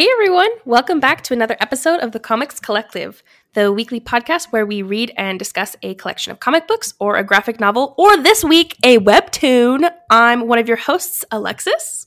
Hey 0.00 0.08
everyone, 0.14 0.48
welcome 0.64 0.98
back 0.98 1.20
to 1.24 1.34
another 1.34 1.58
episode 1.60 2.00
of 2.00 2.12
the 2.12 2.18
Comics 2.18 2.58
Collective, 2.58 3.22
the 3.52 3.70
weekly 3.70 4.00
podcast 4.00 4.46
where 4.46 4.64
we 4.64 4.80
read 4.80 5.12
and 5.14 5.38
discuss 5.38 5.76
a 5.82 5.92
collection 5.92 6.32
of 6.32 6.40
comic 6.40 6.66
books 6.66 6.94
or 6.98 7.16
a 7.16 7.22
graphic 7.22 7.60
novel, 7.60 7.94
or 7.98 8.16
this 8.16 8.42
week, 8.42 8.78
a 8.82 8.96
webtoon. 8.96 9.92
I'm 10.08 10.48
one 10.48 10.58
of 10.58 10.66
your 10.68 10.78
hosts, 10.78 11.22
Alexis. 11.30 12.06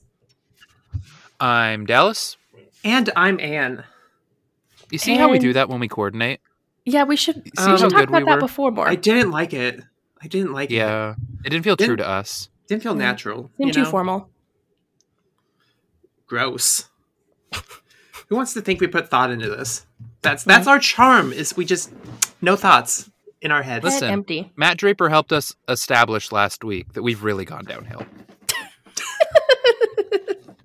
I'm 1.39 1.85
Dallas. 1.85 2.35
And 2.83 3.11
I'm 3.15 3.39
Anne. 3.39 3.83
You 4.89 4.97
see 4.97 5.13
how 5.15 5.27
we 5.27 5.35
And- 5.35 5.43
do 5.43 5.53
that 5.53 5.69
when 5.69 5.79
we 5.79 5.87
coordinate? 5.87 6.39
Yeah, 6.85 7.03
we 7.03 7.15
should, 7.15 7.35
See 7.35 7.51
we 7.59 7.63
how 7.63 7.77
should 7.77 7.91
talk 7.91 7.99
good 7.99 8.09
we 8.09 8.17
about 8.17 8.25
that 8.25 8.35
were? 8.37 8.47
before 8.47 8.71
more. 8.71 8.87
I 8.87 8.95
didn't 8.95 9.29
like 9.29 9.53
it. 9.53 9.83
I 10.19 10.27
didn't 10.27 10.51
like 10.53 10.71
it. 10.71 10.77
Yeah. 10.77 11.13
It 11.45 11.49
didn't 11.51 11.63
feel 11.63 11.77
true 11.77 11.89
Didn't- 11.95 11.99
to 11.99 12.09
us. 12.09 12.49
Didn't 12.67 12.81
feel 12.81 12.95
natural. 12.95 13.51
Seemed 13.57 13.67
you 13.67 13.73
too 13.73 13.83
know? 13.83 13.91
formal. 13.91 14.29
Gross. 16.25 16.89
Who 18.33 18.37
wants 18.37 18.55
to 18.55 18.61
think 18.61 18.81
we 18.81 18.87
put 18.87 19.09
thought 19.09 19.29
into 19.29 19.47
this? 19.47 19.85
That's 20.23 20.43
that's 20.43 20.65
our 20.65 20.79
charm. 20.79 21.31
Is 21.31 21.55
we 21.55 21.65
just 21.65 21.93
no 22.41 22.55
thoughts 22.55 23.11
in 23.43 23.51
our 23.51 23.61
heads. 23.61 23.85
Head 23.85 23.93
Listen. 23.93 24.09
empty. 24.09 24.51
Matt 24.55 24.77
Draper 24.77 25.07
helped 25.07 25.31
us 25.31 25.55
establish 25.69 26.31
last 26.31 26.63
week 26.63 26.93
that 26.93 27.03
we've 27.03 27.23
really 27.23 27.45
gone 27.45 27.63
downhill. 27.63 28.01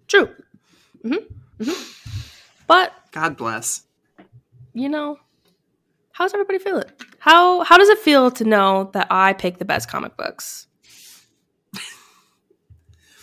True. 0.09 0.35
Mm-hmm. 1.05 1.62
Mm-hmm. 1.62 1.83
But 2.67 2.95
God 3.12 3.37
bless. 3.37 3.83
you 4.73 4.89
know, 4.89 5.19
how's 6.12 6.33
everybody 6.33 6.59
feeling? 6.59 6.89
How 7.19 7.64
how 7.64 7.77
does 7.77 7.91
it 7.91 7.98
feel 7.98 8.31
to 8.31 8.45
know 8.45 8.89
that 8.95 9.09
I 9.11 9.35
pick 9.35 9.59
the 9.59 9.67
best 9.67 9.91
comic 9.91 10.17
books? 10.17 10.67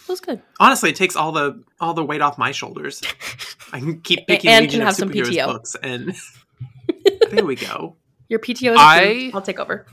Feels 0.05 0.19
good. 0.21 0.41
Honestly, 0.59 0.91
it 0.91 0.95
takes 0.95 1.15
all 1.15 1.31
the 1.31 1.63
all 1.79 1.93
the 1.93 2.03
weight 2.03 2.21
off 2.21 2.37
my 2.37 2.51
shoulders. 2.51 3.01
I 3.73 3.79
can 3.79 4.01
keep 4.01 4.27
picking 4.27 4.49
and 4.51 4.65
Legion 4.65 4.79
can 4.79 4.81
of 4.81 4.87
have 4.87 4.95
some 4.95 5.09
Superheroes 5.09 5.29
PTO. 5.35 5.45
books, 5.47 5.75
and 5.81 6.15
there 7.31 7.43
we 7.45 7.55
go. 7.55 7.95
Your 8.29 8.39
PTO 8.39 8.71
is 8.73 8.77
I 8.79 9.31
I'll 9.33 9.41
take 9.41 9.59
over. 9.59 9.85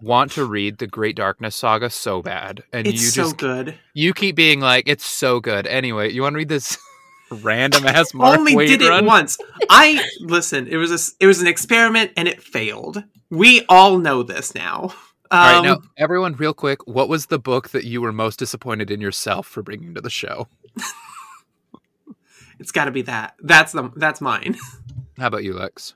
Want 0.00 0.32
to 0.32 0.44
read 0.44 0.78
the 0.78 0.86
Great 0.86 1.16
Darkness 1.16 1.54
saga 1.56 1.88
so 1.90 2.22
bad. 2.22 2.64
And 2.72 2.86
It's 2.86 3.00
you 3.02 3.08
so 3.08 3.22
just 3.22 3.36
good. 3.38 3.78
you 3.94 4.12
keep 4.12 4.34
being 4.36 4.60
like, 4.60 4.88
it's 4.88 5.04
so 5.06 5.38
good. 5.40 5.66
Anyway, 5.66 6.10
you 6.12 6.22
want 6.22 6.34
to 6.34 6.38
read 6.38 6.48
this 6.48 6.76
random 7.30 7.86
ass 7.86 8.12
Mark 8.12 8.38
Only 8.38 8.54
Waid 8.54 8.66
did 8.66 8.82
it 8.82 8.88
run? 8.88 9.06
once. 9.06 9.38
I 9.70 10.04
listen. 10.20 10.66
It 10.68 10.76
was 10.76 10.90
a 10.90 10.94
s- 10.94 11.14
it 11.20 11.26
was 11.26 11.40
an 11.40 11.46
experiment, 11.46 12.12
and 12.16 12.26
it 12.28 12.42
failed. 12.42 13.02
We 13.30 13.64
all 13.68 13.98
know 13.98 14.22
this 14.22 14.54
now. 14.54 14.92
Um, 15.32 15.38
All 15.38 15.46
right, 15.46 15.62
now 15.62 15.80
everyone, 15.96 16.34
real 16.34 16.52
quick, 16.52 16.86
what 16.86 17.08
was 17.08 17.26
the 17.26 17.38
book 17.38 17.70
that 17.70 17.84
you 17.84 18.02
were 18.02 18.12
most 18.12 18.38
disappointed 18.38 18.90
in 18.90 19.00
yourself 19.00 19.46
for 19.46 19.62
bringing 19.62 19.94
to 19.94 20.02
the 20.02 20.10
show? 20.10 20.46
it's 22.60 22.70
got 22.70 22.84
to 22.84 22.90
be 22.90 23.00
that. 23.02 23.34
That's 23.40 23.72
the 23.72 23.90
that's 23.96 24.20
mine. 24.20 24.58
How 25.18 25.28
about 25.28 25.42
you, 25.42 25.54
Lex? 25.54 25.94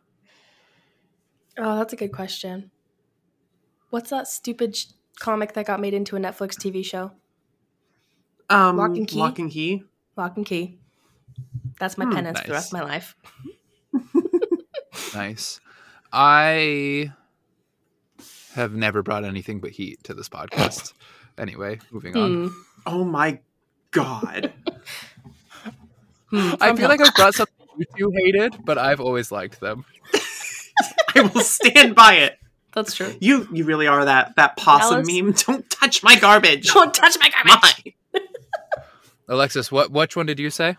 Oh, 1.59 1.77
that's 1.77 1.93
a 1.93 1.97
good 1.97 2.13
question. 2.13 2.71
What's 3.91 4.09
that 4.09 4.27
stupid 4.27 4.75
sh- 4.75 4.87
comic 5.21 5.53
that 5.53 5.67
got 5.67 5.81
made 5.81 5.93
into 5.93 6.17
a 6.17 6.19
Netflix 6.19 6.55
TV 6.57 6.83
show? 6.83 7.13
Um, 8.49 8.79
Locke 8.79 8.97
and 8.97 9.07
Key? 9.07 9.19
Locke 9.19 9.39
and 9.39 9.51
key. 9.51 9.83
Locke 10.17 10.37
and 10.39 10.47
Key. 10.47 10.79
That's 11.79 11.99
my 11.99 12.07
Hmm, 12.07 12.13
penance 12.13 12.41
for 12.41 12.47
the 12.47 12.53
rest 12.55 12.73
of 12.73 12.79
my 12.79 12.85
life. 12.85 13.15
Nice. 15.15 15.61
I 16.13 17.13
have 18.57 18.75
never 18.75 19.03
brought 19.03 19.25
anything 19.25 19.61
but 19.61 19.71
heat 19.71 20.03
to 20.05 20.15
this 20.15 20.29
podcast. 20.29 20.93
Anyway, 21.39 21.79
moving 21.91 22.17
on. 22.17 22.49
Hmm. 22.49 22.55
Oh 22.87 23.05
my 23.05 23.39
god. 23.91 24.53
Hmm. 26.31 26.55
I 26.61 26.75
feel 26.75 26.89
like 26.89 27.01
I've 27.01 27.15
brought 27.15 27.35
something 27.35 27.55
you 27.79 27.85
two 27.97 28.11
hated, 28.11 28.57
but 28.65 28.79
I've 28.79 29.01
always 29.01 29.31
liked 29.31 29.61
them. 29.61 29.85
I 31.15 31.21
will 31.21 31.41
stand 31.43 31.95
by 31.95 32.15
it. 32.15 32.39
that's 32.75 32.95
true. 32.95 33.15
You 33.21 33.47
you 33.53 33.65
really 33.65 33.87
are 33.87 34.05
that 34.07 34.35
that 34.37 34.57
possum 34.57 35.03
Dallas? 35.05 35.07
meme. 35.23 35.33
Don't 35.33 35.71
touch 35.71 36.03
my 36.03 36.19
garbage. 36.19 36.73
Don't 36.73 36.93
touch 36.93 37.17
my 37.21 37.29
garbage. 37.31 37.95
Mine. 38.15 38.23
Alexis, 39.29 39.71
what 39.71 39.93
which 39.93 40.17
one 40.17 40.27
did 40.27 40.39
you 40.41 40.51
say? 40.51 40.77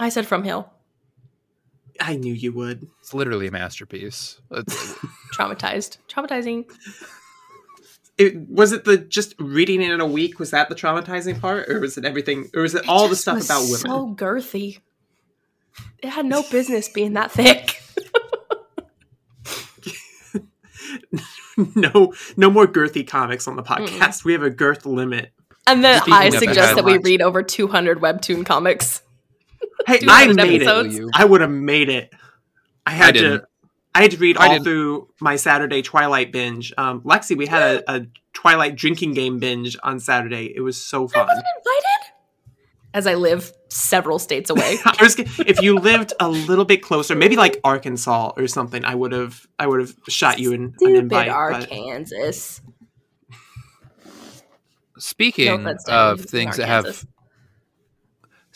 I 0.00 0.08
said 0.08 0.26
from 0.26 0.44
Hell. 0.44 0.72
I 2.00 2.16
knew 2.16 2.32
you 2.32 2.52
would. 2.52 2.88
It's 3.00 3.14
literally 3.14 3.46
a 3.46 3.50
masterpiece. 3.50 4.40
It's, 4.50 4.94
Traumatized. 5.34 5.98
Traumatizing. 6.08 6.70
It, 8.18 8.48
was 8.48 8.72
it 8.72 8.84
the 8.84 8.98
just 8.98 9.34
reading 9.38 9.82
it 9.82 9.90
in 9.90 10.00
a 10.00 10.06
week? 10.06 10.38
Was 10.38 10.50
that 10.50 10.68
the 10.68 10.74
traumatizing 10.74 11.40
part, 11.40 11.68
or 11.68 11.80
was 11.80 11.96
it 11.96 12.04
everything? 12.04 12.50
Or 12.54 12.62
was 12.62 12.74
it 12.74 12.88
all 12.88 13.08
the 13.08 13.16
stuff 13.16 13.36
was 13.36 13.46
about 13.46 13.62
women? 13.62 13.78
So 13.78 14.14
girthy. 14.14 14.80
It 16.02 16.10
had 16.10 16.26
no 16.26 16.42
business 16.50 16.88
being 16.88 17.14
that 17.14 17.30
thick. 17.30 17.80
no, 21.74 22.12
no 22.36 22.50
more 22.50 22.66
girthy 22.66 23.06
comics 23.06 23.48
on 23.48 23.56
the 23.56 23.62
podcast. 23.62 24.24
We 24.24 24.32
have 24.32 24.42
a 24.42 24.50
girth 24.50 24.84
limit. 24.84 25.32
And 25.66 25.84
then 25.84 26.00
Speaking 26.02 26.14
I 26.14 26.30
suggest 26.30 26.56
that, 26.56 26.76
that 26.76 26.84
we 26.84 26.98
read 26.98 27.22
over 27.22 27.42
200 27.42 28.00
webtoon 28.00 28.44
comics. 28.44 29.02
Hey, 29.86 29.98
Two 29.98 30.06
I 30.10 30.26
made 30.32 30.62
episodes. 30.62 30.98
it. 30.98 31.06
I 31.14 31.24
would 31.24 31.40
have 31.40 31.50
made 31.50 31.88
it. 31.88 32.12
I 32.86 32.90
had 32.92 33.16
I 33.16 33.20
to. 33.20 33.42
I 33.94 34.02
had 34.02 34.10
to 34.12 34.16
read 34.16 34.38
I 34.38 34.46
all 34.46 34.52
didn't. 34.54 34.64
through 34.64 35.08
my 35.20 35.36
Saturday 35.36 35.82
Twilight 35.82 36.32
binge. 36.32 36.72
Um, 36.78 37.02
Lexi, 37.02 37.36
we 37.36 37.46
had 37.46 37.62
a, 37.86 37.94
a 37.96 38.06
Twilight 38.32 38.74
drinking 38.74 39.12
game 39.12 39.38
binge 39.38 39.76
on 39.82 40.00
Saturday. 40.00 40.50
It 40.56 40.60
was 40.60 40.80
so 40.82 41.06
fun. 41.08 41.22
I 41.22 41.26
fun. 41.26 41.28
wasn't 41.28 41.46
invited. 41.58 42.12
As 42.94 43.06
I 43.06 43.14
live 43.14 43.52
several 43.68 44.18
states 44.18 44.50
away. 44.50 44.76
Was 45.00 45.18
if 45.18 45.62
you 45.62 45.76
lived 45.78 46.12
a 46.20 46.28
little 46.28 46.66
bit 46.66 46.82
closer, 46.82 47.14
maybe 47.14 47.36
like 47.36 47.58
Arkansas 47.64 48.32
or 48.36 48.46
something, 48.46 48.84
I 48.84 48.94
would 48.94 49.12
have 49.12 49.46
I 49.58 49.66
would 49.66 49.80
have 49.80 49.94
shot 50.08 50.38
you 50.38 50.52
an, 50.52 50.62
an 50.64 50.74
Stupid 50.78 50.96
invite. 50.96 51.28
but- 51.28 51.34
Arkansas. 51.34 52.60
speaking 54.98 55.46
No 55.46 55.70
of 55.70 55.78
anyone 55.88 56.16
who's 56.18 56.30
things 56.30 56.56
that 56.58 56.66
have 56.66 56.84
Arkansas. 56.84 57.06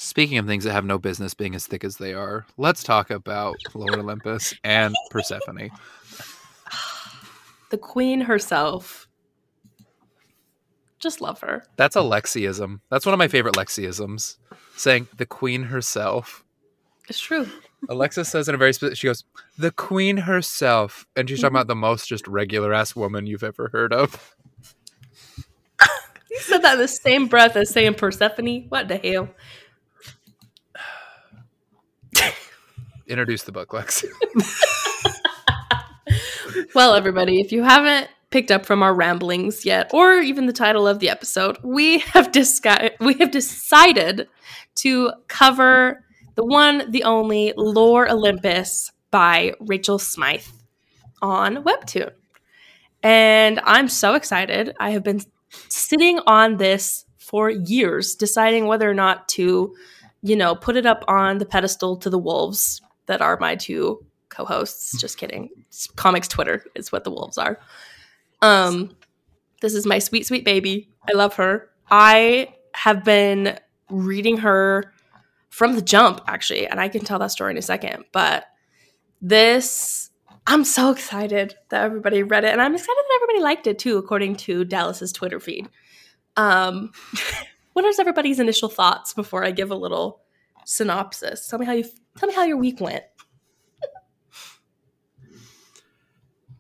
Speaking 0.07 0.39
of 0.39 0.47
things 0.47 0.63
that 0.63 0.73
have 0.73 0.85
no 0.85 0.99
business 0.99 1.35
being 1.35 1.57
as 1.57 1.67
thick 1.67 1.83
as 1.83 1.97
they 1.97 2.15
are, 2.15 2.47
let's 2.57 2.85
talk 2.85 3.11
about 3.11 3.57
Lore 3.75 3.99
Olympus 3.99 4.55
and 4.63 4.95
Persephone. 5.11 5.71
The 7.71 7.79
queen 7.79 8.21
herself. 8.21 9.09
Just 11.01 11.21
love 11.21 11.41
her. 11.41 11.65
That's 11.75 11.97
a 11.97 12.01
Lexiism. 12.01 12.79
That's 12.89 13.05
one 13.05 13.15
of 13.15 13.19
my 13.19 13.27
favorite 13.27 13.57
Lexiisms. 13.57 14.37
Saying 14.77 15.09
the 15.17 15.27
queen 15.27 15.65
herself. 15.65 16.45
It's 17.09 17.19
true. 17.19 17.49
Alexis 17.89 18.29
says 18.29 18.49
in 18.49 18.55
a 18.55 18.59
very 18.59 18.73
specific, 18.73 18.99
she 18.99 19.09
goes, 19.09 19.25
the 19.59 19.73
queen 19.73 20.19
herself. 20.19 21.05
And 21.17 21.29
she's 21.29 21.41
talking 21.41 21.49
mm-hmm. 21.49 21.57
about 21.57 21.67
the 21.67 21.75
most 21.75 22.07
just 22.07 22.29
regular 22.29 22.73
ass 22.73 22.95
woman 22.95 23.27
you've 23.27 23.43
ever 23.43 23.71
heard 23.73 23.93
of. 23.93 24.37
You 26.37 26.43
said 26.43 26.63
that 26.63 26.75
in 26.75 26.81
the 26.81 26.89
same 26.89 27.29
breath 27.29 27.57
as 27.57 27.73
saying 27.73 27.95
Persephone. 27.95 28.67
What 28.69 28.89
the 28.89 28.99
hell? 28.99 29.31
Introduce 33.07 33.45
the 33.45 33.53
book, 33.53 33.73
Lex. 33.73 34.05
Well, 36.77 36.95
everybody, 36.95 37.41
if 37.41 37.53
you 37.53 37.63
haven't 37.63 38.11
picked 38.29 38.51
up 38.51 38.67
from 38.67 38.83
our 38.83 38.95
ramblings 38.95 39.65
yet, 39.65 39.91
or 39.95 40.17
even 40.17 40.45
the 40.45 40.53
title 40.53 40.87
of 40.87 40.99
the 40.99 41.09
episode, 41.09 41.57
we 41.63 42.01
have 42.01 42.33
discussed 42.33 42.93
we 43.01 43.15
have 43.15 43.31
decided 43.31 44.29
to 44.77 45.11
cover 45.27 46.05
the 46.35 46.45
one, 46.45 46.91
the 46.91 47.05
only 47.05 47.55
Lore 47.57 48.11
Olympus 48.11 48.93
by 49.11 49.55
Rachel 49.61 49.99
Smythe 49.99 50.45
on 51.23 51.65
Webtoon. 51.65 52.11
And 53.03 53.59
I'm 53.65 53.89
so 53.89 54.13
excited. 54.13 54.77
I 54.79 54.91
have 54.91 55.03
been 55.03 55.23
sitting 55.69 56.21
on 56.27 56.59
this 56.59 57.07
for 57.17 57.49
years, 57.49 58.15
deciding 58.17 58.67
whether 58.67 58.91
or 58.91 58.93
not 58.93 59.29
to, 59.29 59.75
you 60.21 60.37
know, 60.37 60.55
put 60.55 60.77
it 60.77 60.85
up 60.85 61.05
on 61.09 61.39
the 61.39 61.47
pedestal 61.47 61.97
to 61.99 62.11
the 62.11 62.19
wolves 62.19 62.83
that 63.07 63.21
are 63.21 63.39
my 63.41 63.57
two 63.57 64.05
co-hosts. 64.29 65.01
Just 65.01 65.19
kidding. 65.19 65.51
It's 65.69 65.87
comics 65.89 66.29
Twitter 66.29 66.65
is 66.75 66.93
what 66.93 67.05
the 67.05 67.11
wolves 67.11 67.39
are. 67.39 67.59
Um, 68.43 68.97
this 69.61 69.75
is 69.75 69.87
my 69.87 69.99
sweet, 69.99 70.27
sweet 70.27 70.45
baby. 70.45 70.91
I 71.09 71.13
love 71.17 71.35
her. 71.35 71.71
I 71.91 72.55
have 72.75 73.05
been 73.05 73.59
reading 73.91 74.39
her 74.39 74.93
from 75.49 75.75
the 75.75 75.83
jump, 75.83 76.21
actually, 76.27 76.67
and 76.67 76.81
I 76.81 76.89
can 76.89 77.03
tell 77.03 77.19
that 77.19 77.31
story 77.31 77.53
in 77.53 77.57
a 77.57 77.63
second. 77.63 78.05
But 78.13 78.45
this, 79.23 80.11
I'm 80.47 80.65
so 80.65 80.91
excited 80.91 81.55
that 81.71 81.85
everybody 81.85 82.23
read 82.23 82.45
it, 82.45 82.53
and 82.53 82.61
I'm 82.61 82.75
excited 82.75 82.95
that 82.97 83.21
everybody 83.23 83.43
liked 83.43 83.67
it 83.67 83.79
too, 83.79 83.97
according 83.97 84.37
to 84.37 84.65
Dallas's 84.65 85.13
Twitter 85.13 85.41
feed. 85.41 85.69
Um, 86.37 86.93
what 87.73 87.85
is 87.85 87.99
everybody's 87.99 88.41
initial 88.41 88.69
thoughts 88.69 89.15
before 89.15 89.45
I 89.45 89.51
give 89.51 89.71
a 89.71 89.77
little 89.77 90.21
synopsis? 90.65 91.49
Tell 91.49 91.59
me 91.59 91.67
how 91.67 91.73
you 91.73 91.85
tell 92.17 92.29
me 92.29 92.35
how 92.35 92.45
your 92.45 92.57
week 92.57 92.81
went. 92.81 93.05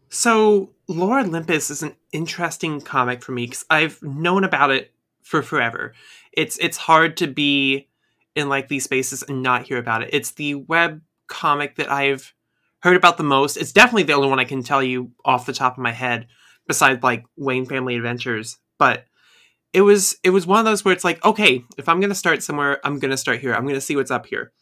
So, 0.08 0.70
Lore 0.88 1.20
Olympus 1.20 1.70
is 1.70 1.82
an 1.82 1.94
interesting 2.12 2.80
comic 2.80 3.22
for 3.22 3.32
me 3.32 3.46
because 3.46 3.64
I've 3.68 4.02
known 4.02 4.44
about 4.44 4.70
it 4.70 4.92
for 5.22 5.42
forever. 5.42 5.92
It's 6.32 6.56
it's 6.58 6.76
hard 6.76 7.16
to 7.18 7.26
be 7.26 7.88
in 8.34 8.48
like 8.48 8.68
these 8.68 8.84
spaces 8.84 9.22
and 9.22 9.42
not 9.42 9.64
hear 9.64 9.78
about 9.78 10.02
it. 10.02 10.10
It's 10.12 10.30
the 10.32 10.54
web 10.54 11.02
comic 11.26 11.76
that 11.76 11.90
I've 11.90 12.32
heard 12.80 12.96
about 12.96 13.16
the 13.18 13.24
most. 13.24 13.56
It's 13.56 13.72
definitely 13.72 14.04
the 14.04 14.12
only 14.12 14.28
one 14.28 14.38
I 14.38 14.44
can 14.44 14.62
tell 14.62 14.82
you 14.82 15.10
off 15.24 15.46
the 15.46 15.52
top 15.52 15.72
of 15.76 15.82
my 15.82 15.92
head, 15.92 16.28
besides 16.66 17.02
like 17.02 17.24
Wayne 17.36 17.66
Family 17.66 17.96
Adventures. 17.96 18.58
But 18.78 19.04
it 19.72 19.82
was 19.82 20.16
it 20.22 20.30
was 20.30 20.46
one 20.46 20.60
of 20.60 20.64
those 20.64 20.84
where 20.84 20.94
it's 20.94 21.04
like, 21.04 21.22
okay, 21.24 21.64
if 21.76 21.88
I'm 21.88 22.00
gonna 22.00 22.14
start 22.14 22.42
somewhere, 22.42 22.80
I'm 22.84 22.98
gonna 22.98 23.16
start 23.16 23.40
here. 23.40 23.54
I'm 23.54 23.66
gonna 23.66 23.80
see 23.80 23.96
what's 23.96 24.10
up 24.10 24.26
here. 24.26 24.52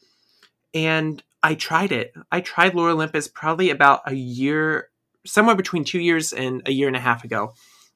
And 0.75 1.23
I 1.43 1.55
tried 1.55 1.93
it. 1.93 2.13
I 2.31 2.41
tried 2.41 2.75
Lore 2.75 2.91
Olympus 2.91 3.29
probably 3.29 3.71
about 3.71 4.03
a 4.07 4.15
year, 4.15 4.89
somewhere 5.25 5.55
between 5.55 5.85
two 5.85 6.01
years 6.01 6.33
and 6.33 6.67
a 6.67 6.73
year 6.73 6.89
and 6.89 6.97
a 6.97 7.01
half 7.01 7.25
ago. 7.25 7.55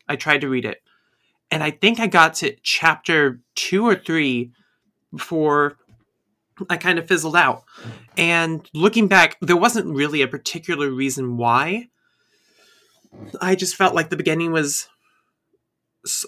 I 0.09 0.17
tried 0.17 0.41
to 0.43 0.49
read 0.49 0.65
it. 0.65 0.81
And 1.51 1.63
I 1.63 1.71
think 1.71 1.99
I 1.99 2.07
got 2.07 2.35
to 2.35 2.55
chapter 2.63 3.41
two 3.55 3.87
or 3.87 3.95
three 3.95 4.53
before 5.13 5.77
I 6.69 6.77
kind 6.77 6.99
of 6.99 7.09
fizzled 7.09 7.37
out. 7.37 7.65
And 8.17 8.69
looking 8.75 9.09
back, 9.09 9.39
there 9.41 9.57
wasn't 9.57 9.95
really 9.95 10.23
a 10.23 10.29
particular 10.29 10.91
reason 10.91 11.37
why. 11.37 11.89
I 13.41 13.55
just 13.55 13.77
felt 13.77 13.95
like 13.95 14.11
the 14.11 14.17
beginning 14.17 14.53
was 14.53 14.89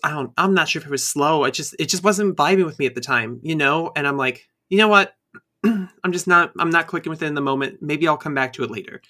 I 0.02 0.10
don't 0.10 0.32
I'm 0.36 0.54
not 0.54 0.68
sure 0.68 0.80
if 0.80 0.86
it 0.86 0.90
was 0.90 1.06
slow. 1.06 1.44
It 1.44 1.54
just 1.54 1.74
it 1.78 1.86
just 1.86 2.04
wasn't 2.04 2.36
vibing 2.36 2.64
with 2.64 2.78
me 2.78 2.86
at 2.86 2.94
the 2.94 3.00
time, 3.00 3.40
you 3.42 3.54
know? 3.54 3.92
And 3.94 4.06
I'm 4.06 4.16
like, 4.16 4.48
you 4.68 4.78
know 4.78 4.88
what? 4.88 5.14
I'm 5.64 6.12
just 6.12 6.26
not 6.26 6.52
I'm 6.58 6.70
not 6.70 6.86
clicking 6.86 7.10
with 7.10 7.22
it 7.22 7.26
in 7.26 7.34
the 7.34 7.40
moment. 7.40 7.82
Maybe 7.82 8.06
I'll 8.08 8.16
come 8.16 8.34
back 8.34 8.52
to 8.54 8.64
it 8.64 8.70
later. 8.70 9.00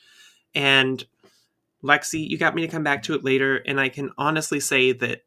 And 0.54 1.04
Lexi, 1.82 2.28
you 2.28 2.38
got 2.38 2.54
me 2.54 2.62
to 2.62 2.68
come 2.68 2.82
back 2.82 3.02
to 3.04 3.14
it 3.14 3.24
later, 3.24 3.56
and 3.56 3.80
I 3.80 3.88
can 3.88 4.10
honestly 4.18 4.60
say 4.60 4.92
that 4.92 5.22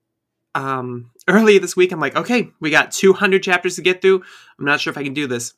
um 0.55 1.11
early 1.27 1.57
this 1.57 1.75
week 1.75 1.91
I'm 1.91 1.99
like, 1.99 2.15
okay, 2.15 2.49
we 2.59 2.69
got 2.69 2.91
200 2.91 3.41
chapters 3.43 3.75
to 3.75 3.81
get 3.81 4.01
through. 4.01 4.23
I'm 4.59 4.65
not 4.65 4.81
sure 4.81 4.91
if 4.91 4.97
I 4.97 5.03
can 5.03 5.13
do 5.13 5.27
this. 5.27 5.53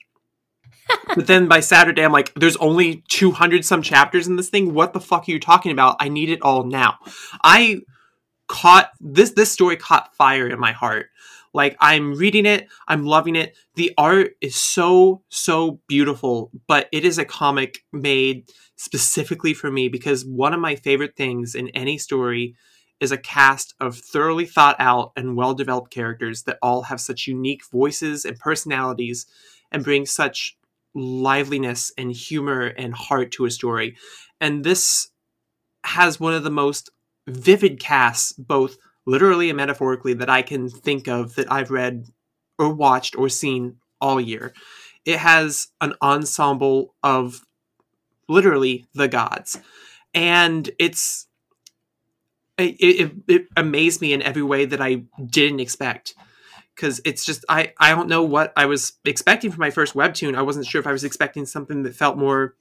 but 1.16 1.28
then 1.28 1.48
by 1.48 1.60
Saturday, 1.60 2.04
I'm 2.04 2.12
like, 2.12 2.34
there's 2.36 2.58
only 2.58 3.04
200 3.08 3.66
some 3.66 3.82
chapters 3.82 4.28
in 4.28 4.36
this 4.36 4.50
thing. 4.50 4.74
What 4.74 4.94
the 4.94 5.00
fuck 5.00 5.28
are 5.28 5.32
you 5.32 5.40
talking 5.40 5.72
about? 5.72 5.98
I 6.00 6.10
need 6.10 6.30
it 6.30 6.42
all 6.42 6.64
now. 6.64 7.00
I 7.44 7.82
caught 8.48 8.92
this 9.00 9.32
this 9.32 9.52
story 9.52 9.78
caught 9.78 10.16
fire 10.16 10.48
in 10.48 10.60
my 10.60 10.72
heart. 10.72 11.10
Like 11.56 11.78
I'm 11.80 12.16
reading 12.16 12.46
it, 12.46 12.68
I'm 12.86 13.06
loving 13.06 13.38
it. 13.38 13.56
The 13.76 13.94
art 13.98 14.32
is 14.42 14.58
so 14.58 15.24
so 15.30 15.80
beautiful, 15.88 16.52
but 16.68 16.90
it 16.92 17.06
is 17.06 17.18
a 17.18 17.24
comic 17.24 17.80
made 17.94 18.50
specifically 18.76 19.54
for 19.54 19.72
me 19.72 19.88
because 19.88 20.26
one 20.26 20.54
of 20.54 20.60
my 20.60 20.76
favorite 20.76 21.16
things 21.16 21.56
in 21.56 21.70
any 21.70 21.98
story 21.98 22.56
is 23.00 23.14
a 23.14 23.18
cast 23.18 23.74
of 23.80 23.98
thoroughly 23.98 24.46
thought 24.46 24.76
out 24.80 25.14
and 25.16 25.38
well 25.38 25.54
developed 25.54 25.92
characters 25.92 26.44
that 26.44 26.60
all 26.62 26.84
have 26.84 27.00
such 27.00 27.26
unique 27.26 27.62
voices 27.72 28.26
and 28.26 28.38
personalities 28.38 29.26
and 29.72 29.82
bring 29.82 30.06
such 30.06 30.58
liveliness 30.94 31.90
and 31.98 32.12
humor 32.12 32.66
and 32.66 32.94
heart 32.94 33.32
to 33.32 33.46
a 33.46 33.52
story. 33.52 33.96
And 34.42 34.66
this 34.66 35.08
has 35.86 36.20
one 36.20 36.34
of 36.34 36.44
the 36.44 36.50
most 36.50 36.90
vivid 37.28 37.80
casts, 37.80 38.34
both 38.34 38.76
literally 39.06 39.50
and 39.50 39.58
metaphorically, 39.58 40.14
that 40.16 40.30
I 40.30 40.42
can 40.42 40.70
think 40.70 41.08
of 41.08 41.36
that 41.36 41.52
I've 41.52 41.72
read 41.72 42.08
or 42.58 42.74
watched 42.74 43.18
or 43.18 43.30
seen 43.30 43.78
all 44.02 44.20
year. 44.20 44.54
It 45.06 45.20
has 45.20 45.68
an 45.82 45.94
ensemble 46.02 46.96
of 47.04 47.42
literally 48.28 48.86
the 48.94 49.08
gods. 49.08 49.60
And 50.14 50.70
it's 50.80 51.28
it, 52.58 52.76
it, 52.80 53.12
it 53.28 53.48
amazed 53.58 54.02
me 54.02 54.14
in 54.14 54.22
every 54.22 54.42
way 54.42 54.66
that 54.66 54.82
I 54.82 55.04
didn't 55.26 55.60
expect 55.60 56.16
because 56.76 57.02
it's 57.06 57.26
just 57.26 57.44
I 57.50 57.74
I 57.80 57.90
don't 57.94 58.08
know 58.08 58.24
what 58.24 58.54
I 58.56 58.66
was 58.66 58.94
expecting 59.04 59.52
for 59.52 59.60
my 59.60 59.70
first 59.70 59.94
webtoon. 59.94 60.36
I 60.36 60.42
wasn't 60.42 60.66
sure 60.66 60.80
if 60.80 60.88
I 60.88 60.92
was 60.92 61.04
expecting 61.04 61.46
something 61.46 61.84
that 61.84 61.96
felt 61.96 62.18
more 62.18 62.56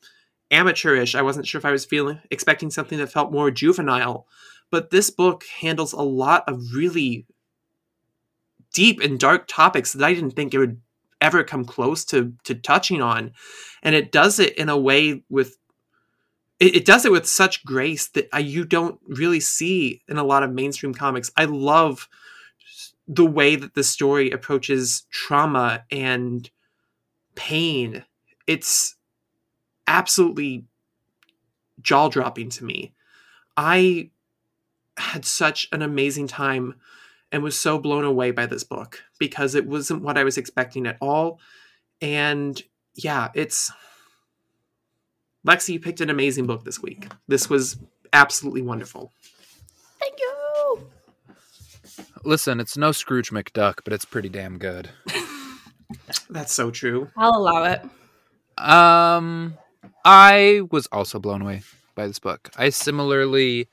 amateurish. 0.51 1.15
I 1.15 1.23
wasn't 1.23 1.47
sure 1.47 1.59
if 1.59 1.65
I 1.65 1.73
was 1.73 1.85
feeling 1.85 2.21
expecting 2.31 2.71
something 2.71 2.99
that 2.99 3.13
felt 3.13 3.33
more 3.33 3.51
juvenile. 3.51 4.27
But 4.75 4.91
this 4.91 5.09
book 5.09 5.45
handles 5.61 5.93
a 5.93 6.03
lot 6.03 6.43
of 6.49 6.75
really 6.75 7.29
deep 8.73 9.01
and 9.01 9.21
dark 9.21 9.47
topics 9.47 9.93
that 9.93 10.05
I 10.05 10.13
didn't 10.13 10.33
think 10.33 10.53
it 10.53 10.59
would 10.59 10.81
ever 11.21 11.45
come 11.45 11.65
close 11.65 12.05
to 12.07 12.33
to 12.43 12.57
touching 12.57 13.01
on, 13.01 13.31
and 13.85 13.95
it 13.95 14.11
does 14.11 14.41
it 14.41 14.59
in 14.59 14.69
a 14.69 14.77
way 14.77 15.23
with 15.29 15.59
it, 16.59 16.75
it 16.75 16.85
does 16.85 17.05
it 17.05 17.13
with 17.13 17.25
such 17.29 17.65
grace 17.65 18.09
that 18.09 18.29
I, 18.33 18.41
you 18.41 18.65
don't 18.65 18.99
really 19.07 19.39
see 19.39 20.03
in 20.09 20.19
a 20.19 20.25
lot 20.25 20.43
of 20.43 20.51
mainstream 20.51 20.93
comics. 20.93 21.31
I 21.37 21.45
love 21.45 22.09
the 23.07 23.27
way 23.27 23.55
that 23.55 23.75
the 23.75 23.85
story 23.85 24.33
approaches 24.33 25.07
trauma 25.13 25.85
and 25.93 26.51
pain. 27.37 28.05
It's 28.49 28.97
absolutely 29.87 30.65
jaw 31.81 32.09
dropping 32.09 32.49
to 32.51 32.65
me. 32.65 32.93
I 33.57 34.11
had 34.97 35.25
such 35.25 35.69
an 35.73 35.83
amazing 35.83 36.29
time 36.29 36.75
and 37.33 37.43
was 37.43 37.59
so 37.59 37.79
blown 37.79 38.05
away 38.05 38.31
by 38.31 38.47
this 38.47 38.65
book 38.65 39.03
because 39.19 39.55
it 39.55 39.67
wasn't 39.67 40.03
what 40.03 40.17
I 40.17 40.25
was 40.25 40.39
expecting 40.39 40.87
at 40.87 40.97
all. 41.01 41.41
And 42.01 42.63
yeah, 42.95 43.31
it's 43.35 43.73
Lexi, 45.47 45.75
you 45.75 45.81
picked 45.81 46.01
an 46.01 46.11
amazing 46.11 46.47
book 46.47 46.65
this 46.65 46.81
week. 46.81 47.09
This 47.29 47.51
was 47.51 47.77
absolutely 48.13 48.63
wonderful. 48.63 49.13
Thank 50.01 50.19
you. 50.19 50.91
Listen, 52.25 52.61
it's 52.61 52.77
no 52.77 52.93
Scrooge 52.93 53.31
McDuck, 53.31 53.81
but 53.85 53.93
it's 53.93 54.05
pretty 54.05 54.29
damn 54.29 54.59
good. 54.59 54.91
That's 56.31 56.55
so 56.55 56.71
true. 56.71 57.11
I'll 57.17 57.37
allow 57.37 57.65
it. 57.65 57.83
Um, 58.57 59.59
I 60.05 60.63
was 60.71 60.87
also 60.93 61.19
blown 61.19 61.43
away 61.43 61.63
by 61.95 62.07
this 62.07 62.19
book. 62.19 62.51
I 62.57 62.71
similarly, 62.71 63.69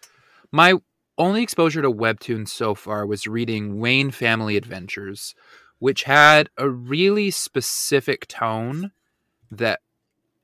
my 0.51 0.75
only 1.17 1.43
exposure 1.43 1.81
to 1.81 1.91
webtoons 1.91 2.49
so 2.49 2.73
far 2.73 3.05
was 3.05 3.27
reading 3.27 3.79
Wayne 3.79 4.11
Family 4.11 4.57
Adventures, 4.57 5.35
which 5.79 6.03
had 6.03 6.49
a 6.57 6.69
really 6.69 7.31
specific 7.31 8.27
tone 8.27 8.91
that 9.49 9.81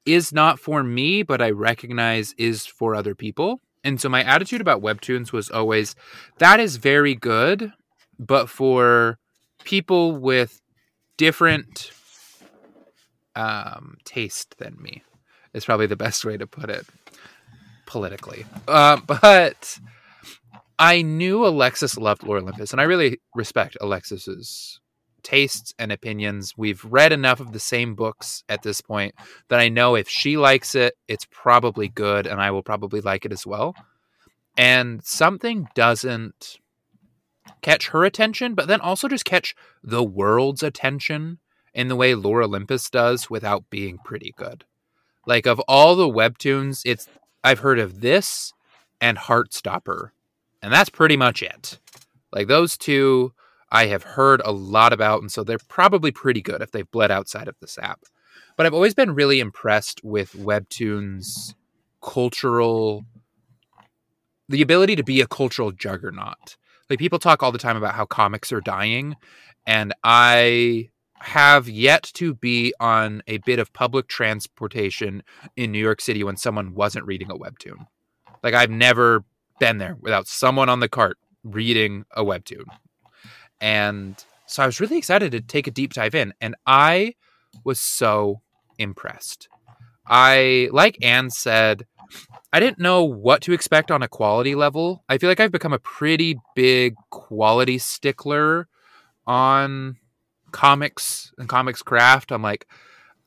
is 0.06 0.32
not 0.32 0.60
for 0.60 0.84
me, 0.84 1.24
but 1.24 1.42
I 1.42 1.52
recognize 1.52 2.34
is 2.38 2.66
for 2.66 2.96
other 2.96 3.16
people. 3.16 3.62
And 3.84 4.02
so 4.02 4.10
my 4.10 4.24
attitude 4.24 4.62
about 4.62 4.82
webtoons 4.82 5.32
was 5.32 5.50
always 5.50 5.96
that 6.40 6.60
is 6.60 6.78
very 6.78 7.16
good, 7.16 7.74
but 8.20 8.50
for 8.50 9.18
people 9.64 10.18
with 10.18 10.62
different 11.18 11.92
um, 13.36 13.98
taste 14.04 14.58
than 14.58 14.78
me 14.82 15.04
is 15.54 15.66
probably 15.66 15.88
the 15.88 15.96
best 15.96 16.26
way 16.26 16.38
to 16.38 16.48
put 16.48 16.70
it 16.70 16.86
politically. 17.86 18.46
Uh, 18.68 18.98
but 19.08 19.80
I 20.80 21.02
knew 21.02 21.46
Alexis 21.46 21.98
loved 21.98 22.24
Lore 22.24 22.38
Olympus, 22.38 22.72
and 22.72 22.80
I 22.80 22.86
really 22.86 23.20
respect 23.34 23.78
Alexis's 23.82 24.80
tastes 25.24 25.74
and 25.80 25.92
opinions. 25.92 26.54
We've 26.56 26.84
read 26.86 27.12
enough 27.12 27.40
of 27.40 27.52
the 27.52 27.60
same 27.60 27.96
books 27.96 28.44
at 28.48 28.64
this 28.64 28.82
point 28.82 29.16
that 29.50 29.60
I 29.60 29.70
know 29.70 29.96
if 29.96 30.08
she 30.08 30.38
likes 30.38 30.76
it, 30.76 30.94
it's 31.08 31.26
probably 31.30 31.90
good, 31.90 32.28
and 32.28 32.40
I 32.40 32.52
will 32.52 32.64
probably 32.64 33.02
like 33.02 33.26
it 33.26 33.32
as 33.32 33.46
well. 33.46 33.76
And 34.56 35.04
something 35.04 35.68
doesn't 35.76 36.60
catch 37.62 37.90
her 37.90 38.06
attention, 38.06 38.56
but 38.56 38.68
then 38.68 38.82
also 38.82 39.08
just 39.08 39.26
catch 39.26 39.56
the 39.84 40.04
world's 40.04 40.64
attention 40.64 41.40
in 41.74 41.88
the 41.88 41.96
way 41.96 42.16
Lore 42.16 42.44
Olympus 42.44 42.90
does 42.90 43.30
without 43.30 43.70
being 43.70 43.98
pretty 44.04 44.34
good. 44.38 44.66
Like 45.26 45.46
of 45.46 45.60
all 45.62 45.96
the 45.96 46.10
webtoons, 46.10 46.82
it's 46.86 47.08
I've 47.44 47.60
heard 47.60 47.80
of 47.80 48.02
this 48.02 48.54
and 49.00 49.18
Heartstopper, 49.18 50.10
and 50.68 50.74
that's 50.74 50.90
pretty 50.90 51.16
much 51.16 51.42
it. 51.42 51.80
Like 52.34 52.48
those 52.48 52.78
two 52.78 53.32
I 53.72 53.86
have 53.86 54.04
heard 54.04 54.42
a 54.44 54.52
lot 54.52 54.92
about, 54.92 55.22
and 55.22 55.32
so 55.32 55.42
they're 55.42 55.60
probably 55.70 56.12
pretty 56.12 56.42
good 56.42 56.62
if 56.62 56.72
they've 56.72 56.92
bled 56.92 57.10
outside 57.10 57.48
of 57.48 57.56
this 57.62 57.78
app. 57.78 58.02
But 58.58 58.66
I've 58.66 58.74
always 58.74 58.94
been 58.94 59.16
really 59.16 59.40
impressed 59.40 60.04
with 60.04 60.34
Webtoon's 60.34 61.56
cultural, 62.02 63.06
the 64.50 64.62
ability 64.62 64.98
to 64.98 65.06
be 65.06 65.22
a 65.22 65.28
cultural 65.28 65.72
juggernaut. 65.72 66.58
Like 66.90 67.00
people 67.00 67.20
talk 67.20 67.42
all 67.42 67.54
the 67.54 67.58
time 67.58 67.78
about 67.78 67.96
how 67.96 68.06
comics 68.06 68.52
are 68.52 68.60
dying, 68.60 69.16
and 69.66 69.94
I 70.04 70.90
have 71.20 71.70
yet 71.70 72.12
to 72.16 72.34
be 72.34 72.74
on 72.82 73.24
a 73.26 73.38
bit 73.38 73.60
of 73.60 73.72
public 73.72 74.10
transportation 74.10 75.24
in 75.56 75.72
New 75.72 75.80
York 75.80 76.02
City 76.02 76.26
when 76.26 76.36
someone 76.36 76.74
wasn't 76.74 77.06
reading 77.06 77.32
a 77.32 77.36
webtoon. 77.36 77.88
Like 78.44 78.54
I've 78.54 78.70
never 78.70 79.24
been 79.60 79.78
there 79.78 79.98
without 80.00 80.28
someone 80.28 80.70
on 80.70 80.80
the 80.80 80.90
cart 80.90 81.18
reading 81.44 82.06
a 82.16 82.24
webtoon. 82.24 82.66
And 83.60 84.24
so 84.46 84.64
I 84.64 84.66
was 84.66 84.80
really 84.80 84.98
excited 84.98 85.32
to 85.32 85.42
take 85.42 85.68
a 85.68 85.72
deep 85.72 85.94
dive 85.94 86.16
in, 86.16 86.34
and 86.40 86.56
I 86.66 87.16
was 87.64 87.80
so 87.80 88.42
impressed. 88.78 89.50
I, 90.06 90.70
like 90.72 90.98
Anne 91.04 91.30
said, 91.30 91.86
I 92.54 92.60
didn't 92.60 92.80
know 92.80 93.04
what 93.04 93.42
to 93.44 93.54
expect 93.54 93.92
on 93.92 94.04
a 94.04 94.08
quality 94.08 94.56
level. 94.56 95.04
I 95.10 95.18
feel 95.18 95.30
like 95.30 95.40
I've 95.40 95.52
become 95.52 95.74
a 95.74 95.80
pretty 95.80 96.38
big 96.56 96.96
quality 97.10 97.78
stickler 97.78 98.70
on 99.26 99.98
comics 100.52 101.32
and 101.38 101.50
comics 101.50 101.84
craft, 101.84 102.32
I'm 102.32 102.42
like, 102.42 102.68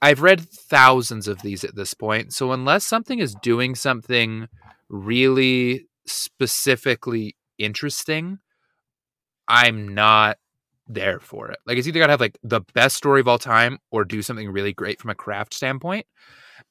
I've 0.03 0.23
read 0.23 0.41
thousands 0.41 1.29
of 1.29 1.43
these 1.43 1.63
at 1.63 1.77
this 1.77 1.95
point. 1.95 2.33
So 2.33 2.53
unless 2.53 2.87
something 2.87 3.19
is 3.19 3.35
doing 3.37 3.75
something 3.75 4.49
really 4.89 5.87
specifically 6.07 7.37
interesting, 7.59 8.39
I'm 9.49 9.95
not 9.95 10.39
there 10.87 11.21
for 11.21 11.51
it. 11.51 11.59
Like 11.67 11.79
it's 11.79 11.87
either 11.87 12.01
got 12.01 12.07
to 12.07 12.13
have 12.13 12.21
like 12.21 12.39
the 12.43 12.63
best 12.75 12.97
story 12.97 13.21
of 13.21 13.29
all 13.29 13.39
time 13.39 13.79
or 13.91 14.05
do 14.05 14.23
something 14.23 14.51
really 14.51 14.73
great 14.73 15.01
from 15.01 15.11
a 15.11 15.15
craft 15.15 15.55
standpoint. 15.55 16.07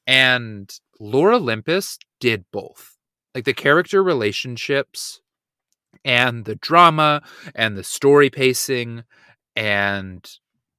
And 0.06 0.70
Lore 0.98 1.32
Olympus 1.32 1.98
did 2.20 2.44
both. 2.52 2.96
Like 3.34 3.44
the 3.44 3.54
character 3.54 4.02
relationships 4.02 5.20
and 6.04 6.44
the 6.44 6.56
drama 6.56 7.22
and 7.54 7.76
the 7.76 7.84
story 7.84 8.30
pacing 8.30 9.04
and 9.56 10.28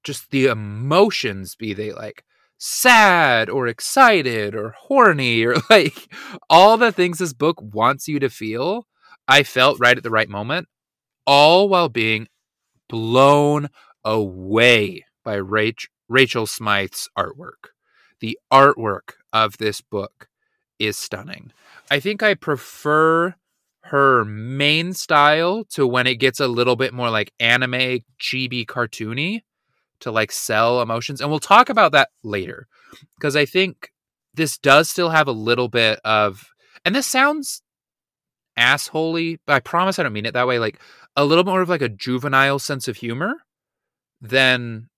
just 0.04 0.32
the 0.32 0.48
emotions 0.48 1.56
be 1.56 1.74
they 1.74 1.92
like 1.92 2.24
sad 2.64 3.50
or 3.50 3.68
excited 3.68 4.54
or 4.56 4.76
horny 4.78 5.44
or 5.46 5.56
like 5.70 6.14
all 6.50 6.78
the 6.78 6.92
things 6.92 7.18
this 7.18 7.34
book 7.34 7.60
wants 7.62 8.08
you 8.08 8.20
to 8.20 8.30
feel 8.30 8.86
i 9.28 9.42
felt 9.42 9.80
right 9.80 9.98
at 9.98 10.04
the 10.04 10.12
right 10.12 10.30
moment 10.30 10.68
all 11.26 11.70
while 11.70 11.90
being 11.90 12.28
blown 12.90 13.70
away 14.04 15.06
by 15.24 15.38
Rach- 15.38 15.88
Rachel 16.10 16.46
Smythe's 16.46 17.10
artwork. 17.18 17.70
The 18.20 18.38
artwork 18.52 19.14
of 19.32 19.58
this 19.58 19.82
book 19.82 20.28
is 20.80 20.98
stunning. 20.98 21.52
I 21.90 22.00
think 22.00 22.22
I 22.22 22.34
prefer 22.34 23.36
her 23.86 24.26
main 24.26 24.94
style 24.94 25.64
to 25.70 25.88
when 25.88 26.08
it 26.08 26.16
gets 26.16 26.40
a 26.40 26.48
little 26.48 26.76
bit 26.76 26.94
more 26.94 27.10
like 27.10 27.34
anime, 27.40 28.02
chibi, 28.20 28.66
cartoony 28.66 29.42
to 30.02 30.12
like 30.12 30.32
sell 30.32 30.82
emotions. 30.82 31.22
And 31.22 31.30
we'll 31.30 31.40
talk 31.40 31.70
about 31.70 31.92
that 31.94 32.10
later 32.24 32.68
because 33.18 33.36
I 33.36 33.46
think 33.46 33.92
this 34.34 34.58
does 34.58 34.90
still 34.90 35.10
have 35.10 35.28
a 35.28 35.34
little 35.34 35.68
bit 35.68 36.00
of, 36.04 36.50
and 36.86 36.96
this 36.96 37.08
sounds 37.08 37.62
assholey, 38.58 39.38
but 39.46 39.54
I 39.54 39.60
promise 39.60 39.98
I 39.98 40.04
don't 40.04 40.14
mean 40.14 40.26
it 40.26 40.34
that 40.34 40.48
way. 40.48 40.60
Like 40.60 40.80
a 41.16 41.26
little 41.26 41.44
more 41.44 41.62
of 41.62 41.70
like 41.70 41.82
a 41.82 41.90
juvenile 41.90 42.60
sense 42.60 42.88
of 42.88 42.98
humor 42.98 43.36
than 44.22 44.90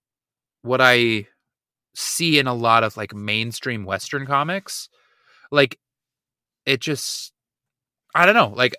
what 0.61 0.81
I 0.81 1.27
see 1.95 2.39
in 2.39 2.47
a 2.47 2.53
lot 2.53 2.83
of 2.83 2.97
like 2.97 3.13
mainstream 3.13 3.85
Western 3.85 4.25
comics. 4.25 4.89
Like 5.51 5.79
it 6.65 6.81
just, 6.81 7.33
I 8.15 8.25
don't 8.25 8.35
know. 8.35 8.53
Like 8.55 8.75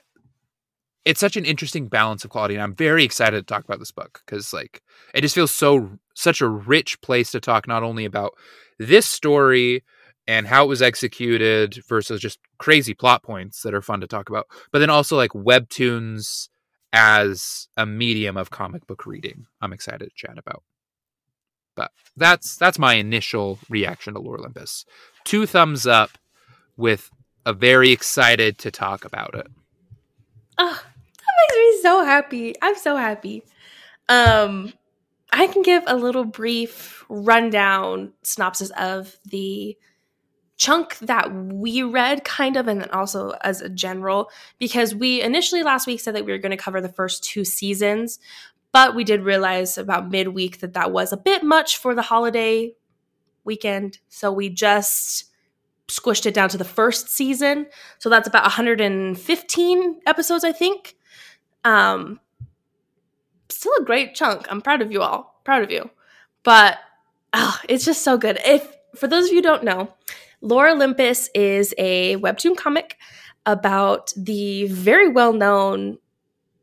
it's 1.04 1.20
such 1.20 1.36
an 1.36 1.44
interesting 1.44 1.88
balance 1.88 2.24
of 2.24 2.30
quality 2.30 2.54
and 2.54 2.62
i'm 2.62 2.74
very 2.74 3.04
excited 3.04 3.36
to 3.36 3.42
talk 3.42 3.64
about 3.64 3.78
this 3.78 3.92
book 3.92 4.22
because 4.24 4.52
like 4.52 4.82
it 5.12 5.20
just 5.20 5.34
feels 5.34 5.50
so 5.50 5.98
such 6.14 6.40
a 6.40 6.48
rich 6.48 7.00
place 7.00 7.30
to 7.32 7.40
talk 7.40 7.66
not 7.68 7.82
only 7.82 8.04
about 8.04 8.32
this 8.78 9.06
story 9.06 9.82
and 10.26 10.46
how 10.46 10.64
it 10.64 10.68
was 10.68 10.82
executed 10.82 11.82
versus 11.86 12.20
just 12.20 12.38
crazy 12.58 12.94
plot 12.94 13.22
points 13.22 13.62
that 13.62 13.74
are 13.74 13.82
fun 13.82 14.00
to 14.00 14.06
talk 14.06 14.28
about 14.28 14.46
but 14.72 14.78
then 14.78 14.90
also 14.90 15.16
like 15.16 15.30
webtoons 15.32 16.48
as 16.92 17.68
a 17.76 17.84
medium 17.84 18.36
of 18.36 18.50
comic 18.50 18.86
book 18.86 19.06
reading 19.06 19.46
i'm 19.60 19.72
excited 19.72 20.08
to 20.08 20.14
chat 20.14 20.38
about 20.38 20.62
but 21.76 21.90
that's 22.16 22.56
that's 22.56 22.78
my 22.78 22.94
initial 22.94 23.58
reaction 23.68 24.14
to 24.14 24.20
lore 24.20 24.38
olympus 24.38 24.84
two 25.24 25.46
thumbs 25.46 25.86
up 25.86 26.10
with 26.76 27.10
a 27.44 27.52
very 27.52 27.90
excited 27.90 28.56
to 28.58 28.70
talk 28.70 29.04
about 29.04 29.34
it 29.34 29.46
Oh, 30.58 30.82
that 30.82 31.34
makes 31.42 31.56
me 31.56 31.82
so 31.82 32.04
happy. 32.04 32.54
I'm 32.62 32.76
so 32.76 32.96
happy. 32.96 33.42
Um, 34.08 34.72
I 35.34 35.48
can 35.48 35.62
give 35.62 35.82
a 35.86 35.96
little 35.96 36.24
brief 36.24 37.04
rundown 37.08 38.12
synopsis 38.22 38.70
of 38.70 39.16
the 39.24 39.76
chunk 40.56 40.98
that 41.00 41.34
we 41.34 41.82
read, 41.82 42.24
kind 42.24 42.56
of, 42.56 42.68
and 42.68 42.80
then 42.80 42.90
also 42.90 43.30
as 43.42 43.60
a 43.60 43.68
general, 43.68 44.30
because 44.58 44.94
we 44.94 45.20
initially 45.20 45.64
last 45.64 45.86
week 45.86 46.00
said 46.00 46.14
that 46.14 46.24
we 46.24 46.32
were 46.32 46.38
going 46.38 46.56
to 46.56 46.56
cover 46.56 46.80
the 46.80 46.88
first 46.88 47.24
two 47.24 47.44
seasons, 47.44 48.20
but 48.70 48.94
we 48.94 49.02
did 49.02 49.22
realize 49.22 49.76
about 49.76 50.10
midweek 50.10 50.60
that 50.60 50.74
that 50.74 50.92
was 50.92 51.12
a 51.12 51.16
bit 51.16 51.42
much 51.42 51.78
for 51.78 51.94
the 51.94 52.02
holiday 52.02 52.72
weekend. 53.42 53.98
So 54.08 54.32
we 54.32 54.48
just 54.48 55.24
squished 55.88 56.26
it 56.26 56.34
down 56.34 56.48
to 56.50 56.58
the 56.58 56.64
first 56.64 57.08
season. 57.08 57.66
So 57.98 58.08
that's 58.08 58.28
about 58.28 58.44
115 58.44 60.00
episodes, 60.06 60.44
I 60.44 60.52
think. 60.52 60.96
Um, 61.64 62.20
still 63.56 63.72
a 63.78 63.84
great 63.84 64.14
chunk. 64.14 64.46
I'm 64.50 64.60
proud 64.60 64.82
of 64.82 64.92
you 64.92 65.02
all. 65.02 65.40
Proud 65.44 65.62
of 65.62 65.70
you. 65.70 65.90
But 66.42 66.78
oh, 67.32 67.58
it's 67.68 67.84
just 67.84 68.02
so 68.02 68.16
good. 68.16 68.38
If 68.44 68.66
for 68.94 69.06
those 69.06 69.26
of 69.26 69.32
you 69.32 69.42
don't 69.42 69.64
know, 69.64 69.94
Lore 70.40 70.68
Olympus 70.68 71.30
is 71.34 71.74
a 71.78 72.16
webtoon 72.16 72.56
comic 72.56 72.96
about 73.46 74.12
the 74.16 74.66
very 74.68 75.08
well-known 75.08 75.98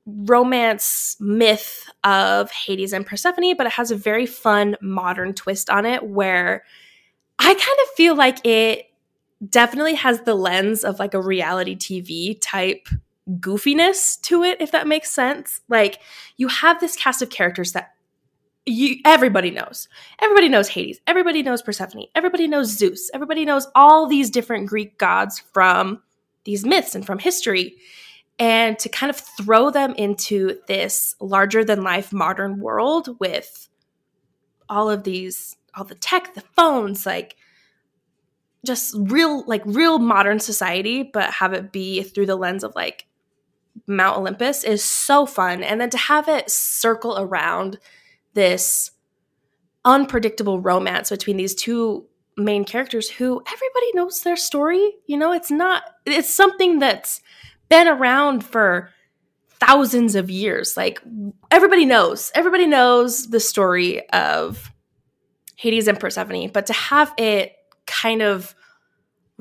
romance 0.06 1.16
myth 1.20 1.90
of 2.04 2.52
Hades 2.52 2.94
and 2.94 3.06
Persephone, 3.06 3.56
but 3.56 3.68
it 3.68 3.74
has 3.74 3.92
a 3.92 3.96
very 3.96 4.26
fun 4.26 4.76
modern 4.82 5.34
twist 5.34 5.70
on 5.70 5.86
it 5.86 6.04
where 6.04 6.64
I 7.38 7.54
kind 7.54 7.60
of 7.60 7.90
feel 7.96 8.16
like 8.16 8.46
it 8.46 8.88
definitely 9.48 9.96
has 9.96 10.22
the 10.22 10.36
lens 10.36 10.84
of 10.84 11.00
like 11.00 11.14
a 11.14 11.22
reality 11.22 11.76
TV 11.76 12.38
type 12.40 12.88
goofiness 13.40 14.20
to 14.22 14.44
it 14.44 14.60
if 14.62 14.72
that 14.72 14.88
makes 14.88 15.12
sense. 15.12 15.62
Like 15.70 16.00
you 16.38 16.48
have 16.48 16.80
this 16.80 16.96
cast 16.96 17.22
of 17.22 17.30
characters 17.30 17.74
that 17.74 17.94
you 18.66 18.98
everybody 19.06 19.52
knows. 19.52 19.88
Everybody 20.22 20.50
knows 20.50 20.68
hades. 20.68 21.00
Everybody 21.08 21.42
knows 21.42 21.62
persephone. 21.62 22.06
Everybody 22.16 22.48
knows 22.48 22.68
zeus. 22.78 23.10
Everybody 23.14 23.46
knows 23.46 23.68
all 23.76 24.08
these 24.08 24.30
different 24.30 24.68
greek 24.68 24.98
gods 24.98 25.40
from 25.40 26.02
these 26.44 26.66
myths 26.66 26.96
and 26.96 27.06
from 27.06 27.20
history. 27.20 27.76
And 28.40 28.78
to 28.80 28.90
kind 28.90 29.10
of 29.10 29.18
throw 29.18 29.70
them 29.70 29.94
into 29.96 30.60
this 30.68 31.16
larger 31.20 31.64
than 31.64 31.84
life 31.84 32.12
modern 32.12 32.60
world 32.60 33.20
with 33.20 33.68
all 34.70 34.90
of 34.90 35.04
these 35.04 35.58
all 35.76 35.84
the 35.84 35.96
tech 35.96 36.34
the 36.34 36.42
phones 36.56 37.06
like 37.06 37.36
just 38.66 38.96
real 38.98 39.44
like 39.46 39.62
real 39.66 40.00
modern 40.00 40.40
society 40.40 41.04
but 41.04 41.30
have 41.32 41.54
it 41.54 41.72
be 41.72 42.04
through 42.04 42.26
the 42.26 42.36
lens 42.36 42.64
of 42.64 42.74
like 42.76 43.06
Mount 43.88 44.18
Olympus 44.18 44.64
is 44.64 44.84
so 44.84 45.26
fun. 45.26 45.64
And 45.64 45.80
then 45.80 45.90
to 45.90 45.98
have 45.98 46.28
it 46.28 46.50
circle 46.50 47.18
around 47.18 47.80
this 48.34 48.92
unpredictable 49.84 50.60
romance 50.60 51.10
between 51.10 51.38
these 51.38 51.56
two 51.56 52.06
main 52.38 52.64
characters 52.64 53.10
who 53.10 53.42
everybody 53.48 53.92
knows 53.94 54.22
their 54.22 54.36
story. 54.36 54.94
You 55.06 55.18
know, 55.18 55.32
it's 55.32 55.52
not, 55.52 55.84
it's 56.06 56.34
something 56.34 56.80
that's 56.80 57.22
been 57.70 57.88
around 57.88 58.44
for 58.44 58.90
thousands 59.60 60.16
of 60.16 60.30
years. 60.30 60.76
Like 60.76 61.02
everybody 61.50 61.86
knows, 61.86 62.32
everybody 62.34 62.68
knows 62.68 63.30
the 63.30 63.40
story 63.40 64.08
of 64.10 64.72
Hades 65.56 65.88
and 65.88 66.00
Persephone, 66.00 66.50
but 66.50 66.66
to 66.68 66.74
have 66.74 67.14
it 67.18 67.54
kind 67.86 68.22
of 68.22 68.56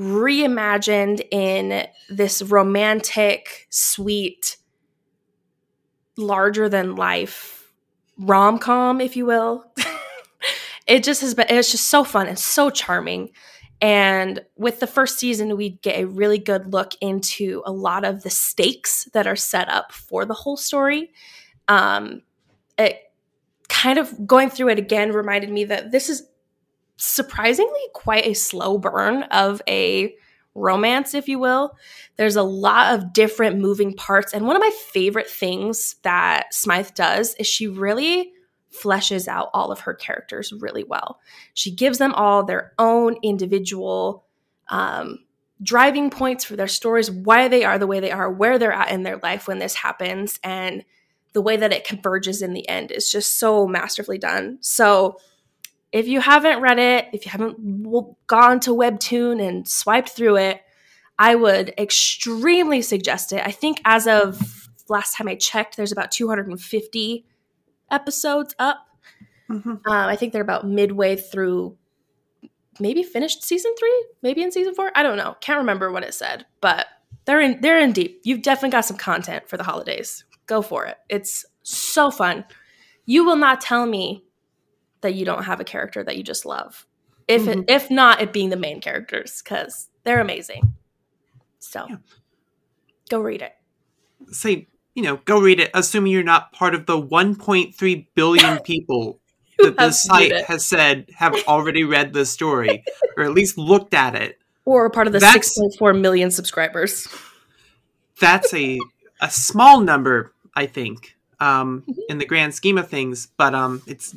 reimagined 0.01 1.21
in 1.31 1.87
this 2.09 2.41
romantic, 2.41 3.67
sweet, 3.69 4.57
larger 6.17 6.69
than 6.71 6.97
life 6.97 7.73
rom 8.19 8.59
com, 8.59 9.01
if 9.01 9.17
you 9.17 9.27
will. 9.27 9.65
it 10.87 11.05
just 11.05 11.21
has 11.21 11.35
been, 11.35 11.47
it's 11.51 11.71
just 11.71 11.89
so 11.89 12.03
fun 12.03 12.27
and 12.27 12.39
so 12.39 12.71
charming. 12.71 13.31
And 13.83 14.41
with 14.57 14.81
the 14.81 14.87
first 14.87 15.19
season, 15.19 15.57
we 15.57 15.71
get 15.71 15.99
a 15.99 16.07
really 16.07 16.39
good 16.39 16.73
look 16.73 16.93
into 17.01 17.63
a 17.65 17.73
lot 17.73 18.05
of 18.05 18.23
the 18.23 18.31
stakes 18.31 19.05
that 19.13 19.27
are 19.27 19.37
set 19.37 19.69
up 19.69 19.93
for 19.93 20.25
the 20.25 20.35
whole 20.35 20.57
story. 20.57 21.11
Um, 21.69 22.23
it 22.79 23.13
kind 23.69 23.99
of 23.99 24.27
going 24.27 24.51
through 24.51 24.69
it 24.71 24.79
again 24.79 25.13
reminded 25.13 25.51
me 25.51 25.65
that 25.65 25.93
this 25.93 26.09
is 26.09 26.27
surprisingly 27.01 27.81
quite 27.95 28.27
a 28.27 28.35
slow 28.35 28.79
burn 28.79 29.23
of 29.25 29.63
a 29.67 30.15
romance, 30.55 31.15
if 31.15 31.29
you 31.29 31.39
will. 31.39 31.77
There's 32.17 32.37
a 32.37 32.43
lot 32.43 32.95
of 32.95 33.13
different 33.13 33.59
moving 33.59 33.95
parts. 33.95 34.35
And 34.35 34.47
one 34.47 34.57
of 34.57 34.61
my 34.61 34.71
favorite 34.93 35.29
things 35.29 35.97
that 36.03 36.53
Smythe 36.55 36.91
does 36.95 37.35
is 37.37 37.47
she 37.47 37.67
really 37.67 38.33
fleshes 38.71 39.27
out 39.27 39.49
all 39.55 39.73
of 39.73 39.81
her 39.81 39.95
characters 39.95 40.53
really 40.53 40.85
well. 40.85 41.19
She 41.55 41.75
gives 41.75 41.99
them 41.99 42.15
all 42.15 42.45
their 42.45 42.73
own 42.79 43.17
individual 43.23 44.27
um, 44.69 45.21
driving 45.63 46.11
points 46.11 46.45
for 46.45 46.57
their 46.57 46.69
stories, 46.69 47.11
why 47.11 47.49
they 47.49 47.65
are 47.65 47.79
the 47.79 47.87
way 47.87 48.01
they 48.01 48.11
are, 48.11 48.31
where 48.31 48.59
they're 48.59 48.73
at 48.73 48.91
in 48.91 49.03
their 49.03 49.19
life 49.19 49.49
when 49.49 49.59
this 49.59 49.75
happens, 49.75 50.39
and 50.45 50.85
the 51.33 51.43
way 51.43 51.57
that 51.57 51.73
it 51.73 51.85
converges 51.85 52.43
in 52.43 52.53
the 52.53 52.69
end 52.69 52.91
is 52.91 53.11
just 53.11 53.39
so 53.39 53.67
masterfully 53.67 54.19
done. 54.19 54.59
So, 54.61 55.17
if 55.93 56.07
you 56.07 56.21
haven't 56.21 56.61
read 56.61 56.79
it, 56.79 57.07
if 57.13 57.25
you 57.25 57.31
haven't 57.33 57.57
gone 58.27 58.61
to 58.61 58.71
Webtoon 58.71 59.47
and 59.47 59.67
swiped 59.67 60.11
through 60.11 60.37
it, 60.37 60.61
I 61.19 61.35
would 61.35 61.75
extremely 61.77 62.81
suggest 62.83 63.33
it. 63.33 63.43
I 63.45 63.51
think 63.51 63.81
as 63.85 64.07
of 64.07 64.69
last 64.89 65.17
time 65.17 65.29
I 65.29 65.35
checked, 65.35 65.77
there's 65.77 65.93
about 65.93 66.11
250 66.11 67.27
episodes 67.91 68.55
up. 68.59 68.79
Mhm. 69.49 69.67
Um, 69.67 69.81
I 69.87 70.17
think 70.17 70.33
they're 70.33 70.43
about 70.43 70.67
midway 70.67 71.17
through, 71.17 71.77
maybe 72.79 73.03
finished 73.03 73.43
season 73.43 73.75
three, 73.79 74.07
maybe 74.23 74.43
in 74.43 74.53
season 74.53 74.75
four. 74.75 74.93
I 74.95 75.03
don't 75.03 75.17
know. 75.17 75.37
Can't 75.41 75.59
remember 75.59 75.91
what 75.91 76.05
it 76.05 76.15
said, 76.15 76.47
but 76.61 76.87
they're 77.25 77.41
in 77.41 77.61
they're 77.61 77.81
in 77.81 77.93
deep. 77.93 78.21
You've 78.25 78.43
definitely 78.43 78.71
got 78.71 78.85
some 78.85 78.97
content 78.97 79.49
for 79.49 79.57
the 79.57 79.65
holidays. 79.65 80.25
Go 80.47 80.63
for 80.63 80.87
it. 80.87 80.97
It's 81.09 81.45
so 81.63 82.11
fun. 82.11 82.45
You 83.07 83.25
will 83.25 83.37
not 83.37 83.61
tell 83.61 83.87
me 83.87 84.25
that 85.03 85.15
you 85.15 85.25
don't 85.25 85.45
have 85.45 85.61
a 85.61 85.65
character 85.65 86.03
that 86.03 86.17
you 86.17 86.23
just 86.23 86.45
love. 86.47 86.87
If 87.29 87.43
Mhm. 87.43 87.63
it, 87.63 87.65
if 87.71 87.91
not, 87.91 88.21
it 88.21 88.33
being 88.33 88.51
the 88.51 88.57
main 88.57 88.81
characters 88.81 89.41
because 89.43 89.89
they're 90.05 90.21
amazing. 90.21 90.75
So, 91.59 91.87
Yeah. 91.89 91.97
go 93.09 93.21
read 93.21 93.43
it. 93.43 93.55
Say, 94.33 94.67
you 94.95 95.03
know, 95.03 95.17
go 95.25 95.41
read 95.41 95.61
it, 95.61 95.71
assuming 95.75 96.13
you're 96.13 96.23
not 96.23 96.53
part 96.53 96.75
of 96.75 96.87
the 96.87 96.99
1.3 96.99 98.09
billion 98.15 98.59
people 98.65 99.21
that 99.59 99.77
this 99.77 100.03
site 100.03 100.33
has 100.47 100.65
said 100.67 101.07
have 101.17 101.35
already 101.49 101.85
read 101.85 102.13
the 102.13 102.25
story 102.25 102.83
or 103.17 103.25
at 103.25 103.33
least 103.33 103.59
looked 103.59 103.95
at 103.95 104.15
it. 104.15 104.39
or 104.65 104.89
part 104.91 105.07
of 105.07 105.13
the 105.13 105.19
That's- 105.19 105.55
6.4 105.59 105.95
million 105.99 106.31
subscribers. 106.31 107.09
That's 108.19 108.53
a 108.55 108.79
a 109.23 109.31
small 109.31 109.81
number, 109.81 110.33
I 110.55 110.67
think, 110.67 111.17
um, 111.41 111.85
in 112.09 112.19
the 112.19 112.25
grand 112.27 112.55
scheme 112.55 112.79
of 112.79 112.89
things. 112.89 113.29
But 113.37 113.55
um, 113.55 113.83
it's 113.87 114.15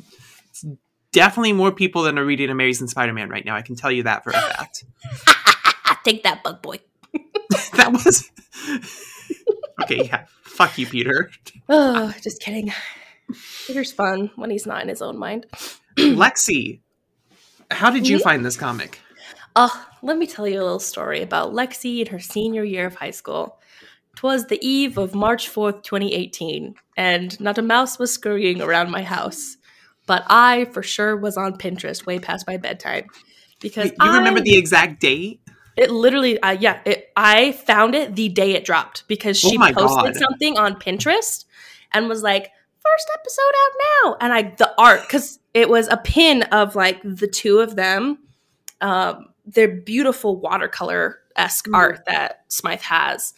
definitely 1.14 1.54
more 1.54 1.72
people 1.72 2.02
than 2.02 2.18
are 2.18 2.24
reading 2.24 2.50
Amazing 2.50 2.88
Spider-Man 2.88 3.30
right 3.30 3.44
now. 3.44 3.54
I 3.56 3.62
can 3.62 3.76
tell 3.76 3.90
you 3.90 4.02
that 4.02 4.24
for 4.24 4.30
a 4.30 4.32
fact. 4.34 4.84
Take 6.04 6.22
that, 6.24 6.42
bug 6.42 6.60
boy. 6.60 6.80
that 7.76 7.90
was 7.92 8.30
okay. 9.82 10.04
Yeah, 10.04 10.26
fuck 10.42 10.76
you, 10.76 10.86
Peter. 10.86 11.30
Oh, 11.70 12.12
just 12.20 12.42
kidding. 12.42 12.70
Peter's 13.66 13.90
fun 13.92 14.30
when 14.36 14.50
he's 14.50 14.66
not 14.66 14.82
in 14.82 14.88
his 14.88 15.00
own 15.00 15.16
mind. 15.16 15.46
Lexi, 15.96 16.80
how 17.70 17.88
did 17.90 18.06
you 18.06 18.18
Me? 18.18 18.22
find 18.22 18.44
this 18.44 18.56
comic? 18.56 18.98
Oh, 19.56 19.86
let 20.02 20.18
me 20.18 20.26
tell 20.26 20.46
you 20.46 20.60
a 20.60 20.64
little 20.64 20.78
story 20.80 21.22
about 21.22 21.54
Lexi 21.54 22.00
in 22.00 22.08
her 22.08 22.20
senior 22.20 22.64
year 22.64 22.86
of 22.86 22.96
high 22.96 23.12
school. 23.12 23.58
'Twas 24.16 24.46
the 24.46 24.64
eve 24.66 24.98
of 24.98 25.14
March 25.14 25.48
4th, 25.48 25.82
2018, 25.82 26.74
and 26.96 27.40
not 27.40 27.56
a 27.58 27.62
mouse 27.62 27.98
was 27.98 28.12
scurrying 28.12 28.60
around 28.60 28.90
my 28.90 29.02
house. 29.02 29.56
But 30.06 30.24
I, 30.28 30.66
for 30.66 30.82
sure, 30.82 31.16
was 31.16 31.36
on 31.36 31.56
Pinterest 31.56 32.04
way 32.06 32.18
past 32.18 32.46
my 32.46 32.56
bedtime. 32.56 33.06
Because 33.60 33.92
You 34.02 34.12
remember 34.12 34.40
the 34.40 34.56
exact 34.56 35.00
date? 35.00 35.40
It 35.76 35.90
literally, 35.90 36.38
uh, 36.40 36.52
yeah, 36.52 36.80
it, 36.84 37.08
I 37.16 37.52
found 37.52 37.94
it 37.94 38.14
the 38.14 38.28
day 38.28 38.52
it 38.52 38.64
dropped 38.64 39.08
because 39.08 39.42
Oh 39.44 39.50
she 39.50 39.58
my 39.58 39.72
posted 39.72 40.14
God. 40.14 40.16
something 40.16 40.56
on 40.58 40.76
Pinterest 40.76 41.46
and 41.92 42.08
was 42.08 42.22
like, 42.22 42.50
first 42.84 43.10
episode 43.14 43.42
out 43.42 43.72
now. 44.04 44.16
And 44.20 44.32
I, 44.32 44.42
the 44.56 44.72
art, 44.78 45.02
because 45.02 45.40
it 45.54 45.68
was 45.68 45.88
a 45.88 45.96
pin 45.96 46.42
of 46.44 46.76
like 46.76 47.00
the 47.02 47.26
two 47.26 47.60
of 47.60 47.74
them, 47.76 48.18
um, 48.80 49.30
their 49.46 49.68
beautiful 49.68 50.38
watercolor 50.38 51.18
esque 51.34 51.66
Mm. 51.68 51.74
art 51.74 52.04
that 52.06 52.44
Smythe 52.48 52.82
has 52.82 53.34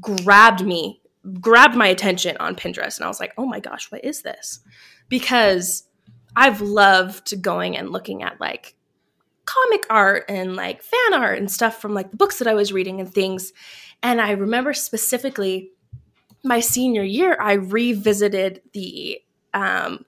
grabbed 0.00 0.64
me, 0.64 1.00
grabbed 1.40 1.74
my 1.74 1.86
attention 1.88 2.36
on 2.38 2.54
Pinterest. 2.54 2.98
And 2.98 3.04
I 3.04 3.08
was 3.08 3.18
like, 3.20 3.32
oh 3.38 3.46
my 3.46 3.58
gosh, 3.58 3.90
what 3.90 4.04
is 4.04 4.22
this? 4.22 4.60
Because 5.08 5.84
I've 6.36 6.60
loved 6.60 7.40
going 7.42 7.76
and 7.76 7.90
looking 7.90 8.22
at 8.22 8.40
like 8.40 8.74
comic 9.44 9.84
art 9.90 10.24
and 10.28 10.56
like 10.56 10.82
fan 10.82 11.14
art 11.14 11.38
and 11.38 11.50
stuff 11.50 11.80
from 11.80 11.94
like 11.94 12.10
the 12.10 12.16
books 12.16 12.38
that 12.38 12.48
I 12.48 12.54
was 12.54 12.72
reading 12.72 13.00
and 13.00 13.12
things. 13.12 13.52
And 14.02 14.20
I 14.20 14.32
remember 14.32 14.72
specifically 14.72 15.70
my 16.42 16.60
senior 16.60 17.02
year, 17.02 17.36
I 17.40 17.54
revisited 17.54 18.62
the 18.72 19.20
um, 19.54 20.04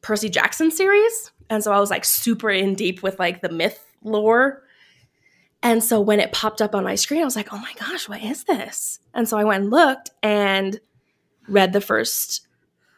Percy 0.00 0.28
Jackson 0.28 0.70
series. 0.70 1.32
And 1.50 1.62
so 1.62 1.72
I 1.72 1.80
was 1.80 1.90
like 1.90 2.04
super 2.04 2.50
in 2.50 2.74
deep 2.74 3.02
with 3.02 3.18
like 3.18 3.42
the 3.42 3.48
myth 3.48 3.84
lore. 4.02 4.62
And 5.62 5.82
so 5.82 6.00
when 6.00 6.20
it 6.20 6.32
popped 6.32 6.62
up 6.62 6.74
on 6.74 6.84
my 6.84 6.94
screen, 6.94 7.22
I 7.22 7.24
was 7.24 7.36
like, 7.36 7.52
oh 7.52 7.58
my 7.58 7.72
gosh, 7.78 8.08
what 8.08 8.22
is 8.22 8.44
this? 8.44 9.00
And 9.14 9.28
so 9.28 9.36
I 9.36 9.44
went 9.44 9.64
and 9.64 9.70
looked 9.70 10.10
and 10.22 10.80
read 11.48 11.72
the 11.72 11.80
first 11.80 12.46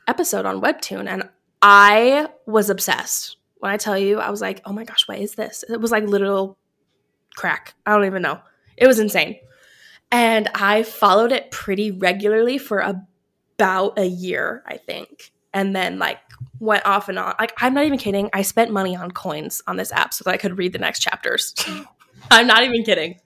episode 0.07 0.47
on 0.47 0.61
Webtoon. 0.61 1.09
And 1.09 1.29
I 1.63 2.29
was 2.47 2.71
obsessed. 2.71 3.37
When 3.59 3.73
I 3.73 3.77
tell 3.77 3.99
you, 3.99 4.21
I 4.21 4.31
was 4.31 4.41
like, 4.41 4.61
oh 4.65 4.73
my 4.73 4.85
gosh, 4.85 5.09
what 5.09 5.19
is 5.19 5.35
this? 5.35 5.65
It 5.69 5.81
was 5.81 5.91
like 5.91 6.05
literal 6.05 6.57
crack. 7.35 7.75
I 7.85 7.95
don't 7.95 8.07
even 8.07 8.23
know. 8.23 8.41
It 8.77 8.87
was 8.87 8.99
insane. 8.99 9.37
And 10.11 10.49
I 10.55 10.85
followed 10.85 11.33
it 11.33 11.51
pretty 11.51 11.91
regularly 11.91 12.59
for 12.59 12.79
about 12.79 13.99
a 13.99 14.07
year, 14.07 14.63
I 14.67 14.77
think. 14.77 15.33
And 15.53 15.75
then 15.75 15.99
like 15.99 16.19
went 16.61 16.87
off 16.87 17.09
and 17.09 17.19
on. 17.19 17.35
Like 17.39 17.53
I'm 17.59 17.75
not 17.75 17.85
even 17.85 17.99
kidding. 17.99 18.31
I 18.33 18.43
spent 18.43 18.71
money 18.71 18.97
on 18.97 19.11
coins 19.11 19.61
on 19.67 19.77
this 19.77 19.93
app 19.93 20.15
so 20.15 20.23
that 20.25 20.35
I 20.35 20.37
could 20.37 20.59
read 20.59 20.73
the 20.73 20.79
next 20.79 21.01
chapters. 21.01 21.55
I'm 22.31 22.47
not 22.47 22.63
even 22.63 22.85
kidding. 22.85 23.21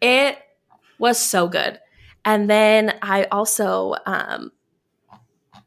It 0.00 0.38
was 0.98 1.18
so 1.18 1.48
good. 1.48 1.80
And 2.24 2.48
then 2.50 2.98
I 3.02 3.24
also 3.24 3.94
um, 4.06 4.52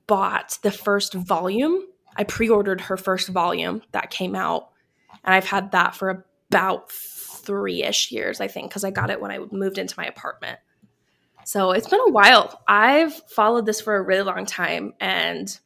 bought 0.10 0.58
the 0.64 0.72
first 0.72 1.14
volume. 1.14 1.86
I 2.18 2.26
pre-ordered 2.26 2.82
her 2.82 2.98
first 2.98 3.30
volume 3.30 3.82
that 3.94 4.10
came 4.10 4.36
out, 4.36 4.72
and 5.24 5.34
I've 5.34 5.46
had 5.46 5.72
that 5.72 5.96
for 5.96 6.26
about 6.50 6.92
three-ish 6.92 8.12
years, 8.12 8.42
I 8.42 8.48
think, 8.48 8.70
because 8.70 8.84
I 8.84 8.92
got 8.92 9.10
it 9.10 9.22
when 9.22 9.32
I 9.32 9.40
moved 9.52 9.78
into 9.78 9.94
my 9.98 10.06
apartment. 10.06 10.60
So 11.46 11.72
it's 11.72 11.88
been 11.88 12.02
a 12.02 12.12
while. 12.12 12.62
I've 12.68 13.14
followed 13.30 13.66
this 13.66 13.80
for 13.80 13.96
a 13.96 14.02
really 14.02 14.24
long 14.24 14.46
time, 14.46 14.94
and 15.00 15.58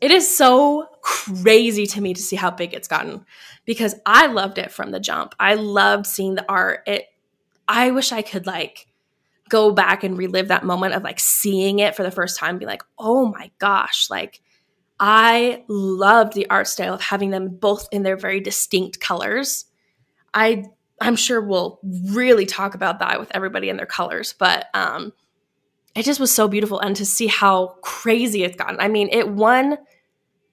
it 0.00 0.10
is 0.10 0.36
so 0.36 0.88
crazy 1.00 1.86
to 1.86 2.00
me 2.00 2.12
to 2.12 2.20
see 2.20 2.36
how 2.36 2.50
big 2.50 2.74
it's 2.74 2.88
gotten 2.88 3.24
because 3.64 3.94
I 4.04 4.26
loved 4.26 4.58
it 4.58 4.70
from 4.70 4.90
the 4.90 5.00
jump. 5.00 5.34
I 5.40 5.54
loved 5.54 6.06
seeing 6.06 6.34
the 6.34 6.44
art. 6.48 6.80
It 6.86 7.06
I 7.68 7.90
wish 7.92 8.12
I 8.12 8.22
could 8.22 8.46
like 8.46 8.85
go 9.48 9.72
back 9.72 10.04
and 10.04 10.18
relive 10.18 10.48
that 10.48 10.64
moment 10.64 10.94
of 10.94 11.02
like 11.02 11.20
seeing 11.20 11.78
it 11.78 11.94
for 11.94 12.02
the 12.02 12.10
first 12.10 12.38
time 12.38 12.58
be 12.58 12.66
like, 12.66 12.82
"Oh 12.98 13.26
my 13.26 13.50
gosh, 13.58 14.08
like 14.10 14.40
I 14.98 15.64
loved 15.68 16.32
the 16.32 16.48
art 16.48 16.68
style 16.68 16.94
of 16.94 17.02
having 17.02 17.30
them 17.30 17.48
both 17.48 17.88
in 17.92 18.02
their 18.02 18.16
very 18.16 18.40
distinct 18.40 19.00
colors. 19.00 19.66
I 20.34 20.64
I'm 21.00 21.16
sure 21.16 21.42
we'll 21.42 21.78
really 21.82 22.46
talk 22.46 22.74
about 22.74 23.00
that 23.00 23.20
with 23.20 23.30
everybody 23.34 23.68
and 23.68 23.78
their 23.78 23.86
colors, 23.86 24.34
but 24.38 24.66
um 24.74 25.12
it 25.94 26.04
just 26.04 26.20
was 26.20 26.32
so 26.32 26.46
beautiful 26.46 26.78
and 26.78 26.94
to 26.96 27.06
see 27.06 27.26
how 27.26 27.76
crazy 27.82 28.44
it's 28.44 28.56
gotten. 28.56 28.78
I 28.80 28.88
mean, 28.88 29.08
it 29.10 29.28
won 29.30 29.78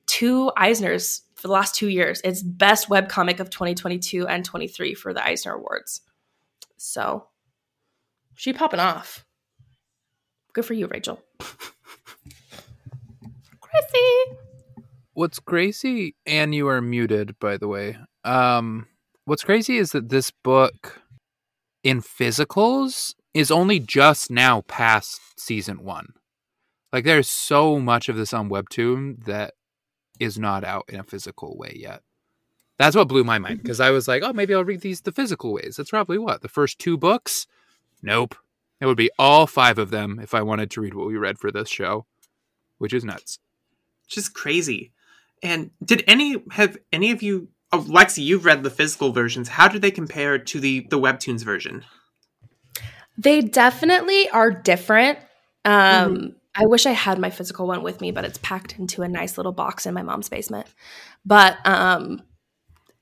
two 0.06 0.51
Eisners 0.58 1.21
for 1.36 1.49
the 1.49 1.53
last 1.53 1.75
2 1.75 1.89
years. 1.89 2.21
It's 2.23 2.41
best 2.41 2.88
webcomic 2.88 3.41
of 3.41 3.49
2022 3.49 4.25
and 4.25 4.45
23 4.45 4.93
for 4.93 5.13
the 5.13 5.25
Eisner 5.25 5.53
Awards. 5.53 6.01
So, 6.77 7.27
she 8.36 8.54
popping 8.54 8.80
off. 8.80 9.26
Good 10.54 10.65
for 10.65 10.74
you, 10.74 10.88
Rachel. 10.88 11.22
Crazy. 13.62 14.38
What's 15.15 15.39
crazy, 15.39 16.15
and 16.26 16.56
you 16.56 16.67
are 16.67 16.82
muted, 16.82 17.38
by 17.39 17.58
the 17.58 17.67
way. 17.67 17.98
Um, 18.24 18.88
what's 19.26 19.43
crazy 19.43 19.78
is 19.78 19.91
that 19.91 20.10
this 20.10 20.32
book 20.32 21.02
in 21.84 22.02
physicals 22.02 23.13
is 23.34 23.52
only 23.52 23.80
just 23.80 24.32
now 24.32 24.62
past 24.62 25.22
season 25.39 25.84
one. 25.84 26.13
Like, 26.91 27.06
there's 27.06 27.30
so 27.30 27.80
much 27.80 28.10
of 28.10 28.15
this 28.15 28.34
on 28.34 28.50
Webtoon 28.50 29.24
that 29.26 29.54
is 30.19 30.39
not 30.39 30.63
out 30.63 30.86
in 30.88 31.00
a 31.00 31.04
physical 31.04 31.58
way 31.58 31.76
yet. 31.76 32.02
That's 32.80 32.96
what 32.96 33.08
blew 33.08 33.24
my 33.24 33.38
mind 33.39 33.62
because 33.62 33.80
I 33.80 33.91
was 33.91 34.08
like, 34.08 34.24
oh, 34.24 34.34
maybe 34.34 34.54
I'll 34.54 34.65
read 34.65 34.82
these 34.82 35.02
the 35.02 35.12
physical 35.12 35.54
ways. 35.54 35.76
That's 35.78 35.91
probably 35.91 36.17
what 36.17 36.41
the 36.41 36.50
first 36.50 36.80
two 36.80 36.98
books. 36.98 37.46
Nope, 38.03 38.35
it 38.81 38.85
would 38.85 38.97
be 38.97 39.09
all 39.17 39.47
five 39.47 39.79
of 39.79 39.89
them 39.89 40.19
if 40.21 40.33
I 40.33 40.41
wanted 40.41 40.69
to 40.71 40.81
read 40.81 40.93
what 40.93 41.07
we 41.07 41.15
read 41.15 41.39
for 41.39 41.51
this 41.51 41.69
show, 41.69 42.05
which 42.77 42.93
is 42.93 43.05
nuts. 43.05 43.39
Just 44.09 44.33
crazy. 44.33 44.91
And 45.41 45.71
did 45.83 46.03
any 46.05 46.43
have 46.51 46.77
any 46.91 47.11
of 47.11 47.23
you 47.23 47.47
oh, 47.71 47.79
Lexi, 47.79 48.23
you've 48.23 48.45
read 48.45 48.63
the 48.63 48.69
physical 48.69 49.11
versions. 49.11 49.47
How 49.47 49.67
do 49.67 49.79
they 49.79 49.91
compare 49.91 50.37
to 50.37 50.59
the 50.59 50.81
the 50.89 50.99
webtoons 50.99 51.43
version? 51.43 51.83
They 53.17 53.41
definitely 53.41 54.29
are 54.29 54.51
different. 54.51 55.19
Um, 55.65 56.35
I 56.55 56.65
wish 56.65 56.85
I 56.85 56.91
had 56.91 57.19
my 57.19 57.29
physical 57.29 57.67
one 57.67 57.83
with 57.83 58.01
me, 58.01 58.11
but 58.11 58.25
it's 58.25 58.39
packed 58.39 58.77
into 58.79 59.01
a 59.01 59.07
nice 59.07 59.37
little 59.37 59.51
box 59.51 59.85
in 59.85 59.93
my 59.93 60.01
mom's 60.01 60.29
basement. 60.29 60.67
But 61.25 61.57
um, 61.65 62.21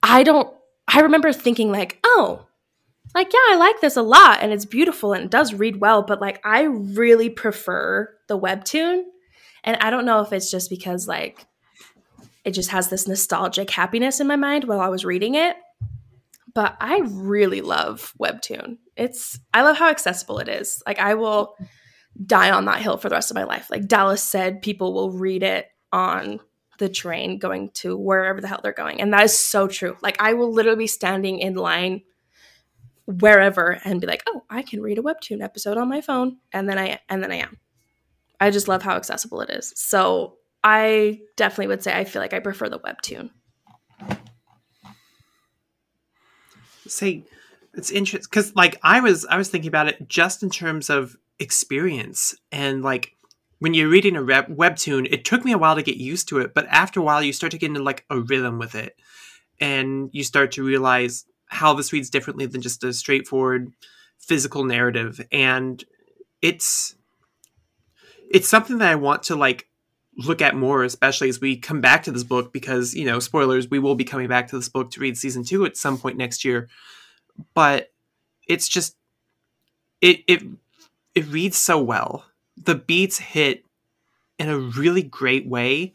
I 0.04 0.24
don't. 0.24 0.54
I 0.88 1.02
remember 1.02 1.32
thinking 1.34 1.72
like, 1.72 2.00
oh, 2.04 2.46
like 3.14 3.32
yeah, 3.34 3.40
I 3.54 3.56
like 3.58 3.82
this 3.82 3.98
a 3.98 4.02
lot, 4.02 4.40
and 4.42 4.52
it's 4.52 4.66
beautiful 4.66 5.14
and 5.14 5.26
it 5.26 5.32
does 5.32 5.54
read 5.54 5.78
well. 5.78 6.04
But 6.04 6.22
like, 6.22 6.40
I 6.46 6.64
really 6.64 7.30
prefer 7.30 8.14
the 8.28 8.40
webtoon, 8.40 9.04
and 9.64 9.78
I 9.78 9.90
don't 9.90 10.06
know 10.06 10.22
if 10.22 10.34
it's 10.34 10.52
just 10.52 10.70
because 10.70 11.08
like 11.08 11.46
it 12.44 12.52
just 12.52 12.72
has 12.72 12.90
this 12.90 13.08
nostalgic 13.08 13.70
happiness 13.70 14.20
in 14.20 14.28
my 14.28 14.36
mind 14.36 14.64
while 14.66 14.80
I 14.80 14.90
was 14.90 15.06
reading 15.06 15.36
it. 15.36 15.56
But 16.54 16.76
I 16.82 17.02
really 17.06 17.62
love 17.62 18.14
webtoon. 18.20 18.78
It's 18.96 19.40
I 19.54 19.62
love 19.62 19.78
how 19.78 19.90
accessible 19.90 20.40
it 20.40 20.50
is. 20.50 20.82
Like 20.86 21.00
I 21.00 21.14
will 21.14 21.56
die 22.26 22.52
on 22.52 22.66
that 22.66 22.82
hill 22.82 22.98
for 22.98 23.10
the 23.10 23.16
rest 23.16 23.32
of 23.32 23.36
my 23.36 23.44
life. 23.44 23.70
Like 23.70 23.88
Dallas 23.88 24.24
said, 24.24 24.62
people 24.62 24.94
will 24.94 25.12
read 25.12 25.44
it 25.44 25.68
on 25.94 26.40
the 26.78 26.90
train 26.90 27.38
going 27.38 27.70
to 27.76 27.96
wherever 27.96 28.42
the 28.42 28.48
hell 28.48 28.60
they're 28.62 28.74
going. 28.74 29.00
And 29.00 29.14
that 29.14 29.24
is 29.24 29.38
so 29.38 29.68
true. 29.68 29.96
Like 30.02 30.18
I 30.20 30.34
will 30.34 30.52
literally 30.52 30.80
be 30.80 30.88
standing 30.88 31.40
in 31.40 31.56
line 31.56 32.02
wherever 33.06 33.80
and 33.84 34.02
be 34.02 34.08
like, 34.08 34.24
"Oh, 34.28 34.44
I 34.50 34.62
can 34.62 34.82
read 34.82 34.98
a 34.98 35.02
webtoon 35.04 35.44
episode 35.44 35.78
on 35.78 35.90
my 35.90 36.02
phone." 36.02 36.38
And 36.52 36.70
then 36.70 36.78
I 36.78 37.00
and 37.10 37.24
then 37.24 37.32
I 37.32 37.38
am. 37.38 37.58
I 38.40 38.50
just 38.50 38.68
love 38.68 38.84
how 38.84 38.96
accessible 38.96 39.42
it 39.42 39.50
is. 39.50 39.74
So, 39.76 40.38
I 40.64 41.22
definitely 41.38 41.68
would 41.68 41.84
say 41.84 41.98
I 41.98 42.04
feel 42.04 42.22
like 42.22 42.34
I 42.34 42.40
prefer 42.40 42.70
the 42.70 42.80
webtoon. 42.80 43.32
Say 46.88 47.26
it's 47.74 47.90
interesting 47.90 48.30
cuz 48.32 48.56
like 48.56 48.78
I 48.84 49.00
was 49.00 49.26
I 49.26 49.38
was 49.38 49.50
thinking 49.50 49.70
about 49.70 49.88
it 49.88 50.08
just 50.08 50.44
in 50.44 50.50
terms 50.50 50.90
of 50.90 51.16
experience 51.40 52.36
and 52.52 52.84
like 52.84 53.16
when 53.62 53.76
you're 53.76 53.90
reading 53.90 54.16
a 54.16 54.24
web- 54.24 54.58
webtoon, 54.58 55.08
it 55.12 55.24
took 55.24 55.46
me 55.46 55.52
a 55.52 55.58
while 55.58 55.76
to 55.76 55.84
get 55.84 55.98
used 55.98 56.28
to 56.30 56.40
it, 56.40 56.56
but 56.56 56.66
after 56.70 57.00
a 57.00 57.04
while, 57.04 57.22
you 57.22 57.32
start 57.32 57.52
to 57.52 57.60
get 57.60 57.68
into 57.68 57.84
like 57.84 58.04
a 58.10 58.20
rhythm 58.20 58.58
with 58.58 58.74
it, 58.74 59.00
and 59.60 60.10
you 60.14 60.24
start 60.24 60.54
to 60.54 60.64
realize 60.64 61.26
how 61.52 61.74
this 61.74 61.92
reads 61.92 62.10
differently 62.10 62.46
than 62.46 62.62
just 62.62 62.84
a 62.84 62.94
straightforward 62.94 63.72
physical 64.18 64.64
narrative, 64.64 65.20
and 65.32 65.84
it's 66.42 66.96
it's 68.30 68.48
something 68.48 68.78
that 68.78 68.90
I 68.90 68.96
want 68.96 69.24
to 69.24 69.36
like 69.36 69.68
look 70.18 70.42
at 70.42 70.56
more, 70.56 70.84
especially 70.84 71.30
as 71.30 71.42
we 71.42 71.58
come 71.58 71.82
back 71.82 72.04
to 72.04 72.12
this 72.12 72.24
book, 72.24 72.54
because 72.54 72.94
you 72.94 73.06
know, 73.06 73.20
spoilers, 73.20 73.70
we 73.70 73.80
will 73.80 73.96
be 73.96 74.04
coming 74.04 74.28
back 74.28 74.48
to 74.48 74.58
this 74.58 74.70
book 74.70 74.92
to 74.92 75.00
read 75.00 75.18
season 75.18 75.44
two 75.44 75.66
at 75.66 75.78
some 75.78 75.98
point 75.98 76.18
next 76.18 76.46
year, 76.46 76.70
but 77.54 77.92
it's 78.48 78.68
just 78.68 78.96
it 80.00 80.22
it 80.28 80.44
it 81.16 81.28
reads 81.28 81.58
so 81.58 81.82
well. 81.82 82.26
The 82.58 82.76
beats 82.76 83.20
hit 83.20 83.66
in 84.40 84.50
a 84.50 84.58
really 84.58 85.04
great 85.04 85.48
way. 85.48 85.94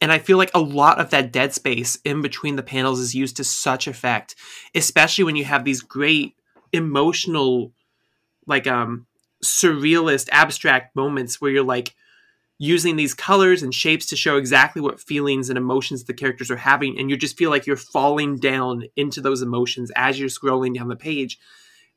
And 0.00 0.10
I 0.10 0.18
feel 0.18 0.38
like 0.38 0.50
a 0.54 0.60
lot 0.60 0.98
of 0.98 1.10
that 1.10 1.32
dead 1.32 1.52
space 1.52 1.98
in 2.04 2.22
between 2.22 2.56
the 2.56 2.62
panels 2.62 3.00
is 3.00 3.14
used 3.14 3.36
to 3.36 3.44
such 3.44 3.86
effect, 3.86 4.34
especially 4.74 5.24
when 5.24 5.36
you 5.36 5.44
have 5.44 5.64
these 5.64 5.82
great 5.82 6.34
emotional, 6.72 7.72
like 8.46 8.66
um 8.66 9.06
surrealist 9.44 10.28
abstract 10.32 10.94
moments 10.94 11.40
where 11.40 11.50
you're 11.50 11.64
like 11.64 11.94
using 12.58 12.96
these 12.96 13.14
colors 13.14 13.62
and 13.62 13.72
shapes 13.74 14.04
to 14.04 14.16
show 14.16 14.36
exactly 14.36 14.82
what 14.82 15.00
feelings 15.00 15.48
and 15.48 15.56
emotions 15.56 16.04
the 16.04 16.12
characters 16.12 16.50
are 16.50 16.56
having 16.56 16.98
and 16.98 17.08
you 17.08 17.16
just 17.16 17.38
feel 17.38 17.48
like 17.48 17.66
you're 17.66 17.74
falling 17.74 18.36
down 18.36 18.84
into 18.96 19.18
those 19.22 19.40
emotions 19.40 19.90
as 19.96 20.20
you're 20.20 20.28
scrolling 20.28 20.74
down 20.76 20.88
the 20.88 20.94
page 20.94 21.38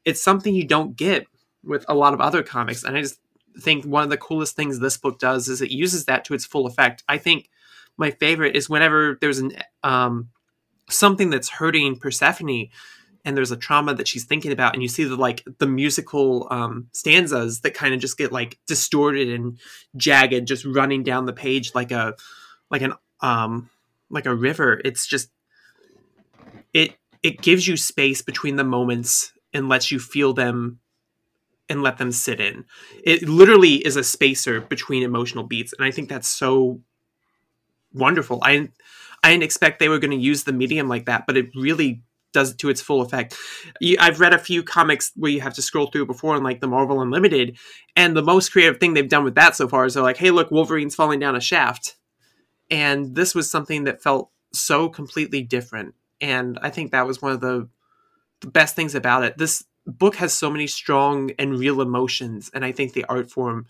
it's 0.05 0.23
something 0.23 0.55
you 0.55 0.65
don't 0.65 0.95
get 0.95 1.27
with 1.65 1.83
a 1.89 1.93
lot 1.93 2.13
of 2.13 2.21
other 2.21 2.41
comics 2.41 2.85
and 2.85 2.95
i 2.95 3.01
just 3.01 3.19
think 3.59 3.85
one 3.85 4.03
of 4.03 4.09
the 4.09 4.17
coolest 4.17 4.55
things 4.55 4.79
this 4.79 4.97
book 4.97 5.19
does 5.19 5.47
is 5.47 5.61
it 5.61 5.71
uses 5.71 6.05
that 6.05 6.25
to 6.25 6.33
its 6.33 6.45
full 6.45 6.65
effect. 6.65 7.03
I 7.07 7.17
think 7.17 7.49
my 7.97 8.12
favorite 8.12 8.56
is 8.56 8.69
whenever 8.69 9.17
there's 9.21 9.39
an 9.39 9.53
um, 9.84 10.29
something 10.89 11.29
that's 11.29 11.49
hurting 11.49 11.97
Persephone 11.97 12.67
and 13.25 13.38
there's 13.38 13.51
a 13.51 13.58
trauma 13.58 13.93
that 13.95 14.08
she's 14.08 14.25
thinking 14.25 14.51
about 14.51 14.73
and 14.73 14.82
you 14.82 14.89
see 14.89 15.03
the 15.03 15.15
like 15.15 15.43
the 15.60 15.67
musical 15.67 16.47
um, 16.51 16.88
stanzas 16.91 17.62
that 17.62 17.73
kind 17.73 17.93
of 17.93 17.99
just 17.99 18.17
get 18.17 18.32
like 18.32 18.60
distorted 18.67 19.29
and 19.29 19.60
jagged 19.95 20.47
just 20.47 20.65
running 20.65 21.03
down 21.03 21.25
the 21.25 21.34
page 21.34 21.73
like 21.73 21.91
a 21.91 22.15
like 22.69 22.82
an 22.82 22.93
um 23.21 23.69
like 24.10 24.25
a 24.25 24.36
river 24.36 24.82
it's 24.84 25.08
just 25.08 25.29
it 26.73 26.95
it 27.21 27.41
gives 27.41 27.67
you 27.67 27.77
space 27.77 28.21
between 28.21 28.58
the 28.58 28.63
moments 28.63 29.32
and 29.53 29.69
lets 29.69 29.91
you 29.91 29.99
feel 29.99 30.34
them 30.34 30.79
and 31.69 31.82
let 31.82 31.97
them 31.97 32.12
sit 32.12 32.41
in. 32.41 32.65
It 33.03 33.27
literally 33.27 33.75
is 33.75 33.95
a 33.95 34.03
spacer 34.03 34.60
between 34.60 35.03
emotional 35.03 35.45
beats, 35.45 35.73
and 35.73 35.86
I 35.86 35.91
think 35.91 36.10
that's 36.10 36.27
so 36.27 36.82
wonderful. 37.93 38.39
I 38.43 38.69
I 39.23 39.32
didn't 39.32 39.43
expect 39.43 39.79
they 39.79 39.89
were 39.89 39.99
going 39.99 40.12
to 40.12 40.17
use 40.17 40.43
the 40.43 40.53
medium 40.53 40.88
like 40.88 41.06
that, 41.06 41.25
but 41.25 41.38
it 41.38 41.49
really 41.56 42.03
does 42.34 42.51
it 42.51 42.58
to 42.58 42.69
its 42.69 42.82
full 42.82 43.01
effect. 43.01 43.38
I've 43.99 44.19
read 44.19 44.34
a 44.34 44.39
few 44.39 44.63
comics 44.63 45.12
where 45.15 45.32
you 45.32 45.39
have 45.41 45.53
to 45.53 45.62
scroll 45.62 45.88
through 45.88 46.08
before, 46.08 46.36
and 46.36 46.43
like 46.43 46.60
the 46.60 46.67
Marvel 46.67 47.01
Unlimited, 47.01 47.58
and 47.95 48.17
the 48.17 48.23
most 48.23 48.51
creative 48.51 48.79
thing 48.79 48.93
they've 48.93 49.08
done 49.08 49.23
with 49.23 49.36
that 49.36 49.56
so 49.56 49.67
far 49.67 49.86
is 49.86 49.93
they're 49.93 50.03
like, 50.03 50.17
"Hey, 50.17 50.32
look, 50.32 50.51
Wolverine's 50.51 50.95
falling 50.95 51.19
down 51.19 51.36
a 51.36 51.41
shaft," 51.41 51.95
and 52.69 53.15
this 53.15 53.36
was 53.36 53.49
something 53.49 53.86
that 53.86 54.01
felt 54.01 54.32
so 54.51 54.89
completely 54.89 55.41
different, 55.43 55.95
and 56.19 56.60
I 56.62 56.69
think 56.69 56.91
that 56.91 57.08
was 57.08 57.21
one 57.21 57.32
of 57.32 57.39
the 57.41 57.69
the 58.41 58.47
best 58.47 58.75
things 58.75 58.93
about 58.93 59.23
it. 59.23 59.38
This 59.38 59.63
book 59.86 60.15
has 60.15 60.34
so 60.34 60.49
many 60.49 60.67
strong 60.67 61.32
and 61.39 61.58
real 61.58 61.82
emotions, 61.82 62.49
and 62.53 62.65
I 62.65 62.71
think 62.71 62.93
the 62.93 63.06
art 63.06 63.32
form 63.32 63.67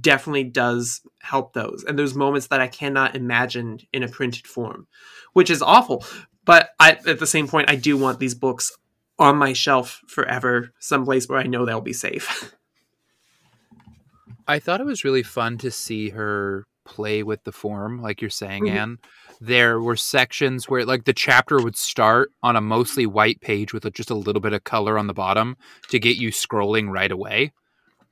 definitely 0.00 0.44
does 0.44 1.00
help 1.22 1.52
those. 1.52 1.84
And 1.86 1.98
there's 1.98 2.14
moments 2.14 2.48
that 2.48 2.60
I 2.60 2.68
cannot 2.68 3.16
imagine 3.16 3.80
in 3.92 4.02
a 4.02 4.08
printed 4.08 4.46
form, 4.46 4.86
which 5.32 5.50
is 5.50 5.62
awful. 5.62 6.04
But 6.44 6.70
I, 6.80 6.98
at 7.06 7.18
the 7.18 7.26
same 7.26 7.48
point, 7.48 7.70
I 7.70 7.76
do 7.76 7.96
want 7.96 8.18
these 8.18 8.34
books 8.34 8.72
on 9.18 9.36
my 9.36 9.52
shelf 9.52 10.00
forever, 10.08 10.72
someplace 10.80 11.28
where 11.28 11.38
I 11.38 11.44
know 11.44 11.64
they'll 11.64 11.80
be 11.80 11.92
safe. 11.92 12.52
I 14.48 14.58
thought 14.58 14.80
it 14.80 14.86
was 14.86 15.04
really 15.04 15.22
fun 15.22 15.58
to 15.58 15.70
see 15.70 16.10
her 16.10 16.66
play 16.84 17.22
with 17.22 17.44
the 17.44 17.52
form, 17.52 18.02
like 18.02 18.20
you're 18.20 18.30
saying, 18.30 18.64
Mhm. 18.64 18.70
Anne. 18.70 18.98
There 19.40 19.80
were 19.80 19.96
sections 19.96 20.68
where, 20.68 20.84
like, 20.84 21.04
the 21.04 21.12
chapter 21.12 21.60
would 21.60 21.76
start 21.76 22.30
on 22.42 22.54
a 22.56 22.60
mostly 22.60 23.06
white 23.06 23.40
page 23.40 23.72
with 23.72 23.84
a, 23.84 23.90
just 23.90 24.10
a 24.10 24.14
little 24.14 24.40
bit 24.40 24.52
of 24.52 24.64
color 24.64 24.98
on 24.98 25.06
the 25.08 25.14
bottom 25.14 25.56
to 25.88 25.98
get 25.98 26.16
you 26.16 26.30
scrolling 26.30 26.90
right 26.90 27.10
away. 27.10 27.52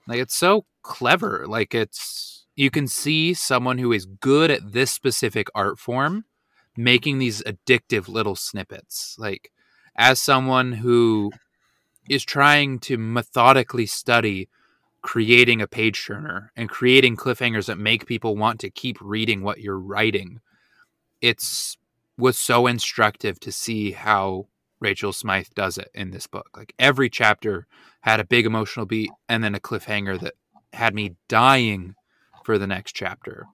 Like, 0.06 0.18
it's 0.18 0.36
so 0.36 0.64
clever. 0.82 1.46
Like, 1.46 1.74
it's 1.74 2.46
you 2.56 2.70
can 2.70 2.88
see 2.88 3.32
someone 3.34 3.78
who 3.78 3.92
is 3.92 4.06
good 4.06 4.50
at 4.50 4.72
this 4.72 4.90
specific 4.90 5.48
art 5.54 5.78
form 5.78 6.24
making 6.76 7.18
these 7.18 7.42
addictive 7.42 8.08
little 8.08 8.36
snippets. 8.36 9.16
Like, 9.18 9.50
as 9.96 10.20
someone 10.20 10.72
who 10.72 11.30
is 12.08 12.24
trying 12.24 12.78
to 12.80 12.98
methodically 12.98 13.86
study 13.86 14.48
creating 15.02 15.62
a 15.62 15.66
page 15.66 16.04
turner 16.06 16.52
and 16.56 16.68
creating 16.68 17.16
cliffhangers 17.16 17.66
that 17.66 17.78
make 17.78 18.06
people 18.06 18.36
want 18.36 18.60
to 18.60 18.70
keep 18.70 18.98
reading 19.00 19.42
what 19.42 19.60
you're 19.60 19.78
writing. 19.78 20.40
It's 21.20 21.76
was 22.18 22.36
so 22.36 22.66
instructive 22.66 23.40
to 23.40 23.50
see 23.50 23.92
how 23.92 24.46
Rachel 24.80 25.12
Smythe 25.12 25.48
does 25.54 25.78
it 25.78 25.90
in 25.94 26.10
this 26.10 26.26
book. 26.26 26.48
Like 26.56 26.74
every 26.78 27.10
chapter 27.10 27.66
had 28.02 28.20
a 28.20 28.24
big 28.24 28.46
emotional 28.46 28.86
beat 28.86 29.10
and 29.28 29.44
then 29.44 29.54
a 29.54 29.60
cliffhanger 29.60 30.18
that 30.20 30.34
had 30.72 30.94
me 30.94 31.16
dying 31.28 31.94
for 32.44 32.58
the 32.58 32.66
next 32.66 32.92
chapter. 32.92 33.46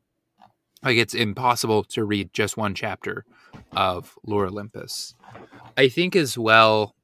Like 0.83 0.97
it's 0.97 1.15
impossible 1.15 1.85
to 1.85 2.05
read 2.05 2.33
just 2.33 2.57
one 2.57 2.75
chapter 2.75 3.25
of 3.73 4.15
Lore 4.25 4.47
Olympus. 4.47 5.15
I 5.77 5.89
think 5.89 6.15
as 6.15 6.39
well 6.39 6.95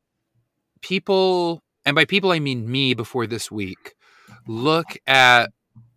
people 0.82 1.62
and 1.84 1.94
by 1.94 2.04
people 2.04 2.32
I 2.32 2.38
mean 2.38 2.70
me 2.70 2.94
before 2.94 3.26
this 3.26 3.50
week 3.50 3.94
look 4.46 4.96
at 5.06 5.50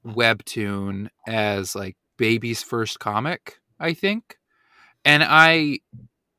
webtoon 0.05 1.09
as 1.27 1.75
like 1.75 1.95
baby's 2.17 2.61
first 2.61 2.99
comic 2.99 3.59
i 3.79 3.93
think 3.93 4.37
and 5.03 5.23
i 5.25 5.79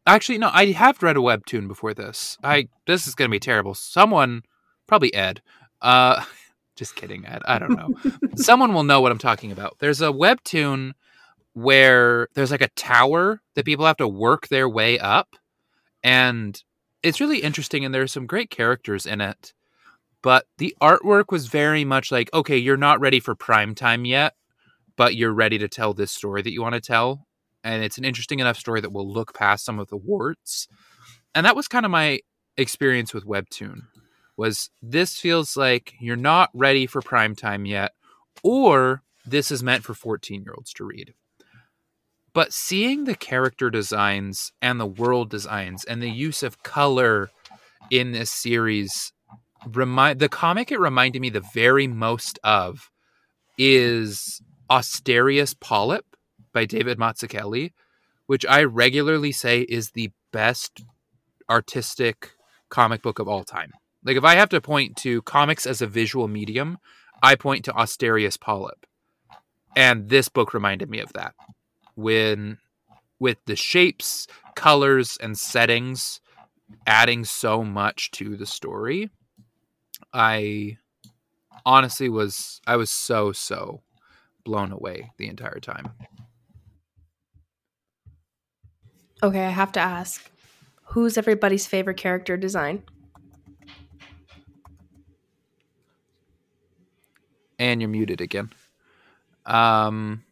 actually 0.06 0.38
no 0.38 0.50
i 0.52 0.66
have 0.66 1.02
read 1.02 1.16
a 1.16 1.20
webtoon 1.20 1.68
before 1.68 1.94
this. 1.94 2.38
I 2.42 2.68
this 2.86 3.06
is 3.06 3.14
going 3.14 3.28
to 3.28 3.34
be 3.34 3.40
terrible. 3.40 3.74
Someone 3.74 4.42
probably 4.86 5.12
ed 5.14 5.42
uh 5.82 6.24
just 6.76 6.94
kidding 6.94 7.26
ed 7.26 7.42
i 7.46 7.58
don't 7.58 7.76
know. 7.76 7.94
Someone 8.36 8.74
will 8.74 8.84
know 8.84 9.00
what 9.00 9.12
i'm 9.12 9.18
talking 9.18 9.52
about. 9.52 9.76
There's 9.78 10.00
a 10.00 10.06
webtoon 10.06 10.92
where 11.56 12.28
there's 12.34 12.50
like 12.50 12.60
a 12.60 12.68
tower 12.68 13.40
that 13.54 13.64
people 13.64 13.86
have 13.86 13.96
to 13.96 14.06
work 14.06 14.48
their 14.48 14.68
way 14.68 14.98
up 14.98 15.36
and 16.04 16.62
it's 17.02 17.20
really 17.20 17.38
interesting 17.38 17.84
and 17.84 17.94
there's 17.94 18.12
some 18.12 18.26
great 18.26 18.50
characters 18.50 19.06
in 19.06 19.22
it 19.22 19.54
but 20.20 20.46
the 20.58 20.76
artwork 20.82 21.26
was 21.30 21.46
very 21.46 21.84
much 21.84 22.12
like 22.12 22.28
okay 22.34 22.58
you're 22.58 22.76
not 22.76 23.00
ready 23.00 23.20
for 23.20 23.34
prime 23.34 23.74
time 23.74 24.04
yet 24.04 24.34
but 24.96 25.16
you're 25.16 25.32
ready 25.32 25.56
to 25.56 25.66
tell 25.68 25.94
this 25.94 26.12
story 26.12 26.42
that 26.42 26.52
you 26.52 26.60
want 26.60 26.74
to 26.74 26.80
tell 26.80 27.25
and 27.66 27.82
it's 27.82 27.98
an 27.98 28.04
interesting 28.04 28.38
enough 28.38 28.56
story 28.56 28.80
that 28.80 28.92
will 28.92 29.12
look 29.12 29.34
past 29.34 29.64
some 29.64 29.80
of 29.80 29.88
the 29.88 29.96
warts. 29.96 30.68
And 31.34 31.44
that 31.44 31.56
was 31.56 31.66
kind 31.66 31.84
of 31.84 31.90
my 31.90 32.20
experience 32.56 33.12
with 33.12 33.26
webtoon 33.26 33.82
was 34.36 34.70
this 34.80 35.18
feels 35.18 35.56
like 35.56 35.94
you're 35.98 36.14
not 36.14 36.48
ready 36.54 36.86
for 36.86 37.02
prime 37.02 37.34
time 37.34 37.66
yet 37.66 37.92
or 38.42 39.02
this 39.26 39.50
is 39.50 39.62
meant 39.62 39.82
for 39.82 39.94
14 39.94 40.42
year 40.42 40.54
olds 40.56 40.72
to 40.74 40.84
read. 40.84 41.12
But 42.32 42.52
seeing 42.52 43.04
the 43.04 43.16
character 43.16 43.68
designs 43.68 44.52
and 44.62 44.78
the 44.78 44.86
world 44.86 45.28
designs 45.28 45.84
and 45.84 46.00
the 46.00 46.10
use 46.10 46.42
of 46.42 46.62
color 46.62 47.30
in 47.90 48.12
this 48.12 48.30
series 48.30 49.12
remind 49.66 50.20
the 50.20 50.28
comic 50.28 50.70
it 50.70 50.78
reminded 50.78 51.20
me 51.20 51.30
the 51.30 51.44
very 51.52 51.88
most 51.88 52.38
of 52.44 52.90
is 53.58 54.40
Asterios 54.70 55.58
Polyp 55.58 56.15
by 56.56 56.64
David 56.64 56.96
Mazzucchelli, 56.96 57.72
which 58.24 58.46
I 58.46 58.64
regularly 58.64 59.30
say 59.30 59.60
is 59.60 59.90
the 59.90 60.10
best 60.32 60.82
artistic 61.50 62.30
comic 62.70 63.02
book 63.02 63.18
of 63.18 63.28
all 63.28 63.44
time. 63.44 63.72
Like 64.02 64.16
if 64.16 64.24
I 64.24 64.36
have 64.36 64.48
to 64.48 64.60
point 64.62 64.96
to 64.98 65.20
comics 65.20 65.66
as 65.66 65.82
a 65.82 65.86
visual 65.86 66.28
medium, 66.28 66.78
I 67.22 67.34
point 67.34 67.66
to 67.66 67.72
Asterios 67.72 68.40
Polyp. 68.40 68.86
And 69.76 70.08
this 70.08 70.30
book 70.30 70.54
reminded 70.54 70.88
me 70.88 71.00
of 71.00 71.12
that. 71.12 71.34
When 71.94 72.56
with 73.18 73.36
the 73.44 73.56
shapes, 73.56 74.26
colors, 74.54 75.18
and 75.20 75.38
settings 75.38 76.22
adding 76.86 77.26
so 77.26 77.64
much 77.64 78.10
to 78.12 78.34
the 78.34 78.46
story. 78.46 79.10
I 80.14 80.78
honestly 81.66 82.08
was 82.08 82.62
I 82.66 82.76
was 82.76 82.90
so 82.90 83.32
so 83.32 83.82
blown 84.42 84.72
away 84.72 85.10
the 85.18 85.28
entire 85.28 85.60
time. 85.60 85.92
Okay, 89.22 89.44
I 89.44 89.50
have 89.50 89.72
to 89.72 89.80
ask. 89.80 90.30
Who's 90.90 91.16
everybody's 91.18 91.66
favorite 91.66 91.96
character 91.96 92.36
design? 92.36 92.82
And 97.58 97.80
you're 97.80 97.88
muted 97.88 98.20
again. 98.20 98.50
Um 99.46 100.22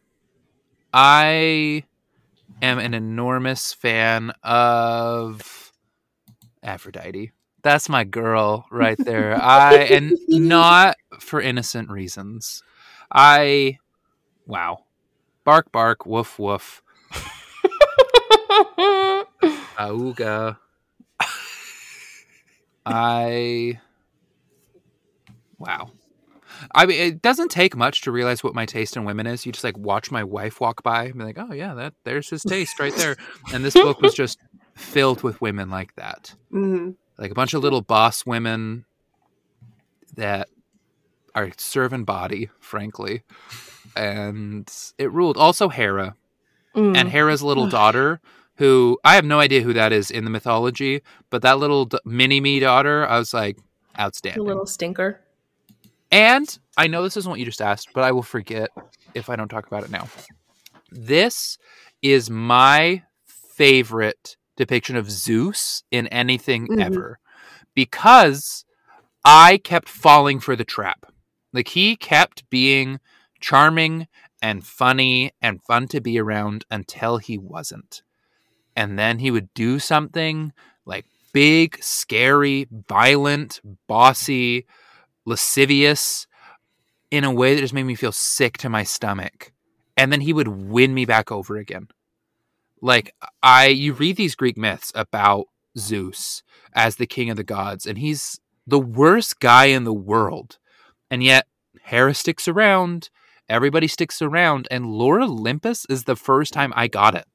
I 0.93 1.83
am 2.61 2.79
an 2.79 2.93
enormous 2.93 3.73
fan 3.73 4.31
of 4.43 5.71
Aphrodite. 6.63 7.31
That's 7.63 7.89
my 7.89 8.03
girl 8.03 8.65
right 8.71 8.97
there. 8.99 9.35
I 9.41 9.75
and 9.75 10.17
not 10.29 10.97
for 11.19 11.41
innocent 11.41 11.89
reasons. 11.89 12.63
I 13.11 13.79
wow. 14.45 14.85
Bark 15.43 15.71
bark 15.71 16.05
woof 16.05 16.39
woof. 16.39 16.81
Auga. 19.77 20.57
I 22.85 23.79
wow. 25.57 25.91
I 26.73 26.85
mean, 26.85 26.99
it 26.99 27.21
doesn't 27.21 27.49
take 27.49 27.75
much 27.75 28.01
to 28.01 28.11
realize 28.11 28.43
what 28.43 28.53
my 28.55 28.65
taste 28.65 28.95
in 28.95 29.03
women 29.03 29.27
is. 29.27 29.45
You 29.45 29.51
just 29.51 29.63
like 29.63 29.77
watch 29.77 30.11
my 30.11 30.23
wife 30.23 30.61
walk 30.61 30.83
by 30.83 31.05
and 31.05 31.15
be 31.17 31.23
like, 31.23 31.37
"Oh 31.39 31.53
yeah, 31.53 31.73
that 31.73 31.93
there's 32.03 32.29
his 32.29 32.43
taste 32.43 32.79
right 32.79 32.95
there." 32.95 33.17
and 33.51 33.65
this 33.65 33.73
book 33.73 33.99
was 34.01 34.13
just 34.13 34.37
filled 34.75 35.23
with 35.23 35.41
women 35.41 35.69
like 35.69 35.95
that, 35.95 36.35
hmm 36.51 36.91
like 37.17 37.31
a 37.31 37.35
bunch 37.35 37.53
of 37.53 37.63
little 37.63 37.81
boss 37.81 38.25
women 38.25 38.85
that 40.15 40.49
are 41.33 41.51
servant 41.57 42.05
body, 42.05 42.49
frankly, 42.59 43.23
and 43.95 44.71
it 44.97 45.11
ruled. 45.11 45.37
Also, 45.37 45.69
Hera 45.69 46.15
Mm. 46.75 46.97
and 46.97 47.09
Hera's 47.09 47.41
little 47.41 47.67
daughter, 47.67 48.19
who 48.57 48.97
I 49.03 49.15
have 49.15 49.25
no 49.25 49.39
idea 49.39 49.61
who 49.61 49.73
that 49.73 49.91
is 49.93 50.11
in 50.11 50.23
the 50.23 50.29
mythology, 50.29 51.01
but 51.29 51.41
that 51.41 51.59
little 51.59 51.85
d- 51.85 51.97
mini 52.05 52.39
me 52.39 52.59
daughter, 52.59 53.05
I 53.07 53.19
was 53.19 53.33
like, 53.33 53.57
the 53.95 54.01
outstanding. 54.01 54.43
little 54.45 54.65
stinker. 54.65 55.21
And 56.11 56.57
I 56.77 56.87
know 56.87 57.03
this 57.03 57.17
isn't 57.17 57.29
what 57.29 57.39
you 57.39 57.45
just 57.45 57.61
asked, 57.61 57.89
but 57.93 58.03
I 58.03 58.11
will 58.11 58.23
forget 58.23 58.69
if 59.13 59.29
I 59.29 59.35
don't 59.35 59.49
talk 59.49 59.67
about 59.67 59.83
it 59.83 59.89
now. 59.89 60.07
This 60.91 61.57
is 62.01 62.29
my 62.29 63.03
favorite 63.25 64.37
depiction 64.55 64.95
of 64.95 65.09
Zeus 65.11 65.83
in 65.91 66.07
anything 66.07 66.67
Mhm. 66.67 66.81
ever 66.81 67.19
because 67.73 68.63
I 69.25 69.57
kept 69.57 69.89
falling 69.89 70.39
for 70.39 70.55
the 70.55 70.63
trap. 70.63 71.05
Like 71.51 71.69
he 71.69 71.95
kept 71.95 72.49
being 72.49 72.99
charming 73.41 74.07
and 74.41 74.65
funny 74.65 75.31
and 75.41 75.61
fun 75.63 75.87
to 75.89 75.99
be 76.01 76.19
around 76.19 76.65
until 76.69 77.17
he 77.17 77.37
wasn't. 77.37 78.03
And 78.75 78.99
then 78.99 79.19
he 79.19 79.31
would 79.31 79.53
do 79.53 79.79
something 79.79 80.51
like 80.85 81.05
big, 81.33 81.81
scary, 81.81 82.67
violent, 82.87 83.61
bossy, 83.87 84.65
lascivious 85.25 86.27
in 87.11 87.23
a 87.23 87.31
way 87.31 87.55
that 87.55 87.61
just 87.61 87.73
made 87.73 87.83
me 87.83 87.95
feel 87.95 88.11
sick 88.11 88.57
to 88.59 88.69
my 88.69 88.83
stomach. 88.83 89.51
And 89.97 90.11
then 90.11 90.21
he 90.21 90.33
would 90.33 90.47
win 90.47 90.93
me 90.93 91.05
back 91.05 91.31
over 91.31 91.57
again. 91.57 91.87
Like 92.81 93.15
I 93.41 93.67
you 93.67 93.93
read 93.93 94.17
these 94.17 94.35
Greek 94.35 94.57
myths 94.57 94.91
about 94.93 95.47
Zeus 95.77 96.43
as 96.73 96.97
the 96.97 97.07
king 97.07 97.29
of 97.29 97.37
the 97.37 97.43
gods 97.43 97.85
and 97.85 97.97
he's 97.97 98.39
the 98.67 98.79
worst 98.79 99.39
guy 99.39 99.65
in 99.65 99.83
the 99.83 99.93
world. 99.93 100.57
And 101.09 101.23
yet 101.23 101.47
Hera 101.83 102.13
sticks 102.13 102.47
around, 102.47 103.09
everybody 103.47 103.87
sticks 103.87 104.21
around 104.21 104.67
and 104.69 104.85
Lore 104.87 105.21
Olympus 105.21 105.85
is 105.89 106.03
the 106.03 106.15
first 106.15 106.53
time 106.53 106.73
I 106.75 106.87
got 106.87 107.15
it. 107.15 107.25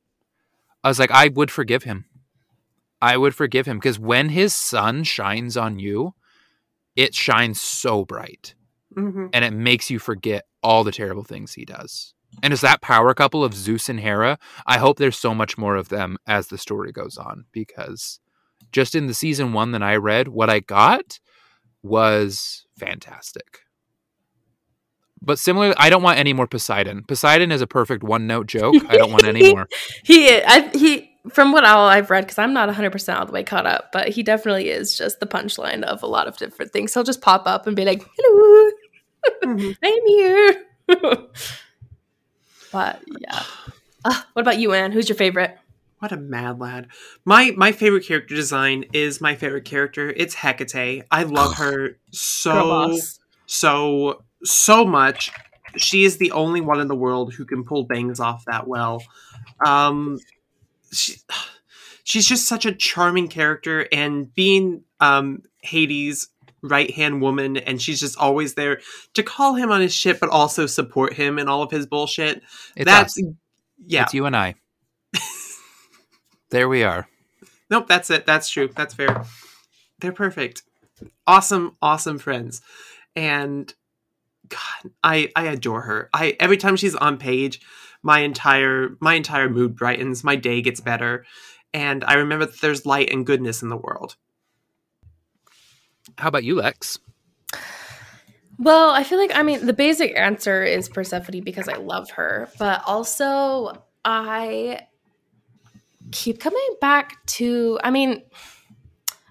I 0.83 0.89
was 0.89 0.99
like 0.99 1.11
I 1.11 1.29
would 1.29 1.51
forgive 1.51 1.85
him. 1.85 2.07
I 3.03 3.17
would 3.17 3.35
forgive 3.35 3.67
him 3.67 3.79
because 3.79 3.99
when 3.99 4.31
his 4.31 4.55
sun 4.55 5.05
shines 5.05 5.57
on 5.57 5.79
you, 5.79 6.15
it 6.97 7.15
shines 7.15 7.61
so 7.61 8.05
bright 8.05 8.55
hmm 8.95 9.27
and 9.33 9.45
it 9.45 9.53
makes 9.53 9.91
you 9.91 9.99
forget 9.99 10.45
all 10.63 10.83
the 10.85 10.93
terrible 10.93 11.25
things 11.25 11.55
he 11.55 11.65
does. 11.65 12.15
And 12.43 12.53
as 12.53 12.61
that 12.61 12.81
power 12.81 13.13
couple 13.15 13.45
of 13.45 13.55
Zeus 13.55 13.89
and 13.89 14.01
Hera, 14.01 14.39
I 14.67 14.79
hope 14.79 14.99
there's 14.99 15.19
so 15.19 15.35
much 15.35 15.59
more 15.59 15.77
of 15.77 15.89
them 15.89 16.17
as 16.27 16.49
the 16.49 16.59
story 16.59 16.93
goes 16.93 17.17
on 17.17 17.45
because 17.53 18.21
just 18.73 18.95
in 18.95 19.07
the 19.07 19.15
season 19.15 19.53
one 19.53 19.73
that 19.73 19.83
I 19.83 19.97
read, 19.97 20.29
what 20.29 20.51
I 20.51 20.61
got 20.61 21.19
was 21.83 22.67
fantastic. 22.79 23.61
But 25.23 25.39
similarly, 25.39 25.75
I 25.77 25.91
don't 25.91 26.03
want 26.03 26.19
any 26.19 26.33
more 26.33 26.47
Poseidon. 26.47 27.05
Poseidon 27.05 27.53
is 27.53 27.61
a 27.61 27.67
perfect 27.67 28.03
one 28.03 28.27
note 28.27 28.47
joke. 28.47 28.75
I 28.89 28.97
don't 28.97 29.13
want 29.13 29.25
any 29.25 29.53
more. 29.55 29.69
He, 30.03 30.41
I, 30.43 30.71
he, 30.71 31.11
from 31.31 31.53
what 31.53 31.65
all 31.65 31.87
I've 31.87 32.11
read, 32.11 32.25
because 32.25 32.39
I'm 32.39 32.55
not 32.55 32.69
100% 32.75 33.19
all 33.19 33.27
the 33.27 33.33
way 33.33 33.45
caught 33.45 33.67
up, 33.67 33.93
but 33.93 34.09
he 34.09 34.23
definitely 34.23 34.71
is 34.71 34.97
just 34.97 35.21
the 35.21 35.27
punchline 35.27 35.83
of 35.83 36.03
a 36.03 36.07
lot 36.07 36.27
of 36.27 36.39
different 36.39 36.73
things. 36.73 36.95
He'll 36.95 37.05
just 37.05 37.21
pop 37.21 37.47
up 37.47 37.67
and 37.67 37.77
be 37.77 37.85
like, 37.85 38.09
hello, 38.17 38.71
hmm 39.45 39.71
I'm 39.83 40.07
here. 40.07 40.65
but 42.73 43.03
yeah. 43.19 43.43
Uh, 44.05 44.23
what 44.33 44.43
about 44.43 44.59
you, 44.59 44.73
Anne? 44.73 44.93
Who's 44.93 45.09
your 45.09 45.17
favorite? 45.17 45.57
What 45.99 46.13
a 46.13 46.17
mad 46.17 46.59
lad. 46.59 46.89
My 47.27 47.53
my 47.57 47.73
favorite 47.73 48.07
character 48.07 48.35
design 48.35 48.87
is 48.95 49.21
my 49.21 49.35
favorite 49.35 49.67
character. 49.67 50.09
It's 50.17 50.35
Hecate. 50.35 51.05
I 51.11 51.25
love 51.25 51.57
her 51.57 51.99
so 52.11 52.97
so 53.45 54.25
so 54.45 54.85
much. 54.85 55.31
She 55.77 56.05
is 56.05 56.17
the 56.17 56.33
only 56.33 56.61
one 56.61 56.81
in 56.81 56.89
the 56.89 56.97
world 56.97 57.35
who 57.35 57.45
can 57.45 57.65
pull 57.65 57.85
bangs 57.85 58.19
off 58.21 58.45
that 58.47 58.67
well. 58.67 59.03
Um, 59.65 60.19
she, 60.93 61.17
she's 62.03 62.27
just 62.27 62.49
such 62.49 62.67
a 62.67 62.73
charming 62.73 63.29
character, 63.29 63.87
and 63.93 64.35
being 64.35 64.83
um, 64.99 65.43
Hades' 65.63 66.29
right 66.63 66.91
hand 66.91 67.23
woman, 67.23 67.57
and 67.57 67.81
she's 67.81 68.01
just 68.01 68.19
always 68.19 68.55
there 68.55 68.81
to 69.15 69.23
call 69.23 69.55
him 69.55 69.71
on 69.71 69.81
his 69.81 69.95
shit, 69.95 70.21
but 70.21 70.29
also 70.29 70.67
support 70.67 71.15
him 71.15 71.39
in 71.39 71.49
all 71.49 71.63
of 71.63 71.71
his 71.71 71.87
bullshit. 71.87 72.43
It's 72.77 72.85
That's 72.85 73.17
us. 73.19 73.25
yeah. 73.87 74.03
It's 74.03 74.15
you 74.15 74.27
and 74.27 74.37
I. 74.37 74.55
there 76.51 76.69
we 76.69 76.83
are. 76.83 77.09
Nope, 77.71 77.87
that's 77.87 78.11
it. 78.11 78.27
That's 78.27 78.49
true. 78.49 78.69
That's 78.75 78.95
fair. 78.95 79.25
They're 80.01 80.13
perfect. 80.13 80.63
Awesome, 81.27 81.77
awesome 81.81 82.19
friends. 82.19 82.61
And 83.15 83.73
God, 84.51 84.93
I 85.03 85.31
I 85.35 85.47
adore 85.47 85.83
her. 85.83 86.11
I 86.13 86.37
every 86.39 86.59
time 86.59 86.77
she's 86.77 86.95
on 86.95 87.17
page, 87.17 87.61
my 88.03 88.21
entire 88.21 88.97
my 89.01 89.15
entire 89.15 89.49
mood 89.49 89.77
brightens, 89.77 90.23
my 90.23 90.37
day 90.37 90.61
gets 90.61 90.81
better, 90.81 91.25
and 91.73 92.05
I 92.05 92.15
remember 92.15 92.47
that 92.47 92.61
there's 92.61 92.85
light 92.85 93.11
and 93.11 93.25
goodness 93.25 93.63
in 93.63 93.69
the 93.69 93.77
world. 93.77 94.17
How 96.19 96.29
about 96.29 96.45
you, 96.45 96.57
Lex? 96.57 96.99
Well, 98.59 98.91
I 98.91 99.05
feel 99.05 99.19
like 99.19 99.33
I 99.35 99.43
mean 99.43 99.65
the 99.65 99.73
basic 99.73 100.17
answer 100.17 100.63
is 100.63 100.89
Persephone 100.89 101.41
because 101.41 101.69
I 101.69 101.77
love 101.77 102.11
her, 102.11 102.49
but 102.59 102.83
also 102.87 103.83
I 104.05 104.87
keep 106.11 106.41
coming 106.41 106.77
back 106.81 107.25
to 107.25 107.79
I 107.83 107.91
mean 107.91 108.23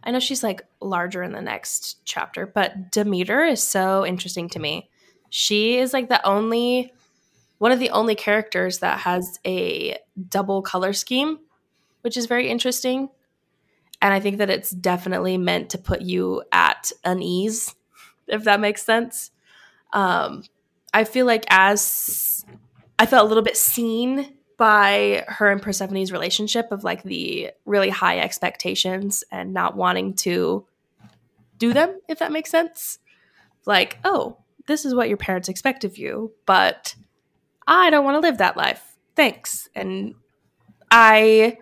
I 0.04 0.12
know 0.12 0.20
she's 0.20 0.44
like 0.44 0.62
larger 0.82 1.22
in 1.22 1.34
the 1.34 1.42
next 1.42 2.04
chapter, 2.06 2.48
but 2.48 2.92
Demeter 2.92 3.44
is 3.44 3.62
so 3.62 4.06
interesting 4.06 4.50
to 4.50 4.60
me. 4.60 4.90
She 5.30 5.78
is 5.78 5.94
like 5.94 6.10
the 6.10 6.26
only 6.26 6.94
one 7.58 7.72
of 7.72 7.80
the 7.80 7.90
only 7.90 8.16
characters 8.16 8.80
that 8.80 9.00
has 9.00 9.40
a 9.46 9.98
double 10.30 10.62
color 10.62 10.94
scheme, 10.94 11.40
which 12.02 12.16
is 12.16 12.26
very 12.26 12.50
interesting. 12.50 13.10
And 14.02 14.14
I 14.14 14.22
think 14.22 14.38
that 14.38 14.50
it's 14.50 14.72
definitely 14.72 15.38
meant 15.38 15.72
to 15.72 15.78
put 15.78 16.02
you 16.02 16.44
at 16.54 16.92
unease 17.04 17.76
if 18.30 18.44
that 18.46 18.60
makes 18.60 18.84
sense. 18.84 19.32
Um, 19.92 20.44
I 20.94 21.04
feel 21.04 21.26
like 21.26 21.46
as 21.50 22.46
I 22.98 23.06
felt 23.06 23.26
a 23.26 23.28
little 23.28 23.44
bit 23.44 23.58
seen 23.58 24.34
by 24.58 25.24
her 25.28 25.50
and 25.52 25.62
Persephone's 25.62 26.12
relationship 26.12 26.72
of 26.72 26.84
like 26.84 27.04
the 27.04 27.52
really 27.66 27.90
high 27.90 28.20
expectations 28.20 29.24
and 29.32 29.54
not 29.54 29.76
wanting 29.76 30.14
to 30.14 30.66
do 31.58 31.74
them, 31.74 32.00
if 32.08 32.20
that 32.20 32.32
makes 32.32 32.50
sense. 32.50 33.00
Like, 33.66 34.00
oh, 34.04 34.38
this 34.70 34.86
is 34.86 34.94
what 34.94 35.10
your 35.10 35.18
parents 35.18 35.50
expect 35.50 35.84
of 35.84 35.98
you, 35.98 36.32
but 36.46 36.96
I 37.68 37.90
don't 37.90 38.06
want 38.06 38.16
to 38.16 38.20
live 38.22 38.38
that 38.38 38.56
life. 38.56 38.98
Thanks. 39.16 39.68
And 39.76 40.14
I 40.92 41.58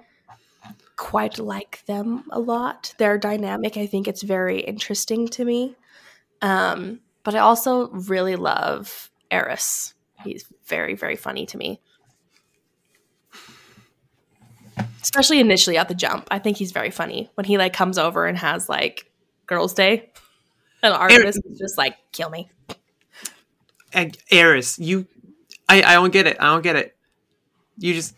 quite 0.98 1.40
like 1.40 1.84
them 1.86 2.26
a 2.32 2.40
lot. 2.40 2.94
Their 2.98 3.18
dynamic, 3.18 3.78
I 3.78 3.88
think 3.88 4.08
it's 4.08 4.24
very 4.24 4.60
interesting 4.60 5.30
to 5.30 5.46
me. 5.46 5.76
Um, 6.42 7.00
but 7.24 7.34
I 7.34 7.40
also 7.40 7.88
really 7.90 8.36
love 8.36 9.10
Eros. 9.32 9.94
He's 10.24 10.46
very, 10.66 10.96
very 10.96 11.16
funny 11.16 11.46
to 11.46 11.58
me. 11.58 11.80
Especially 15.02 15.40
initially 15.40 15.78
at 15.78 15.88
the 15.88 15.96
jump. 15.96 16.28
I 16.30 16.40
think 16.40 16.58
he's 16.58 16.74
very 16.74 16.92
funny 16.92 17.30
when 17.36 17.46
he 17.46 17.58
like 17.58 17.72
comes 17.74 17.98
over 17.98 18.26
and 18.26 18.38
has 18.38 18.68
like 18.68 19.10
girls' 19.46 19.74
day. 19.74 20.12
And 20.84 20.94
Artemis 20.94 21.38
is 21.38 21.58
just 21.58 21.78
like, 21.78 21.96
kill 22.12 22.30
me. 22.30 22.50
And 23.94 24.18
Eris, 24.30 24.78
you, 24.80 25.08
I, 25.70 25.82
I 25.82 25.94
don't 25.94 26.12
get 26.12 26.28
it. 26.28 26.38
I 26.40 26.48
don't 26.48 26.62
get 26.62 26.76
it. 26.76 26.96
You 27.78 27.94
just 27.94 28.16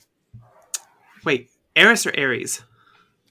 wait. 1.23 1.49
Eris 1.75 2.05
or 2.05 2.11
Aries? 2.15 2.61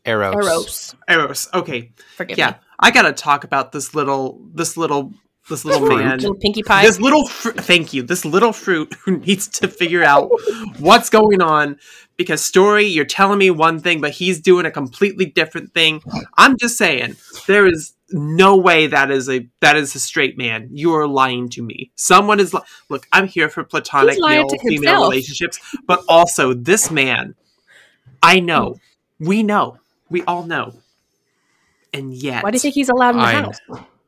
Eros. 0.04 0.34
Eros. 0.34 0.94
Eros. 1.08 1.48
Okay. 1.52 1.92
Forgive 2.16 2.38
Yeah, 2.38 2.50
me. 2.50 2.56
I 2.78 2.90
gotta 2.90 3.12
talk 3.12 3.44
about 3.44 3.72
this 3.72 3.94
little, 3.94 4.40
this 4.54 4.76
little, 4.76 5.12
this 5.48 5.64
little 5.64 5.86
Fruit. 5.86 5.98
man. 5.98 6.18
Little 6.18 6.34
pinkie 6.36 6.62
pie. 6.62 6.82
This 6.82 7.00
little, 7.00 7.26
fr- 7.26 7.50
thank 7.50 7.92
you. 7.92 8.02
This 8.02 8.24
little 8.24 8.52
fruit 8.52 8.94
who 9.04 9.18
needs 9.26 9.48
to 9.48 9.68
figure 9.68 10.04
out 10.04 10.30
what's 10.78 11.10
going 11.10 11.42
on 11.42 11.78
because 12.16 12.44
story, 12.44 12.84
you're 12.84 13.04
telling 13.04 13.38
me 13.38 13.50
one 13.50 13.80
thing, 13.80 14.00
but 14.00 14.10
he's 14.12 14.40
doing 14.40 14.66
a 14.66 14.70
completely 14.70 15.26
different 15.26 15.72
thing. 15.74 16.02
I'm 16.36 16.56
just 16.58 16.76
saying, 16.76 17.16
there 17.46 17.66
is 17.66 17.94
no 18.10 18.56
way 18.56 18.86
that 18.86 19.10
is 19.10 19.28
a 19.28 19.46
that 19.60 19.76
is 19.76 19.94
a 19.94 20.00
straight 20.00 20.38
man. 20.38 20.68
You 20.72 20.94
are 20.94 21.06
lying 21.06 21.48
to 21.50 21.62
me. 21.62 21.90
Someone 21.94 22.40
is 22.40 22.54
li- 22.54 22.60
look. 22.88 23.06
I'm 23.12 23.26
here 23.26 23.48
for 23.48 23.64
platonic 23.64 24.18
male 24.20 24.48
female 24.48 25.02
relationships, 25.02 25.58
but 25.86 26.02
also 26.08 26.54
this 26.54 26.90
man. 26.90 27.34
I 28.22 28.40
know, 28.40 28.76
we 29.20 29.42
know, 29.42 29.78
we 30.10 30.22
all 30.24 30.44
know, 30.44 30.74
and 31.92 32.12
yet, 32.14 32.42
Why 32.42 32.50
do 32.50 32.56
you 32.56 32.60
think 32.60 32.74
he's 32.74 32.88
allowed 32.88 33.10
in 33.10 33.18
the 33.18 33.22
I- 33.22 33.32
house? 33.32 33.58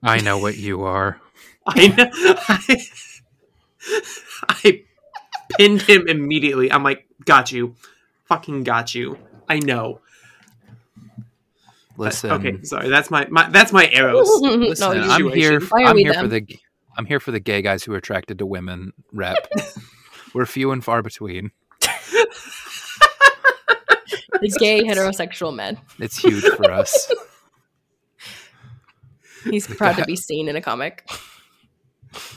I 0.02 0.18
know 0.20 0.38
what 0.38 0.56
you 0.56 0.82
are. 0.84 1.20
I 1.66 1.88
know. 1.88 2.10
I, 2.48 2.86
I 4.48 4.82
pinned 5.58 5.82
him 5.82 6.08
immediately. 6.08 6.72
I'm 6.72 6.82
like, 6.82 7.06
got 7.24 7.52
you, 7.52 7.76
fucking 8.24 8.64
got 8.64 8.94
you. 8.94 9.18
I 9.48 9.58
know. 9.58 10.00
But- 12.00 12.06
Listen. 12.06 12.30
okay, 12.30 12.62
sorry. 12.62 12.88
That's 12.88 13.10
my, 13.10 13.26
my 13.28 13.50
that's 13.50 13.72
my 13.74 13.86
arrows. 13.90 14.26
Listen, 14.40 14.96
no, 14.96 15.02
I'm 15.02 15.30
here. 15.32 15.60
I'm 15.74 15.94
we 15.94 16.02
here 16.02 16.14
for 16.14 16.28
the. 16.28 16.46
I'm 16.96 17.04
here 17.04 17.20
for 17.20 17.30
the 17.30 17.40
gay 17.40 17.60
guys 17.60 17.84
who 17.84 17.92
are 17.92 17.98
attracted 17.98 18.38
to 18.38 18.46
women. 18.46 18.94
Rep. 19.12 19.36
We're 20.34 20.46
few 20.46 20.70
and 20.72 20.82
far 20.82 21.02
between. 21.02 21.50
the 24.40 24.56
gay 24.58 24.82
heterosexual 24.82 25.54
men. 25.54 25.76
It's 25.98 26.16
huge 26.16 26.42
for 26.44 26.70
us. 26.70 27.12
He's 29.44 29.66
proud 29.66 29.96
to 29.96 30.06
be 30.06 30.16
seen 30.16 30.48
in 30.48 30.56
a 30.56 30.62
comic. 30.62 31.06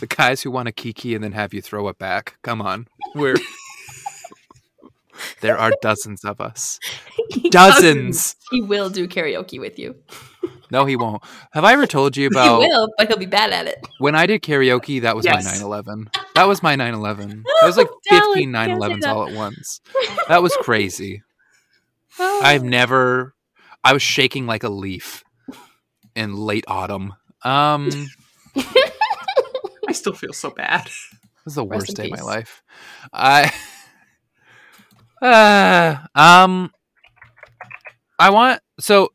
The 0.01 0.07
guys 0.07 0.41
who 0.41 0.51
want 0.51 0.65
to 0.65 0.73
kiki 0.73 1.15
and 1.15 1.23
then 1.23 1.31
have 1.31 1.53
you 1.53 1.61
throw 1.61 1.87
it 1.87 1.97
back. 1.97 2.35
Come 2.41 2.61
on, 2.61 2.89
we're. 3.15 3.37
There 5.41 5.57
are 5.57 5.71
dozens 5.81 6.23
of 6.23 6.39
us. 6.41 6.79
Dozens. 7.49 8.35
He 8.51 8.61
will 8.61 8.89
do 8.89 9.07
karaoke 9.07 9.59
with 9.59 9.77
you. 9.79 9.95
No, 10.71 10.85
he 10.85 10.95
won't. 10.95 11.21
Have 11.51 11.65
I 11.65 11.73
ever 11.73 11.85
told 11.85 12.17
you 12.17 12.25
about? 12.31 12.61
he 12.63 12.67
will, 12.67 12.89
but 12.97 13.07
he'll 13.07 13.17
be 13.19 13.27
bad 13.27 13.51
at 13.51 13.67
it. 13.67 13.77
when 13.99 14.15
I 14.15 14.25
did 14.25 14.41
karaoke? 14.41 15.01
That 15.01 15.15
was 15.15 15.23
Yes. 15.23 15.45
my 15.45 15.67
9/11. 15.67 16.07
That 16.33 16.47
was 16.47 16.63
my 16.63 16.75
9/11. 16.75 17.43
That 17.43 17.67
was 17.67 17.77
like 17.77 17.89
Dallas, 18.09 18.25
15 18.33 18.49
9/11s 18.51 19.05
all 19.05 19.27
at 19.29 19.35
once. 19.35 19.81
That 20.29 20.41
was 20.41 20.55
crazy. 20.61 21.21
Oh. 22.17 22.41
I've 22.43 22.63
never. 22.63 23.35
I 23.83 23.93
was 23.93 24.01
shaking 24.01 24.47
like 24.47 24.63
a 24.63 24.69
leaf 24.69 25.23
in 26.15 26.35
late 26.35 26.65
autumn. 26.67 27.13
Um, 27.43 27.89
I 29.87 29.91
still 29.91 30.13
feel 30.13 30.33
so 30.33 30.49
bad. 30.49 30.87
It 30.87 30.91
was 31.45 31.55
the 31.55 31.65
Rest 31.67 31.79
worst 31.81 31.99
in 31.99 32.05
day 32.05 32.11
of 32.11 32.17
my 32.17 32.23
life. 32.23 32.63
I. 33.11 33.53
Uh, 35.23 35.99
um, 36.15 36.69
I 38.19 38.29
want 38.29 38.61
so 38.77 39.13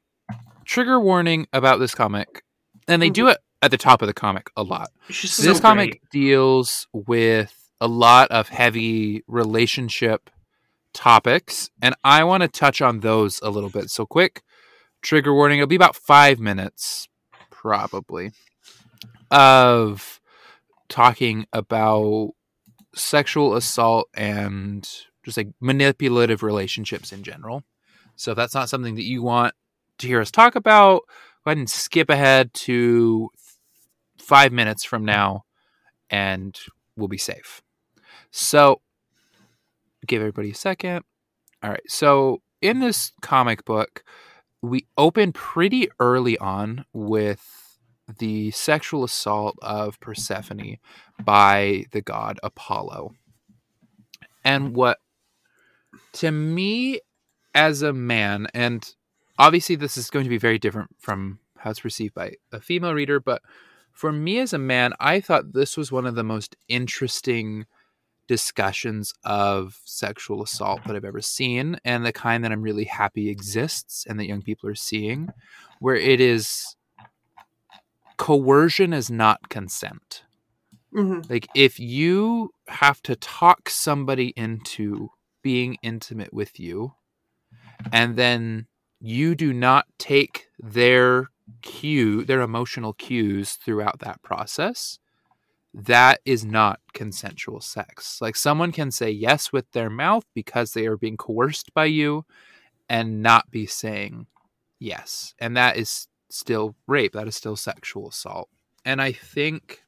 trigger 0.65 0.99
warning 0.99 1.47
about 1.53 1.81
this 1.81 1.95
comic, 1.95 2.43
and 2.89 3.03
they 3.03 3.11
do 3.11 3.29
it 3.29 3.37
at 3.61 3.71
the 3.71 3.77
top 3.77 4.01
of 4.01 4.09
the 4.09 4.15
comic 4.15 4.49
a 4.57 4.63
lot. 4.63 4.89
This 5.09 5.37
so 5.37 5.59
comic 5.61 5.91
great. 5.91 6.03
deals 6.11 6.87
with 6.95 7.71
a 7.79 7.87
lot 7.87 8.31
of 8.31 8.49
heavy 8.49 9.23
relationship 9.27 10.31
topics 10.95 11.71
and 11.83 11.95
i 12.03 12.25
want 12.25 12.43
to 12.43 12.49
touch 12.49 12.81
on 12.81 13.01
those 13.01 13.41
a 13.43 13.51
little 13.51 13.71
bit 13.71 13.91
so 13.91 14.05
quick 14.07 14.43
trigger 15.03 15.33
warning 15.33 15.59
it'll 15.59 15.69
be 15.69 15.77
about 15.77 15.95
five 15.95 16.41
minutes 16.41 17.07
probably 17.51 18.33
of 19.31 20.21
talking 20.89 21.47
about 21.53 22.31
sexual 22.95 23.55
assault 23.55 24.09
and 24.15 24.89
just 25.29 25.37
like 25.37 25.49
manipulative 25.61 26.43
relationships 26.43 27.13
in 27.13 27.23
general 27.23 27.63
so 28.17 28.33
if 28.33 28.37
that's 28.37 28.55
not 28.55 28.69
something 28.69 28.95
that 28.95 29.05
you 29.05 29.23
want 29.23 29.55
to 29.99 30.07
hear 30.07 30.21
us 30.21 30.31
talk 30.31 30.55
about 30.55 31.03
go 31.45 31.51
ahead 31.51 31.59
and 31.59 31.71
skip 31.71 32.11
ahead 32.11 32.53
to 32.53 33.31
five 34.19 34.53
minutes 34.53 34.85
from 34.85 35.05
now 35.05 35.45
and 36.11 36.59
we'll 36.97 37.09
be 37.09 37.19
safe. 37.19 37.63
So, 38.31 38.83
give 40.07 40.21
everybody 40.21 40.51
a 40.51 40.55
second. 40.55 41.05
All 41.63 41.71
right. 41.71 41.81
So, 41.87 42.43
in 42.61 42.81
this 42.81 43.13
comic 43.23 43.65
book, 43.65 44.05
we 44.61 44.87
open 44.97 45.33
pretty 45.33 45.89
early 46.01 46.37
on 46.39 46.85
with 46.93 47.79
the 48.19 48.51
sexual 48.51 49.05
assault 49.05 49.57
of 49.63 50.01
Persephone 50.01 50.79
by 51.23 51.85
the 51.93 52.03
god 52.03 52.41
Apollo. 52.43 53.15
And 54.45 54.75
what, 54.75 54.99
to 56.15 56.31
me, 56.31 57.01
as 57.55 57.83
a 57.83 57.93
man, 57.93 58.47
and 58.55 58.95
obviously 59.39 59.75
this 59.75 59.97
is 59.97 60.11
going 60.11 60.25
to 60.25 60.31
be 60.31 60.39
very 60.39 60.59
different 60.59 60.91
from 60.99 61.39
how 61.57 61.71
it's 61.71 61.81
perceived 61.81 62.15
by 62.15 62.35
a 62.53 62.61
female 62.61 62.95
reader, 62.95 63.19
but 63.21 63.43
for 63.93 64.13
me 64.13 64.39
as 64.39 64.53
a 64.53 64.59
man, 64.59 64.93
I 65.01 65.21
thought 65.21 65.53
this 65.55 65.77
was 65.77 65.91
one 65.91 66.07
of 66.07 66.15
the 66.15 66.23
most 66.23 66.55
interesting 66.69 67.67
discussions 68.29 69.13
of 69.25 69.81
sexual 69.85 70.43
assault 70.43 70.83
that 70.87 70.95
I've 70.95 71.05
ever 71.05 71.23
seen, 71.23 71.81
and 71.85 72.05
the 72.05 72.13
kind 72.13 72.45
that 72.45 72.53
I'm 72.53 72.63
really 72.63 72.85
happy 72.85 73.29
exists 73.29 74.05
and 74.09 74.21
that 74.21 74.27
young 74.27 74.43
people 74.43 74.69
are 74.69 74.75
seeing, 74.75 75.31
where 75.81 75.97
it 75.97 76.21
is 76.21 76.77
coercion 78.19 78.93
is 78.93 79.11
not 79.11 79.49
consent. 79.49 80.25
Mhm. 80.93 81.29
Like, 81.29 81.49
if 81.55 81.81
you 81.81 82.53
have 82.69 83.03
to 83.03 83.17
talk 83.17 83.69
somebody 83.69 84.29
into 84.37 85.11
being 85.43 85.77
intimate 85.83 86.33
with 86.33 86.59
you, 86.59 86.95
mm-hmm. 87.53 87.89
and 87.93 88.17
then 88.17 88.67
you 89.01 89.35
do 89.35 89.53
not 89.53 89.87
take 89.99 90.49
their 90.59 91.31
cue, 91.63 92.25
their 92.25 92.41
emotional 92.41 92.93
cues 92.93 93.53
throughout 93.53 94.01
that 94.01 94.21
process, 94.23 94.99
that 95.73 96.21
is 96.25 96.45
not 96.45 96.81
consensual 96.95 97.61
sex. 97.61 98.21
Like, 98.21 98.37
someone 98.37 98.73
can 98.73 98.91
say 98.91 99.11
yes 99.11 99.53
with 99.53 99.71
their 99.73 99.91
mouth 99.91 100.25
because 100.35 100.73
they 100.73 100.87
are 100.87 100.97
being 100.97 101.17
coerced 101.17 101.73
by 101.75 101.85
you 101.85 102.25
and 102.89 103.23
not 103.23 103.51
be 103.51 103.67
saying 103.67 104.27
yes. 104.79 105.35
And 105.39 105.57
that 105.57 105.77
is 105.77 106.09
still 106.31 106.75
rape, 106.87 107.13
that 107.13 107.29
is 107.29 107.37
still 107.37 107.57
sexual 107.57 108.09
assault. 108.09 108.49
And 108.85 109.01
I 109.01 109.13
think 109.13 109.83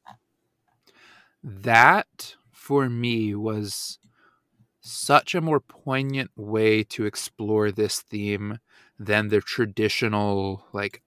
that 1.43 2.37
for 2.53 2.89
me 2.89 3.35
was 3.35 3.99
such 4.81 5.35
a 5.35 5.41
more 5.41 5.61
poignant 5.61 6.31
way 6.37 6.83
to 6.85 7.05
explore 7.05 7.71
this 7.71 8.01
theme 8.01 8.59
than 8.99 9.29
the 9.29 9.41
traditional 9.41 10.65
like 10.73 11.03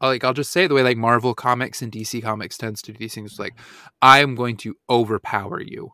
like 0.00 0.22
I'll 0.24 0.34
just 0.34 0.52
say 0.52 0.66
the 0.66 0.74
way 0.74 0.82
like 0.82 0.96
Marvel 0.96 1.34
comics 1.34 1.80
and 1.82 1.90
DC 1.90 2.22
comics 2.22 2.58
tends 2.58 2.82
to 2.82 2.92
do 2.92 2.98
these 2.98 3.14
things 3.14 3.38
like 3.38 3.58
I'm 4.02 4.34
going 4.34 4.56
to 4.58 4.76
overpower 4.90 5.60
you. 5.60 5.92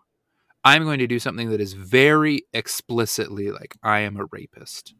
I'm 0.64 0.84
going 0.84 0.98
to 0.98 1.06
do 1.06 1.18
something 1.18 1.48
that 1.50 1.60
is 1.60 1.72
very 1.74 2.42
explicitly 2.52 3.50
like 3.50 3.76
I 3.82 4.00
am 4.00 4.16
a 4.18 4.26
rapist. 4.30 4.94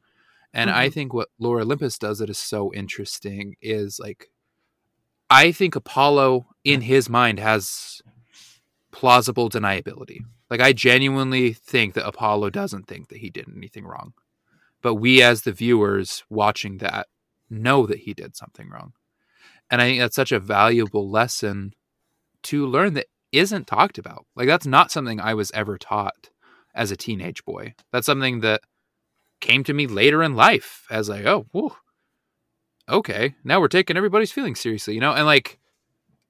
And 0.54 0.70
I 0.70 0.88
Mhm. 0.88 0.92
think 0.92 1.14
what 1.14 1.28
Lore 1.38 1.60
Olympus 1.60 1.98
does 1.98 2.18
that 2.18 2.30
is 2.30 2.38
so 2.38 2.72
interesting 2.72 3.56
is 3.60 3.98
like 3.98 4.30
I 5.28 5.52
think 5.52 5.76
Apollo 5.76 6.46
in 6.64 6.82
his 6.82 7.08
mind 7.08 7.38
has 7.38 8.00
plausible 8.90 9.48
deniability. 9.48 10.20
Like 10.50 10.60
I 10.60 10.72
genuinely 10.72 11.52
think 11.52 11.94
that 11.94 12.06
Apollo 12.06 12.50
doesn't 12.50 12.86
think 12.86 13.08
that 13.08 13.18
he 13.18 13.30
did 13.30 13.46
anything 13.48 13.86
wrong. 13.86 14.14
But 14.82 14.94
we 14.96 15.22
as 15.22 15.42
the 15.42 15.52
viewers 15.52 16.24
watching 16.28 16.78
that 16.78 17.06
know 17.48 17.86
that 17.86 18.00
he 18.00 18.14
did 18.14 18.36
something 18.36 18.68
wrong. 18.68 18.92
And 19.70 19.80
I 19.80 19.84
think 19.84 20.00
that's 20.00 20.16
such 20.16 20.32
a 20.32 20.40
valuable 20.40 21.08
lesson 21.08 21.74
to 22.44 22.66
learn 22.66 22.94
that 22.94 23.06
isn't 23.32 23.66
talked 23.66 23.98
about. 23.98 24.26
Like 24.34 24.48
that's 24.48 24.66
not 24.66 24.90
something 24.90 25.20
I 25.20 25.34
was 25.34 25.52
ever 25.52 25.78
taught 25.78 26.30
as 26.74 26.90
a 26.90 26.96
teenage 26.96 27.44
boy. 27.44 27.74
That's 27.92 28.06
something 28.06 28.40
that 28.40 28.62
came 29.40 29.64
to 29.64 29.72
me 29.74 29.86
later 29.86 30.22
in 30.22 30.34
life 30.34 30.86
as 30.90 31.08
like, 31.08 31.26
oh, 31.26 31.46
whew, 31.52 31.76
okay, 32.88 33.34
now 33.44 33.60
we're 33.60 33.68
taking 33.68 33.96
everybody's 33.96 34.32
feelings 34.32 34.60
seriously, 34.60 34.94
you 34.94 35.00
know? 35.00 35.12
And 35.12 35.26
like, 35.26 35.58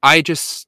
I 0.03 0.23
just, 0.23 0.67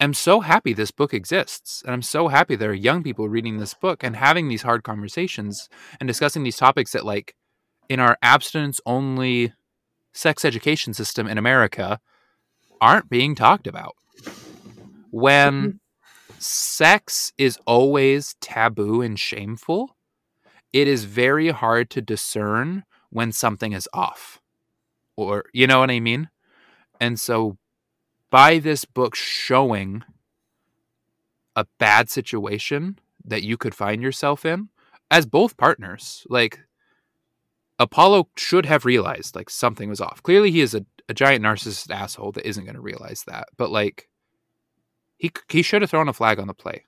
am 0.00 0.14
so 0.14 0.40
happy 0.40 0.72
this 0.72 0.90
book 0.90 1.14
exists. 1.14 1.82
And 1.84 1.92
I'm 1.94 2.02
so 2.02 2.28
happy 2.28 2.56
there 2.56 2.70
are 2.70 2.74
young 2.74 3.02
people 3.02 3.28
reading 3.28 3.58
this 3.58 3.74
book 3.74 4.02
and 4.02 4.16
having 4.16 4.48
these 4.48 4.62
hard 4.62 4.82
conversations 4.84 5.68
and 6.00 6.06
discussing 6.06 6.42
these 6.42 6.56
topics 6.56 6.92
that, 6.92 7.04
like, 7.04 7.34
in 7.88 8.00
our 8.00 8.16
abstinence 8.22 8.80
only 8.86 9.52
sex 10.12 10.44
education 10.44 10.94
system 10.94 11.26
in 11.26 11.38
America, 11.38 12.00
aren't 12.80 13.08
being 13.10 13.34
talked 13.34 13.66
about. 13.66 13.94
When 15.10 15.72
Mhm. 15.74 15.78
sex 16.38 17.32
is 17.38 17.58
always 17.66 18.34
taboo 18.40 19.00
and 19.02 19.18
shameful, 19.18 19.96
it 20.72 20.88
is 20.88 21.04
very 21.04 21.50
hard 21.50 21.90
to 21.90 22.02
discern 22.02 22.84
when 23.10 23.32
something 23.32 23.72
is 23.72 23.88
off. 23.92 24.40
Or, 25.16 25.44
you 25.52 25.66
know 25.66 25.78
what 25.80 25.90
I 25.90 26.00
mean? 26.00 26.30
And 27.00 27.18
so, 27.20 27.58
by 28.34 28.58
this 28.58 28.84
book 28.84 29.14
showing 29.14 30.02
a 31.54 31.64
bad 31.78 32.10
situation 32.10 32.98
that 33.24 33.44
you 33.44 33.56
could 33.56 33.76
find 33.76 34.02
yourself 34.02 34.44
in 34.44 34.70
as 35.08 35.24
both 35.24 35.56
partners, 35.56 36.26
like 36.28 36.58
Apollo 37.78 38.26
should 38.36 38.66
have 38.66 38.84
realized 38.84 39.36
like 39.36 39.48
something 39.48 39.88
was 39.88 40.00
off. 40.00 40.20
Clearly, 40.24 40.50
he 40.50 40.62
is 40.62 40.74
a, 40.74 40.84
a 41.08 41.14
giant 41.14 41.44
narcissist 41.44 41.94
asshole 41.94 42.32
that 42.32 42.44
isn't 42.44 42.64
going 42.64 42.74
to 42.74 42.80
realize 42.80 43.22
that. 43.28 43.50
But 43.56 43.70
like, 43.70 44.08
he 45.16 45.30
he 45.48 45.62
should 45.62 45.82
have 45.82 45.90
thrown 45.92 46.08
a 46.08 46.12
flag 46.12 46.40
on 46.40 46.48
the 46.48 46.54
play. 46.54 46.86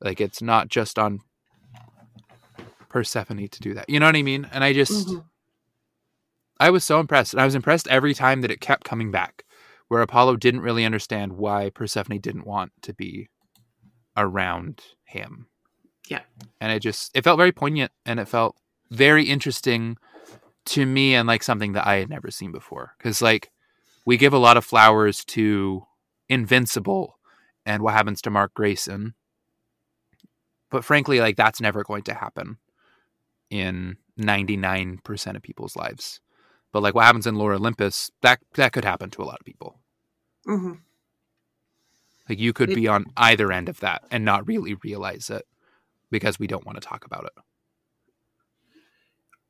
Like, 0.00 0.20
it's 0.20 0.40
not 0.40 0.68
just 0.68 1.00
on 1.00 1.18
Persephone 2.88 3.48
to 3.48 3.60
do 3.60 3.74
that. 3.74 3.90
You 3.90 3.98
know 3.98 4.06
what 4.06 4.14
I 4.14 4.22
mean? 4.22 4.48
And 4.52 4.62
I 4.62 4.72
just, 4.72 5.08
Mhm. 5.08 5.24
I 6.60 6.70
was 6.70 6.84
so 6.84 7.00
impressed, 7.00 7.34
and 7.34 7.40
I 7.40 7.44
was 7.44 7.56
impressed 7.56 7.88
every 7.88 8.14
time 8.14 8.42
that 8.42 8.52
it 8.52 8.60
kept 8.60 8.84
coming 8.84 9.10
back, 9.10 9.44
where 9.90 10.02
Apollo 10.02 10.36
didn't 10.36 10.60
really 10.60 10.84
understand 10.84 11.32
why 11.32 11.68
Persephone 11.68 12.20
didn't 12.20 12.46
want 12.46 12.70
to 12.82 12.94
be 12.94 13.28
around 14.16 14.80
him. 15.02 15.48
Yeah. 16.08 16.20
and 16.60 16.72
it 16.72 16.78
just 16.78 17.10
it 17.12 17.24
felt 17.24 17.38
very 17.38 17.50
poignant, 17.50 17.90
and 18.06 18.20
it 18.20 18.28
felt 18.28 18.56
very 18.90 19.24
interesting 19.24 19.96
to 20.66 20.86
me, 20.86 21.16
and 21.16 21.26
like 21.26 21.42
something 21.42 21.72
that 21.72 21.88
I 21.88 21.96
had 21.96 22.08
never 22.08 22.30
seen 22.30 22.52
before. 22.52 22.94
Because 22.98 23.20
like 23.20 23.50
we 24.06 24.16
give 24.16 24.32
a 24.32 24.38
lot 24.38 24.56
of 24.56 24.64
flowers 24.64 25.24
to 25.26 25.84
Invincible 26.28 27.18
and 27.66 27.82
what 27.82 27.94
happens 27.94 28.22
to 28.22 28.30
Mark 28.30 28.54
Grayson, 28.54 29.14
but 30.70 30.84
frankly, 30.84 31.18
like 31.18 31.36
that's 31.36 31.60
never 31.60 31.82
going 31.82 32.04
to 32.04 32.14
happen 32.14 32.58
in 33.50 33.96
99% 34.20 35.36
of 35.36 35.42
people's 35.42 35.74
lives. 35.74 36.20
But 36.72 36.82
like 36.82 36.94
what 36.94 37.04
happens 37.04 37.26
in 37.26 37.34
Lore 37.34 37.54
Olympus, 37.54 38.10
that 38.22 38.40
that 38.54 38.72
could 38.72 38.84
happen 38.84 39.10
to 39.10 39.22
a 39.22 39.24
lot 39.24 39.40
of 39.40 39.46
people. 39.46 39.80
Mhm. 40.46 40.80
Like 42.28 42.38
you 42.38 42.52
could 42.52 42.70
It- 42.70 42.76
be 42.76 42.86
on 42.86 43.06
either 43.16 43.50
end 43.50 43.68
of 43.68 43.80
that 43.80 44.04
and 44.10 44.24
not 44.24 44.46
really 44.46 44.74
realize 44.74 45.30
it 45.30 45.46
because 46.10 46.38
we 46.38 46.46
don't 46.46 46.64
want 46.64 46.80
to 46.80 46.86
talk 46.86 47.04
about 47.04 47.24
it. 47.24 47.32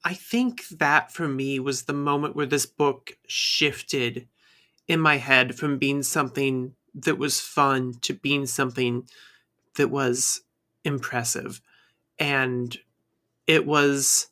I 0.02 0.14
think 0.14 0.66
that 0.68 1.12
for 1.12 1.28
me 1.28 1.60
was 1.60 1.82
the 1.82 1.92
moment 1.92 2.34
where 2.34 2.46
this 2.46 2.64
book 2.64 3.18
shifted 3.26 4.26
in 4.88 4.98
my 4.98 5.18
head 5.18 5.58
from 5.58 5.78
being 5.78 6.02
something 6.02 6.74
that 6.94 7.18
was 7.18 7.38
fun 7.40 7.94
to 8.00 8.14
being 8.14 8.46
something 8.46 9.08
that 9.76 9.88
was 9.88 10.40
impressive. 10.84 11.60
And 12.18 12.78
it 13.46 13.66
was 13.66 14.28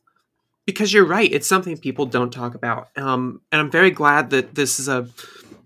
because 0.69 0.93
you're 0.93 1.07
right, 1.07 1.33
it's 1.33 1.49
something 1.49 1.79
people 1.79 2.05
don't 2.05 2.31
talk 2.31 2.55
about. 2.55 2.89
Um, 2.95 3.41
and 3.51 3.59
I'm 3.59 3.71
very 3.71 3.91
glad 3.91 4.29
that 4.29 4.55
this 4.55 4.79
is 4.79 4.87
a 4.87 5.09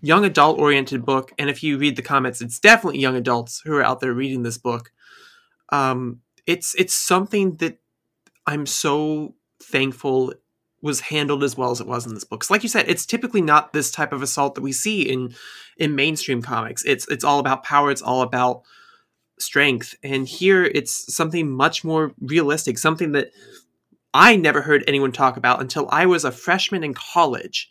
young 0.01 0.23
adult 0.23 0.57
oriented 0.57 1.05
book. 1.05 1.33
And 1.37 1.49
if 1.49 1.61
you 1.61 1.77
read 1.77 1.97
the 1.97 2.01
comments, 2.01 2.39
it's 2.39 2.57
definitely 2.57 3.01
young 3.01 3.17
adults 3.17 3.61
who 3.65 3.73
are 3.73 3.83
out 3.83 3.99
there 3.99 4.13
reading 4.13 4.43
this 4.43 4.57
book. 4.57 4.93
Um, 5.73 6.21
it's 6.47 6.73
it's 6.75 6.93
something 6.93 7.57
that 7.57 7.79
I'm 8.47 8.65
so 8.65 9.35
thankful 9.61 10.33
was 10.81 11.01
handled 11.01 11.43
as 11.43 11.57
well 11.57 11.71
as 11.71 11.81
it 11.81 11.87
was 11.87 12.05
in 12.05 12.13
this 12.13 12.23
book. 12.23 12.39
'Cause 12.39 12.49
like 12.49 12.63
you 12.63 12.69
said, 12.69 12.85
it's 12.87 13.05
typically 13.05 13.41
not 13.41 13.73
this 13.73 13.91
type 13.91 14.13
of 14.13 14.21
assault 14.21 14.55
that 14.55 14.61
we 14.61 14.71
see 14.71 15.01
in 15.01 15.35
in 15.77 15.95
mainstream 15.95 16.41
comics. 16.41 16.81
It's 16.85 17.05
it's 17.09 17.25
all 17.25 17.39
about 17.39 17.63
power. 17.65 17.91
It's 17.91 18.01
all 18.01 18.21
about 18.21 18.61
strength. 19.37 19.95
And 20.01 20.25
here, 20.29 20.63
it's 20.63 21.13
something 21.13 21.51
much 21.51 21.83
more 21.83 22.13
realistic. 22.21 22.77
Something 22.77 23.11
that 23.11 23.31
I 24.13 24.35
never 24.35 24.61
heard 24.61 24.83
anyone 24.87 25.11
talk 25.11 25.37
about 25.37 25.61
until 25.61 25.87
I 25.91 26.05
was 26.05 26.23
a 26.23 26.31
freshman 26.31 26.83
in 26.83 26.93
college. 26.93 27.69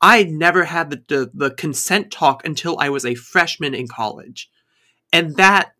I 0.00 0.24
never 0.24 0.64
had 0.64 0.90
the, 0.90 1.02
the 1.08 1.30
the 1.32 1.50
consent 1.52 2.10
talk 2.10 2.44
until 2.44 2.78
I 2.78 2.90
was 2.90 3.06
a 3.06 3.14
freshman 3.14 3.74
in 3.74 3.88
college, 3.88 4.50
and 5.12 5.36
that 5.36 5.72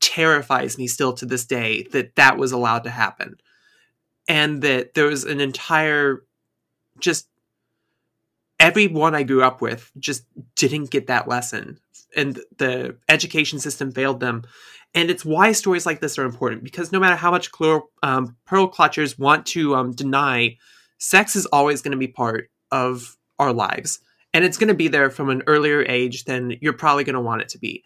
terrifies 0.00 0.78
me 0.78 0.86
still 0.86 1.12
to 1.14 1.26
this 1.26 1.44
day 1.44 1.84
that 1.92 2.16
that 2.16 2.36
was 2.36 2.52
allowed 2.52 2.84
to 2.84 2.90
happen. 2.90 3.36
And 4.28 4.62
that 4.62 4.94
there 4.94 5.06
was 5.06 5.24
an 5.24 5.40
entire 5.40 6.24
just 7.00 7.28
everyone 8.60 9.14
I 9.14 9.24
grew 9.24 9.42
up 9.42 9.60
with 9.60 9.90
just 9.98 10.24
didn't 10.54 10.90
get 10.90 11.08
that 11.08 11.28
lesson. 11.28 11.80
And 12.14 12.40
the 12.58 12.96
education 13.08 13.58
system 13.58 13.90
failed 13.90 14.20
them 14.20 14.44
and 14.94 15.10
it's 15.10 15.24
why 15.24 15.52
stories 15.52 15.86
like 15.86 16.00
this 16.00 16.18
are 16.18 16.24
important 16.24 16.64
because 16.64 16.92
no 16.92 17.00
matter 17.00 17.16
how 17.16 17.30
much 17.30 17.50
Clor- 17.50 17.84
um, 18.02 18.36
pearl 18.46 18.70
clutchers 18.70 19.18
want 19.18 19.46
to 19.46 19.74
um, 19.74 19.92
deny 19.92 20.56
sex 20.98 21.34
is 21.34 21.46
always 21.46 21.82
going 21.82 21.92
to 21.92 21.98
be 21.98 22.08
part 22.08 22.50
of 22.70 23.16
our 23.38 23.52
lives. 23.52 24.00
And 24.34 24.44
it's 24.44 24.56
going 24.56 24.68
to 24.68 24.74
be 24.74 24.88
there 24.88 25.10
from 25.10 25.28
an 25.28 25.42
earlier 25.46 25.84
age 25.86 26.24
than 26.24 26.56
you're 26.60 26.72
probably 26.72 27.04
going 27.04 27.14
to 27.14 27.20
want 27.20 27.42
it 27.42 27.48
to 27.50 27.58
be. 27.58 27.82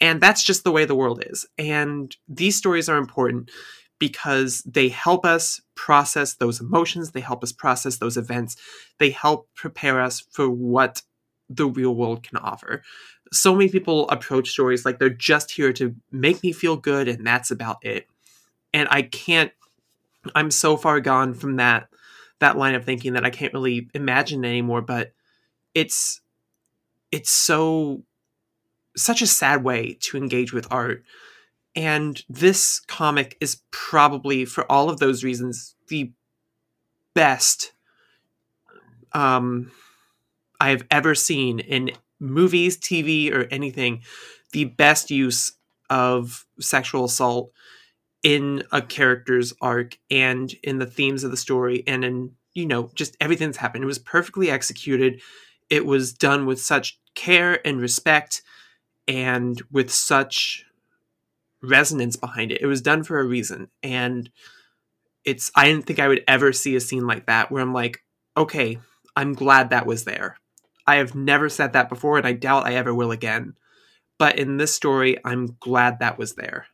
And 0.00 0.20
that's 0.20 0.44
just 0.44 0.62
the 0.62 0.70
way 0.70 0.84
the 0.84 0.94
world 0.94 1.22
is. 1.26 1.46
And 1.58 2.14
these 2.28 2.56
stories 2.56 2.88
are 2.88 2.96
important 2.96 3.50
because 3.98 4.62
they 4.62 4.88
help 4.88 5.26
us 5.26 5.60
process 5.74 6.34
those 6.34 6.60
emotions, 6.60 7.10
they 7.10 7.20
help 7.20 7.42
us 7.42 7.52
process 7.52 7.98
those 7.98 8.16
events, 8.16 8.56
they 8.98 9.10
help 9.10 9.48
prepare 9.54 10.00
us 10.00 10.20
for 10.30 10.48
what 10.48 11.02
the 11.50 11.66
real 11.66 11.94
world 11.94 12.22
can 12.22 12.38
offer. 12.38 12.82
So 13.32 13.54
many 13.54 13.70
people 13.70 14.08
approach 14.08 14.50
stories 14.50 14.84
like 14.84 14.98
they're 14.98 15.08
just 15.08 15.52
here 15.52 15.72
to 15.74 15.94
make 16.10 16.42
me 16.42 16.52
feel 16.52 16.76
good 16.76 17.08
and 17.08 17.26
that's 17.26 17.50
about 17.50 17.78
it. 17.82 18.06
And 18.72 18.88
I 18.90 19.02
can't 19.02 19.52
I'm 20.34 20.50
so 20.50 20.76
far 20.76 21.00
gone 21.00 21.34
from 21.34 21.56
that 21.56 21.88
that 22.40 22.56
line 22.56 22.74
of 22.74 22.84
thinking 22.84 23.14
that 23.14 23.24
I 23.24 23.30
can't 23.30 23.54
really 23.54 23.88
imagine 23.94 24.44
anymore, 24.44 24.82
but 24.82 25.12
it's 25.74 26.20
it's 27.12 27.30
so 27.30 28.02
such 28.96 29.22
a 29.22 29.26
sad 29.26 29.62
way 29.62 29.96
to 30.00 30.16
engage 30.16 30.52
with 30.52 30.66
art 30.70 31.04
and 31.76 32.22
this 32.28 32.80
comic 32.80 33.36
is 33.40 33.62
probably, 33.70 34.44
for 34.44 34.70
all 34.70 34.90
of 34.90 34.98
those 34.98 35.22
reasons, 35.22 35.76
the 35.88 36.12
best 37.14 37.72
um, 39.12 39.70
I 40.60 40.70
have 40.70 40.84
ever 40.90 41.14
seen 41.14 41.60
in 41.60 41.92
movies, 42.20 42.78
TV, 42.78 43.32
or 43.32 43.44
anything. 43.50 44.02
The 44.52 44.64
best 44.64 45.10
use 45.10 45.52
of 45.88 46.46
sexual 46.60 47.04
assault 47.04 47.52
in 48.22 48.62
a 48.72 48.82
character's 48.82 49.52
arc 49.60 49.98
and 50.10 50.52
in 50.62 50.78
the 50.78 50.86
themes 50.86 51.24
of 51.24 51.30
the 51.30 51.36
story 51.36 51.82
and 51.86 52.04
in, 52.04 52.32
you 52.52 52.66
know, 52.66 52.90
just 52.94 53.16
everything 53.20 53.48
that's 53.48 53.58
happened. 53.58 53.82
It 53.82 53.88
was 53.88 53.98
perfectly 53.98 54.50
executed. 54.50 55.20
It 55.70 55.86
was 55.86 56.12
done 56.12 56.46
with 56.46 56.60
such 56.60 56.98
care 57.14 57.66
and 57.66 57.80
respect 57.80 58.42
and 59.08 59.60
with 59.70 59.90
such 59.90 60.64
resonance 61.62 62.16
behind 62.16 62.52
it. 62.52 62.60
It 62.60 62.66
was 62.66 62.82
done 62.82 63.02
for 63.02 63.20
a 63.20 63.24
reason. 63.24 63.68
And 63.82 64.30
it's 65.24 65.50
I 65.54 65.66
didn't 65.66 65.86
think 65.86 65.98
I 65.98 66.08
would 66.08 66.24
ever 66.26 66.52
see 66.52 66.76
a 66.76 66.80
scene 66.80 67.06
like 67.06 67.26
that 67.26 67.50
where 67.50 67.62
I'm 67.62 67.74
like, 67.74 68.02
okay, 68.36 68.78
I'm 69.16 69.34
glad 69.34 69.70
that 69.70 69.86
was 69.86 70.04
there. 70.04 70.36
I 70.86 70.96
have 70.96 71.14
never 71.14 71.48
said 71.48 71.72
that 71.72 71.88
before 71.88 72.18
and 72.18 72.26
I 72.26 72.32
doubt 72.32 72.66
I 72.66 72.74
ever 72.74 72.94
will 72.94 73.10
again. 73.10 73.54
But 74.18 74.38
in 74.38 74.56
this 74.58 74.74
story, 74.74 75.16
I'm 75.24 75.56
glad 75.60 75.98
that 75.98 76.18
was 76.18 76.34
there. 76.34 76.66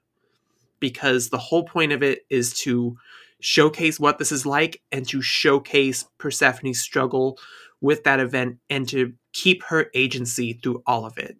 Because 0.80 1.28
the 1.28 1.38
whole 1.38 1.64
point 1.64 1.92
of 1.92 2.02
it 2.02 2.26
is 2.28 2.52
to 2.60 2.96
showcase 3.40 4.00
what 4.00 4.18
this 4.18 4.32
is 4.32 4.46
like 4.46 4.82
and 4.90 5.06
to 5.08 5.22
showcase 5.22 6.04
Persephone's 6.18 6.80
struggle 6.80 7.38
with 7.80 8.04
that 8.04 8.20
event 8.20 8.58
and 8.70 8.88
to 8.88 9.12
keep 9.32 9.62
her 9.64 9.90
agency 9.94 10.54
through 10.54 10.82
all 10.86 11.04
of 11.04 11.18
it. 11.18 11.36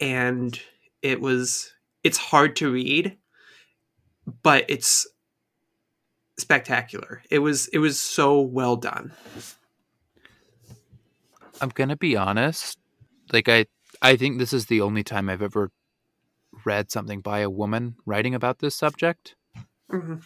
And 0.00 0.58
it 1.02 1.20
was 1.20 1.72
it's 2.02 2.18
hard 2.18 2.56
to 2.56 2.72
read, 2.72 3.16
but 4.42 4.64
it's 4.68 5.06
spectacular. 6.38 7.22
It 7.30 7.38
was 7.38 7.68
it 7.68 7.78
was 7.78 8.00
so 8.00 8.40
well 8.40 8.76
done. 8.76 9.12
I'm 11.64 11.70
gonna 11.70 11.96
be 11.96 12.14
honest. 12.14 12.78
Like 13.32 13.48
I, 13.48 13.64
I 14.02 14.16
think 14.16 14.38
this 14.38 14.52
is 14.52 14.66
the 14.66 14.82
only 14.82 15.02
time 15.02 15.30
I've 15.30 15.40
ever 15.40 15.70
read 16.66 16.90
something 16.90 17.22
by 17.22 17.38
a 17.38 17.48
woman 17.48 17.96
writing 18.04 18.34
about 18.34 18.58
this 18.58 18.74
subject, 18.74 19.34
Mm-hmm. 19.90 20.12
and 20.12 20.22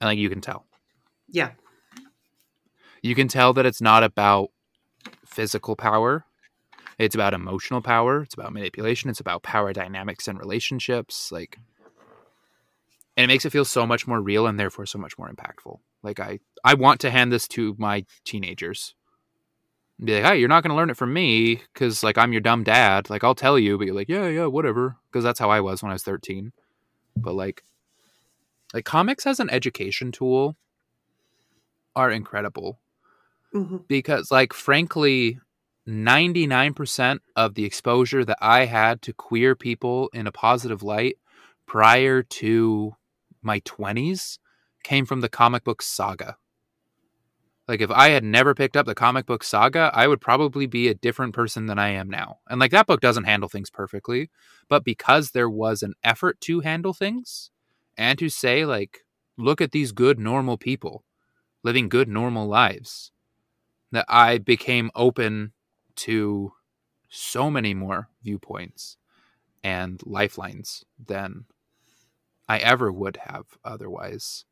like 0.00 0.18
you 0.18 0.28
can 0.28 0.40
tell, 0.40 0.66
Yeah. 1.28 1.52
you 3.02 3.14
can 3.14 3.28
tell 3.28 3.52
that 3.52 3.66
it's 3.66 3.80
not 3.80 4.02
about 4.02 4.48
physical 5.24 5.76
power. 5.76 6.24
It's 6.98 7.14
about 7.14 7.34
emotional 7.34 7.80
power, 7.80 8.22
it's 8.22 8.34
about 8.34 8.52
manipulation, 8.52 9.10
it's 9.10 9.20
about 9.20 9.42
power 9.44 9.72
dynamics 9.72 10.26
and 10.26 10.38
relationships, 10.40 11.30
like 11.30 11.58
and 13.16 13.22
it 13.24 13.28
makes 13.28 13.44
it 13.44 13.50
feel 13.50 13.64
so 13.64 13.86
much 13.86 14.08
more 14.08 14.20
real 14.20 14.48
and 14.48 14.58
therefore 14.58 14.86
so 14.86 14.98
much 14.98 15.16
more 15.18 15.30
impactful. 15.30 15.78
Like 16.02 16.18
I 16.18 16.40
I 16.64 16.74
want 16.74 17.00
to 17.02 17.12
hand 17.12 17.32
this 17.32 17.46
to 17.48 17.76
my 17.78 18.04
teenagers. 18.24 18.94
Be 20.02 20.14
like, 20.14 20.24
"Hey, 20.24 20.38
you're 20.38 20.48
not 20.48 20.62
going 20.62 20.70
to 20.70 20.76
learn 20.76 20.90
it 20.90 20.96
from 20.96 21.12
me 21.12 21.62
cuz 21.74 22.02
like 22.02 22.18
I'm 22.18 22.32
your 22.32 22.40
dumb 22.40 22.64
dad. 22.64 23.10
Like 23.10 23.24
I'll 23.24 23.34
tell 23.34 23.58
you, 23.58 23.78
but 23.78 23.86
you're 23.86 23.94
like, 23.94 24.08
"Yeah, 24.08 24.26
yeah, 24.28 24.46
whatever." 24.46 24.96
Cuz 25.12 25.22
that's 25.24 25.38
how 25.38 25.50
I 25.50 25.60
was 25.60 25.82
when 25.82 25.90
I 25.90 25.94
was 25.94 26.02
13. 26.02 26.52
But 27.16 27.34
like 27.34 27.62
like 28.74 28.84
comics 28.84 29.26
as 29.26 29.40
an 29.40 29.50
education 29.50 30.12
tool 30.12 30.56
are 31.96 32.10
incredible 32.10 32.78
hmm 33.52 33.76
because 33.88 34.30
like 34.30 34.52
frankly 34.52 35.38
99% 35.86 37.20
of 37.36 37.54
the 37.54 37.64
exposure 37.64 38.24
that 38.24 38.38
I 38.40 38.64
had 38.64 39.02
to 39.02 39.12
queer 39.12 39.54
people 39.54 40.08
in 40.14 40.26
a 40.26 40.32
positive 40.32 40.82
light 40.82 41.16
prior 41.66 42.22
to 42.22 42.94
my 43.42 43.60
20s 43.60 44.38
came 44.82 45.04
from 45.06 45.20
the 45.20 45.28
comic 45.28 45.64
book 45.64 45.82
saga. 45.82 46.36
Like 47.66 47.80
if 47.80 47.90
I 47.90 48.10
had 48.10 48.24
never 48.24 48.54
picked 48.54 48.76
up 48.76 48.84
the 48.86 48.94
comic 48.94 49.24
book 49.24 49.42
saga, 49.42 49.90
I 49.94 50.06
would 50.06 50.20
probably 50.20 50.66
be 50.66 50.88
a 50.88 50.94
different 50.94 51.34
person 51.34 51.66
than 51.66 51.78
I 51.78 51.88
am 51.90 52.10
now. 52.10 52.38
And 52.48 52.60
like 52.60 52.72
that 52.72 52.86
book 52.86 53.00
doesn't 53.00 53.24
handle 53.24 53.48
things 53.48 53.70
perfectly, 53.70 54.30
but 54.68 54.84
because 54.84 55.30
there 55.30 55.48
was 55.48 55.82
an 55.82 55.94
effort 56.04 56.40
to 56.42 56.60
handle 56.60 56.92
things 56.92 57.50
and 57.96 58.18
to 58.18 58.28
say 58.28 58.66
like 58.66 59.06
look 59.38 59.60
at 59.60 59.72
these 59.72 59.92
good 59.92 60.18
normal 60.18 60.58
people 60.58 61.04
living 61.62 61.88
good 61.88 62.08
normal 62.08 62.46
lives 62.46 63.10
that 63.92 64.04
I 64.08 64.38
became 64.38 64.90
open 64.94 65.52
to 65.96 66.52
so 67.08 67.50
many 67.50 67.72
more 67.74 68.08
viewpoints 68.22 68.98
and 69.62 70.00
lifelines 70.04 70.84
than 71.02 71.46
I 72.48 72.58
ever 72.58 72.92
would 72.92 73.18
have 73.24 73.46
otherwise. 73.64 74.44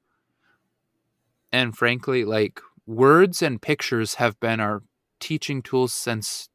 And 1.52 1.76
frankly, 1.76 2.24
like 2.24 2.60
words 2.86 3.42
and 3.42 3.60
pictures 3.60 4.14
have 4.14 4.38
been 4.40 4.60
our 4.60 4.82
teaching 5.20 5.62
tools 5.62 5.92
since 5.92 6.48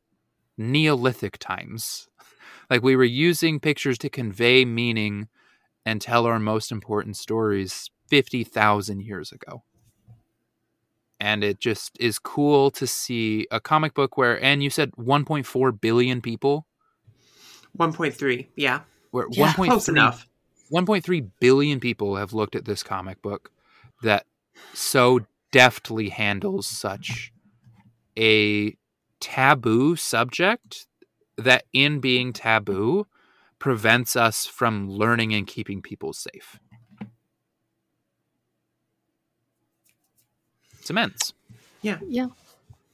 Neolithic 0.57 1.37
times. 1.37 2.07
Like 2.69 2.83
we 2.83 2.97
were 2.97 3.05
using 3.05 3.61
pictures 3.61 3.97
to 3.99 4.09
convey 4.09 4.65
meaning 4.65 5.29
and 5.85 6.01
tell 6.01 6.25
our 6.25 6.37
most 6.37 6.69
important 6.69 7.15
stories 7.15 7.89
50,000 8.09 9.01
years 9.01 9.31
ago 9.31 9.63
and 11.19 11.43
it 11.43 11.59
just 11.59 11.97
is 11.99 12.19
cool 12.19 12.71
to 12.71 12.85
see 12.85 13.47
a 13.51 13.59
comic 13.59 13.93
book 13.93 14.17
where 14.17 14.41
and 14.43 14.63
you 14.63 14.69
said 14.69 14.91
1.4 14.91 15.81
billion 15.81 16.21
people 16.21 16.65
1.3. 17.77 18.47
Yeah. 18.55 18.81
where 19.11 19.27
Yeah, 19.31 19.53
1.3 19.53 19.65
close 19.67 19.89
enough. 19.89 20.27
1.3 20.71 21.29
billion 21.39 21.79
people 21.79 22.15
have 22.15 22.33
looked 22.33 22.55
at 22.55 22.65
this 22.65 22.83
comic 22.83 23.21
book 23.21 23.51
that 24.03 24.25
so 24.73 25.21
deftly 25.51 26.09
handles 26.09 26.67
such 26.67 27.31
a 28.17 28.75
taboo 29.19 29.95
subject 29.95 30.87
that 31.37 31.63
in 31.73 31.99
being 31.99 32.33
taboo 32.33 33.05
prevents 33.59 34.15
us 34.15 34.45
from 34.45 34.89
learning 34.89 35.33
and 35.33 35.47
keeping 35.47 35.81
people 35.81 36.13
safe 36.13 36.59
it's 40.79 40.89
immense 40.89 41.33
Yeah. 41.81 41.99
Yeah. 42.07 42.27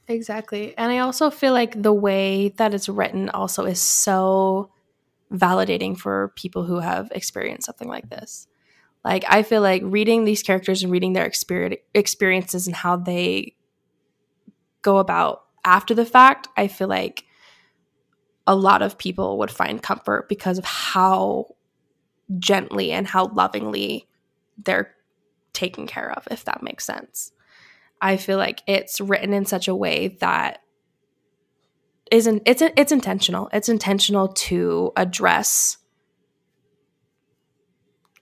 Exactly. 0.08 0.76
And 0.76 0.92
I 0.92 0.98
also 0.98 1.30
feel 1.30 1.52
like 1.52 1.80
the 1.80 1.92
way 1.92 2.50
that 2.56 2.74
it's 2.74 2.88
written 2.88 3.30
also 3.30 3.64
is 3.64 3.80
so 3.80 4.70
validating 5.32 5.96
for 5.96 6.32
people 6.36 6.64
who 6.64 6.78
have 6.80 7.10
experienced 7.12 7.66
something 7.66 7.88
like 7.88 8.10
this. 8.10 8.46
Like 9.04 9.24
I 9.28 9.42
feel 9.42 9.60
like 9.60 9.82
reading 9.84 10.24
these 10.24 10.42
characters 10.42 10.82
and 10.82 10.90
reading 10.90 11.12
their 11.12 11.26
experience 11.26 11.80
experiences 11.92 12.66
and 12.66 12.74
how 12.74 12.96
they 12.96 13.54
go 14.82 14.98
about 14.98 15.44
after 15.64 15.94
the 15.94 16.06
fact, 16.06 16.48
I 16.56 16.68
feel 16.68 16.88
like 16.88 17.24
a 18.46 18.54
lot 18.54 18.82
of 18.82 18.98
people 18.98 19.38
would 19.38 19.50
find 19.50 19.82
comfort 19.82 20.28
because 20.28 20.58
of 20.58 20.64
how 20.64 21.54
gently 22.38 22.92
and 22.92 23.06
how 23.06 23.28
lovingly 23.28 24.06
they're 24.62 24.94
taken 25.52 25.86
care 25.86 26.12
of, 26.12 26.28
if 26.30 26.44
that 26.44 26.62
makes 26.62 26.84
sense. 26.84 27.32
I 28.00 28.16
feel 28.16 28.36
like 28.36 28.62
it's 28.66 29.00
written 29.00 29.32
in 29.32 29.46
such 29.46 29.68
a 29.68 29.74
way 29.74 30.08
that 30.20 30.60
isn't 32.10 32.42
it's 32.44 32.62
it's 32.62 32.92
intentional. 32.92 33.48
It's 33.52 33.68
intentional 33.68 34.28
to 34.28 34.92
address 34.96 35.78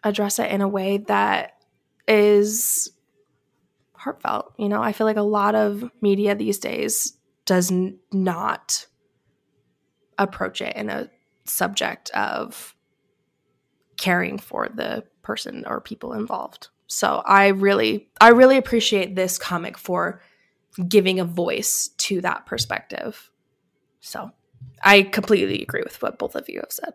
address 0.05 0.39
it 0.39 0.51
in 0.51 0.61
a 0.61 0.69
way 0.69 0.99
that 0.99 1.55
is 2.09 2.91
heartfelt. 3.95 4.53
You 4.59 4.69
know, 4.69 4.83
I 4.83 4.93
feel 4.93 5.07
like 5.07 5.17
a 5.17 5.23
lot 5.23 5.55
of 5.55 5.89
media 6.01 6.35
these 6.35 6.59
days 6.59 7.17
does 7.45 7.71
n- 7.71 7.99
not 8.13 8.87
approach 10.19 10.61
it 10.61 10.77
in 10.77 10.91
a 10.91 11.11
subject 11.45 12.11
of 12.11 12.75
caring 13.97 14.39
for 14.39 14.69
the 14.69 15.05
person 15.23 15.65
or 15.67 15.81
people 15.81 16.13
involved. 16.13 16.69
So 16.87 17.23
I 17.25 17.49
really 17.49 18.11
I 18.21 18.31
really 18.31 18.57
appreciate 18.57 19.15
this 19.15 19.39
comic 19.39 19.79
for 19.79 20.21
giving 20.89 21.21
a 21.21 21.25
voice 21.25 21.89
to 21.99 22.21
that 22.23 22.47
perspective. 22.47 23.31
So 24.01 24.31
I 24.83 25.03
completely 25.03 25.63
agree 25.63 25.83
with 25.85 26.01
what 26.03 26.19
both 26.19 26.35
of 26.35 26.49
you 26.49 26.61
have 26.61 26.73
said. 26.73 26.95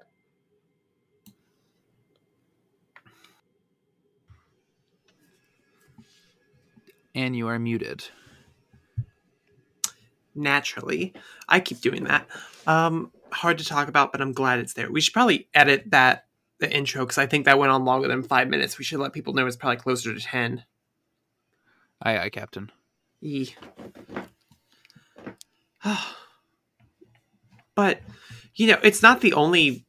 And 7.17 7.35
you 7.35 7.47
are 7.47 7.59
muted 7.59 8.09
Naturally. 10.35 11.13
I 11.49 11.59
keep 11.59 11.81
doing 11.81 12.03
that. 12.03 12.27
Um, 12.67 13.11
hard 13.31 13.57
to 13.57 13.65
talk 13.65 13.87
about, 13.87 14.11
but 14.11 14.21
I'm 14.21 14.33
glad 14.33 14.59
it's 14.59 14.73
there. 14.73 14.91
We 14.91 15.01
should 15.01 15.13
probably 15.13 15.47
edit 15.55 15.89
that 15.89 16.27
the 16.59 16.71
intro 16.71 17.03
because 17.03 17.17
I 17.17 17.25
think 17.25 17.45
that 17.45 17.57
went 17.57 17.71
on 17.71 17.85
longer 17.85 18.07
than 18.07 18.21
five 18.21 18.47
minutes. 18.47 18.77
We 18.77 18.83
should 18.83 18.99
let 18.99 19.13
people 19.13 19.33
know 19.33 19.47
it's 19.47 19.55
probably 19.55 19.77
closer 19.77 20.13
to 20.13 20.19
ten. 20.19 20.63
aye 22.03 22.19
aye 22.19 22.29
captain 22.29 22.71
E. 23.19 23.49
but 27.73 28.01
you 28.53 28.67
know, 28.67 28.77
it's 28.83 29.01
not 29.01 29.21
the 29.21 29.33
only 29.33 29.87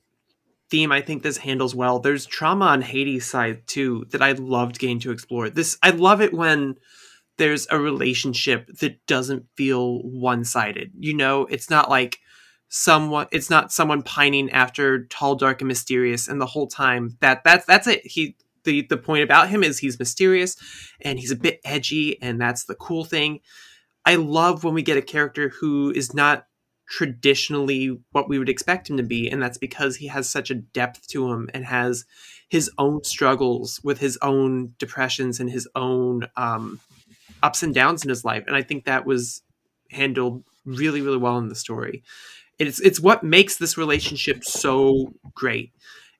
theme 0.70 0.92
I 0.92 1.02
think 1.02 1.22
this 1.22 1.36
handles 1.36 1.74
well. 1.74 1.98
There's 1.98 2.24
trauma 2.24 2.66
on 2.66 2.80
Hades' 2.80 3.26
side 3.26 3.66
too 3.66 4.06
that 4.12 4.22
I 4.22 4.32
loved 4.32 4.78
getting 4.78 5.00
to 5.00 5.10
explore. 5.10 5.50
This 5.50 5.76
I 5.82 5.90
love 5.90 6.22
it 6.22 6.32
when 6.32 6.76
there's 7.38 7.66
a 7.70 7.78
relationship 7.78 8.66
that 8.80 9.04
doesn't 9.06 9.46
feel 9.56 10.00
one-sided. 10.02 10.92
You 10.98 11.14
know, 11.14 11.46
it's 11.46 11.70
not 11.70 11.88
like 11.88 12.18
someone 12.68 13.26
it's 13.32 13.48
not 13.48 13.72
someone 13.72 14.02
pining 14.02 14.50
after 14.50 15.04
tall, 15.06 15.34
dark, 15.34 15.60
and 15.60 15.68
mysterious 15.68 16.28
and 16.28 16.40
the 16.40 16.46
whole 16.46 16.66
time 16.66 17.16
that 17.20 17.42
that's 17.44 17.64
that's 17.64 17.86
it. 17.86 18.06
He 18.06 18.36
the 18.64 18.82
the 18.82 18.96
point 18.96 19.22
about 19.24 19.48
him 19.48 19.64
is 19.64 19.78
he's 19.78 19.98
mysterious 19.98 20.56
and 21.00 21.18
he's 21.18 21.30
a 21.30 21.36
bit 21.36 21.60
edgy 21.64 22.20
and 22.20 22.40
that's 22.40 22.64
the 22.64 22.74
cool 22.74 23.04
thing. 23.04 23.40
I 24.04 24.16
love 24.16 24.64
when 24.64 24.74
we 24.74 24.82
get 24.82 24.96
a 24.96 25.02
character 25.02 25.50
who 25.60 25.90
is 25.90 26.14
not 26.14 26.46
traditionally 26.88 27.98
what 28.12 28.28
we 28.28 28.38
would 28.38 28.48
expect 28.48 28.88
him 28.88 28.96
to 28.96 29.02
be 29.02 29.28
and 29.28 29.42
that's 29.42 29.58
because 29.58 29.96
he 29.96 30.06
has 30.06 30.28
such 30.28 30.50
a 30.50 30.54
depth 30.54 31.06
to 31.08 31.30
him 31.30 31.50
and 31.52 31.66
has 31.66 32.06
his 32.48 32.70
own 32.78 33.04
struggles 33.04 33.78
with 33.84 33.98
his 33.98 34.18
own 34.22 34.74
depressions 34.78 35.38
and 35.38 35.50
his 35.50 35.68
own 35.74 36.26
um, 36.36 36.80
ups 37.42 37.62
and 37.62 37.74
downs 37.74 38.02
in 38.02 38.08
his 38.08 38.24
life 38.24 38.44
and 38.46 38.56
i 38.56 38.62
think 38.62 38.84
that 38.84 39.06
was 39.06 39.42
handled 39.90 40.44
really 40.64 41.00
really 41.00 41.16
well 41.16 41.38
in 41.38 41.48
the 41.48 41.54
story. 41.54 42.02
It's 42.58 42.80
it's 42.80 43.00
what 43.00 43.22
makes 43.22 43.56
this 43.56 43.78
relationship 43.78 44.44
so 44.44 45.12
great. 45.34 45.72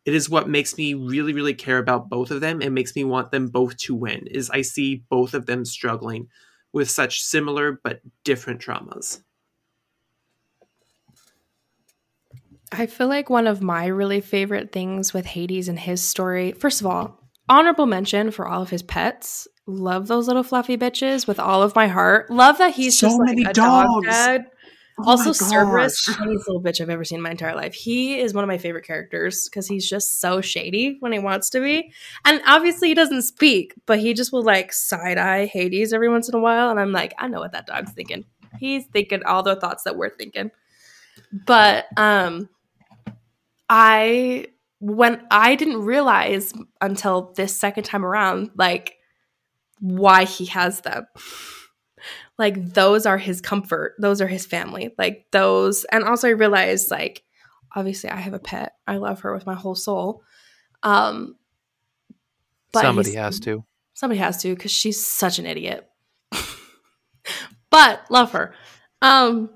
It 0.05 0.15
is 0.15 0.31
what 0.31 0.49
makes 0.49 0.77
me 0.77 0.95
really 0.95 1.33
really 1.33 1.55
care 1.55 1.79
about 1.79 2.09
both 2.09 2.31
of 2.31 2.41
them 2.41 2.63
and 2.63 2.75
makes 2.75 2.97
me 2.97 3.05
want 3.05 3.31
them 3.31 3.49
both 3.49 3.77
to 3.79 3.95
win 3.95 4.27
is 4.29 4.51
i 4.51 4.63
see 4.63 5.03
both 5.11 5.35
of 5.35 5.47
them 5.47 5.65
struggling 5.65 6.29
with 6.73 6.91
such 6.91 7.21
similar 7.21 7.81
but 7.83 8.01
different 8.25 8.61
traumas. 8.61 9.21
I 12.71 12.87
feel 12.87 13.09
like 13.09 13.31
one 13.31 13.47
of 13.47 13.63
my 13.63 13.87
really 13.87 14.21
favorite 14.21 14.73
things 14.73 15.15
with 15.15 15.25
Hades 15.25 15.69
and 15.69 15.79
his 15.79 16.03
story, 16.03 16.53
first 16.53 16.83
of 16.83 16.87
all, 16.87 17.19
honorable 17.49 17.87
mention 17.87 18.31
for 18.31 18.47
all 18.47 18.61
of 18.61 18.69
his 18.69 18.83
pets. 18.83 19.49
Love 19.69 20.09
those 20.09 20.27
little 20.27 20.43
fluffy 20.43 20.79
bitches 20.79 21.27
with 21.27 21.39
all 21.39 21.63
of 21.63 21.75
my 21.75 21.89
heart. 21.89 22.31
Love 22.31 22.57
that 22.57 22.75
he's 22.75 22.99
So 22.99 23.09
just 23.09 23.19
like 23.19 23.37
many 23.37 23.43
a 23.45 23.53
dog 23.53 23.87
dogs. 23.87 24.07
dad. 24.07 24.47
Oh 25.01 25.11
also, 25.11 25.33
Cerberus, 25.33 26.01
funniest 26.01 26.49
little 26.49 26.63
bitch 26.63 26.81
I've 26.81 26.89
ever 26.89 27.05
seen 27.05 27.19
in 27.19 27.23
my 27.23 27.31
entire 27.31 27.55
life. 27.55 27.75
He 27.75 28.19
is 28.19 28.33
one 28.33 28.43
of 28.43 28.49
my 28.49 28.57
favorite 28.57 28.87
characters 28.87 29.47
because 29.47 29.69
he's 29.69 29.89
just 29.89 30.21
so 30.21 30.41
shady 30.41 30.97
when 31.01 31.13
he 31.13 31.19
wants 31.19 31.51
to 31.51 31.61
be. 31.61 31.93
And 32.25 32.41
obviously, 32.47 32.89
he 32.89 32.95
doesn't 32.95 33.23
speak, 33.23 33.75
but 33.85 33.99
he 33.99 34.15
just 34.15 34.33
will 34.33 34.43
like 34.43 34.73
side 34.73 35.19
eye 35.19 35.45
Hades 35.45 35.93
every 35.93 36.09
once 36.09 36.31
in 36.31 36.35
a 36.35 36.41
while. 36.41 36.71
And 36.71 36.81
I'm 36.81 36.91
like, 36.91 37.13
I 37.19 37.29
know 37.29 37.41
what 37.41 37.53
that 37.53 37.67
dog's 37.67 37.93
thinking. 37.93 38.25
He's 38.59 38.87
thinking 38.87 39.23
all 39.23 39.43
the 39.43 39.55
thoughts 39.55 39.85
that 39.85 39.97
we're 39.97 40.17
thinking. 40.17 40.51
But 41.47 41.85
um 41.99 42.49
I 43.69 44.47
when 44.81 45.27
I 45.31 45.55
didn't 45.57 45.83
realize 45.83 46.53
until 46.81 47.33
this 47.37 47.55
second 47.55 47.85
time 47.85 48.05
around 48.05 48.51
like 48.57 48.98
why 49.81 50.25
he 50.25 50.47
has 50.47 50.81
them. 50.81 51.07
like 52.39 52.75
those 52.75 53.07
are 53.07 53.19
his 53.19 53.41
comfort. 53.41 53.95
Those 53.99 54.21
are 54.21 54.27
his 54.29 54.47
family. 54.47 54.95
Like 54.99 55.27
those 55.33 55.85
and 55.85 56.05
also 56.05 56.29
I 56.29 56.33
realized 56.33 56.91
like 56.91 57.23
obviously 57.75 58.11
I 58.11 58.17
have 58.17 58.35
a 58.35 58.39
pet. 58.39 58.75
I 58.87 58.97
love 58.97 59.21
her 59.21 59.35
with 59.35 59.47
my 59.47 59.55
whole 59.55 59.75
soul. 59.75 60.23
Um 60.83 61.37
but 62.73 62.83
Somebody 62.83 63.15
has 63.15 63.41
to. 63.41 63.65
Somebody 63.95 64.21
has 64.21 64.41
to 64.43 64.55
because 64.55 64.71
she's 64.71 65.05
such 65.05 65.39
an 65.39 65.47
idiot. 65.47 65.89
but 67.71 68.05
love 68.11 68.33
her. 68.33 68.55
Um, 69.03 69.51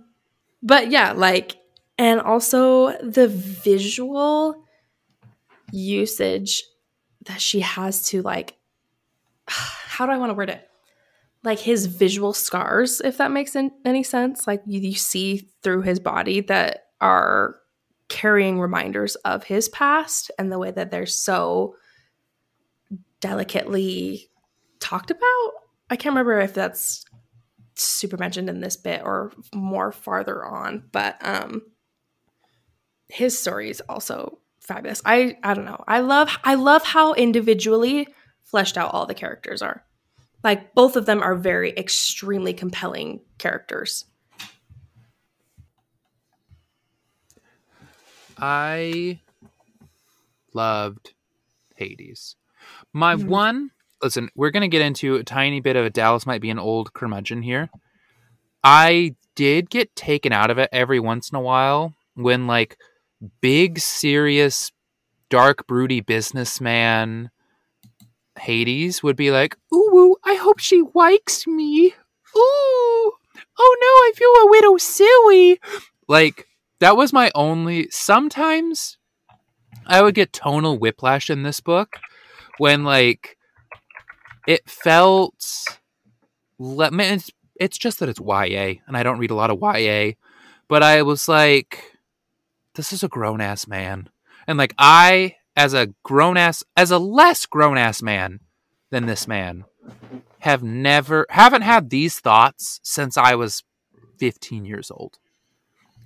but 0.62 0.90
yeah, 0.90 1.12
like, 1.12 1.56
and 1.98 2.20
also 2.20 2.96
the 3.02 3.28
visual 3.28 4.64
usage 5.70 6.64
that 7.26 7.40
she 7.40 7.60
has 7.60 8.08
to 8.08 8.22
like. 8.22 8.56
How 9.92 10.06
do 10.06 10.12
I 10.12 10.16
want 10.16 10.30
to 10.30 10.34
word 10.34 10.48
it? 10.48 10.66
Like 11.44 11.58
his 11.58 11.86
visual 11.86 12.32
scars, 12.32 13.00
if 13.02 13.18
that 13.18 13.30
makes 13.30 13.54
an- 13.54 13.72
any 13.84 14.02
sense. 14.02 14.46
Like 14.46 14.62
you, 14.64 14.80
you 14.80 14.94
see 14.94 15.48
through 15.62 15.82
his 15.82 16.00
body 16.00 16.40
that 16.42 16.84
are 17.00 17.56
carrying 18.08 18.58
reminders 18.58 19.16
of 19.16 19.44
his 19.44 19.68
past, 19.68 20.30
and 20.38 20.50
the 20.50 20.58
way 20.58 20.70
that 20.70 20.90
they're 20.90 21.04
so 21.06 21.74
delicately 23.20 24.30
talked 24.80 25.10
about. 25.10 25.50
I 25.90 25.96
can't 25.96 26.12
remember 26.14 26.40
if 26.40 26.54
that's 26.54 27.04
super 27.74 28.16
mentioned 28.16 28.48
in 28.48 28.60
this 28.60 28.76
bit 28.76 29.02
or 29.04 29.32
more 29.54 29.92
farther 29.92 30.44
on, 30.44 30.84
but 30.90 31.16
um 31.20 31.62
his 33.08 33.38
story 33.38 33.68
is 33.68 33.82
also 33.88 34.38
fabulous. 34.60 35.02
I 35.04 35.36
I 35.42 35.54
don't 35.54 35.66
know. 35.66 35.84
I 35.86 36.00
love 36.00 36.38
I 36.44 36.54
love 36.54 36.82
how 36.82 37.12
individually 37.14 38.08
fleshed 38.52 38.76
out 38.78 38.92
all 38.92 39.06
the 39.06 39.14
characters 39.14 39.62
are. 39.62 39.82
Like 40.44 40.74
both 40.74 40.94
of 40.94 41.06
them 41.06 41.22
are 41.22 41.34
very 41.34 41.70
extremely 41.76 42.52
compelling 42.52 43.20
characters. 43.38 44.04
I 48.38 49.20
loved 50.52 51.14
Hades. 51.76 52.36
My 52.92 53.16
Mhm. 53.16 53.26
one, 53.26 53.70
listen, 54.02 54.28
we're 54.34 54.50
going 54.50 54.62
to 54.62 54.68
get 54.68 54.82
into 54.82 55.16
a 55.16 55.24
tiny 55.24 55.60
bit 55.60 55.76
of 55.76 55.84
a 55.86 55.90
Dallas 55.90 56.26
might 56.26 56.40
be 56.42 56.50
an 56.50 56.58
old 56.58 56.92
curmudgeon 56.92 57.42
here. 57.42 57.70
I 58.62 59.16
did 59.34 59.70
get 59.70 59.96
taken 59.96 60.32
out 60.32 60.50
of 60.50 60.58
it 60.58 60.68
every 60.72 61.00
once 61.00 61.30
in 61.30 61.36
a 61.36 61.40
while 61.40 61.94
when, 62.14 62.46
like, 62.46 62.76
big, 63.40 63.78
serious, 63.78 64.72
dark, 65.30 65.66
broody 65.66 66.00
businessman 66.00 67.30
Hades 68.38 69.02
would 69.02 69.16
be 69.16 69.30
like, 69.30 69.56
Ooh, 69.74 70.16
I 70.24 70.34
hope 70.34 70.58
she 70.58 70.82
likes 70.94 71.46
me. 71.46 71.94
Ooh, 72.36 73.12
oh 73.58 73.76
no, 73.80 73.86
I 73.86 74.12
feel 74.14 74.28
a 74.28 74.50
little 74.50 74.78
silly. 74.78 75.60
Like, 76.08 76.46
that 76.80 76.96
was 76.96 77.12
my 77.12 77.30
only. 77.34 77.88
Sometimes 77.90 78.98
I 79.86 80.02
would 80.02 80.14
get 80.14 80.32
tonal 80.32 80.78
whiplash 80.78 81.30
in 81.30 81.42
this 81.42 81.60
book 81.60 81.96
when, 82.58 82.84
like, 82.84 83.36
it 84.46 84.68
felt. 84.68 85.34
Let 86.58 86.92
me. 86.92 87.04
It's, 87.04 87.30
it's 87.56 87.78
just 87.78 88.00
that 88.00 88.08
it's 88.08 88.20
YA, 88.20 88.80
and 88.86 88.96
I 88.96 89.02
don't 89.02 89.18
read 89.18 89.30
a 89.30 89.36
lot 89.36 89.50
of 89.50 89.60
YA, 89.60 90.12
but 90.68 90.82
I 90.82 91.02
was 91.02 91.28
like, 91.28 91.98
this 92.74 92.92
is 92.92 93.02
a 93.02 93.08
grown 93.08 93.40
ass 93.40 93.68
man. 93.68 94.08
And, 94.46 94.58
like, 94.58 94.74
I, 94.78 95.36
as 95.56 95.74
a 95.74 95.88
grown 96.02 96.36
ass, 96.36 96.64
as 96.76 96.90
a 96.90 96.98
less 96.98 97.46
grown 97.46 97.78
ass 97.78 98.02
man 98.02 98.40
than 98.90 99.06
this 99.06 99.26
man, 99.26 99.64
have 100.40 100.62
never, 100.62 101.26
haven't 101.30 101.62
had 101.62 101.90
these 101.90 102.18
thoughts 102.18 102.80
since 102.82 103.16
I 103.16 103.34
was 103.34 103.62
15 104.18 104.64
years 104.64 104.90
old. 104.90 105.18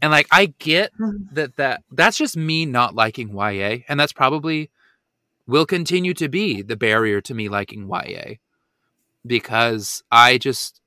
And 0.03 0.11
like 0.11 0.27
I 0.31 0.55
get 0.59 0.93
mm-hmm. 0.95 1.35
that 1.35 1.57
that 1.57 1.83
that's 1.91 2.19
just 2.19 2.37
me 2.37 2.67
not 2.67 2.95
liking 2.95 3.35
YA 3.35 3.79
and 3.89 3.99
that's 3.99 4.13
probably 4.13 4.71
will 5.47 5.65
continue 5.65 6.13
to 6.15 6.29
be 6.29 6.61
the 6.61 6.77
barrier 6.77 7.21
to 7.23 7.35
me 7.35 7.49
liking 7.49 7.89
YA 7.89 8.35
because 9.25 10.03
I 10.11 10.37
just 10.37 10.81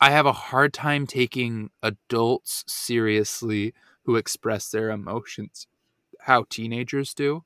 I 0.00 0.10
have 0.10 0.26
a 0.26 0.32
hard 0.32 0.74
time 0.74 1.06
taking 1.06 1.70
adults 1.82 2.64
seriously 2.66 3.72
who 4.04 4.16
express 4.16 4.68
their 4.68 4.90
emotions 4.90 5.66
how 6.24 6.44
teenagers 6.48 7.14
do. 7.14 7.44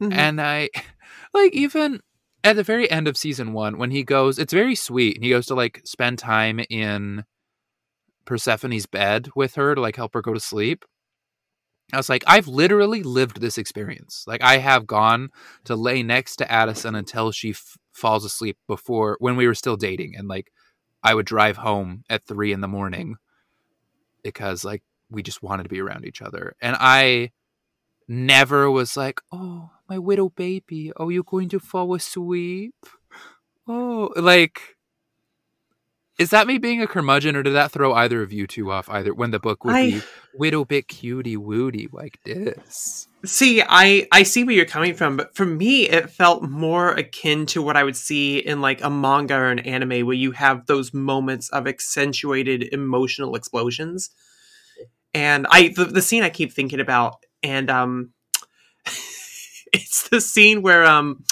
Mhm. 0.00 0.12
And 0.12 0.40
I 0.40 0.70
like 1.34 1.52
even 1.52 2.00
at 2.42 2.56
the 2.56 2.62
very 2.62 2.90
end 2.90 3.06
of 3.08 3.16
season 3.16 3.52
1 3.52 3.78
when 3.78 3.90
he 3.90 4.02
goes 4.02 4.38
it's 4.38 4.52
very 4.52 4.74
sweet 4.74 5.16
and 5.16 5.24
he 5.24 5.30
goes 5.30 5.46
to 5.46 5.54
like 5.54 5.80
spend 5.84 6.18
time 6.18 6.60
in 6.70 7.24
Persephone's 8.24 8.86
bed 8.86 9.28
with 9.36 9.56
her 9.56 9.74
to 9.74 9.80
like 9.82 9.96
help 9.96 10.14
her 10.14 10.22
go 10.22 10.32
to 10.32 10.40
sleep. 10.40 10.86
I 11.92 11.96
was 11.96 12.08
like, 12.08 12.22
I've 12.26 12.46
literally 12.46 13.02
lived 13.02 13.40
this 13.40 13.58
experience. 13.58 14.24
Like, 14.26 14.42
I 14.42 14.58
have 14.58 14.86
gone 14.86 15.30
to 15.64 15.74
lay 15.74 16.02
next 16.04 16.36
to 16.36 16.50
Addison 16.50 16.94
until 16.94 17.32
she 17.32 17.50
f- 17.50 17.76
falls 17.92 18.24
asleep 18.24 18.56
before 18.68 19.16
when 19.18 19.34
we 19.36 19.46
were 19.46 19.54
still 19.56 19.76
dating. 19.76 20.14
And 20.16 20.28
like, 20.28 20.52
I 21.02 21.14
would 21.14 21.26
drive 21.26 21.56
home 21.56 22.04
at 22.08 22.26
three 22.26 22.52
in 22.52 22.60
the 22.60 22.68
morning 22.68 23.16
because 24.22 24.64
like 24.64 24.82
we 25.10 25.22
just 25.22 25.42
wanted 25.42 25.64
to 25.64 25.68
be 25.68 25.80
around 25.80 26.04
each 26.04 26.22
other. 26.22 26.54
And 26.60 26.76
I 26.78 27.30
never 28.10 28.70
was 28.70 28.96
like, 28.96 29.20
oh, 29.30 29.70
my 29.88 29.98
widow 29.98 30.28
baby, 30.28 30.92
are 30.96 31.10
you 31.10 31.22
going 31.22 31.48
to 31.50 31.60
fall 31.60 31.94
asleep? 31.94 32.74
Oh, 33.68 34.10
like, 34.16 34.60
is 36.18 36.30
that 36.30 36.46
me 36.46 36.58
being 36.58 36.82
a 36.82 36.86
curmudgeon, 36.86 37.36
or 37.36 37.42
did 37.42 37.54
that 37.54 37.70
throw 37.70 37.94
either 37.94 38.20
of 38.20 38.32
you 38.32 38.46
two 38.46 38.70
off? 38.70 38.88
Either 38.90 39.14
when 39.14 39.30
the 39.30 39.38
book 39.38 39.64
would 39.64 39.74
I- 39.74 39.90
be 39.90 40.02
widow 40.34 40.64
bit 40.64 40.88
cutie 40.88 41.36
woody 41.36 41.88
like 41.92 42.18
this. 42.24 43.06
See, 43.24 43.62
I 43.62 44.06
I 44.12 44.22
see 44.24 44.44
where 44.44 44.54
you're 44.54 44.64
coming 44.64 44.94
from, 44.94 45.16
but 45.16 45.34
for 45.36 45.44
me, 45.46 45.88
it 45.88 46.10
felt 46.10 46.42
more 46.42 46.90
akin 46.90 47.46
to 47.46 47.62
what 47.62 47.76
I 47.76 47.84
would 47.84 47.96
see 47.96 48.38
in 48.38 48.60
like 48.60 48.82
a 48.82 48.90
manga 48.90 49.34
or 49.34 49.50
an 49.50 49.60
anime, 49.60 50.06
where 50.06 50.16
you 50.16 50.32
have 50.32 50.66
those 50.66 50.92
moments 50.92 51.48
of 51.50 51.66
accentuated 51.66 52.64
emotional 52.72 53.34
explosions. 53.34 54.10
And 55.14 55.46
I 55.50 55.72
the, 55.76 55.84
the 55.84 56.02
scene 56.02 56.22
I 56.22 56.30
keep 56.30 56.52
thinking 56.52 56.80
about, 56.80 57.16
and 57.42 57.70
um, 57.70 58.12
it's 59.72 60.08
the 60.08 60.20
scene 60.20 60.62
where 60.62 60.84
um, 60.84 61.24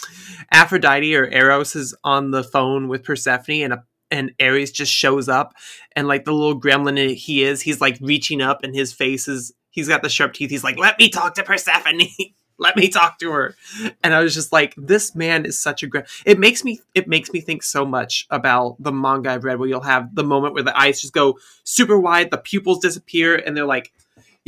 Aphrodite 0.53 1.15
or 1.15 1.27
Eros 1.27 1.77
is 1.77 1.95
on 2.05 2.31
the 2.31 2.45
phone 2.45 2.89
with 2.89 3.05
Persephone, 3.05 3.63
and 3.63 3.73
a 3.73 3.85
and 4.11 4.33
Ares 4.41 4.71
just 4.71 4.93
shows 4.93 5.29
up, 5.29 5.55
and 5.95 6.09
like 6.09 6.25
the 6.25 6.33
little 6.33 6.59
gremlin 6.59 7.15
he 7.15 7.43
is, 7.43 7.63
he's 7.63 7.81
like 7.81 7.99
reaching 8.01 8.41
up, 8.41 8.63
and 8.63 8.75
his 8.75 8.93
face 8.93 9.29
is 9.29 9.53
he's 9.71 9.89
got 9.89 10.03
the 10.03 10.09
sharp 10.09 10.33
teeth. 10.33 10.51
He's 10.51 10.65
like, 10.65 10.79
"Let 10.79 10.99
me 10.99 11.09
talk 11.09 11.35
to 11.35 11.43
Persephone. 11.43 12.01
Let 12.61 12.77
me 12.77 12.89
talk 12.89 13.19
to 13.21 13.31
her." 13.31 13.55
And 14.03 14.15
I 14.15 14.21
was 14.21 14.35
just 14.35 14.53
like, 14.53 14.75
"This 14.77 15.15
man 15.15 15.45
is 15.45 15.59
such 15.59 15.83
a 15.83 15.87
great." 15.87 16.07
It 16.25 16.39
makes 16.39 16.65
me 16.65 16.81
it 16.95 17.07
makes 17.07 17.31
me 17.33 17.41
think 17.41 17.63
so 17.63 17.85
much 17.85 18.27
about 18.31 18.77
the 18.81 18.93
manga 18.93 19.31
I've 19.31 19.45
read, 19.45 19.59
where 19.59 19.69
you'll 19.69 19.81
have 19.83 20.15
the 20.15 20.25
moment 20.25 20.55
where 20.55 20.63
the 20.63 20.79
eyes 20.79 21.01
just 21.01 21.13
go 21.13 21.39
super 21.65 21.99
wide, 21.99 22.31
the 22.31 22.39
pupils 22.39 22.81
disappear, 22.81 23.37
and 23.37 23.57
they're 23.57 23.67
like, 23.67 23.93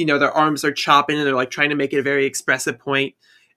you 0.00 0.06
know, 0.06 0.18
their 0.18 0.32
arms 0.32 0.64
are 0.64 0.72
chopping, 0.72 1.18
and 1.18 1.26
they're 1.26 1.34
like 1.36 1.50
trying 1.50 1.68
to 1.70 1.76
make 1.76 1.92
it 1.92 1.98
a 1.98 2.02
very 2.02 2.24
expressive 2.26 2.78
point. 2.78 3.14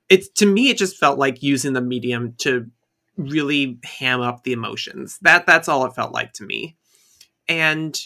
It's 0.09 0.27
to 0.39 0.45
me, 0.45 0.69
it 0.69 0.77
just 0.77 0.97
felt 0.97 1.17
like 1.17 1.41
using 1.41 1.71
the 1.73 1.81
medium 1.81 2.33
to 2.39 2.69
really 3.17 3.79
ham 3.83 4.19
up 4.21 4.43
the 4.43 4.51
emotions. 4.53 5.17
That 5.21 5.45
that's 5.45 5.67
all 5.69 5.85
it 5.85 5.95
felt 5.95 6.11
like 6.13 6.33
to 6.33 6.43
me. 6.43 6.75
And 7.47 7.97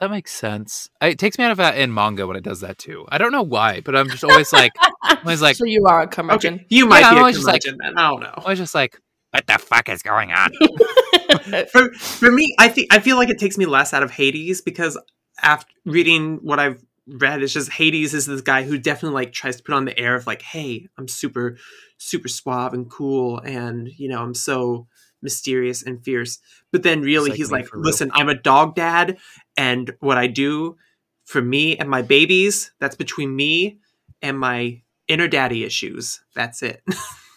That 0.00 0.10
makes 0.10 0.32
sense. 0.32 0.88
It 1.02 1.18
takes 1.18 1.38
me 1.38 1.44
out 1.44 1.50
of 1.50 1.56
that 1.58 1.76
in 1.78 1.92
manga 1.92 2.26
when 2.26 2.36
it 2.36 2.44
does 2.44 2.60
that 2.60 2.78
too. 2.78 3.04
I 3.10 3.18
don't 3.18 3.32
know 3.32 3.42
why, 3.42 3.80
but 3.84 3.94
I'm 3.96 4.08
just 4.08 4.24
always 4.24 4.52
like, 4.52 4.72
always 5.24 5.42
like, 5.42 5.56
so 5.56 5.64
you 5.64 5.84
are 5.86 6.02
a 6.02 6.06
curmudgeon. 6.06 6.54
okay, 6.54 6.66
you 6.70 6.86
might 6.86 7.00
Yeah, 7.00 7.10
be 7.10 7.12
I'm 7.12 7.16
a 7.16 7.20
always 7.20 7.36
just 7.36 7.46
like- 7.46 7.62
then. 7.62 7.78
I 7.96 8.08
don't 8.10 8.20
know. 8.20 8.34
always 8.38 8.58
just 8.58 8.74
like, 8.74 9.00
what 9.30 9.46
the 9.46 9.58
fuck 9.58 9.88
is 9.88 10.02
going 10.02 10.32
on? 10.32 10.50
for 11.72 11.92
for 11.94 12.30
me, 12.30 12.54
I 12.58 12.68
think 12.68 12.92
I 12.92 12.98
feel 13.00 13.16
like 13.16 13.28
it 13.30 13.38
takes 13.38 13.58
me 13.58 13.66
less 13.66 13.92
out 13.92 14.02
of 14.02 14.10
Hades 14.10 14.60
because 14.62 14.96
after 15.42 15.70
reading 15.84 16.36
what 16.42 16.58
I've 16.58 16.82
read, 17.08 17.42
it's 17.42 17.52
just 17.52 17.72
Hades 17.72 18.14
is 18.14 18.26
this 18.26 18.40
guy 18.40 18.64
who 18.64 18.78
definitely 18.78 19.14
like 19.14 19.32
tries 19.32 19.56
to 19.56 19.62
put 19.62 19.74
on 19.74 19.84
the 19.84 19.98
air 19.98 20.14
of 20.14 20.26
like, 20.26 20.42
hey, 20.42 20.88
I'm 20.98 21.08
super, 21.08 21.56
super 21.98 22.28
suave 22.28 22.74
and 22.74 22.90
cool, 22.90 23.38
and 23.38 23.88
you 23.88 24.08
know, 24.08 24.22
I'm 24.22 24.34
so 24.34 24.86
mysterious 25.22 25.82
and 25.82 26.02
fierce. 26.02 26.38
But 26.72 26.82
then 26.82 27.02
really, 27.02 27.30
like 27.30 27.36
he's 27.36 27.52
like, 27.52 27.66
for 27.66 27.78
real. 27.78 27.86
listen, 27.86 28.10
I'm 28.14 28.28
a 28.28 28.34
dog 28.34 28.74
dad, 28.74 29.18
and 29.56 29.94
what 30.00 30.18
I 30.18 30.26
do 30.26 30.76
for 31.24 31.42
me 31.42 31.76
and 31.76 31.88
my 31.88 32.02
babies, 32.02 32.72
that's 32.80 32.96
between 32.96 33.34
me 33.34 33.78
and 34.22 34.38
my 34.38 34.82
inner 35.08 35.28
daddy 35.28 35.64
issues. 35.64 36.20
That's 36.34 36.62
it. 36.62 36.82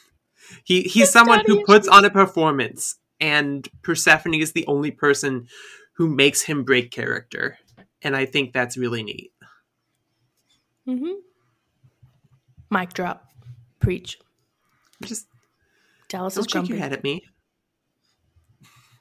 he 0.63 0.81
he's 0.83 0.93
His 0.93 1.11
someone 1.11 1.39
daddy 1.39 1.51
who 1.53 1.65
puts 1.65 1.87
on 1.87 2.05
a 2.05 2.09
performance, 2.09 2.97
and 3.19 3.67
Persephone 3.83 4.33
is 4.35 4.53
the 4.53 4.65
only 4.67 4.91
person 4.91 5.47
who 5.93 6.07
makes 6.07 6.41
him 6.43 6.63
break 6.63 6.91
character, 6.91 7.57
and 8.01 8.15
I 8.15 8.25
think 8.25 8.53
that's 8.53 8.77
really 8.77 9.03
neat. 9.03 9.31
Mm-hmm. 10.89 11.11
Mic 12.71 12.93
drop. 12.93 13.25
Preach. 13.79 14.17
Just 15.03 15.27
Dallas 16.09 16.35
don't 16.35 16.45
is 16.47 16.51
shake 16.51 16.69
your 16.69 16.79
head 16.79 16.93
at 16.93 17.03
me. 17.03 17.21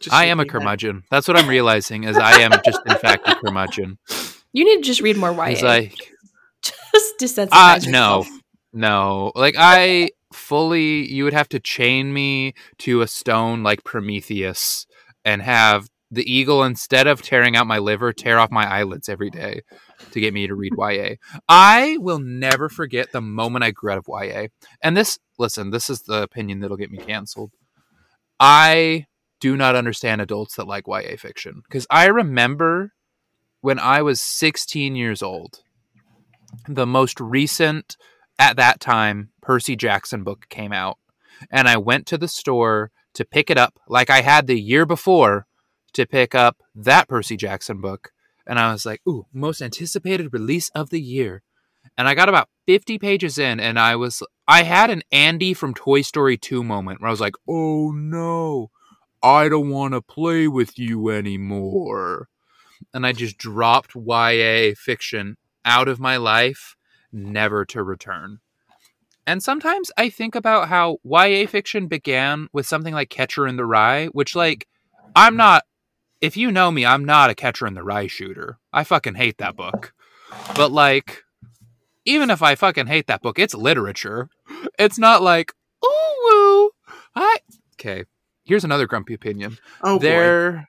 Just 0.01 0.15
I 0.15 0.27
am 0.27 0.39
a 0.39 0.45
your 0.45 0.53
head. 0.53 0.61
curmudgeon. 0.61 1.05
That's 1.11 1.27
what 1.27 1.37
I'm 1.37 1.49
realizing. 1.49 2.05
Is 2.05 2.17
I 2.17 2.41
am 2.41 2.53
just 2.65 2.81
in 2.87 2.97
fact 2.97 3.27
a 3.27 3.35
curmudgeon. 3.37 3.99
You 4.53 4.65
need 4.65 4.83
to 4.83 4.87
just 4.87 5.01
read 5.01 5.17
more 5.17 5.33
YA. 5.33 5.45
It's 5.45 5.63
like 5.63 5.95
just 6.63 7.19
desensitize 7.19 7.49
uh, 7.53 7.75
yourself. 7.77 8.29
no, 8.73 9.31
no. 9.31 9.33
Like 9.35 9.55
I 9.59 10.11
fully, 10.33 11.11
you 11.11 11.25
would 11.25 11.33
have 11.33 11.49
to 11.51 11.59
chain 11.59 12.13
me 12.13 12.53
to 12.79 13.01
a 13.01 13.09
stone 13.09 13.63
like 13.63 13.83
Prometheus 13.83 14.87
and 15.25 15.43
have 15.43 15.89
the 16.11 16.31
eagle 16.31 16.63
instead 16.63 17.07
of 17.07 17.23
tearing 17.23 17.57
out 17.57 17.67
my 17.67 17.79
liver, 17.79 18.13
tear 18.13 18.39
off 18.39 18.51
my 18.51 18.67
eyelids 18.67 19.09
every 19.09 19.31
day 19.31 19.63
to 20.13 20.21
get 20.21 20.35
me 20.35 20.47
to 20.47 20.55
read 20.55 20.73
YA. 20.77 21.15
I 21.49 21.99
will 22.01 22.19
never 22.19 22.69
forget 22.69 23.13
the 23.13 23.21
moment 23.21 23.65
I 23.65 23.71
grew 23.71 23.93
out 23.93 23.99
of 23.99 24.07
YA. 24.09 24.47
And 24.83 24.97
this, 24.97 25.19
listen, 25.39 25.71
this 25.71 25.91
is 25.91 26.03
the 26.03 26.23
opinion 26.23 26.61
that'll 26.61 26.77
get 26.77 26.91
me 26.91 26.99
canceled. 26.99 27.53
I 28.41 29.07
do 29.41 29.57
not 29.57 29.77
understand 29.77 30.21
adults 30.21 30.57
that 30.57 30.67
like 30.67 30.87
YA 30.87 31.17
fiction 31.17 31.63
because 31.65 31.87
I 31.91 32.07
remember 32.07 32.93
when 33.61 33.79
I 33.79 34.03
was 34.03 34.21
16 34.21 34.97
years 34.97 35.23
old, 35.23 35.61
the 36.67 36.87
most 36.87 37.21
recent 37.21 37.97
at 38.39 38.57
that 38.57 38.81
time 38.81 39.31
Percy 39.43 39.77
Jackson 39.77 40.25
book 40.25 40.47
came 40.49 40.73
out, 40.73 40.99
and 41.51 41.69
I 41.69 41.77
went 41.77 42.07
to 42.07 42.19
the 42.19 42.29
store 42.29 42.91
to 43.15 43.25
pick 43.25 43.51
it 43.51 43.59
up 43.59 43.79
like 43.89 44.11
I 44.11 44.21
had 44.21 44.47
the 44.47 44.61
year 44.61 44.87
before 44.87 45.47
to 45.95 46.07
pick 46.07 46.35
up 46.35 46.59
that 46.75 47.09
Percy 47.09 47.37
Jackson 47.37 47.81
book, 47.81 48.11
and 48.49 48.59
I 48.59 48.73
was 48.73 48.87
like, 48.87 49.01
"Ooh, 49.07 49.27
most 49.33 49.61
anticipated 49.61 50.33
release 50.33 50.71
of 50.71 50.91
the 50.91 51.01
year." 51.01 51.43
And 51.97 52.09
I 52.09 52.15
got 52.15 52.29
about 52.29 52.49
50 52.67 52.99
pages 52.99 53.39
in 53.39 53.61
and 53.61 53.79
I 53.79 53.97
was 53.97 54.23
I 54.47 54.63
had 54.63 54.91
an 54.91 55.03
Andy 55.13 55.55
from 55.55 55.75
Toy 55.75 56.03
Story 56.03 56.37
2 56.37 56.65
moment 56.65 57.01
where 57.01 57.09
I 57.09 57.11
was 57.11 57.21
like, 57.21 57.37
"Oh 57.47 57.93
no. 57.93 58.71
I 59.23 59.49
don't 59.49 59.71
want 59.71 59.95
to 59.95 60.01
play 60.01 60.49
with 60.49 60.79
you 60.79 61.11
anymore." 61.11 62.29
And 62.95 63.07
I 63.07 63.13
just 63.13 63.37
dropped 63.37 63.95
YA 63.95 64.75
fiction 64.75 65.37
out 65.65 65.89
of 65.89 66.01
my 66.01 66.17
life, 66.17 66.77
never 67.13 67.65
to 67.67 67.83
return. 67.83 68.41
And 69.27 69.43
sometimes 69.43 69.91
I 69.99 70.09
think 70.09 70.35
about 70.35 70.69
how 70.69 70.99
YA 71.05 71.47
fiction 71.47 71.87
began 71.87 72.49
with 72.53 72.67
something 72.67 72.95
like 72.95 73.11
Catcher 73.11 73.47
in 73.47 73.57
the 73.57 73.67
Rye, 73.67 74.07
which 74.07 74.35
like 74.35 74.67
I'm 75.15 75.37
not 75.37 75.65
if 76.21 76.37
you 76.37 76.51
know 76.51 76.71
me, 76.71 76.85
I'm 76.85 77.05
not 77.05 77.31
a 77.31 77.35
Catcher 77.35 77.67
in 77.67 77.75
the 77.75 77.83
Rye 77.83 78.07
shooter. 78.07 78.59
I 78.73 78.85
fucking 78.85 79.15
hate 79.15 79.39
that 79.39 79.57
book. 79.57 79.93
But 80.55 80.73
like 80.73 81.23
even 82.05 82.31
if 82.31 82.43
I 82.43 82.55
fucking 82.55 82.87
hate 82.87 83.07
that 83.09 83.23
book, 83.23 83.39
it's 83.39 83.55
literature. 83.55 84.29
It's 84.79 84.99
not 84.99 85.23
like, 85.23 85.53
ooh 85.85 86.17
woo. 86.25 86.71
I 87.15 87.37
okay. 87.75 88.05
Here's 88.45 88.65
another 88.65 88.87
grumpy 88.87 89.15
opinion. 89.15 89.59
Oh 89.83 89.99
boy. 89.99 90.03
there 90.03 90.69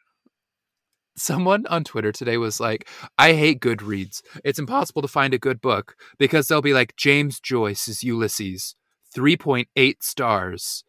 someone 1.19 1.65
on 1.67 1.83
Twitter 1.83 2.11
today 2.11 2.37
was 2.37 2.59
like, 2.59 2.87
I 3.17 3.33
hate 3.33 3.59
Goodreads. 3.59 4.21
It's 4.43 4.59
impossible 4.59 5.01
to 5.01 5.07
find 5.07 5.33
a 5.33 5.39
good 5.39 5.61
book 5.61 5.95
because 6.17 6.47
they'll 6.47 6.61
be 6.61 6.73
like 6.73 6.95
James 6.95 7.39
Joyce's 7.39 8.03
Ulysses, 8.03 8.75
3.8 9.15 10.01
stars. 10.01 10.83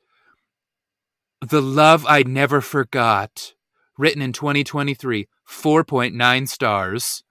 The 1.40 1.62
Love 1.62 2.04
I 2.06 2.22
Never 2.22 2.61
Forgot, 2.61 3.54
written 4.01 4.22
in 4.22 4.32
2023, 4.32 5.28
4.9 5.46 6.48
stars. 6.48 7.22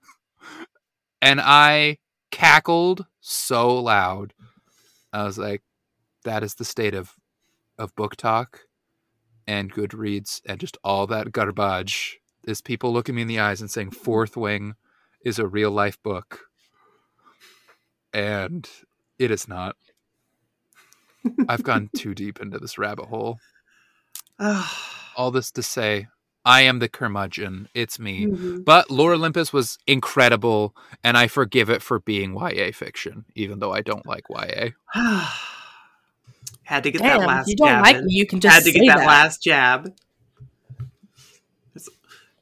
And 1.20 1.40
I 1.40 1.98
cackled 2.30 3.06
so 3.20 3.76
loud. 3.76 4.32
I 5.12 5.24
was 5.24 5.36
like, 5.36 5.62
that 6.24 6.42
is 6.42 6.54
the 6.54 6.64
state 6.64 6.94
of 6.94 7.14
of 7.76 7.94
book 7.96 8.14
talk 8.14 8.60
and 9.46 9.72
Goodreads 9.72 10.42
and 10.46 10.60
just 10.60 10.76
all 10.84 11.06
that 11.06 11.32
garbage 11.32 12.20
is 12.46 12.60
people 12.60 12.92
looking 12.92 13.14
me 13.14 13.22
in 13.22 13.28
the 13.28 13.40
eyes 13.40 13.60
and 13.60 13.70
saying 13.70 13.90
Fourth 13.90 14.36
Wing 14.36 14.74
is 15.24 15.38
a 15.38 15.46
real 15.46 15.70
life 15.70 16.00
book. 16.02 16.40
And 18.12 18.68
it 19.18 19.30
is 19.30 19.48
not. 19.48 19.76
I've 21.48 21.62
gone 21.62 21.90
too 21.96 22.14
deep 22.14 22.40
into 22.40 22.58
this 22.58 22.78
rabbit 22.78 23.06
hole. 23.06 23.38
All 25.16 25.30
this 25.30 25.50
to 25.52 25.62
say, 25.62 26.06
I 26.44 26.62
am 26.62 26.78
the 26.78 26.88
curmudgeon. 26.88 27.68
It's 27.74 27.98
me. 27.98 28.26
Mhm. 28.26 28.64
But 28.64 28.90
Lore 28.90 29.12
Olympus 29.14 29.52
was 29.52 29.78
incredible, 29.86 30.74
and 31.04 31.18
I 31.18 31.26
forgive 31.28 31.68
it 31.68 31.82
for 31.82 31.98
being 32.00 32.34
YA 32.34 32.72
fiction, 32.72 33.24
even 33.34 33.58
though 33.58 33.72
I 33.72 33.82
don't 33.82 34.06
like 34.06 34.24
YA. 34.30 34.70
Had 36.62 36.84
to 36.84 36.90
get 36.90 37.02
that 37.02 37.20
last 37.20 37.46
if 37.46 37.50
you 37.50 37.56
don't 37.56 37.68
jab 37.68 37.82
like 37.84 37.96
in. 37.96 38.06
me, 38.06 38.14
you 38.14 38.26
can 38.26 38.40
just 38.40 38.54
Had 38.54 38.64
to 38.64 38.70
say 38.72 38.78
get 38.78 38.86
that, 38.86 38.98
that. 38.98 39.06
last 39.06 39.42
jab. 39.42 39.94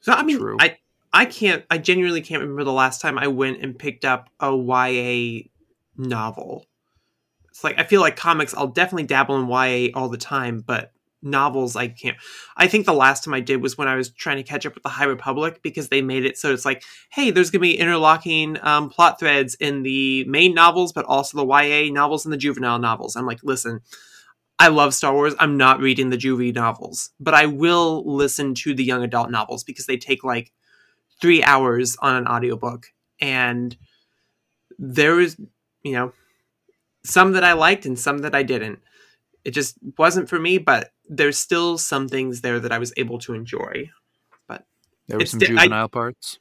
So 0.00 0.12
I 0.12 0.22
mean, 0.22 0.38
True. 0.38 0.56
I 0.60 0.78
I 1.12 1.24
can't. 1.24 1.64
I 1.70 1.78
genuinely 1.78 2.20
can't 2.20 2.40
remember 2.42 2.64
the 2.64 2.72
last 2.72 3.00
time 3.00 3.18
I 3.18 3.26
went 3.28 3.62
and 3.62 3.78
picked 3.78 4.04
up 4.04 4.30
a 4.40 4.54
YA 4.56 5.48
novel. 5.96 6.64
It's 7.50 7.64
like 7.64 7.78
I 7.78 7.84
feel 7.84 8.00
like 8.00 8.16
comics. 8.16 8.54
I'll 8.54 8.68
definitely 8.68 9.04
dabble 9.06 9.36
in 9.40 9.48
YA 9.48 9.90
all 9.94 10.08
the 10.08 10.16
time, 10.18 10.60
but 10.66 10.92
novels 11.22 11.76
I 11.76 11.88
can't. 11.88 12.16
I 12.56 12.68
think 12.68 12.86
the 12.86 12.92
last 12.92 13.24
time 13.24 13.34
I 13.34 13.40
did 13.40 13.62
was 13.62 13.76
when 13.76 13.88
I 13.88 13.96
was 13.96 14.10
trying 14.10 14.36
to 14.36 14.42
catch 14.42 14.66
up 14.66 14.74
with 14.74 14.82
the 14.82 14.88
High 14.88 15.04
Republic 15.04 15.60
because 15.62 15.88
they 15.88 16.02
made 16.02 16.24
it 16.24 16.38
so 16.38 16.52
it's 16.52 16.64
like, 16.64 16.82
hey, 17.10 17.30
there's 17.30 17.50
gonna 17.50 17.62
be 17.62 17.78
interlocking 17.78 18.58
um, 18.62 18.90
plot 18.90 19.18
threads 19.18 19.54
in 19.56 19.82
the 19.82 20.24
main 20.24 20.54
novels, 20.54 20.92
but 20.92 21.04
also 21.06 21.38
the 21.38 21.46
YA 21.46 21.92
novels 21.92 22.24
and 22.24 22.32
the 22.32 22.38
juvenile 22.38 22.78
novels. 22.78 23.16
I'm 23.16 23.26
like, 23.26 23.40
listen, 23.42 23.80
I 24.58 24.68
love 24.68 24.92
Star 24.92 25.14
Wars. 25.14 25.34
I'm 25.38 25.56
not 25.56 25.80
reading 25.80 26.10
the 26.10 26.16
juvie 26.16 26.54
novels, 26.54 27.10
but 27.20 27.34
I 27.34 27.46
will 27.46 28.02
listen 28.04 28.54
to 28.56 28.74
the 28.74 28.84
young 28.84 29.04
adult 29.04 29.30
novels 29.30 29.62
because 29.62 29.86
they 29.86 29.96
take 29.96 30.24
like 30.24 30.52
three 31.20 31.42
hours 31.42 31.96
on 32.00 32.16
an 32.16 32.26
audiobook. 32.26 32.86
And 33.20 33.76
there 34.78 35.20
is, 35.20 35.36
you 35.82 35.92
know, 35.92 36.12
some 37.04 37.32
that 37.32 37.44
I 37.44 37.52
liked 37.52 37.86
and 37.86 37.98
some 37.98 38.18
that 38.18 38.34
I 38.34 38.42
didn't. 38.42 38.80
It 39.44 39.52
just 39.52 39.76
wasn't 39.96 40.28
for 40.28 40.38
me, 40.38 40.58
but 40.58 40.90
there's 41.08 41.38
still 41.38 41.78
some 41.78 42.08
things 42.08 42.40
there 42.42 42.60
that 42.60 42.72
I 42.72 42.78
was 42.78 42.92
able 42.96 43.18
to 43.20 43.34
enjoy. 43.34 43.90
But 44.46 44.64
there 45.06 45.18
were 45.18 45.22
It's 45.22 45.30
some 45.32 45.40
di- 45.40 45.46
I- 45.46 45.64
juvenile 45.64 45.88
parts. 45.88 46.38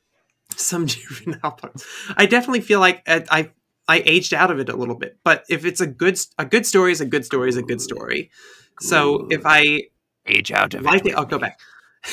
Some 0.55 0.85
juvenile 0.87 1.51
parts. 1.51 1.85
I 2.15 2.25
definitely 2.25 2.61
feel 2.61 2.79
like 2.79 3.01
I, 3.07 3.23
I 3.29 3.51
I 3.89 4.03
aged 4.05 4.33
out 4.33 4.51
of 4.51 4.59
it 4.59 4.69
a 4.69 4.75
little 4.75 4.95
bit. 4.95 5.17
But 5.23 5.43
if 5.49 5.65
it's 5.65 5.81
a 5.81 5.87
good 5.87 6.17
a 6.37 6.45
good 6.45 6.65
story 6.65 6.91
is 6.91 7.01
a 7.01 7.05
good 7.05 7.25
story 7.25 7.49
is 7.49 7.57
a 7.57 7.63
good 7.63 7.81
story. 7.81 8.31
So 8.79 9.27
if 9.31 9.41
I 9.45 9.83
Age 10.25 10.51
out 10.51 10.73
of 10.73 10.81
like 10.83 11.05
it. 11.05 11.09
it, 11.11 11.15
I'll 11.15 11.25
go 11.25 11.39
back. 11.39 11.59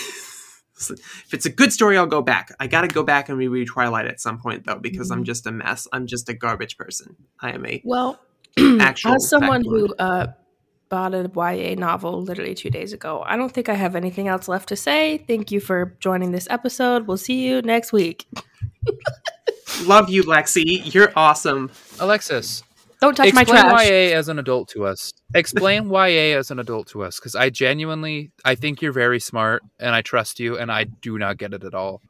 If 0.76 1.32
it's 1.32 1.46
a 1.46 1.50
good 1.50 1.72
story, 1.72 1.96
I'll 1.96 2.04
go 2.06 2.20
back. 2.20 2.54
I 2.60 2.66
got 2.66 2.82
to 2.82 2.88
go 2.88 3.02
back 3.04 3.28
and 3.28 3.38
reread 3.38 3.68
Twilight 3.68 4.06
at 4.06 4.20
some 4.20 4.38
point 4.38 4.66
though, 4.66 4.78
because 4.78 5.10
I'm 5.10 5.24
just 5.24 5.46
a 5.46 5.52
mess. 5.52 5.86
I'm 5.92 6.06
just 6.06 6.28
a 6.28 6.34
garbage 6.34 6.76
person. 6.76 7.16
I 7.40 7.52
am 7.52 7.64
a 7.64 7.80
Well, 7.84 8.20
actual 8.80 9.14
as 9.14 9.28
someone 9.28 9.62
backward. 9.62 9.78
who 9.78 9.94
uh, 9.98 10.26
bought 10.88 11.14
a 11.14 11.30
YA 11.34 11.74
novel 11.74 12.22
literally 12.22 12.54
two 12.54 12.70
days 12.70 12.92
ago, 12.92 13.22
I 13.26 13.36
don't 13.36 13.52
think 13.52 13.68
I 13.68 13.74
have 13.74 13.96
anything 13.96 14.28
else 14.28 14.48
left 14.48 14.68
to 14.70 14.76
say. 14.76 15.18
Thank 15.26 15.50
you 15.50 15.60
for 15.60 15.96
joining 16.00 16.32
this 16.32 16.46
episode. 16.50 17.06
We'll 17.06 17.16
see 17.16 17.46
you 17.46 17.62
next 17.62 17.92
week. 17.92 18.26
love 19.84 20.08
you, 20.10 20.22
Lexi. 20.24 20.92
You're 20.94 21.12
awesome. 21.16 21.70
Alexis, 21.98 22.62
Don't 23.00 23.16
touch 23.16 23.32
my 23.34 23.44
trash. 23.44 23.64
explain 23.64 23.70
trash. 23.70 23.88
YA 23.88 24.18
as 24.18 24.28
an 24.28 24.38
adult 24.38 24.68
to 24.70 24.86
us. 24.86 25.12
Explain 25.34 25.88
YA 25.90 26.38
as 26.38 26.50
an 26.50 26.58
adult 26.58 26.86
to 26.88 27.02
us, 27.02 27.18
because 27.18 27.34
I 27.34 27.50
genuinely, 27.50 28.30
I 28.44 28.54
think 28.54 28.82
you're 28.82 28.92
very 28.92 29.20
smart, 29.20 29.62
and 29.78 29.94
I 29.94 30.02
trust 30.02 30.38
you, 30.40 30.58
and 30.58 30.70
I 30.70 30.84
do 30.84 31.18
not 31.18 31.38
get 31.38 31.52
it 31.54 31.64
at 31.64 31.74
all. 31.74 32.00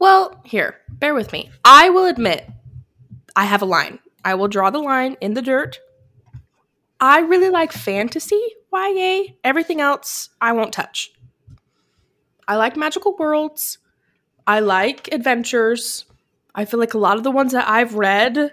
Well, 0.00 0.40
here, 0.44 0.78
bear 0.88 1.14
with 1.14 1.32
me. 1.32 1.50
I 1.64 1.90
will 1.90 2.06
admit, 2.06 2.48
I 3.36 3.44
have 3.44 3.62
a 3.62 3.66
line. 3.66 3.98
I 4.24 4.34
will 4.34 4.48
draw 4.48 4.70
the 4.70 4.78
line 4.78 5.16
in 5.20 5.34
the 5.34 5.42
dirt. 5.42 5.78
I 7.00 7.20
really 7.20 7.50
like 7.50 7.72
fantasy 7.72 8.40
YA. 8.72 9.34
Everything 9.42 9.80
else, 9.80 10.30
I 10.40 10.52
won't 10.52 10.72
touch. 10.72 11.12
I 12.46 12.56
like 12.56 12.76
magical 12.76 13.16
worlds. 13.16 13.78
I 14.46 14.60
like 14.60 15.08
adventures. 15.12 16.04
I 16.54 16.64
feel 16.64 16.80
like 16.80 16.94
a 16.94 16.98
lot 16.98 17.16
of 17.16 17.24
the 17.24 17.30
ones 17.30 17.52
that 17.52 17.68
I've 17.68 17.94
read, 17.94 18.52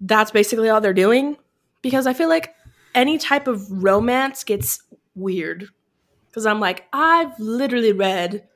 that's 0.00 0.30
basically 0.30 0.68
all 0.68 0.80
they're 0.80 0.92
doing. 0.92 1.36
Because 1.82 2.06
I 2.06 2.12
feel 2.12 2.28
like 2.28 2.54
any 2.94 3.18
type 3.18 3.46
of 3.46 3.82
romance 3.82 4.44
gets 4.44 4.82
weird. 5.14 5.68
Because 6.28 6.46
I'm 6.46 6.60
like, 6.60 6.86
I've 6.92 7.38
literally 7.38 7.92
read 7.92 8.46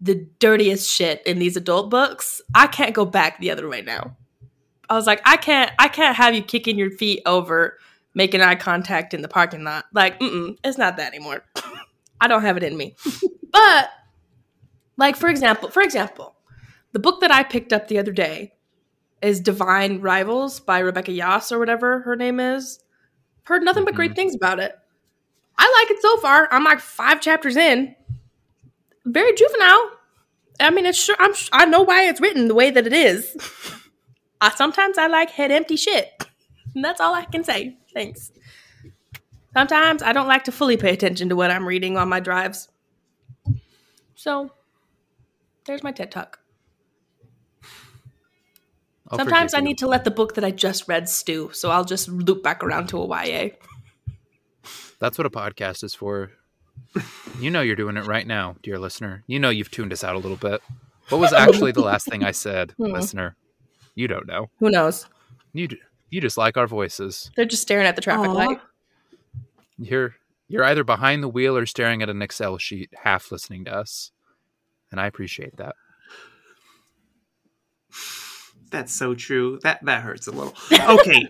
the 0.00 0.26
dirtiest 0.40 0.90
shit 0.90 1.22
in 1.26 1.38
these 1.38 1.56
adult 1.56 1.88
books. 1.88 2.42
I 2.54 2.66
can't 2.66 2.94
go 2.94 3.04
back 3.04 3.38
the 3.38 3.50
other 3.50 3.68
way 3.68 3.82
now. 3.82 4.16
I 4.90 4.94
was 4.94 5.06
like, 5.06 5.22
I 5.24 5.36
can't, 5.36 5.70
I 5.78 5.88
can't 5.88 6.16
have 6.16 6.34
you 6.34 6.42
kicking 6.42 6.76
your 6.76 6.90
feet 6.90 7.22
over, 7.24 7.78
making 8.14 8.40
eye 8.40 8.54
contact 8.54 9.14
in 9.14 9.22
the 9.22 9.28
parking 9.28 9.64
lot. 9.64 9.86
Like, 9.92 10.20
mm 10.20 10.56
it's 10.64 10.78
not 10.78 10.96
that 10.98 11.12
anymore. 11.14 11.44
I 12.20 12.28
don't 12.28 12.42
have 12.42 12.56
it 12.56 12.62
in 12.62 12.76
me. 12.76 12.94
but, 13.52 13.90
like 14.96 15.16
for 15.16 15.28
example, 15.28 15.70
for 15.70 15.82
example, 15.82 16.34
the 16.92 16.98
book 16.98 17.20
that 17.20 17.32
I 17.32 17.42
picked 17.42 17.72
up 17.72 17.88
the 17.88 17.98
other 17.98 18.12
day, 18.12 18.52
is 19.22 19.40
Divine 19.40 20.00
Rivals 20.00 20.58
by 20.58 20.80
Rebecca 20.80 21.12
Yas 21.12 21.52
or 21.52 21.58
whatever 21.60 22.00
her 22.00 22.16
name 22.16 22.40
is. 22.40 22.80
Heard 23.44 23.62
nothing 23.62 23.84
but 23.84 23.94
great 23.94 24.12
Mhm. 24.12 24.16
things 24.16 24.34
about 24.34 24.58
it. 24.58 24.76
I 25.56 25.78
like 25.80 25.90
it 25.96 26.02
so 26.02 26.16
far. 26.16 26.48
I'm 26.50 26.64
like 26.64 26.80
five 26.80 27.20
chapters 27.20 27.56
in. 27.56 27.94
Very 29.04 29.32
juvenile. 29.34 29.90
I 30.60 30.70
mean, 30.70 30.86
it's 30.86 30.98
sure 30.98 31.16
I'm. 31.18 31.34
I 31.52 31.64
know 31.66 31.82
why 31.82 32.04
it's 32.08 32.20
written 32.20 32.48
the 32.48 32.54
way 32.54 32.70
that 32.70 32.86
it 32.86 32.92
is. 32.92 33.36
I 34.40 34.50
sometimes 34.50 34.98
I 34.98 35.06
like 35.06 35.30
head 35.30 35.50
empty 35.52 35.76
shit. 35.76 36.10
And 36.74 36.84
that's 36.84 37.00
all 37.00 37.14
I 37.14 37.24
can 37.24 37.44
say. 37.44 37.76
Thanks. 37.94 38.32
Sometimes 39.54 40.02
I 40.02 40.12
don't 40.12 40.28
like 40.28 40.44
to 40.44 40.52
fully 40.52 40.76
pay 40.76 40.92
attention 40.92 41.28
to 41.28 41.36
what 41.36 41.50
I'm 41.50 41.66
reading 41.66 41.96
on 41.96 42.08
my 42.08 42.20
drives. 42.20 42.68
So, 44.14 44.50
there's 45.66 45.82
my 45.82 45.92
TED 45.92 46.10
talk. 46.10 46.38
I'll 49.10 49.18
Sometimes 49.18 49.52
I 49.52 49.60
need 49.60 49.78
to 49.78 49.86
let 49.86 50.04
the 50.04 50.10
book 50.10 50.34
that 50.36 50.44
I 50.44 50.50
just 50.50 50.88
read 50.88 51.08
stew, 51.08 51.50
so 51.52 51.70
I'll 51.70 51.84
just 51.84 52.08
loop 52.08 52.42
back 52.42 52.64
around 52.64 52.88
to 52.88 52.98
a 52.98 53.06
YA. 53.06 53.48
That's 55.00 55.18
what 55.18 55.26
a 55.26 55.30
podcast 55.30 55.84
is 55.84 55.94
for. 55.94 56.30
You 57.38 57.50
know 57.50 57.60
you're 57.60 57.76
doing 57.76 57.96
it 57.96 58.06
right 58.06 58.26
now, 58.26 58.56
dear 58.62 58.78
listener. 58.78 59.22
You 59.26 59.38
know 59.38 59.50
you've 59.50 59.70
tuned 59.70 59.92
us 59.92 60.04
out 60.04 60.14
a 60.14 60.18
little 60.18 60.36
bit. 60.36 60.62
What 61.08 61.18
was 61.18 61.32
actually 61.32 61.72
the 61.72 61.82
last 61.82 62.06
thing 62.08 62.24
I 62.24 62.30
said, 62.30 62.70
Hmm. 62.78 62.92
listener? 62.92 63.36
You 63.94 64.08
don't 64.08 64.26
know. 64.26 64.48
Who 64.60 64.70
knows? 64.70 65.06
You 65.52 65.68
d- 65.68 65.80
you 66.12 66.20
just 66.20 66.36
like 66.38 66.56
our 66.56 66.66
voices. 66.68 67.30
They're 67.34 67.44
just 67.46 67.62
staring 67.62 67.86
at 67.86 67.96
the 67.96 68.02
traffic 68.02 68.28
Aw. 68.30 68.32
light. 68.32 68.60
You're 69.78 70.14
you're 70.48 70.62
either 70.64 70.84
behind 70.84 71.22
the 71.22 71.28
wheel 71.28 71.56
or 71.56 71.66
staring 71.66 72.02
at 72.02 72.10
an 72.10 72.20
Excel 72.22 72.58
sheet, 72.58 72.90
half 73.02 73.32
listening 73.32 73.64
to 73.64 73.74
us, 73.74 74.12
and 74.90 75.00
I 75.00 75.06
appreciate 75.06 75.56
that. 75.56 75.74
That's 78.70 78.92
so 78.92 79.14
true. 79.14 79.58
That 79.62 79.84
that 79.84 80.02
hurts 80.02 80.26
a 80.26 80.30
little. 80.32 80.54
Okay. 80.72 81.26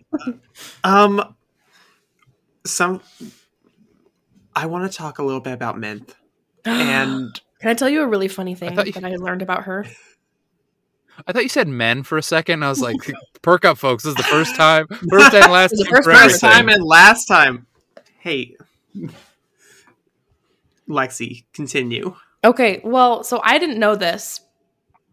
um 0.84 1.34
some 2.64 3.00
I 4.54 4.66
want 4.66 4.90
to 4.90 4.96
talk 4.96 5.18
a 5.18 5.22
little 5.24 5.40
bit 5.40 5.52
about 5.54 5.78
Mint. 5.78 6.14
And 6.64 7.40
Can 7.60 7.70
I 7.70 7.74
tell 7.74 7.88
you 7.88 8.02
a 8.02 8.06
really 8.06 8.28
funny 8.28 8.54
thing 8.54 8.76
thought 8.76 8.86
you- 8.86 8.92
that 8.92 9.04
I 9.04 9.16
learned 9.16 9.42
about 9.42 9.64
her? 9.64 9.86
I 11.26 11.32
thought 11.32 11.42
you 11.42 11.48
said 11.48 11.68
men 11.68 12.02
for 12.02 12.18
a 12.18 12.22
second. 12.22 12.64
I 12.64 12.68
was 12.68 12.80
like, 12.80 12.96
perk 13.42 13.64
up, 13.64 13.78
folks. 13.78 14.04
This 14.04 14.10
is 14.10 14.16
the 14.16 14.22
first 14.24 14.54
time, 14.56 14.86
first 15.08 15.34
and 15.34 15.52
last 15.52 15.70
time 15.70 15.86
first 15.90 16.08
first 16.10 16.40
time 16.40 16.68
and 16.68 16.82
last 16.82 17.26
time. 17.26 17.66
Hey. 18.18 18.56
Lexi, 20.88 21.44
continue. 21.52 22.14
Okay, 22.44 22.80
well, 22.84 23.22
so 23.24 23.40
I 23.44 23.58
didn't 23.58 23.78
know 23.78 23.94
this 23.94 24.40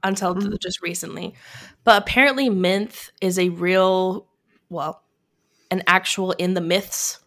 until 0.03 0.33
th- 0.33 0.45
Mhm. 0.47 0.59
just 0.59 0.81
recently, 0.81 1.35
but 1.83 2.01
apparently 2.01 2.49
Minth 2.49 3.11
is 3.21 3.37
a 3.37 3.49
real, 3.49 4.27
well, 4.69 5.03
an 5.71 5.83
actual 5.87 6.31
in 6.33 6.55
the 6.55 6.61
myths 6.61 7.19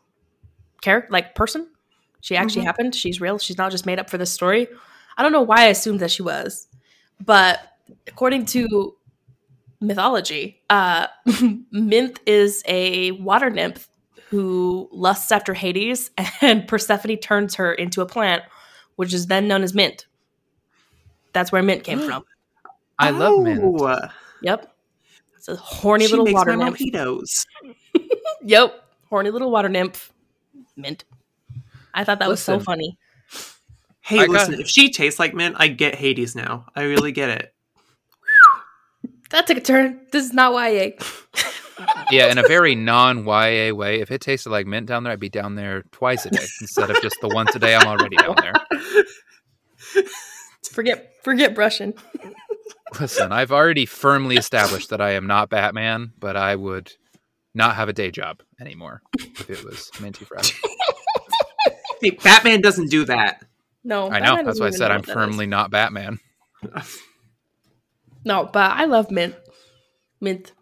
character, 0.80 1.08
like 1.12 1.34
person. 1.34 1.68
She 2.20 2.36
actually 2.36 2.62
Mhm. 2.62 2.66
happened. 2.66 2.94
She's 2.94 3.20
real. 3.20 3.38
She's 3.38 3.58
not 3.58 3.70
just 3.70 3.86
made 3.86 3.98
up 3.98 4.10
for 4.10 4.18
this 4.18 4.32
story. 4.32 4.68
I 5.16 5.22
don't 5.22 5.32
know 5.32 5.42
why 5.42 5.62
I 5.62 5.66
assumed 5.66 6.00
that 6.00 6.10
she 6.10 6.22
was, 6.22 6.66
but 7.24 7.60
according 8.06 8.46
to 8.46 8.94
mythology, 9.80 10.62
uh, 10.70 11.06
Minth 11.26 12.18
is 12.26 12.62
a 12.66 13.12
water 13.12 13.50
nymph 13.50 13.88
who 14.28 14.88
lusts 14.92 15.30
after 15.32 15.54
Hades, 15.54 16.10
and 16.40 16.66
Persephone 16.66 17.16
turns 17.18 17.54
her 17.56 17.72
into 17.72 18.00
a 18.00 18.06
plant, 18.06 18.42
which 18.96 19.12
is 19.12 19.26
then 19.26 19.48
known 19.48 19.62
as 19.62 19.74
mint. 19.74 20.06
That's 21.32 21.50
where 21.52 21.62
mint 21.62 21.84
came 21.84 22.00
from. 22.06 22.24
I 22.98 23.10
love 23.10 23.42
mint. 23.42 23.60
Oh, 23.62 23.96
Yep. 24.42 24.68
It's 25.36 25.48
a 25.48 25.56
horny 25.56 26.04
she 26.06 26.10
little 26.12 26.24
makes 26.24 26.34
water 26.36 26.56
my 26.56 26.64
nymph. 26.66 26.78
mojitos. 26.78 27.46
Yep. 28.44 28.82
Horny 29.08 29.30
little 29.30 29.50
water 29.50 29.68
nymph. 29.68 30.12
Mint. 30.76 31.04
I 31.94 32.02
thought 32.04 32.18
that 32.20 32.28
was 32.28 32.42
so 32.42 32.58
funny. 32.58 32.98
Hey, 34.00 34.18
I 34.18 34.26
got- 34.26 34.30
listen, 34.32 34.54
if 34.60 34.68
she 34.68 34.90
tastes 34.90 35.20
like 35.20 35.32
mint, 35.34 35.54
I 35.58 35.68
get 35.68 35.94
Hades 35.94 36.34
now. 36.34 36.66
I 36.74 36.82
really 36.84 37.12
get 37.12 37.28
it. 37.30 37.51
That 39.32 39.46
took 39.46 39.56
a 39.56 39.60
turn. 39.60 40.00
This 40.12 40.24
is 40.24 40.32
not 40.32 40.52
YA. 40.52 40.90
Yeah, 42.12 42.30
in 42.30 42.38
a 42.38 42.46
very 42.46 42.76
non 42.76 43.24
YA 43.24 43.74
way. 43.74 44.00
If 44.00 44.12
it 44.12 44.20
tasted 44.20 44.50
like 44.50 44.66
mint 44.66 44.86
down 44.86 45.02
there, 45.02 45.12
I'd 45.12 45.18
be 45.18 45.28
down 45.28 45.56
there 45.56 45.82
twice 45.90 46.24
a 46.26 46.30
day 46.30 46.44
instead 46.60 46.90
of 46.90 47.00
just 47.02 47.16
the 47.20 47.28
once 47.28 47.56
a 47.56 47.58
day 47.58 47.74
I'm 47.74 47.88
already 47.88 48.14
down 48.16 48.36
there. 48.40 48.52
Forget 50.70 51.14
forget 51.24 51.54
brushing. 51.56 51.94
Listen, 53.00 53.32
I've 53.32 53.50
already 53.50 53.84
firmly 53.86 54.36
established 54.36 54.90
that 54.90 55.00
I 55.00 55.12
am 55.12 55.26
not 55.26 55.50
Batman, 55.50 56.12
but 56.20 56.36
I 56.36 56.54
would 56.54 56.92
not 57.54 57.74
have 57.74 57.88
a 57.88 57.92
day 57.92 58.10
job 58.12 58.42
anymore 58.60 59.02
if 59.18 59.50
it 59.50 59.64
was 59.64 59.90
minty 60.00 60.24
fresh. 60.24 60.60
Hey, 62.00 62.10
Batman 62.10 62.60
doesn't 62.60 62.90
do 62.90 63.04
that. 63.06 63.44
No. 63.82 64.10
I 64.10 64.20
know. 64.20 64.42
That's 64.44 64.60
why 64.60 64.66
I 64.66 64.70
said 64.70 64.90
I'm 64.90 64.98
what 64.98 65.06
that 65.06 65.12
is. 65.12 65.14
firmly 65.14 65.46
not 65.46 65.70
Batman. 65.70 66.20
No, 68.24 68.48
but 68.52 68.72
I 68.72 68.84
love 68.84 69.10
Mint. 69.10 69.34
Mint. 70.20 70.52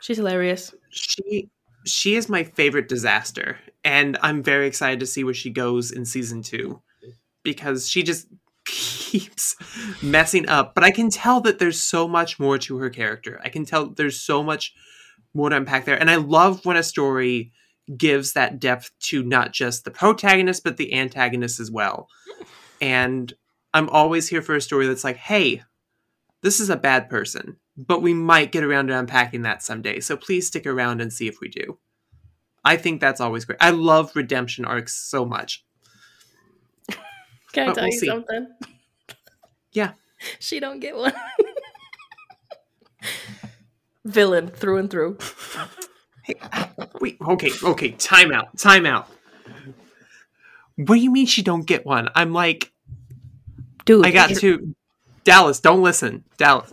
She's 0.00 0.16
hilarious. 0.18 0.74
She 0.90 1.50
she 1.84 2.16
is 2.16 2.28
my 2.28 2.44
favorite 2.44 2.88
disaster, 2.88 3.58
and 3.84 4.18
I'm 4.22 4.42
very 4.42 4.66
excited 4.66 5.00
to 5.00 5.06
see 5.06 5.24
where 5.24 5.34
she 5.34 5.50
goes 5.50 5.90
in 5.90 6.04
season 6.04 6.42
two 6.42 6.82
because 7.42 7.88
she 7.88 8.02
just 8.02 8.26
keeps 8.66 9.56
messing 10.02 10.48
up. 10.48 10.74
But 10.74 10.84
I 10.84 10.90
can 10.90 11.10
tell 11.10 11.40
that 11.42 11.58
there's 11.58 11.80
so 11.80 12.08
much 12.08 12.38
more 12.38 12.58
to 12.58 12.78
her 12.78 12.90
character. 12.90 13.40
I 13.44 13.48
can 13.48 13.64
tell 13.64 13.90
there's 13.90 14.20
so 14.20 14.42
much 14.42 14.74
more 15.34 15.50
to 15.50 15.56
unpack 15.56 15.84
there, 15.84 15.98
and 15.98 16.10
I 16.10 16.16
love 16.16 16.64
when 16.64 16.76
a 16.76 16.82
story 16.82 17.52
gives 17.96 18.32
that 18.32 18.58
depth 18.58 18.90
to 18.98 19.22
not 19.22 19.52
just 19.52 19.84
the 19.84 19.90
protagonist 19.92 20.64
but 20.64 20.76
the 20.76 20.92
antagonist 20.92 21.60
as 21.60 21.70
well. 21.70 22.08
Hmm. 22.28 22.44
And 22.80 23.32
I'm 23.72 23.88
always 23.90 24.28
here 24.28 24.42
for 24.42 24.56
a 24.56 24.60
story 24.60 24.86
that's 24.86 25.04
like, 25.04 25.16
hey, 25.16 25.62
this 26.42 26.60
is 26.60 26.70
a 26.70 26.76
bad 26.76 27.08
person, 27.10 27.56
but 27.76 28.02
we 28.02 28.14
might 28.14 28.52
get 28.52 28.64
around 28.64 28.88
to 28.88 28.98
unpacking 28.98 29.42
that 29.42 29.62
someday. 29.62 30.00
So 30.00 30.16
please 30.16 30.46
stick 30.46 30.66
around 30.66 31.00
and 31.00 31.12
see 31.12 31.28
if 31.28 31.40
we 31.40 31.48
do. 31.48 31.78
I 32.64 32.76
think 32.76 33.00
that's 33.00 33.20
always 33.20 33.44
great. 33.44 33.58
I 33.60 33.70
love 33.70 34.14
redemption 34.16 34.64
arcs 34.64 34.94
so 34.96 35.24
much. 35.24 35.64
Can 37.52 37.64
I 37.64 37.66
But 37.66 37.74
tell 37.74 37.84
we'll 37.84 37.92
you 37.92 37.98
see. 37.98 38.06
something? 38.06 38.48
Yeah. 39.72 39.92
She 40.40 40.60
don't 40.60 40.80
get 40.80 40.96
one. 40.96 41.12
Villain 44.04 44.48
through 44.48 44.78
and 44.78 44.90
through. 44.90 45.18
Wait, 47.00 47.18
okay, 47.20 47.50
okay, 47.62 47.90
time 47.92 48.32
out, 48.32 48.56
time 48.56 48.86
out. 48.86 49.08
What 50.76 50.94
do 50.96 51.00
you 51.00 51.10
mean 51.12 51.26
she 51.26 51.42
don't 51.42 51.66
get 51.66 51.84
one? 51.84 52.08
I'm 52.14 52.32
like, 52.32 52.72
Dude, 53.84 54.06
I 54.06 54.10
got 54.10 54.30
to 54.36 54.74
Dallas. 55.26 55.60
Don't 55.60 55.82
listen, 55.82 56.24
Dallas. 56.38 56.72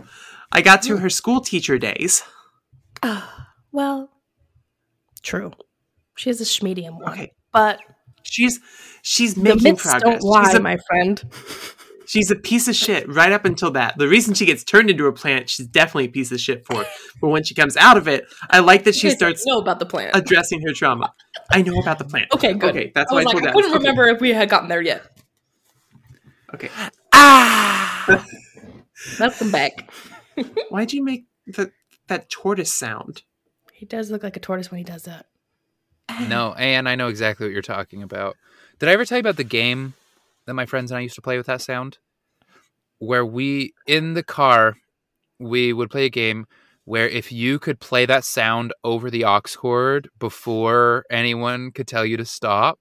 I 0.51 0.61
got 0.61 0.81
to 0.83 0.97
her 0.97 1.09
school 1.09 1.41
teacher 1.41 1.77
days. 1.77 2.23
well, 3.73 4.09
true. 5.21 5.51
She 6.15 6.29
has 6.29 6.39
a 6.39 6.45
schmedium 6.45 6.99
one. 7.01 7.09
Okay, 7.13 7.31
But 7.51 7.79
she's 8.23 8.59
she's 9.01 9.33
the 9.35 9.41
making 9.41 9.63
myths 9.63 9.83
progress. 9.83 10.01
don't 10.03 10.21
lie, 10.21 10.45
she's, 10.45 10.53
a, 10.53 10.59
my 10.61 10.77
friend. 10.87 11.23
she's 12.05 12.29
a 12.29 12.35
piece 12.35 12.67
of 12.67 12.75
shit 12.75 13.11
right 13.11 13.31
up 13.31 13.45
until 13.45 13.71
that. 13.71 13.97
The 13.97 14.07
reason 14.07 14.35
she 14.35 14.45
gets 14.45 14.63
turned 14.63 14.91
into 14.91 15.07
a 15.07 15.11
plant, 15.11 15.49
she's 15.49 15.65
definitely 15.65 16.05
a 16.05 16.09
piece 16.09 16.31
of 16.31 16.39
shit 16.39 16.65
for. 16.67 16.85
But 17.19 17.29
when 17.29 17.43
she 17.43 17.55
comes 17.55 17.75
out 17.75 17.97
of 17.97 18.07
it, 18.07 18.25
I 18.51 18.59
like 18.59 18.83
that 18.83 18.93
she 18.93 19.07
You 19.07 19.13
guys 19.13 19.17
starts 19.17 19.45
know 19.47 19.57
about 19.57 19.79
the 19.79 19.87
plant. 19.87 20.15
addressing 20.15 20.61
her 20.61 20.73
trauma. 20.73 21.11
I 21.51 21.63
know 21.63 21.79
about 21.79 21.97
the 21.97 22.05
plant. 22.05 22.31
okay, 22.33 22.53
good. 22.53 22.69
Okay, 22.75 22.91
that's 22.93 23.11
I 23.11 23.15
why 23.15 23.23
was 23.23 23.25
I 23.25 23.27
like, 23.29 23.33
told 23.33 23.43
I 23.43 23.47
Dallas. 23.47 23.55
couldn't 23.65 23.71
Okay. 23.77 23.79
remember 23.89 24.07
if 24.15 24.21
we 24.21 24.29
had 24.33 24.49
gotten 24.49 24.69
there 24.69 24.81
yet. 24.83 25.03
Okay. 26.53 26.69
Ah! 27.11 28.23
Welcome 29.19 29.51
back. 29.51 29.91
Why'd 30.69 30.93
you 30.93 31.03
make 31.03 31.25
the, 31.47 31.71
that 32.07 32.29
tortoise 32.29 32.73
sound? 32.73 33.23
He 33.71 33.85
does 33.85 34.11
look 34.11 34.23
like 34.23 34.37
a 34.37 34.39
tortoise 34.39 34.71
when 34.71 34.77
he 34.77 34.83
does 34.83 35.03
that. 35.03 35.27
Ah. 36.09 36.25
No, 36.29 36.53
and 36.53 36.87
I 36.87 36.95
know 36.95 37.07
exactly 37.07 37.45
what 37.45 37.53
you're 37.53 37.61
talking 37.61 38.03
about. 38.03 38.37
Did 38.79 38.89
I 38.89 38.93
ever 38.93 39.05
tell 39.05 39.17
you 39.17 39.21
about 39.21 39.37
the 39.37 39.43
game 39.43 39.93
that 40.45 40.53
my 40.53 40.65
friends 40.65 40.91
and 40.91 40.97
I 40.97 41.01
used 41.01 41.15
to 41.15 41.21
play 41.21 41.37
with 41.37 41.47
that 41.47 41.61
sound? 41.61 41.97
Where 42.99 43.25
we, 43.25 43.73
in 43.87 44.13
the 44.13 44.23
car, 44.23 44.75
we 45.39 45.73
would 45.73 45.89
play 45.89 46.05
a 46.05 46.09
game 46.09 46.45
where 46.85 47.07
if 47.07 47.31
you 47.31 47.59
could 47.59 47.79
play 47.79 48.05
that 48.05 48.23
sound 48.25 48.73
over 48.83 49.09
the 49.09 49.25
aux 49.25 49.41
cord 49.55 50.09
before 50.19 51.05
anyone 51.09 51.71
could 51.71 51.87
tell 51.87 52.05
you 52.05 52.17
to 52.17 52.25
stop, 52.25 52.79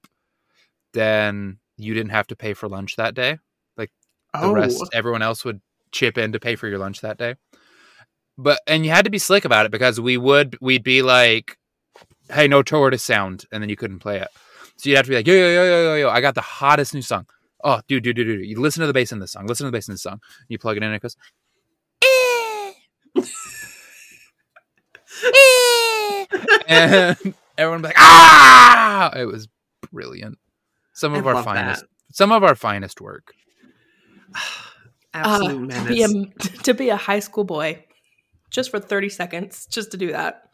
then 0.92 1.58
you 1.76 1.94
didn't 1.94 2.10
have 2.10 2.26
to 2.28 2.36
pay 2.36 2.54
for 2.54 2.68
lunch 2.68 2.96
that 2.96 3.14
day. 3.14 3.38
Like 3.76 3.90
the 4.34 4.48
Oh, 4.48 4.52
rest, 4.52 4.82
everyone 4.92 5.22
else 5.22 5.44
would 5.44 5.60
chip 5.92 6.18
in 6.18 6.32
to 6.32 6.40
pay 6.40 6.56
for 6.56 6.68
your 6.68 6.78
lunch 6.78 7.00
that 7.00 7.18
day. 7.18 7.36
But 8.38 8.60
and 8.66 8.84
you 8.84 8.90
had 8.90 9.04
to 9.04 9.10
be 9.10 9.18
slick 9.18 9.44
about 9.44 9.66
it 9.66 9.72
because 9.72 10.00
we 10.00 10.16
would 10.16 10.56
we'd 10.60 10.82
be 10.82 11.02
like, 11.02 11.58
"Hey, 12.30 12.48
no 12.48 12.62
tortoise 12.62 13.04
sound," 13.04 13.44
and 13.52 13.62
then 13.62 13.68
you 13.68 13.76
couldn't 13.76 14.00
play 14.00 14.18
it. 14.18 14.28
So 14.76 14.88
you'd 14.88 14.96
have 14.96 15.06
to 15.06 15.10
be 15.10 15.16
like, 15.16 15.26
"Yo, 15.26 15.34
yo, 15.34 15.52
yo, 15.52 15.64
yo, 15.64 15.82
yo, 15.82 15.94
yo! 15.96 16.10
I 16.10 16.20
got 16.20 16.34
the 16.34 16.40
hottest 16.40 16.94
new 16.94 17.02
song." 17.02 17.26
Oh, 17.62 17.80
dude, 17.86 18.02
dude, 18.02 18.16
dude, 18.16 18.26
dude! 18.26 18.46
You 18.46 18.58
listen 18.58 18.80
to 18.80 18.86
the 18.86 18.92
bass 18.92 19.12
in 19.12 19.18
this 19.18 19.32
song. 19.32 19.46
Listen 19.46 19.64
to 19.64 19.70
the 19.70 19.76
bass 19.76 19.86
in 19.86 19.94
this 19.94 20.02
song. 20.02 20.20
You 20.48 20.58
plug 20.58 20.76
it 20.76 20.82
in, 20.82 20.88
and 20.88 20.96
it 20.96 21.02
goes. 21.02 21.16
"Eh." 22.02 22.72
and 26.68 27.16
everyone 27.58 27.82
like, 27.82 27.96
ah! 27.98 29.12
It 29.16 29.26
was 29.26 29.48
brilliant. 29.92 30.38
Some 30.94 31.14
of 31.14 31.26
I 31.26 31.32
our 31.32 31.42
finest, 31.42 31.84
some 32.10 32.32
of 32.32 32.44
our 32.44 32.54
finest 32.54 33.00
work. 33.00 33.32
Absolute 35.14 35.72
Uh, 35.72 35.82
to, 35.84 35.88
be 35.88 36.02
a, 36.02 36.08
to 36.64 36.74
be 36.74 36.88
a 36.88 36.96
high 36.96 37.20
school 37.20 37.44
boy, 37.44 37.84
just 38.50 38.70
for 38.70 38.78
30 38.80 39.08
seconds, 39.08 39.66
just 39.66 39.90
to 39.92 39.96
do 39.96 40.12
that. 40.12 40.44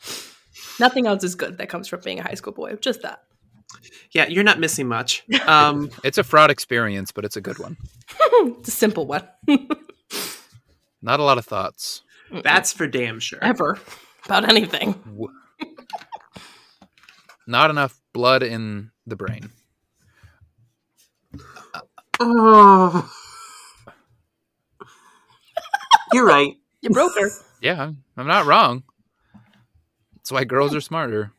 Nothing 0.81 1.07
else 1.07 1.25
is 1.25 1.35
good 1.35 1.59
that 1.59 1.69
comes 1.69 1.89
from 1.89 2.01
being 2.01 2.19
a 2.21 2.23
high 2.23 2.35
school 2.35 2.53
boy. 2.53 2.75
Just 2.77 3.03
that. 3.03 3.23
Yeah, 4.13 4.27
you're 4.29 4.45
not 4.45 4.59
missing 4.59 4.89
much. 4.89 5.25
Um, 5.47 5.91
It's 6.05 6.19
a 6.19 6.25
fraud 6.25 6.51
experience, 6.51 7.13
but 7.13 7.25
it's 7.25 7.37
a 7.37 7.41
good 7.41 7.59
one. 7.59 7.77
it's 8.59 8.69
a 8.69 8.73
simple 8.73 9.07
one. 9.07 9.29
Not 11.03 11.21
a 11.21 11.23
lot 11.23 11.39
of 11.39 11.45
thoughts. 11.45 12.03
that's 12.43 12.73
for 12.73 12.87
damn 12.87 13.21
sure. 13.21 13.39
Ever 13.43 13.79
about 14.25 14.49
anything. 14.49 14.95
Not 17.47 17.71
enough 17.71 18.01
blood 18.13 18.43
in 18.43 18.91
the 19.07 19.17
brain. 19.17 19.51
Oh. 22.21 23.11
You're 26.13 26.27
right. 26.27 26.55
You 26.81 26.91
broke 26.91 27.19
her. 27.19 27.29
Yeah, 27.61 27.83
I'm, 27.83 28.05
I'm 28.17 28.29
not 28.29 28.47
wrong. 28.47 28.85
That's 30.15 30.31
why 30.31 30.45
girls 30.45 30.77
are 30.77 30.81
smarter. 30.81 31.33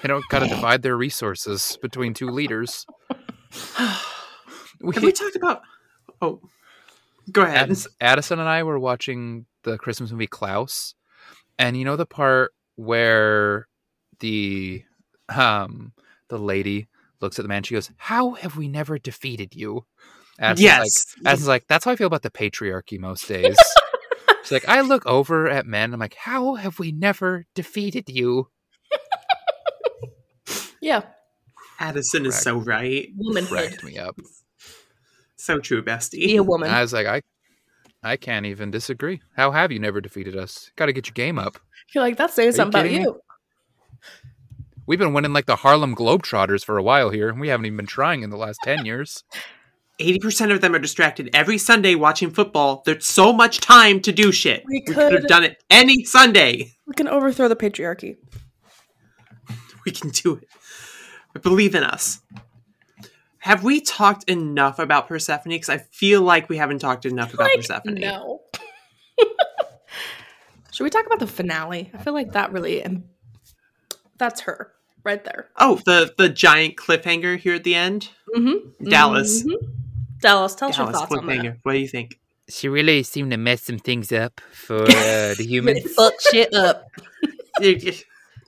They 0.00 0.06
don't 0.06 0.24
gotta 0.28 0.46
divide 0.46 0.82
their 0.82 0.96
resources 0.96 1.76
between 1.82 2.14
two 2.14 2.28
leaders. 2.28 2.86
We, 4.82 4.94
Have 4.94 5.02
we 5.04 5.12
talked 5.12 5.36
about? 5.36 5.60
Oh, 6.22 6.40
go 7.30 7.42
ahead. 7.42 7.64
Addis- 7.64 7.88
Addison 8.00 8.38
and 8.38 8.48
I 8.48 8.62
were 8.62 8.78
watching 8.78 9.44
the 9.64 9.76
Christmas 9.76 10.10
movie 10.10 10.26
Klaus, 10.26 10.94
and 11.58 11.76
you 11.76 11.84
know 11.84 11.96
the 11.96 12.06
part 12.06 12.52
where 12.76 13.66
the 14.20 14.82
um 15.28 15.92
the 16.30 16.38
lady 16.38 16.88
looks 17.20 17.38
at 17.38 17.42
the 17.42 17.48
man. 17.48 17.62
She 17.62 17.74
goes, 17.74 17.90
"How 17.98 18.30
have 18.34 18.56
we 18.56 18.68
never 18.68 18.96
defeated 18.98 19.54
you?" 19.54 19.84
Addison's 20.40 20.64
yes. 20.64 21.16
like, 21.18 21.26
Addison's 21.26 21.48
like, 21.48 21.66
"That's 21.68 21.84
how 21.84 21.92
I 21.92 21.96
feel 21.96 22.06
about 22.06 22.22
the 22.22 22.30
patriarchy 22.30 22.98
most 22.98 23.28
days." 23.28 23.56
She's 24.42 24.52
like, 24.52 24.68
"I 24.68 24.80
look 24.80 25.06
over 25.06 25.48
at 25.48 25.66
men. 25.66 25.92
I'm 25.92 26.00
like, 26.00 26.14
how 26.14 26.54
have 26.54 26.78
we 26.78 26.90
never 26.90 27.46
defeated 27.54 28.08
you?" 28.08 28.48
Yeah. 30.80 31.02
Addison 31.78 32.26
is 32.26 32.38
so 32.38 32.56
right. 32.56 33.08
Womanhood. 33.16 33.68
Cracked 33.68 33.84
me 33.84 33.98
up. 33.98 34.18
So 35.36 35.58
true, 35.58 35.82
bestie. 35.82 36.12
Be 36.12 36.34
bestie. 36.34 36.38
a 36.38 36.42
woman. 36.42 36.68
And 36.68 36.76
I 36.76 36.82
was 36.82 36.92
like, 36.92 37.06
I, 37.06 37.22
I 38.02 38.16
can't 38.16 38.46
even 38.46 38.70
disagree. 38.70 39.20
How 39.36 39.50
have 39.50 39.72
you 39.72 39.78
never 39.78 40.00
defeated 40.00 40.36
us? 40.36 40.70
Got 40.76 40.86
to 40.86 40.92
get 40.92 41.06
your 41.06 41.14
game 41.14 41.38
up. 41.38 41.58
You're 41.94 42.04
like, 42.04 42.16
that's 42.16 42.34
saying 42.34 42.48
you 42.48 42.52
something 42.52 42.80
about 42.80 42.88
kidding 42.88 43.04
me? 43.04 43.08
you. 43.08 43.20
We've 44.86 44.98
been 44.98 45.12
winning 45.12 45.32
like 45.32 45.46
the 45.46 45.56
Harlem 45.56 45.94
Globetrotters 45.94 46.64
for 46.64 46.76
a 46.76 46.82
while 46.82 47.10
here, 47.10 47.28
and 47.28 47.40
we 47.40 47.48
haven't 47.48 47.66
even 47.66 47.76
been 47.76 47.86
trying 47.86 48.22
in 48.22 48.30
the 48.30 48.36
last 48.36 48.58
10 48.64 48.84
years. 48.84 49.22
Eighty 50.00 50.18
percent 50.18 50.50
of 50.50 50.60
them 50.60 50.74
are 50.74 50.78
distracted 50.78 51.30
every 51.34 51.58
Sunday 51.58 51.94
watching 51.94 52.30
football. 52.30 52.82
There's 52.86 53.06
so 53.06 53.32
much 53.32 53.60
time 53.60 54.00
to 54.00 54.12
do 54.12 54.32
shit. 54.32 54.62
We 54.66 54.80
could 54.80 54.96
have 54.96 55.10
could- 55.22 55.26
done 55.28 55.44
it 55.44 55.62
any 55.70 56.04
Sunday. 56.04 56.72
We 56.86 56.94
can 56.94 57.06
overthrow 57.08 57.48
the 57.48 57.56
patriarchy. 57.56 58.16
We 59.86 59.92
can 59.92 60.10
do 60.10 60.34
it. 60.36 61.42
Believe 61.42 61.74
in 61.74 61.82
us. 61.84 62.20
Have 63.38 63.64
we 63.64 63.80
talked 63.80 64.24
enough 64.24 64.78
about 64.78 65.08
Persephone? 65.08 65.50
Because 65.52 65.70
I 65.70 65.78
feel 65.78 66.20
like 66.20 66.50
we 66.50 66.58
haven't 66.58 66.80
talked 66.80 67.06
enough 67.06 67.32
about 67.32 67.44
Like, 67.44 67.56
Persephone. 67.56 67.94
no. 67.94 68.42
Should 70.72 70.84
we 70.84 70.90
talk 70.90 71.06
about 71.06 71.18
the 71.18 71.26
finale? 71.26 71.90
I 71.94 71.98
feel 71.98 72.12
like 72.12 72.32
that 72.32 72.52
really, 72.52 72.82
and 72.82 73.04
that's 74.18 74.42
her 74.42 74.72
right 75.02 75.24
there. 75.24 75.48
Oh, 75.56 75.80
the 75.86 76.12
the 76.18 76.28
giant 76.28 76.76
cliffhanger 76.76 77.38
here 77.38 77.54
at 77.54 77.64
the 77.64 77.74
end. 77.74 78.10
Mm-hmm. 78.36 78.84
Dallas. 78.88 79.44
Dallas, 80.20 80.54
tell 80.54 80.68
us 80.68 80.76
your 80.78 80.86
Dallas 80.86 81.00
thoughts 81.00 81.16
on 81.16 81.26
that. 81.26 81.56
What 81.62 81.72
do 81.72 81.78
you 81.78 81.88
think? 81.88 82.18
She 82.48 82.68
really 82.68 83.02
seemed 83.02 83.30
to 83.30 83.36
mess 83.36 83.62
some 83.62 83.78
things 83.78 84.10
up 84.12 84.40
for 84.52 84.82
uh, 84.82 84.86
the 85.38 85.60
Really 85.62 85.80
fuck 85.82 86.14
shit 86.32 86.52
up. 86.54 86.88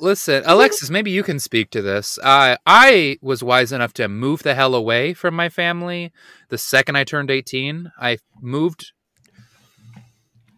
Listen, 0.00 0.42
Alexis, 0.46 0.90
maybe 0.90 1.12
you 1.12 1.22
can 1.22 1.38
speak 1.38 1.70
to 1.70 1.80
this. 1.82 2.18
Uh, 2.18 2.56
I 2.66 3.18
was 3.22 3.44
wise 3.44 3.70
enough 3.70 3.92
to 3.94 4.08
move 4.08 4.42
the 4.42 4.54
hell 4.56 4.74
away 4.74 5.14
from 5.14 5.34
my 5.34 5.48
family 5.48 6.10
the 6.48 6.58
second 6.58 6.96
I 6.96 7.04
turned 7.04 7.30
18. 7.30 7.92
I 8.00 8.18
moved 8.40 8.90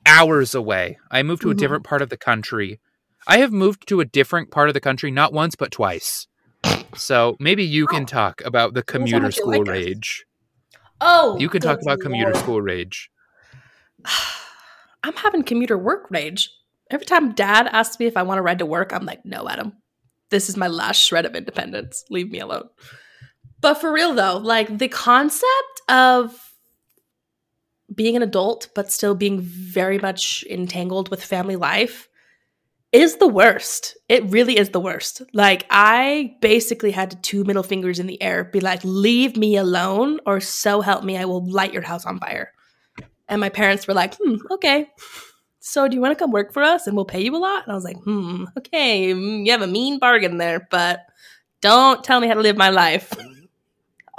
hours 0.07 0.55
away. 0.55 0.99
I 1.11 1.23
moved 1.23 1.43
to 1.43 1.51
a 1.51 1.55
Mhm. 1.55 1.59
different 1.59 1.85
part 1.85 2.01
of 2.01 2.09
the 2.09 2.17
country. 2.17 2.81
I 3.27 3.39
have 3.39 3.53
moved 3.53 3.87
to 3.89 4.01
a 4.01 4.05
different 4.07 4.51
part 4.51 4.69
of 4.69 4.75
the 4.75 4.81
country 4.81 5.11
not 5.11 5.33
once, 5.33 5.55
but 5.57 5.71
twice. 5.71 6.27
So 6.97 7.37
maybe 7.39 7.65
you 7.65 7.87
can 7.87 8.07
talk 8.07 8.41
about 8.45 8.73
the 8.75 8.83
commuter 8.83 9.31
school 9.31 9.51
like 9.51 9.63
us. 9.63 9.69
rage. 9.69 10.25
Oh, 11.07 11.37
You 11.39 11.49
can 11.49 11.61
talk 11.61 11.81
about 11.83 12.01
commuter 12.01 12.33
lord. 12.33 12.43
school 12.43 12.63
rage. 12.63 13.11
I'm 15.05 15.15
having 15.15 15.43
commuter 15.43 15.77
work 15.77 16.07
rage. 16.11 16.51
Every 16.91 17.05
time 17.07 17.33
dad 17.33 17.69
asks 17.73 17.99
me 17.99 18.07
if 18.07 18.17
I 18.17 18.23
want 18.23 18.39
to 18.39 18.43
ride 18.43 18.59
to 18.61 18.67
work, 18.67 18.93
I'm 18.93 19.05
like, 19.05 19.25
no, 19.25 19.49
Adam. 19.49 19.75
This 20.31 20.49
is 20.49 20.57
my 20.57 20.69
last 20.69 20.99
shred 20.99 21.27
of 21.27 21.37
independence. 21.37 22.05
Leave 22.11 22.31
me 22.31 22.41
alone. 22.41 22.69
But 23.61 23.75
for 23.75 23.93
real 23.93 24.15
though, 24.15 24.39
like 24.39 24.79
the 24.79 24.89
concept 24.89 25.83
of 25.89 26.35
being 27.95 28.17
an 28.17 28.23
adult 28.23 28.69
but 28.75 28.91
still 28.91 29.15
being 29.15 29.41
very 29.41 29.99
much 29.99 30.43
entangled 30.51 31.11
with 31.11 31.23
family 31.23 31.57
life 31.57 32.09
is 32.95 33.17
the 33.17 33.27
worst. 33.27 33.97
It 34.09 34.31
really 34.31 34.57
is 34.57 34.71
the 34.71 34.79
worst. 34.79 35.21
Like 35.33 35.67
I 35.69 36.37
basically 36.41 36.93
had 36.93 37.21
two 37.25 37.43
middle 37.43 37.65
fingers 37.65 37.99
in 37.99 38.07
the 38.07 38.23
air, 38.23 38.45
be 38.45 38.61
like, 38.61 38.81
leave 38.85 39.37
me 39.37 39.57
alone, 39.57 40.21
or 40.25 40.41
so 40.41 40.81
help 40.81 41.03
me, 41.03 41.17
I 41.17 41.25
will 41.25 41.45
light 41.45 41.73
your 41.73 41.83
house 41.83 42.07
on 42.07 42.21
fire. 42.21 42.53
And 43.29 43.41
my 43.41 43.49
parents 43.49 43.89
were 43.89 43.95
like, 43.95 44.15
hmm, 44.23 44.37
okay. 44.49 44.91
So 45.59 45.89
do 45.89 45.97
you 45.97 46.01
want 46.01 46.17
to 46.17 46.23
come 46.23 46.31
work 46.31 46.53
for 46.53 46.63
us 46.63 46.87
and 46.87 46.95
we'll 46.95 47.05
pay 47.05 47.23
you 47.23 47.35
a 47.35 47.39
lot? 47.39 47.65
And 47.65 47.73
I 47.73 47.75
was 47.75 47.85
like, 47.85 48.01
hmm, 48.05 48.45
okay, 48.59 49.13
mm, 49.13 49.45
you 49.45 49.51
have 49.51 49.63
a 49.63 49.67
mean 49.67 49.99
bargain 49.99 50.39
there, 50.39 50.69
but 50.71 51.01
don't 51.61 52.05
tell 52.05 52.21
me 52.21 52.29
how 52.29 52.35
to 52.35 52.41
live 52.41 52.57
my 52.57 52.71
life 52.71 53.13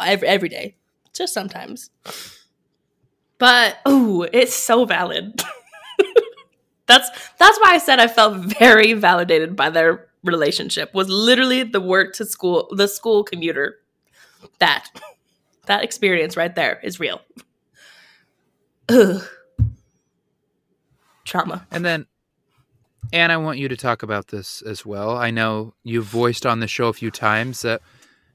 every, 0.01 0.27
every 0.27 0.49
day, 0.49 0.75
just 1.13 1.33
sometimes. 1.33 1.91
But 3.37 3.77
oh, 3.85 4.27
it's 4.33 4.53
so 4.53 4.83
valid. 4.83 5.41
that's 6.87 7.09
that's 7.37 7.59
why 7.59 7.73
I 7.73 7.77
said 7.77 7.99
I 7.99 8.07
felt 8.07 8.37
very 8.59 8.93
validated 8.93 9.55
by 9.55 9.69
their 9.69 10.07
relationship. 10.23 10.93
Was 10.93 11.09
literally 11.09 11.63
the 11.63 11.81
work 11.81 12.13
to 12.15 12.25
school, 12.25 12.67
the 12.71 12.87
school 12.87 13.23
commuter. 13.23 13.77
That 14.59 14.89
that 15.65 15.83
experience 15.83 16.37
right 16.37 16.53
there 16.53 16.79
is 16.83 16.99
real. 16.99 17.21
Ugh. 18.89 19.23
Trauma. 21.23 21.65
And 21.71 21.83
then, 21.83 22.05
and 23.11 23.31
I 23.31 23.37
want 23.37 23.57
you 23.57 23.67
to 23.67 23.75
talk 23.75 24.03
about 24.03 24.27
this 24.27 24.61
as 24.61 24.85
well. 24.85 25.17
I 25.17 25.31
know 25.31 25.73
you've 25.83 26.05
voiced 26.05 26.45
on 26.45 26.59
the 26.59 26.67
show 26.67 26.87
a 26.87 26.93
few 26.93 27.09
times 27.09 27.63
that 27.63 27.81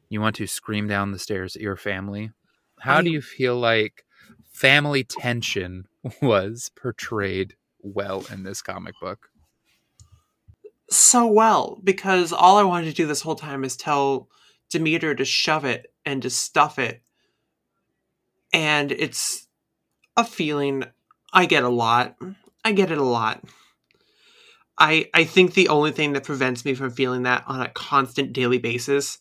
you 0.08 0.20
want 0.20 0.34
to 0.36 0.46
scream 0.48 0.88
down 0.88 1.12
the 1.12 1.18
stairs 1.20 1.54
at 1.54 1.62
your 1.62 1.76
family. 1.76 2.32
How 2.80 3.00
do 3.00 3.10
you 3.10 3.22
feel 3.22 3.56
like 3.56 4.04
family 4.52 5.04
tension 5.04 5.86
was 6.22 6.70
portrayed 6.74 7.54
well 7.82 8.24
in 8.30 8.42
this 8.42 8.62
comic 8.62 8.94
book? 9.00 9.30
so 10.90 11.26
well 11.26 11.80
because 11.82 12.32
all 12.32 12.58
I 12.58 12.64
wanted 12.64 12.86
to 12.86 12.94
do 12.94 13.06
this 13.06 13.22
whole 13.22 13.36
time 13.36 13.64
is 13.64 13.76
tell 13.76 14.28
Demeter 14.70 15.14
to 15.14 15.24
shove 15.24 15.64
it 15.64 15.92
and 16.04 16.22
to 16.22 16.30
stuff 16.30 16.78
it. 16.78 17.02
And 18.52 18.90
it's 18.90 19.46
a 20.16 20.24
feeling 20.24 20.84
I 21.32 21.46
get 21.46 21.62
a 21.62 21.68
lot. 21.68 22.16
I 22.64 22.72
get 22.72 22.90
it 22.90 22.98
a 22.98 23.04
lot. 23.04 23.44
I 24.78 25.08
I 25.14 25.24
think 25.24 25.54
the 25.54 25.68
only 25.68 25.92
thing 25.92 26.12
that 26.14 26.24
prevents 26.24 26.64
me 26.64 26.74
from 26.74 26.90
feeling 26.90 27.22
that 27.22 27.44
on 27.46 27.60
a 27.60 27.68
constant 27.68 28.32
daily 28.32 28.58
basis 28.58 29.18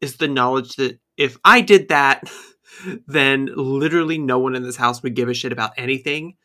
is 0.00 0.16
the 0.16 0.28
knowledge 0.28 0.76
that 0.76 0.98
if 1.16 1.38
I 1.44 1.62
did 1.62 1.88
that, 1.88 2.30
then 3.06 3.48
literally 3.54 4.18
no 4.18 4.38
one 4.38 4.54
in 4.54 4.62
this 4.62 4.76
house 4.76 5.02
would 5.02 5.14
give 5.14 5.28
a 5.28 5.34
shit 5.34 5.52
about 5.52 5.72
anything. 5.78 6.36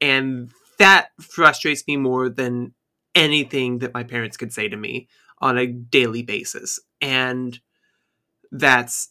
And 0.00 0.50
that 0.78 1.08
frustrates 1.20 1.84
me 1.86 1.96
more 1.96 2.28
than 2.28 2.74
anything 3.14 3.78
that 3.78 3.94
my 3.94 4.02
parents 4.02 4.36
could 4.36 4.52
say 4.52 4.68
to 4.68 4.76
me 4.76 5.08
on 5.40 5.58
a 5.58 5.66
daily 5.66 6.22
basis. 6.22 6.78
And 7.00 7.58
that's 8.52 9.08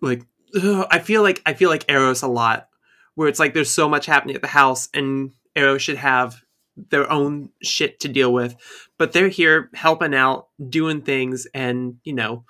like 0.00 0.22
ugh, 0.56 0.86
i 0.90 0.98
feel 1.00 1.22
like 1.22 1.42
i 1.44 1.52
feel 1.52 1.68
like 1.68 1.84
eros 1.90 2.22
a 2.22 2.28
lot 2.28 2.68
where 3.14 3.28
it's 3.28 3.40
like 3.40 3.52
there's 3.52 3.70
so 3.70 3.88
much 3.88 4.06
happening 4.06 4.36
at 4.36 4.42
the 4.42 4.48
house 4.48 4.88
and 4.94 5.32
eros 5.54 5.82
should 5.82 5.96
have 5.96 6.42
their 6.88 7.10
own 7.10 7.50
shit 7.62 8.00
to 8.00 8.08
deal 8.08 8.32
with. 8.32 8.56
But 8.98 9.12
they're 9.12 9.28
here 9.28 9.70
helping 9.74 10.14
out 10.14 10.48
doing 10.68 11.02
things 11.02 11.46
and 11.54 11.96
you 12.04 12.14
know 12.14 12.44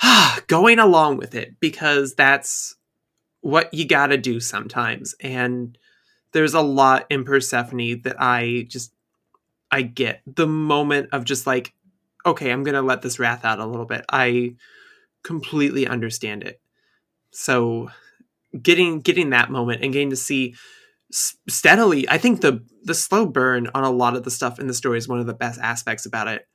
going 0.46 0.78
along 0.78 1.18
with 1.18 1.34
it 1.34 1.60
because 1.60 2.14
that's 2.14 2.76
what 3.40 3.72
you 3.74 3.86
gotta 3.86 4.16
do 4.16 4.40
sometimes. 4.40 5.14
And 5.20 5.76
there's 6.32 6.54
a 6.54 6.60
lot 6.60 7.06
in 7.10 7.24
persephone 7.24 8.00
that 8.02 8.16
i 8.20 8.66
just 8.68 8.92
I 9.70 9.82
get 9.82 10.22
the 10.26 10.46
moment 10.46 11.10
of 11.12 11.24
just 11.24 11.46
like, 11.46 11.72
okay, 12.26 12.50
I'm 12.50 12.64
gonna 12.64 12.82
let 12.82 13.02
this 13.02 13.18
wrath 13.18 13.44
out 13.44 13.60
a 13.60 13.66
little 13.66 13.86
bit. 13.86 14.04
I 14.10 14.56
completely 15.22 15.86
understand 15.86 16.42
it. 16.44 16.60
So 17.30 17.90
getting 18.60 19.00
getting 19.00 19.30
that 19.30 19.50
moment 19.50 19.82
and 19.82 19.92
getting 19.92 20.10
to 20.10 20.16
see 20.16 20.56
steadily, 21.48 22.08
I 22.08 22.18
think 22.18 22.40
the 22.40 22.64
the 22.84 22.94
slow 22.94 23.26
burn 23.26 23.68
on 23.74 23.84
a 23.84 23.90
lot 23.90 24.16
of 24.16 24.24
the 24.24 24.30
stuff 24.30 24.58
in 24.58 24.66
the 24.66 24.74
story 24.74 24.98
is 24.98 25.08
one 25.08 25.20
of 25.20 25.26
the 25.26 25.34
best 25.34 25.60
aspects 25.60 26.06
about 26.06 26.28
it. 26.28 26.46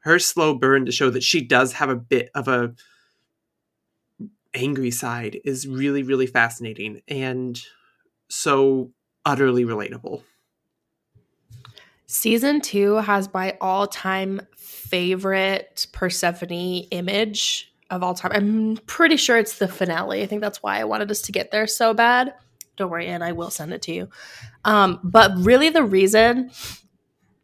Her 0.00 0.18
slow 0.18 0.54
burn 0.54 0.86
to 0.86 0.92
show 0.92 1.10
that 1.10 1.22
she 1.22 1.42
does 1.46 1.74
have 1.74 1.90
a 1.90 1.96
bit 1.96 2.30
of 2.34 2.48
a 2.48 2.74
angry 4.54 4.90
side 4.90 5.40
is 5.44 5.66
really 5.66 6.04
really 6.04 6.28
fascinating 6.28 7.02
and 7.08 7.60
so 8.28 8.92
utterly 9.24 9.64
relatable. 9.64 10.22
Season 12.06 12.60
two 12.60 12.94
has 12.96 13.32
my 13.32 13.56
all 13.60 13.86
time 13.86 14.40
favorite 14.56 15.86
Persephone 15.92 16.86
image 16.90 17.72
of 17.90 18.02
all 18.02 18.14
time. 18.14 18.32
I'm 18.32 18.76
pretty 18.86 19.16
sure 19.16 19.38
it's 19.38 19.58
the 19.58 19.68
finale. 19.68 20.22
I 20.22 20.26
think 20.26 20.40
that's 20.40 20.62
why 20.62 20.78
I 20.78 20.84
wanted 20.84 21.10
us 21.10 21.22
to 21.22 21.32
get 21.32 21.50
there 21.50 21.66
so 21.66 21.94
bad. 21.94 22.34
Don't 22.76 22.90
worry, 22.90 23.06
and 23.06 23.22
I 23.22 23.32
will 23.32 23.50
send 23.50 23.72
it 23.72 23.82
to 23.82 23.92
you. 23.92 24.08
Um, 24.64 25.00
but 25.02 25.32
really, 25.36 25.70
the 25.70 25.84
reason 25.84 26.50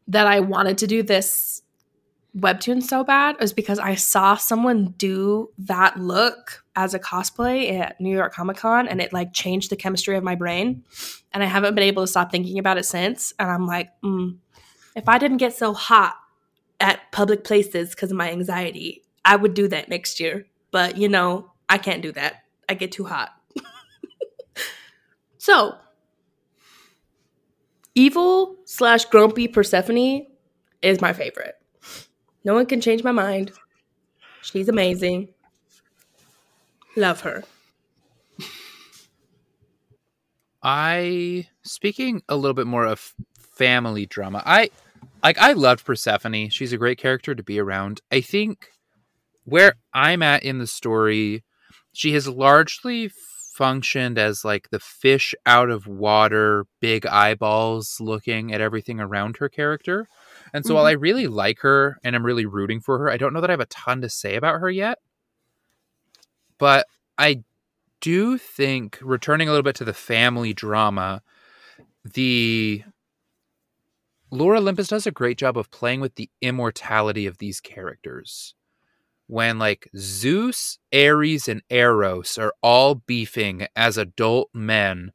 that 0.08 0.26
I 0.26 0.40
wanted 0.40 0.78
to 0.78 0.86
do 0.86 1.02
this 1.02 1.59
webtoon 2.36 2.82
so 2.82 3.02
bad 3.02 3.36
was 3.40 3.52
because 3.52 3.78
I 3.78 3.94
saw 3.94 4.36
someone 4.36 4.94
do 4.96 5.50
that 5.58 5.98
look 5.98 6.64
as 6.76 6.94
a 6.94 6.98
cosplay 6.98 7.78
at 7.78 8.00
New 8.00 8.14
York 8.14 8.32
Comic 8.32 8.58
Con, 8.58 8.88
and 8.88 9.00
it 9.00 9.12
like 9.12 9.32
changed 9.32 9.70
the 9.70 9.76
chemistry 9.76 10.16
of 10.16 10.24
my 10.24 10.34
brain. 10.34 10.84
And 11.32 11.42
I 11.42 11.46
haven't 11.46 11.74
been 11.74 11.84
able 11.84 12.02
to 12.02 12.06
stop 12.06 12.30
thinking 12.30 12.58
about 12.58 12.78
it 12.78 12.84
since. 12.84 13.32
And 13.38 13.50
I'm 13.50 13.66
like, 13.66 13.90
mm, 14.02 14.36
if 14.94 15.08
I 15.08 15.18
didn't 15.18 15.38
get 15.38 15.54
so 15.54 15.72
hot 15.72 16.16
at 16.80 17.00
public 17.12 17.44
places 17.44 17.90
because 17.90 18.10
of 18.10 18.16
my 18.16 18.30
anxiety, 18.30 19.04
I 19.24 19.36
would 19.36 19.54
do 19.54 19.68
that 19.68 19.88
next 19.88 20.20
year. 20.20 20.46
But 20.70 20.96
you 20.96 21.08
know, 21.08 21.52
I 21.68 21.78
can't 21.78 22.02
do 22.02 22.12
that. 22.12 22.44
I 22.68 22.74
get 22.74 22.92
too 22.92 23.04
hot. 23.04 23.30
so, 25.38 25.76
evil 27.94 28.56
slash 28.64 29.04
grumpy 29.06 29.48
Persephone 29.48 30.26
is 30.82 31.00
my 31.00 31.12
favorite. 31.12 31.59
No 32.44 32.54
one 32.54 32.66
can 32.66 32.80
change 32.80 33.04
my 33.04 33.12
mind. 33.12 33.52
She's 34.42 34.68
amazing. 34.68 35.28
Love 36.96 37.20
her. 37.20 37.44
I 40.62 41.48
speaking 41.62 42.22
a 42.28 42.36
little 42.36 42.54
bit 42.54 42.66
more 42.66 42.86
of 42.86 43.14
family 43.38 44.06
drama. 44.06 44.42
I 44.44 44.70
like 45.22 45.38
I 45.38 45.52
loved 45.52 45.84
Persephone. 45.84 46.50
She's 46.50 46.72
a 46.72 46.78
great 46.78 46.98
character 46.98 47.34
to 47.34 47.42
be 47.42 47.58
around. 47.58 48.00
I 48.10 48.20
think 48.20 48.68
where 49.44 49.74
I'm 49.94 50.22
at 50.22 50.42
in 50.42 50.58
the 50.58 50.66
story, 50.66 51.44
she 51.92 52.12
has 52.12 52.28
largely 52.28 53.10
functioned 53.54 54.18
as 54.18 54.44
like 54.44 54.70
the 54.70 54.80
fish 54.80 55.34
out 55.44 55.70
of 55.70 55.86
water, 55.86 56.66
big 56.80 57.06
eyeballs 57.06 57.98
looking 58.00 58.52
at 58.52 58.60
everything 58.60 59.00
around 59.00 59.36
her 59.38 59.48
character. 59.48 60.06
And 60.52 60.64
so 60.64 60.70
mm-hmm. 60.70 60.76
while 60.76 60.86
I 60.86 60.92
really 60.92 61.26
like 61.26 61.60
her 61.60 61.98
and 62.02 62.14
I'm 62.16 62.26
really 62.26 62.46
rooting 62.46 62.80
for 62.80 62.98
her, 62.98 63.10
I 63.10 63.16
don't 63.16 63.32
know 63.32 63.40
that 63.40 63.50
I 63.50 63.52
have 63.52 63.60
a 63.60 63.66
ton 63.66 64.00
to 64.02 64.08
say 64.08 64.36
about 64.36 64.60
her 64.60 64.70
yet. 64.70 64.98
But 66.58 66.86
I 67.16 67.42
do 68.00 68.38
think 68.38 68.98
returning 69.02 69.48
a 69.48 69.50
little 69.50 69.62
bit 69.62 69.76
to 69.76 69.84
the 69.84 69.94
family 69.94 70.52
drama, 70.52 71.22
the 72.04 72.82
Lore 74.30 74.56
Olympus 74.56 74.88
does 74.88 75.06
a 75.06 75.10
great 75.10 75.38
job 75.38 75.58
of 75.58 75.70
playing 75.70 76.00
with 76.00 76.14
the 76.14 76.30
immortality 76.40 77.26
of 77.26 77.38
these 77.38 77.60
characters. 77.60 78.54
When 79.26 79.58
like 79.58 79.88
Zeus, 79.96 80.78
Ares, 80.92 81.48
and 81.48 81.62
Eros 81.70 82.36
are 82.38 82.54
all 82.62 82.96
beefing 82.96 83.66
as 83.76 83.96
adult 83.96 84.50
men 84.52 85.12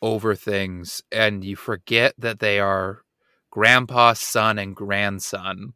over 0.00 0.34
things, 0.34 1.02
and 1.10 1.44
you 1.44 1.56
forget 1.56 2.14
that 2.18 2.38
they 2.38 2.60
are 2.60 3.03
grandpa, 3.54 4.12
son, 4.14 4.58
and 4.58 4.74
grandson. 4.74 5.72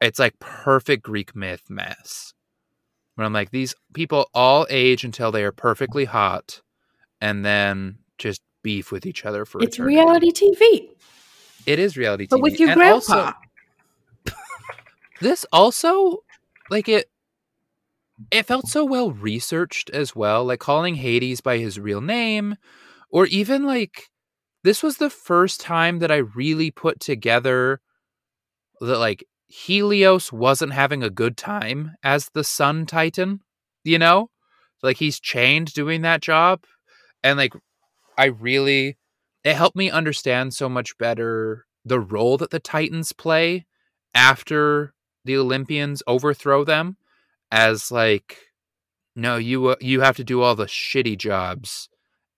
It's 0.00 0.20
like 0.20 0.38
perfect 0.38 1.02
Greek 1.02 1.34
myth 1.34 1.64
mess. 1.68 2.32
Where 3.16 3.26
I'm 3.26 3.32
like, 3.32 3.50
these 3.50 3.74
people 3.94 4.30
all 4.32 4.64
age 4.70 5.02
until 5.04 5.32
they 5.32 5.42
are 5.42 5.50
perfectly 5.52 6.04
hot 6.04 6.62
and 7.20 7.44
then 7.44 7.98
just 8.16 8.40
beef 8.62 8.92
with 8.92 9.04
each 9.06 9.24
other 9.24 9.44
for. 9.44 9.60
It's 9.60 9.76
eternity. 9.76 9.96
reality 9.96 10.30
TV. 10.30 10.88
It 11.66 11.80
is 11.80 11.96
reality 11.96 12.26
TV. 12.26 12.30
But 12.30 12.42
with 12.42 12.60
your 12.60 12.70
And 12.70 12.78
grandpa. 12.78 13.32
also- 14.26 14.32
this 15.20 15.44
also 15.52 16.18
like 16.70 16.88
it 16.88 17.10
it 18.30 18.46
felt 18.46 18.68
so 18.68 18.84
well 18.84 19.10
researched 19.10 19.90
as 19.90 20.14
well 20.14 20.44
like 20.44 20.60
calling 20.60 20.94
hades 20.94 21.40
by 21.40 21.58
his 21.58 21.78
real 21.80 22.00
name 22.00 22.54
or 23.10 23.26
even 23.26 23.64
like 23.64 24.10
this 24.64 24.82
was 24.82 24.96
the 24.96 25.10
first 25.10 25.60
time 25.60 25.98
that 25.98 26.10
i 26.10 26.16
really 26.16 26.70
put 26.70 27.00
together 27.00 27.80
that 28.80 28.98
like 28.98 29.24
helios 29.46 30.32
wasn't 30.32 30.72
having 30.72 31.02
a 31.02 31.10
good 31.10 31.36
time 31.36 31.92
as 32.02 32.30
the 32.30 32.44
sun 32.44 32.86
titan 32.86 33.40
you 33.84 33.98
know? 33.98 34.30
Like 34.82 34.96
he's 34.96 35.20
chained 35.20 35.72
doing 35.72 36.02
that 36.02 36.20
job 36.20 36.64
and 37.22 37.38
like 37.38 37.54
i 38.18 38.26
really 38.26 38.98
it 39.44 39.54
helped 39.54 39.76
me 39.76 39.90
understand 39.90 40.54
so 40.54 40.68
much 40.68 40.98
better 40.98 41.66
the 41.84 42.00
role 42.00 42.36
that 42.38 42.50
the 42.50 42.58
titans 42.58 43.12
play 43.12 43.64
after 44.12 44.92
the 45.24 45.36
Olympians 45.36 46.02
overthrow 46.08 46.64
them 46.64 46.96
as 47.52 47.92
like 47.92 48.38
no 49.14 49.36
you 49.36 49.68
uh, 49.68 49.76
you 49.80 50.00
have 50.00 50.16
to 50.16 50.24
do 50.24 50.42
all 50.42 50.56
the 50.56 50.66
shitty 50.66 51.16
jobs 51.16 51.88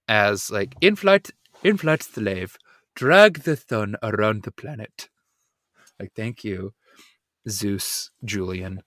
as 0.07 0.51
like 0.51 0.75
in-flight 0.83 1.31
in-flight 1.65 2.03
slave 2.03 2.57
drag 2.95 3.41
the 3.41 3.57
sun 3.57 3.97
around 4.03 4.43
the 4.45 4.53
planet 4.53 5.09
like 5.99 6.13
thank 6.15 6.45
you 6.45 6.73
Zeus 7.49 8.11
Julian 8.25 8.83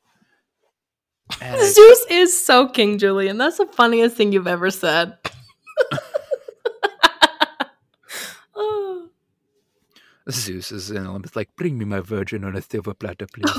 And 1.42 1.62
Zeus 1.76 2.06
is 2.10 2.32
so 2.46 2.70
King 2.70 2.98
Julian. 2.98 3.38
That's 3.38 3.58
the 3.58 3.66
funniest 3.68 4.16
thing 4.16 4.32
you've 4.32 4.48
ever 4.48 4.72
said. 4.72 5.18
oh. 8.56 9.10
Zeus 10.32 10.72
is 10.72 10.90
in 10.92 11.06
Olympus 11.06 11.36
like 11.36 11.56
bring 11.56 11.78
me 11.78 11.86
my 11.86 12.00
virgin 12.00 12.44
on 12.44 12.56
a 12.56 12.62
silver 12.62 12.94
platter 12.94 13.28
please 13.34 13.52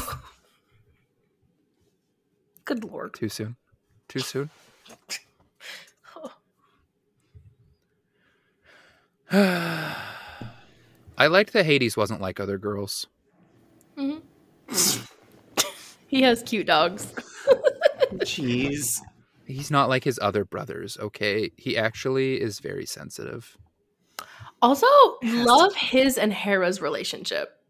Good 2.64 2.84
lord. 2.84 3.14
too 3.14 3.28
soon 3.28 3.56
too 4.08 4.20
soon 4.20 4.50
I 9.32 11.26
liked 11.26 11.52
that 11.52 11.66
Hades 11.66 11.96
wasn't 11.96 12.20
like 12.20 12.40
other 12.40 12.58
girls. 12.58 13.06
Mm-hmm. 13.96 15.04
He 16.08 16.22
has 16.22 16.42
cute 16.42 16.66
dogs. 16.66 17.12
Jeez. 18.24 18.98
He's 19.46 19.70
not 19.70 19.88
like 19.90 20.04
his 20.04 20.18
other 20.20 20.44
brothers, 20.44 20.96
okay? 20.98 21.52
He 21.56 21.76
actually 21.76 22.40
is 22.40 22.60
very 22.60 22.86
sensitive. 22.86 23.56
Also, 24.60 24.86
love 25.22 25.74
his 25.74 26.18
and 26.18 26.32
Hera's 26.32 26.80
relationship. 26.80 27.60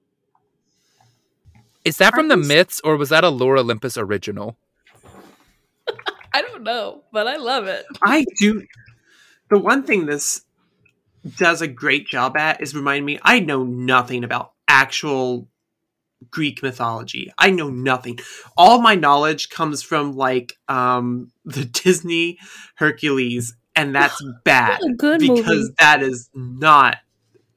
Is 1.84 1.98
that 1.98 2.14
from 2.14 2.28
the 2.28 2.34
Are 2.34 2.38
myths 2.38 2.80
or 2.82 2.96
was 2.96 3.08
that 3.10 3.24
a 3.24 3.28
Lore 3.28 3.58
Olympus 3.58 3.98
original? 3.98 4.56
I 6.32 6.40
don't 6.42 6.62
know, 6.62 7.02
but 7.12 7.26
I 7.26 7.36
love 7.36 7.66
it. 7.66 7.86
I 8.04 8.24
do. 8.38 8.64
The 9.50 9.58
one 9.58 9.82
thing 9.82 10.06
this 10.06 10.44
does 11.36 11.62
a 11.62 11.68
great 11.68 12.06
job 12.06 12.36
at 12.36 12.60
is 12.60 12.74
remind 12.74 13.04
me 13.04 13.18
I 13.22 13.40
know 13.40 13.64
nothing 13.64 14.24
about 14.24 14.52
actual 14.66 15.48
Greek 16.30 16.62
mythology. 16.62 17.32
I 17.38 17.50
know 17.50 17.70
nothing. 17.70 18.18
All 18.56 18.80
my 18.80 18.94
knowledge 18.94 19.50
comes 19.50 19.82
from 19.82 20.16
like 20.16 20.54
um 20.68 21.30
the 21.44 21.64
Disney 21.64 22.38
Hercules, 22.76 23.56
and 23.76 23.94
that's 23.94 24.22
bad 24.44 24.80
because 24.98 25.20
movie. 25.20 25.74
that 25.78 26.02
is 26.02 26.30
not 26.34 26.98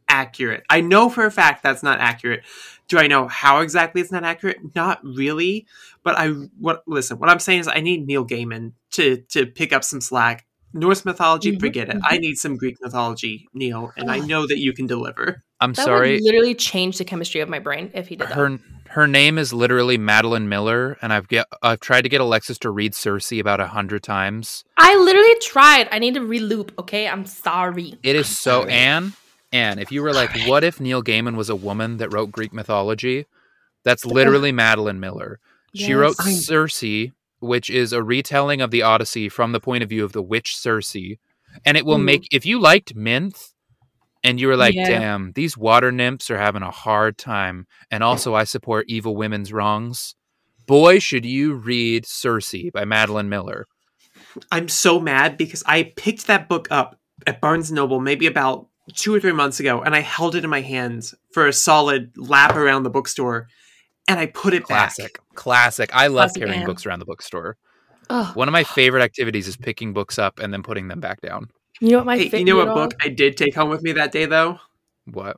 accurate. 0.08 0.64
I 0.70 0.82
know 0.82 1.10
for 1.10 1.26
a 1.26 1.32
fact 1.32 1.64
that's 1.64 1.84
not 1.84 2.00
accurate. 2.00 2.44
Do 2.88 2.98
I 3.00 3.08
know 3.08 3.28
how 3.28 3.62
exactly 3.62 4.02
it's 4.02 4.12
not 4.12 4.26
accurate? 4.26 4.58
Not 4.76 5.00
really. 5.04 5.66
But 6.04 6.18
I 6.18 6.30
what 6.60 6.84
listen, 6.86 7.20
what 7.20 7.30
I'm 7.30 7.40
saying 7.40 7.62
is 7.62 7.68
I 7.68 7.80
need 7.80 8.06
Neil 8.06 8.26
Gaiman 8.26 8.74
to 8.92 9.18
to 9.30 9.46
pick 9.46 9.74
up 9.74 9.84
some 9.84 10.02
slack. 10.02 10.46
Norse 10.74 11.04
mythology, 11.06 11.52
Mhm, 11.54 11.60
forget 11.60 11.90
it. 11.90 11.98
I 12.04 12.18
need 12.18 12.36
some 12.36 12.56
Greek 12.58 12.78
mythology, 12.82 13.48
Neil, 13.54 13.92
and 13.98 14.10
I 14.10 14.20
know 14.20 14.48
that 14.48 14.60
you 14.60 14.74
can 14.74 14.88
deliver. 14.88 15.44
I'm 15.60 15.74
That 15.74 15.86
sorry. 15.86 16.14
would 16.14 16.22
literally 16.24 16.56
change 16.56 16.98
the 16.98 17.06
chemistry 17.06 17.42
of 17.42 17.50
my 17.50 17.60
brain 17.60 17.92
if 17.94 18.08
he 18.08 18.16
did 18.16 18.30
that. 18.30 18.36
Her 18.36 18.60
her 18.90 19.08
name 19.08 19.38
is 19.38 19.54
literally 19.54 19.98
Madeline 19.98 20.50
Miller, 20.50 20.98
and 21.02 21.14
I've 21.14 21.28
get 21.28 21.46
I've 21.62 21.80
tried 21.80 22.02
to 22.02 22.10
get 22.10 22.20
Alexis 22.22 22.58
to 22.60 22.70
read 22.70 22.94
Circe 22.96 23.32
about 23.34 23.60
a 23.60 23.68
hundred 23.68 24.04
times. 24.04 24.64
I 24.78 24.96
literally 24.98 25.36
tried. 25.42 25.88
I 25.92 26.00
need 26.00 26.14
to 26.16 26.20
reloop. 26.22 26.72
Okay, 26.80 27.08
I'm 27.08 27.26
sorry. 27.26 27.96
It 28.04 28.16
is 28.16 28.28
I'm 28.28 28.34
so 28.34 28.62
sorry. 28.62 28.72
Anne. 28.74 29.14
And 29.54 29.80
if 29.82 29.92
you 29.92 30.02
were 30.02 30.14
like, 30.14 30.32
what 30.48 30.64
if 30.64 30.80
Neil 30.80 31.04
Gaiman 31.04 31.36
was 31.36 31.50
a 31.50 31.56
woman 31.56 31.98
that 31.98 32.14
wrote 32.14 32.32
Greek 32.32 32.54
mythology? 32.54 33.26
That's 33.84 34.06
literally 34.06 34.52
Madeline 34.54 35.00
Miller. 35.02 35.40
She 35.76 35.94
wrote 35.94 36.16
Yes. 36.20 36.28
I'm- 37.42 37.48
Circe, 37.48 37.50
which 37.50 37.70
is 37.70 37.94
a 37.94 38.04
retelling 38.04 38.62
of 38.62 38.72
the 38.72 38.82
Odyssey 38.82 39.30
from 39.30 39.52
the 39.52 39.60
point 39.60 39.84
of 39.84 39.90
view 39.90 40.04
of 40.04 40.14
the 40.14 40.22
witch 40.22 40.56
Circe. 40.56 40.96
And 41.66 41.78
it 41.78 41.86
will 41.86 41.98
Mhm. 41.98 42.04
make, 42.04 42.28
if 42.32 42.46
you 42.46 42.60
liked 42.60 42.96
Minthe 42.96 43.54
and 44.24 44.40
you 44.40 44.48
were 44.48 44.56
like, 44.56 44.76
Yeah. 44.76 44.88
damn, 44.88 45.32
these 45.34 45.58
water 45.58 45.92
nymphs 45.92 46.30
are 46.30 46.38
having 46.38 46.62
a 46.62 46.72
hard 46.72 47.18
time. 47.18 47.68
And 47.90 48.04
also, 48.04 48.36
I 48.36 48.46
support 48.46 48.86
evil 48.88 49.16
women's 49.16 49.52
wrongs. 49.52 50.16
Boy, 50.68 51.00
should 51.00 51.26
you 51.26 51.54
read 51.54 52.06
Circe 52.06 52.70
by 52.74 52.86
Madeline 52.86 53.30
Miller. 53.30 53.68
I'm 54.52 54.70
so 54.70 55.00
mad 55.00 55.36
because 55.38 55.64
I 55.66 55.92
picked 55.96 56.28
that 56.28 56.48
book 56.48 56.68
up 56.72 56.98
at 57.28 57.42
Barnes 57.42 57.72
Noble 57.72 58.00
maybe 58.00 58.28
about 58.28 58.68
two 58.94 59.14
or 59.14 59.20
three 59.20 59.32
months 59.34 59.60
ago, 59.60 59.82
and 59.82 59.94
I 59.96 60.00
held 60.00 60.36
it 60.36 60.44
in 60.44 60.50
my 60.50 60.62
hands 60.62 61.14
for 61.34 61.48
a 61.48 61.54
solid 61.54 62.12
lap 62.18 62.56
around 62.56 62.84
the 62.84 62.90
bookstore, 62.90 63.48
and 64.12 64.20
I 64.20 64.26
put 64.28 64.54
it 64.54 64.64
Classic. 64.64 65.14
back. 65.14 65.24
Classic. 65.36 65.90
I 65.94 66.08
love 66.08 66.30
Classic 66.30 66.42
carrying 66.44 66.60
Anne. 66.62 66.66
books 66.68 66.86
around 66.86 67.00
the 67.00 67.06
bookstore. 67.06 67.58
Oh, 68.10 68.32
One 68.34 68.48
of 68.48 68.52
my 68.52 68.64
favorite 68.64 69.02
activities 69.04 69.48
is 69.48 69.56
picking 69.56 69.94
books 69.94 70.20
up 70.20 70.40
and 70.40 70.52
then 70.54 70.64
putting 70.64 70.88
them 70.90 71.00
back 71.00 71.22
down. 71.22 71.50
you 71.80 71.92
know 71.92 71.98
what 72.00 72.06
my 72.06 72.18
Hey, 72.18 72.30
fa- 72.30 72.40
you 72.40 72.46
know 72.46 72.58
what 72.58 72.68
book 72.74 72.94
I 73.02 73.08
did 73.10 73.38
take 73.38 73.56
home 73.56 73.70
with 73.70 73.82
me 73.84 73.94
that 73.94 74.12
day 74.12 74.26
though? 74.26 74.60
What? 75.06 75.38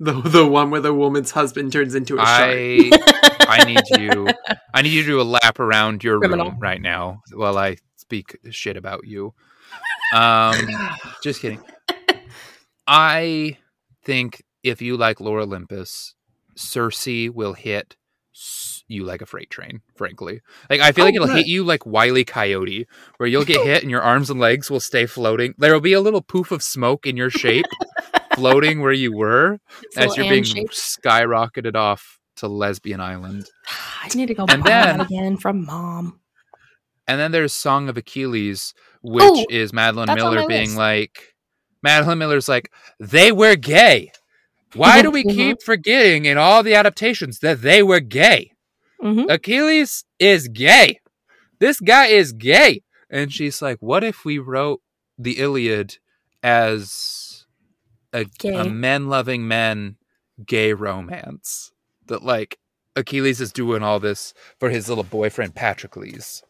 The 0.00 0.12
the 0.20 0.46
one 0.46 0.70
where 0.70 0.80
the 0.80 0.92
woman's 0.94 1.30
husband 1.30 1.72
turns 1.72 1.94
into 1.94 2.14
a 2.16 2.18
shark. 2.18 2.28
I 2.28 2.90
I 3.48 3.64
need 3.64 3.82
you 3.98 4.28
I 4.74 4.82
need 4.82 4.92
you 4.92 5.02
to 5.02 5.08
do 5.08 5.20
a 5.20 5.22
lap 5.22 5.58
around 5.58 6.02
your 6.04 6.18
Criminal. 6.18 6.50
room 6.50 6.58
right 6.60 6.80
now 6.82 7.20
while 7.32 7.56
I 7.58 7.76
speak 7.96 8.36
shit 8.50 8.76
about 8.76 9.06
you. 9.06 9.32
Um 10.14 10.54
just 11.22 11.40
kidding. 11.40 11.62
I 12.86 13.58
think 14.04 14.42
if 14.62 14.80
you 14.82 14.96
like 14.96 15.20
Lore 15.20 15.40
Olympus, 15.40 16.14
Circe 16.56 17.28
will 17.32 17.52
hit 17.54 17.96
s- 17.96 17.96
you 18.88 19.04
like 19.04 19.20
a 19.22 19.26
freight 19.26 19.50
train, 19.50 19.80
frankly. 19.96 20.40
Like 20.70 20.80
I 20.80 20.92
feel 20.92 21.04
Oh, 21.04 21.06
like 21.06 21.14
it'll 21.16 21.26
hit 21.28 21.46
you 21.46 21.64
like 21.64 21.84
Wile 21.86 22.18
E. 22.18 22.24
Coyote, 22.24 22.86
where 23.16 23.28
you'll 23.28 23.44
get 23.44 23.64
hit 23.64 23.82
and 23.82 23.90
your 23.90 24.02
arms 24.02 24.30
and 24.30 24.38
legs 24.38 24.70
will 24.70 24.80
stay 24.80 25.06
floating. 25.06 25.54
There 25.58 25.72
will 25.72 25.80
be 25.80 25.92
a 25.92 26.00
little 26.00 26.22
poof 26.22 26.52
of 26.52 26.62
smoke 26.62 27.06
in 27.06 27.16
your 27.16 27.30
shape 27.30 27.66
floating 28.34 28.80
where 28.80 28.92
you 28.92 29.16
were 29.16 29.58
It's 29.82 29.96
as 29.96 30.16
you're 30.16 30.28
being 30.28 30.44
shape. 30.44 30.70
skyrocketed 30.70 31.74
off 31.74 32.18
to 32.36 32.48
Lesbian 32.48 33.00
Island. 33.00 33.46
I 34.02 34.08
need 34.14 34.26
to 34.28 34.34
go 34.34 34.44
And 34.48 34.62
buy 34.62 34.68
then- 34.70 34.98
that 34.98 35.06
again 35.06 35.36
from 35.36 35.64
mom. 35.66 36.20
And 37.08 37.20
then 37.20 37.30
there's 37.32 37.52
Song 37.52 37.88
of 37.88 37.96
Achilles, 37.96 38.74
which 39.00 39.22
Oh, 39.24 39.46
is 39.48 39.72
Madeline 39.72 40.12
Miller 40.14 40.44
being 40.48 40.70
list. 40.70 40.76
like, 40.76 41.34
Madeline 41.82 42.18
Miller's 42.18 42.48
like, 42.48 42.72
they 42.98 43.30
were 43.30 43.54
gay. 43.54 44.10
Why 44.76 45.02
do 45.02 45.10
we 45.10 45.24
keep 45.24 45.62
forgetting 45.62 46.24
in 46.24 46.38
all 46.38 46.62
the 46.62 46.74
adaptations 46.74 47.40
that 47.40 47.62
they 47.62 47.82
were 47.82 48.00
gay? 48.00 48.52
hmm 49.00 49.24
Achilles 49.28 50.04
is 50.18 50.48
gay. 50.48 51.00
This 51.58 51.80
guy 51.80 52.06
is 52.06 52.32
gay. 52.32 52.82
And 53.10 53.32
she's 53.32 53.62
like, 53.62 53.78
what 53.80 54.04
if 54.04 54.24
we 54.24 54.38
wrote 54.38 54.80
the 55.18 55.38
Iliad 55.38 55.98
as 56.42 57.46
a, 58.12 58.26
a 58.44 58.64
men 58.64 59.08
loving 59.08 59.46
men 59.48 59.96
gay 60.44 60.72
romance? 60.72 61.72
That 62.06 62.22
like 62.22 62.58
Achilles 62.94 63.40
is 63.40 63.52
doing 63.52 63.82
all 63.82 64.00
this 64.00 64.34
for 64.58 64.70
his 64.70 64.88
little 64.88 65.04
boyfriend 65.04 65.54
Patroclus. 65.54 66.42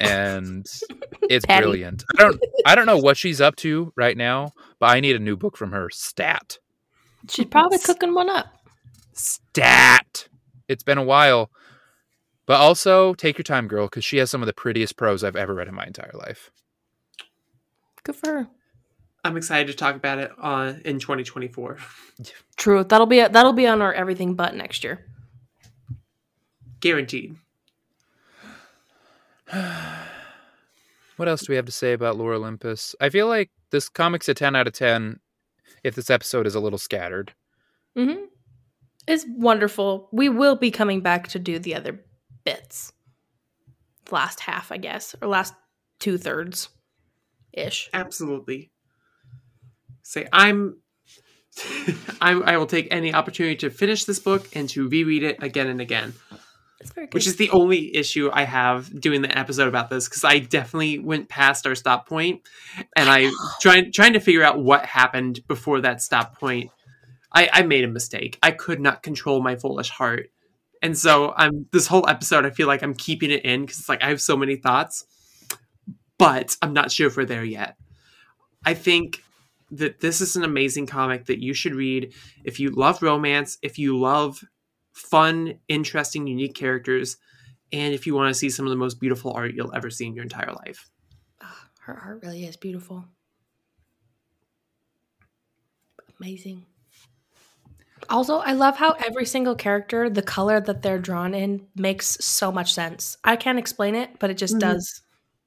And 0.00 0.66
it's 1.22 1.46
Patty. 1.46 1.64
brilliant. 1.64 2.04
I 2.18 2.22
don't 2.22 2.40
I 2.66 2.74
don't 2.74 2.86
know 2.86 2.98
what 2.98 3.16
she's 3.16 3.40
up 3.40 3.56
to 3.56 3.92
right 3.96 4.16
now, 4.16 4.52
but 4.78 4.86
I 4.86 5.00
need 5.00 5.16
a 5.16 5.20
new 5.20 5.36
book 5.36 5.56
from 5.56 5.72
her. 5.72 5.90
Stat. 5.90 6.58
She's 7.28 7.46
probably 7.46 7.78
cooking 7.78 8.14
one 8.14 8.30
up. 8.30 8.46
Stat. 9.12 10.28
It's 10.68 10.82
been 10.82 10.98
a 10.98 11.04
while. 11.04 11.50
But 12.46 12.60
also 12.60 13.12
take 13.14 13.36
your 13.36 13.42
time, 13.42 13.68
girl, 13.68 13.86
because 13.86 14.04
she 14.04 14.16
has 14.18 14.30
some 14.30 14.42
of 14.42 14.46
the 14.46 14.54
prettiest 14.54 14.96
prose 14.96 15.22
I've 15.22 15.36
ever 15.36 15.54
read 15.54 15.68
in 15.68 15.74
my 15.74 15.84
entire 15.84 16.12
life. 16.14 16.50
Good 18.04 18.16
for 18.16 18.32
her. 18.32 18.48
I'm 19.24 19.36
excited 19.36 19.66
to 19.66 19.74
talk 19.74 19.96
about 19.96 20.18
it 20.18 20.30
uh, 20.40 20.74
in 20.84 20.98
2024. 20.98 21.76
True. 22.56 22.84
That'll 22.84 23.06
be 23.06 23.20
that'll 23.20 23.52
be 23.52 23.66
on 23.66 23.82
our 23.82 23.92
everything 23.92 24.34
but 24.34 24.54
next 24.54 24.82
year. 24.84 25.04
Guaranteed. 26.80 27.36
What 31.16 31.26
else 31.26 31.40
do 31.40 31.46
we 31.52 31.56
have 31.56 31.66
to 31.66 31.72
say 31.72 31.94
about 31.94 32.16
Lore 32.16 32.34
Olympus? 32.34 32.94
I 33.00 33.08
feel 33.08 33.26
like 33.26 33.50
this 33.72 33.88
comic's 33.88 34.28
a 34.28 34.34
10 34.34 34.54
out 34.54 34.68
of 34.68 34.72
10 34.72 35.18
if 35.84 35.94
this 35.94 36.10
episode 36.10 36.46
is 36.46 36.54
a 36.54 36.60
little 36.60 36.78
scattered. 36.78 37.32
hmm 37.96 38.24
It's 39.06 39.24
wonderful. 39.28 40.08
We 40.12 40.28
will 40.28 40.56
be 40.56 40.70
coming 40.70 41.00
back 41.00 41.28
to 41.28 41.38
do 41.38 41.58
the 41.58 41.74
other 41.74 42.04
bits. 42.44 42.92
Last 44.10 44.40
half, 44.40 44.72
I 44.72 44.78
guess, 44.78 45.14
or 45.20 45.28
last 45.28 45.54
two 45.98 46.18
thirds 46.18 46.68
ish. 47.52 47.90
Absolutely. 47.92 48.70
Say 50.02 50.26
I'm 50.32 50.78
I'm 52.20 52.42
I 52.44 52.56
will 52.56 52.66
take 52.66 52.88
any 52.90 53.12
opportunity 53.12 53.56
to 53.56 53.70
finish 53.70 54.04
this 54.04 54.18
book 54.18 54.48
and 54.54 54.68
to 54.70 54.88
reread 54.88 55.22
it 55.22 55.42
again 55.42 55.66
and 55.66 55.80
again. 55.80 56.14
It's 56.80 56.92
very 56.92 57.06
good. 57.06 57.14
Which 57.14 57.26
is 57.26 57.36
the 57.36 57.50
only 57.50 57.94
issue 57.96 58.30
I 58.32 58.44
have 58.44 59.00
doing 59.00 59.22
the 59.22 59.36
episode 59.36 59.68
about 59.68 59.90
this 59.90 60.08
because 60.08 60.24
I 60.24 60.38
definitely 60.38 60.98
went 60.98 61.28
past 61.28 61.66
our 61.66 61.74
stop 61.74 62.08
point 62.08 62.42
and 62.96 63.08
I 63.08 63.30
trying 63.60 63.92
trying 63.92 64.12
to 64.12 64.20
figure 64.20 64.42
out 64.42 64.60
what 64.60 64.84
happened 64.86 65.40
before 65.48 65.80
that 65.80 66.02
stop 66.02 66.38
point. 66.38 66.70
I, 67.32 67.50
I 67.52 67.62
made 67.62 67.84
a 67.84 67.88
mistake. 67.88 68.38
I 68.42 68.52
could 68.52 68.80
not 68.80 69.02
control 69.02 69.42
my 69.42 69.56
foolish 69.56 69.90
heart. 69.90 70.30
And 70.80 70.96
so 70.96 71.34
I'm 71.36 71.66
this 71.72 71.88
whole 71.88 72.08
episode 72.08 72.46
I 72.46 72.50
feel 72.50 72.68
like 72.68 72.82
I'm 72.82 72.94
keeping 72.94 73.30
it 73.30 73.44
in 73.44 73.62
because 73.62 73.80
it's 73.80 73.88
like 73.88 74.02
I 74.02 74.08
have 74.08 74.20
so 74.20 74.36
many 74.36 74.56
thoughts. 74.56 75.04
But 76.16 76.56
I'm 76.62 76.72
not 76.72 76.90
sure 76.90 77.06
if 77.06 77.16
we're 77.16 77.24
there 77.24 77.44
yet. 77.44 77.76
I 78.64 78.74
think 78.74 79.22
that 79.70 80.00
this 80.00 80.20
is 80.20 80.36
an 80.36 80.44
amazing 80.44 80.86
comic 80.86 81.26
that 81.26 81.42
you 81.42 81.54
should 81.54 81.74
read 81.74 82.12
if 82.44 82.58
you 82.58 82.70
love 82.70 83.02
romance, 83.02 83.58
if 83.62 83.78
you 83.78 83.98
love 83.98 84.42
fun, 84.98 85.58
interesting, 85.68 86.26
unique 86.26 86.54
characters, 86.54 87.16
and 87.72 87.94
if 87.94 88.06
you 88.06 88.14
want 88.14 88.28
to 88.32 88.38
see 88.38 88.50
some 88.50 88.66
of 88.66 88.70
the 88.70 88.76
most 88.76 89.00
beautiful 89.00 89.32
art 89.32 89.54
you'll 89.54 89.74
ever 89.74 89.90
see 89.90 90.06
in 90.06 90.14
your 90.14 90.24
entire 90.24 90.52
life. 90.66 90.88
Ah, 91.40 91.68
her 91.80 91.94
art 91.94 92.20
really 92.22 92.44
is 92.44 92.56
beautiful. 92.56 93.04
Amazing. 96.20 96.66
Also, 98.10 98.38
I 98.38 98.52
love 98.52 98.76
how 98.76 98.92
every 98.92 99.26
single 99.26 99.54
character, 99.54 100.08
the 100.08 100.22
color 100.22 100.60
that 100.60 100.82
they're 100.82 100.98
drawn 100.98 101.34
in, 101.34 101.66
makes 101.76 102.06
so 102.24 102.50
much 102.50 102.72
sense. 102.72 103.16
I 103.22 103.36
can't 103.36 103.58
explain 103.58 103.94
it, 103.94 104.18
but 104.18 104.30
it 104.30 104.38
just 104.38 104.56
Mhm. 104.56 104.60
does. 104.60 105.02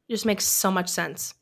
It 0.08 0.14
just 0.14 0.26
makes 0.26 0.46
so 0.46 0.70
much 0.70 0.90
sense. 0.90 1.34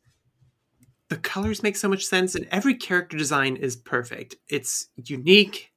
The 1.10 1.18
colors 1.18 1.64
make 1.64 1.76
so 1.76 1.90
much 1.90 2.06
sense, 2.06 2.36
and 2.36 2.48
every 2.52 2.76
character 2.76 3.18
design 3.18 3.58
is 3.58 3.76
perfect. 3.76 4.36
It's 4.48 4.88
unique. 4.96 5.72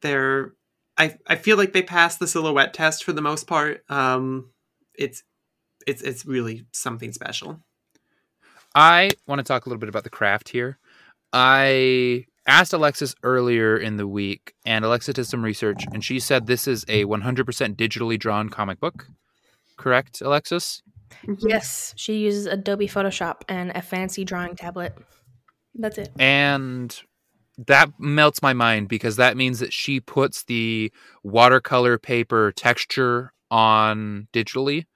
They're, 0.00 0.54
I, 0.96 1.16
I 1.26 1.36
feel 1.36 1.56
like 1.56 1.72
they 1.72 1.82
passed 1.82 2.18
the 2.18 2.26
silhouette 2.26 2.74
test 2.74 3.04
for 3.04 3.12
the 3.12 3.22
most 3.22 3.46
part. 3.46 3.82
Um, 3.88 4.50
it's, 4.94 5.22
it's, 5.86 6.02
it's 6.02 6.24
really 6.24 6.66
something 6.72 7.12
special. 7.12 7.60
I 8.74 9.10
want 9.26 9.38
to 9.38 9.44
talk 9.44 9.66
a 9.66 9.68
little 9.68 9.80
bit 9.80 9.88
about 9.88 10.04
the 10.04 10.10
craft 10.10 10.48
here. 10.48 10.78
I 11.32 12.26
asked 12.46 12.72
Alexis 12.72 13.14
earlier 13.22 13.76
in 13.76 13.96
the 13.96 14.06
week, 14.06 14.54
and 14.64 14.84
Alexis 14.84 15.14
did 15.14 15.24
some 15.26 15.44
research, 15.44 15.84
and 15.92 16.04
she 16.04 16.20
said 16.20 16.46
this 16.46 16.68
is 16.68 16.84
a 16.88 17.04
100% 17.04 17.76
digitally 17.76 18.18
drawn 18.18 18.48
comic 18.48 18.80
book. 18.80 19.08
Correct, 19.76 20.20
Alexis? 20.20 20.82
Yes, 21.38 21.94
she 21.96 22.18
uses 22.18 22.46
Adobe 22.46 22.88
Photoshop 22.88 23.42
and 23.48 23.72
a 23.74 23.82
fancy 23.82 24.24
drawing 24.24 24.56
tablet. 24.56 24.96
That's 25.74 25.98
it. 25.98 26.10
And 26.18 26.96
that 27.58 27.90
melts 27.98 28.42
my 28.42 28.52
mind 28.52 28.88
because 28.88 29.16
that 29.16 29.36
means 29.36 29.60
that 29.60 29.72
she 29.72 30.00
puts 30.00 30.44
the 30.44 30.92
watercolor 31.22 31.98
paper 31.98 32.52
texture 32.52 33.32
on 33.50 34.28
digitally 34.32 34.86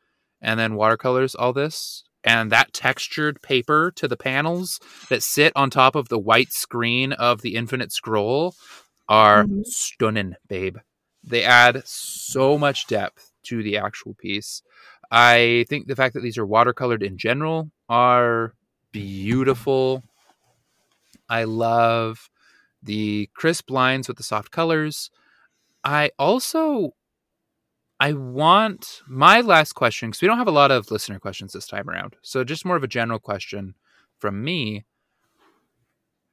and 0.40 0.58
then 0.58 0.74
watercolors 0.74 1.34
all 1.34 1.52
this. 1.52 2.04
And 2.24 2.50
that 2.50 2.72
textured 2.72 3.40
paper 3.42 3.92
to 3.96 4.08
the 4.08 4.16
panels 4.16 4.80
that 5.08 5.22
sit 5.22 5.52
on 5.54 5.70
top 5.70 5.94
of 5.94 6.08
the 6.08 6.18
white 6.18 6.52
screen 6.52 7.12
of 7.12 7.42
the 7.42 7.54
infinite 7.54 7.92
scroll 7.92 8.54
are 9.08 9.44
Mhm. 9.44 9.64
stunning, 9.64 10.34
babe. 10.48 10.78
They 11.22 11.42
add 11.44 11.82
so 11.86 12.58
much 12.58 12.86
depth 12.86 13.32
to 13.44 13.62
the 13.62 13.76
actual 13.78 14.14
piece. 14.14 14.62
I 15.10 15.64
think 15.68 15.86
the 15.86 15.96
fact 15.96 16.14
that 16.14 16.22
these 16.22 16.36
are 16.38 16.46
watercolored 16.46 17.02
in 17.02 17.16
general 17.16 17.70
are 17.88 18.52
beautiful. 18.92 20.02
I 21.28 21.44
love 21.44 22.28
the 22.82 23.28
crisp 23.34 23.70
lines 23.70 24.08
with 24.08 24.16
the 24.16 24.22
soft 24.22 24.50
colors. 24.50 25.10
I 25.84 26.10
also 26.18 26.94
I 28.00 28.12
want 28.12 29.02
my 29.08 29.40
last 29.40 29.72
question 29.72 30.10
because 30.10 30.22
we 30.22 30.28
don't 30.28 30.38
have 30.38 30.46
a 30.48 30.52
lot 30.52 30.70
of 30.70 30.90
listener 30.90 31.18
questions 31.18 31.52
this 31.52 31.66
time 31.66 31.90
around. 31.90 32.14
So 32.22 32.44
just 32.44 32.64
more 32.64 32.76
of 32.76 32.84
a 32.84 32.88
general 32.88 33.18
question 33.18 33.74
from 34.18 34.44
me. 34.44 34.84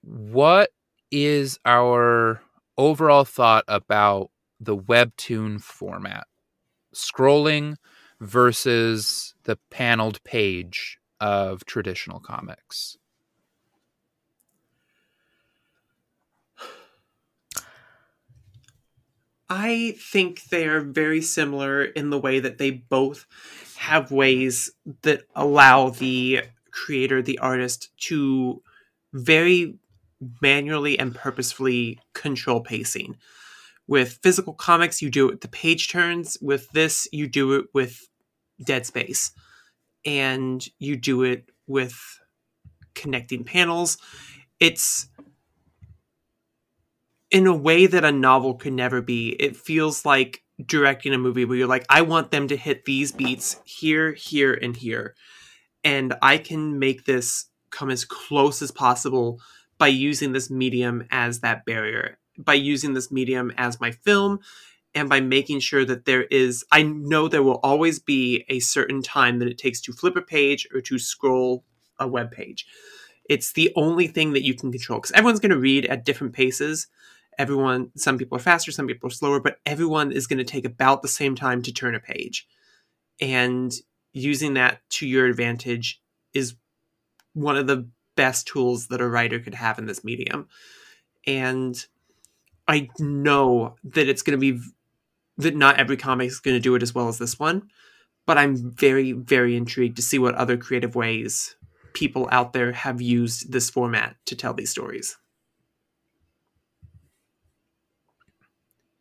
What 0.02 0.70
is 1.10 1.60
our 1.66 2.42
overall 2.78 3.26
thought 3.26 3.64
about 3.68 4.30
the 4.60 4.78
webtoon 4.78 5.62
format 5.62 6.28
scrolling 6.94 7.76
versus 8.20 9.34
the 9.44 9.58
paneled 9.72 10.24
page 10.24 11.00
of 11.20 11.66
traditional 11.66 12.20
comics 12.20 12.98
I 19.58 19.96
think 19.98 20.50
they 20.50 20.68
are 20.68 20.82
very 20.82 21.22
similar 21.22 21.86
in 21.86 22.10
the 22.10 22.20
way 22.20 22.42
that 22.42 22.58
they 22.58 22.72
both 22.72 23.26
have 23.78 24.12
ways 24.12 24.70
that 25.04 25.22
allow 25.34 25.92
the 25.92 26.42
creator, 26.72 27.22
the 27.22 27.40
artist, 27.40 27.90
to 28.08 28.62
very 29.14 29.78
manually 30.42 31.00
and 31.00 31.16
purposefully 31.16 32.00
control 32.14 32.60
pacing. 32.60 33.16
With 33.88 34.20
physical 34.22 34.54
comics, 34.54 35.02
you 35.02 35.10
do 35.10 35.30
it 35.30 35.32
with 35.32 35.42
the 35.42 35.48
page 35.48 35.90
turns. 35.90 36.38
With 36.42 36.70
this, 36.72 37.08
you 37.14 37.26
do 37.26 37.54
it 37.54 37.68
with 37.74 38.10
dead 38.62 38.86
space. 38.86 39.32
And 40.06 40.68
you 40.80 40.98
do 40.98 41.24
it 41.24 41.50
with 41.66 41.98
connecting 42.94 43.46
panels. 43.46 43.98
It's 44.60 45.08
in 47.36 47.48
a 47.48 47.54
way 47.54 47.86
that 47.86 48.06
a 48.06 48.14
novel 48.14 48.54
could 48.54 48.72
never 48.72 49.02
be. 49.02 49.32
It 49.32 49.58
feels 49.58 50.06
like 50.06 50.42
directing 50.66 51.14
a 51.14 51.18
movie 51.18 51.44
where 51.44 51.58
you're 51.58 51.68
like, 51.68 51.86
I 51.90 52.02
want 52.02 52.32
them 52.32 52.48
to 52.48 52.56
hit 52.56 52.86
these 52.86 53.12
beats 53.12 53.60
here, 53.66 54.14
here, 54.14 54.54
and 54.54 54.74
here. 54.74 55.16
And 55.84 56.14
I 56.22 56.38
can 56.38 56.80
make 56.80 57.04
this 57.04 57.48
come 57.72 57.90
as 57.90 58.06
close 58.06 58.62
as 58.62 58.72
possible 58.72 59.42
by 59.78 59.88
using 59.88 60.32
this 60.32 60.50
medium 60.50 61.06
as 61.12 61.42
that 61.42 61.66
barrier, 61.66 62.20
by 62.38 62.54
using 62.54 62.94
this 62.94 63.12
medium 63.12 63.52
as 63.58 63.82
my 63.82 63.92
film, 63.92 64.40
and 64.94 65.10
by 65.10 65.20
making 65.20 65.60
sure 65.60 65.84
that 65.84 66.06
there 66.06 66.24
is, 66.24 66.64
I 66.72 66.84
know 66.84 67.28
there 67.28 67.44
will 67.44 67.60
always 67.64 68.00
be 68.00 68.46
a 68.48 68.60
certain 68.62 69.02
time 69.02 69.40
that 69.40 69.50
it 69.50 69.58
takes 69.58 69.82
to 69.82 69.92
flip 69.92 70.16
a 70.16 70.22
page 70.22 70.70
or 70.74 70.80
to 70.80 70.98
scroll 70.98 71.66
a 72.00 72.08
web 72.08 72.32
page. 72.32 72.66
It's 73.30 73.52
the 73.52 73.74
only 73.76 74.08
thing 74.08 74.32
that 74.32 74.46
you 74.46 74.54
can 74.54 74.72
control 74.72 75.00
because 75.00 75.12
everyone's 75.12 75.42
going 75.42 75.52
to 75.52 75.60
read 75.60 75.86
at 75.88 76.06
different 76.06 76.32
paces 76.32 76.88
everyone 77.38 77.92
some 77.96 78.18
people 78.18 78.38
are 78.38 78.42
faster 78.42 78.72
some 78.72 78.88
people 78.88 79.08
are 79.08 79.14
slower 79.14 79.40
but 79.40 79.58
everyone 79.66 80.12
is 80.12 80.28
going 80.28 80.38
to 80.38 80.44
take 80.44 80.66
about 80.66 81.02
the 81.02 81.08
same 81.08 81.36
time 81.36 81.62
to 81.62 81.74
turn 81.74 81.96
a 81.96 82.00
page. 82.00 82.48
And 83.22 83.74
using 84.14 84.54
that 84.56 84.82
to 84.90 85.08
your 85.08 85.26
advantage 85.26 86.02
is 86.34 86.56
one 87.34 87.58
of 87.58 87.68
the 87.68 87.88
best 88.16 88.48
tools 88.48 88.88
that 88.88 89.02
a 89.02 89.08
writer 89.08 89.40
could 89.40 89.56
have 89.56 89.78
in 89.78 89.86
this 89.86 90.04
medium. 90.04 90.48
And 91.28 91.86
i 92.68 92.90
know 93.00 93.76
that 93.84 94.08
it's 94.08 94.22
going 94.22 94.38
to 94.38 94.54
be 94.54 94.60
that 95.38 95.56
not 95.56 95.78
every 95.78 95.98
comic 95.98 96.28
is 96.28 96.40
going 96.40 96.56
to 96.56 96.62
do 96.62 96.76
it 96.76 96.84
as 96.84 96.94
well 96.94 97.08
as 97.08 97.18
this 97.18 97.40
one 97.40 97.70
but 98.26 98.38
i'm 98.38 98.56
very 98.72 99.12
very 99.12 99.56
intrigued 99.56 99.96
to 99.96 100.02
see 100.02 100.20
what 100.20 100.36
other 100.36 100.58
creative 100.58 100.96
ways 100.96 101.56
people 101.94 102.28
out 102.32 102.54
there 102.54 102.72
have 102.72 103.02
used 103.02 103.52
this 103.52 103.70
format 103.70 104.16
to 104.26 104.36
tell 104.36 104.54
these 104.54 104.72
stories 104.72 105.18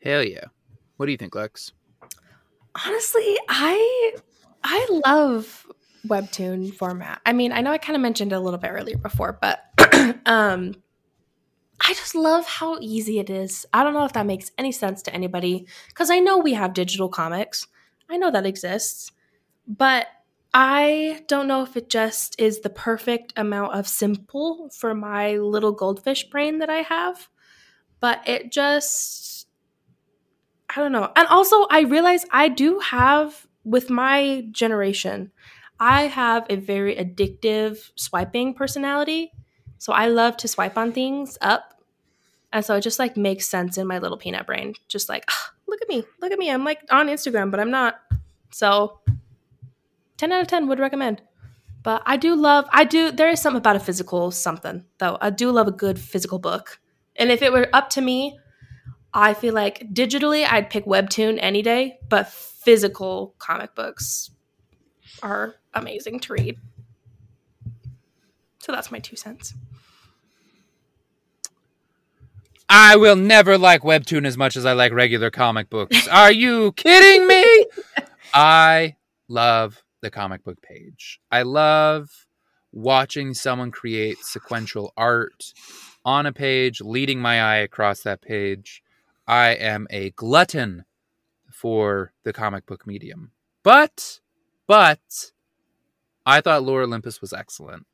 Hell 0.04 0.22
yeah. 0.22 0.44
What 0.98 1.06
do 1.06 1.12
you 1.12 1.18
think, 1.18 1.34
Lex? 1.34 1.72
Honestly, 2.86 3.36
I 3.48 4.16
I 4.62 5.00
love 5.06 5.66
webtoon 6.06 6.74
format. 6.74 7.22
I 7.24 7.32
mean, 7.32 7.52
I 7.52 7.62
know 7.62 7.72
I 7.72 7.78
kind 7.78 7.96
of 7.96 8.02
mentioned 8.02 8.32
it 8.32 8.36
a 8.36 8.40
little 8.40 8.58
bit 8.58 8.70
earlier 8.70 8.98
before, 8.98 9.38
but 9.40 9.64
um 10.26 10.74
I 11.80 11.92
just 11.94 12.14
love 12.14 12.46
how 12.46 12.78
easy 12.80 13.18
it 13.18 13.30
is. 13.30 13.66
I 13.72 13.82
don't 13.82 13.94
know 13.94 14.04
if 14.04 14.12
that 14.12 14.26
makes 14.26 14.52
any 14.58 14.72
sense 14.72 15.02
to 15.02 15.14
anybody 15.14 15.66
cuz 15.94 16.10
I 16.10 16.20
know 16.20 16.38
we 16.38 16.52
have 16.52 16.74
digital 16.74 17.08
comics. 17.08 17.66
I 18.08 18.18
know 18.18 18.30
that 18.30 18.46
exists. 18.46 19.10
But 19.66 20.08
I 20.52 21.24
don't 21.26 21.48
know 21.48 21.62
if 21.62 21.76
it 21.76 21.88
just 21.88 22.38
is 22.38 22.60
the 22.60 22.70
perfect 22.70 23.32
amount 23.36 23.74
of 23.74 23.88
simple 23.88 24.68
for 24.70 24.94
my 24.94 25.36
little 25.36 25.72
goldfish 25.72 26.24
brain 26.28 26.58
that 26.58 26.68
I 26.68 26.82
have, 26.82 27.28
but 27.98 28.20
it 28.28 28.52
just 28.52 29.48
I 30.76 30.80
don't 30.80 30.92
know. 30.92 31.10
And 31.14 31.28
also, 31.28 31.66
I 31.70 31.82
realize 31.82 32.24
I 32.30 32.48
do 32.48 32.78
have, 32.80 33.46
with 33.64 33.90
my 33.90 34.46
generation, 34.50 35.30
I 35.78 36.02
have 36.04 36.46
a 36.50 36.56
very 36.56 36.96
addictive 36.96 37.90
swiping 37.96 38.54
personality. 38.54 39.32
So 39.78 39.92
I 39.92 40.06
love 40.06 40.36
to 40.38 40.48
swipe 40.48 40.76
on 40.76 40.92
things 40.92 41.38
up. 41.40 41.74
And 42.52 42.64
so 42.64 42.76
it 42.76 42.82
just 42.82 42.98
like 42.98 43.16
makes 43.16 43.46
sense 43.46 43.78
in 43.78 43.86
my 43.86 43.98
little 43.98 44.16
peanut 44.16 44.46
brain. 44.46 44.74
Just 44.88 45.08
like, 45.08 45.28
look 45.66 45.82
at 45.82 45.88
me, 45.88 46.04
look 46.20 46.32
at 46.32 46.38
me. 46.38 46.50
I'm 46.50 46.64
like 46.64 46.80
on 46.90 47.08
Instagram, 47.08 47.50
but 47.50 47.60
I'm 47.60 47.70
not. 47.70 47.96
So 48.50 49.00
10 50.16 50.32
out 50.32 50.42
of 50.42 50.46
10 50.48 50.68
would 50.68 50.78
recommend. 50.78 51.22
But 51.82 52.02
I 52.06 52.16
do 52.16 52.34
love, 52.34 52.64
I 52.72 52.84
do, 52.84 53.10
there 53.10 53.28
is 53.28 53.40
something 53.42 53.58
about 53.58 53.76
a 53.76 53.80
physical 53.80 54.30
something, 54.30 54.84
though. 54.98 55.18
I 55.20 55.30
do 55.30 55.50
love 55.50 55.68
a 55.68 55.72
good 55.72 55.98
physical 55.98 56.38
book. 56.38 56.80
And 57.16 57.30
if 57.30 57.42
it 57.42 57.52
were 57.52 57.68
up 57.74 57.90
to 57.90 58.00
me, 58.00 58.38
I 59.14 59.32
feel 59.32 59.54
like 59.54 59.88
digitally 59.92 60.44
I'd 60.44 60.68
pick 60.68 60.86
Webtoon 60.86 61.38
any 61.40 61.62
day, 61.62 61.98
but 62.08 62.28
physical 62.28 63.34
comic 63.38 63.74
books 63.76 64.32
are 65.22 65.54
amazing 65.72 66.18
to 66.20 66.32
read. 66.32 66.58
So 68.58 68.72
that's 68.72 68.90
my 68.90 68.98
two 68.98 69.14
cents. 69.14 69.54
I 72.68 72.96
will 72.96 73.14
never 73.14 73.56
like 73.56 73.82
Webtoon 73.82 74.26
as 74.26 74.36
much 74.36 74.56
as 74.56 74.66
I 74.66 74.72
like 74.72 74.92
regular 74.92 75.30
comic 75.30 75.70
books. 75.70 76.08
Are 76.12 76.32
you 76.32 76.72
kidding 76.72 77.28
me? 77.28 77.66
I 78.32 78.96
love 79.28 79.84
the 80.00 80.10
comic 80.10 80.42
book 80.42 80.60
page. 80.60 81.20
I 81.30 81.42
love 81.42 82.26
watching 82.72 83.34
someone 83.34 83.70
create 83.70 84.18
sequential 84.24 84.92
art 84.96 85.52
on 86.04 86.26
a 86.26 86.32
page, 86.32 86.80
leading 86.80 87.20
my 87.20 87.40
eye 87.40 87.58
across 87.58 88.00
that 88.02 88.22
page. 88.22 88.82
I 89.26 89.50
am 89.50 89.86
a 89.90 90.10
glutton 90.10 90.84
for 91.50 92.12
the 92.24 92.32
comic 92.32 92.66
book 92.66 92.86
medium. 92.86 93.32
But, 93.62 94.20
but, 94.66 95.32
I 96.26 96.40
thought 96.40 96.64
Lore 96.64 96.82
Olympus 96.82 97.20
was 97.20 97.32
excellent. 97.32 97.86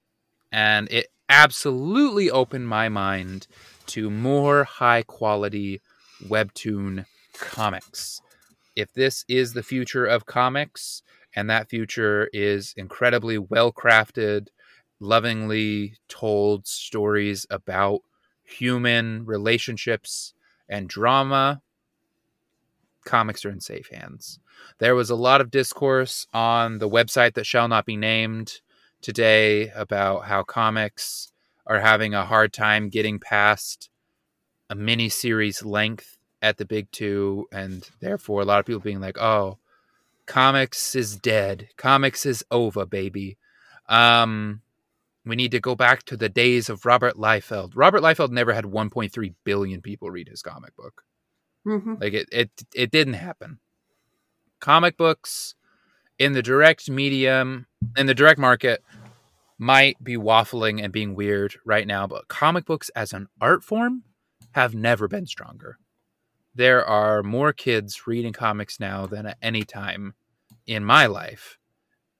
And 0.51 0.91
it 0.91 1.09
absolutely 1.29 2.31
opened 2.31 2.69
my 2.69 2.89
mind 2.89 3.47
to 3.87 4.11
more 4.11 4.65
high 4.65 5.03
quality 5.03 5.81
webtoon 6.27 7.07
comics. 7.39 8.21
If 8.75 8.93
this 8.93 9.25
is 9.29 9.53
the 9.53 9.63
future 9.63 10.07
of 10.07 10.27
comics, 10.27 11.03
and 11.35 11.49
that 11.49 11.69
future 11.69 12.29
is 12.33 12.75
incredibly 12.77 13.39
well 13.39 13.73
crafted, 13.73 14.49
lovingly 14.99 15.95
told 16.09 16.67
stories 16.67 17.47
about 17.51 18.01
human 18.43 19.25
relationships 19.25 20.35
and 20.71 20.89
drama, 20.89 21.61
comics 23.05 23.45
are 23.45 23.51
in 23.51 23.61
safe 23.61 23.89
hands. 23.89 24.39
There 24.79 24.95
was 24.95 25.11
a 25.11 25.17
lot 25.17 25.41
of 25.41 25.51
discourse 25.51 26.27
on 26.33 26.79
the 26.79 26.89
website 26.89 27.35
that 27.35 27.47
shall 27.47 27.69
not 27.69 27.85
be 27.85 27.97
named 27.97 28.61
today 29.03 29.71
about 29.71 30.27
how 30.27 30.43
comics 30.43 31.33
are 31.67 31.81
having 31.81 32.15
a 32.15 32.25
hard 32.25 32.53
time 32.53 32.89
getting 32.89 33.19
past 33.19 33.91
a 34.69 34.75
mini 34.75 35.09
series 35.09 35.65
length 35.65 36.17
at 36.41 36.57
the 36.57 36.65
big 36.65 36.91
two, 36.93 37.47
and 37.53 37.89
therefore 38.01 38.41
a 38.41 38.45
lot 38.45 38.61
of 38.61 38.67
people 38.67 38.81
being 38.81 39.01
like, 39.01 39.19
"Oh, 39.19 39.59
comics 40.27 40.95
is 40.95 41.17
dead. 41.17 41.69
Comics 41.77 42.25
is 42.25 42.45
over, 42.51 42.87
baby." 42.87 43.37
Um, 43.89 44.63
we 45.31 45.37
need 45.37 45.53
to 45.53 45.61
go 45.61 45.75
back 45.75 46.03
to 46.05 46.17
the 46.17 46.29
days 46.29 46.69
of 46.69 46.85
Robert 46.85 47.15
Liefeld. 47.15 47.73
Robert 47.75 48.03
Liefeld 48.03 48.31
never 48.31 48.53
had 48.53 48.65
1.3 48.65 49.35
billion 49.45 49.81
people 49.81 50.11
read 50.11 50.29
his 50.29 50.43
comic 50.43 50.77
book. 50.77 51.03
Mm-hmm. 51.67 51.95
Like 52.01 52.13
it, 52.13 52.29
it, 52.33 52.51
it 52.75 52.91
didn't 52.91 53.15
happen. 53.15 53.61
Comic 54.61 54.97
books 54.97 55.55
in 56.19 56.33
the 56.33 56.43
direct 56.43 56.91
medium, 56.91 57.67
in 57.97 58.07
the 58.07 58.15
direct 58.15 58.39
market, 58.39 58.83
might 59.57 60.03
be 60.03 60.17
waffling 60.17 60.83
and 60.83 60.93
being 60.93 61.15
weird 61.15 61.55
right 61.65 61.87
now, 61.87 62.07
but 62.07 62.29
comic 62.29 62.65
books 62.65 62.91
as 62.97 63.13
an 63.13 63.29
art 63.41 63.63
form 63.63 64.03
have 64.53 64.75
never 64.75 65.07
been 65.07 65.27
stronger. 65.27 65.79
There 66.55 66.85
are 66.85 67.23
more 67.23 67.53
kids 67.53 68.07
reading 68.07 68.33
comics 68.33 68.81
now 68.81 69.07
than 69.07 69.27
at 69.27 69.39
any 69.41 69.63
time 69.63 70.15
in 70.67 70.85
my 70.85 71.07
life. 71.07 71.59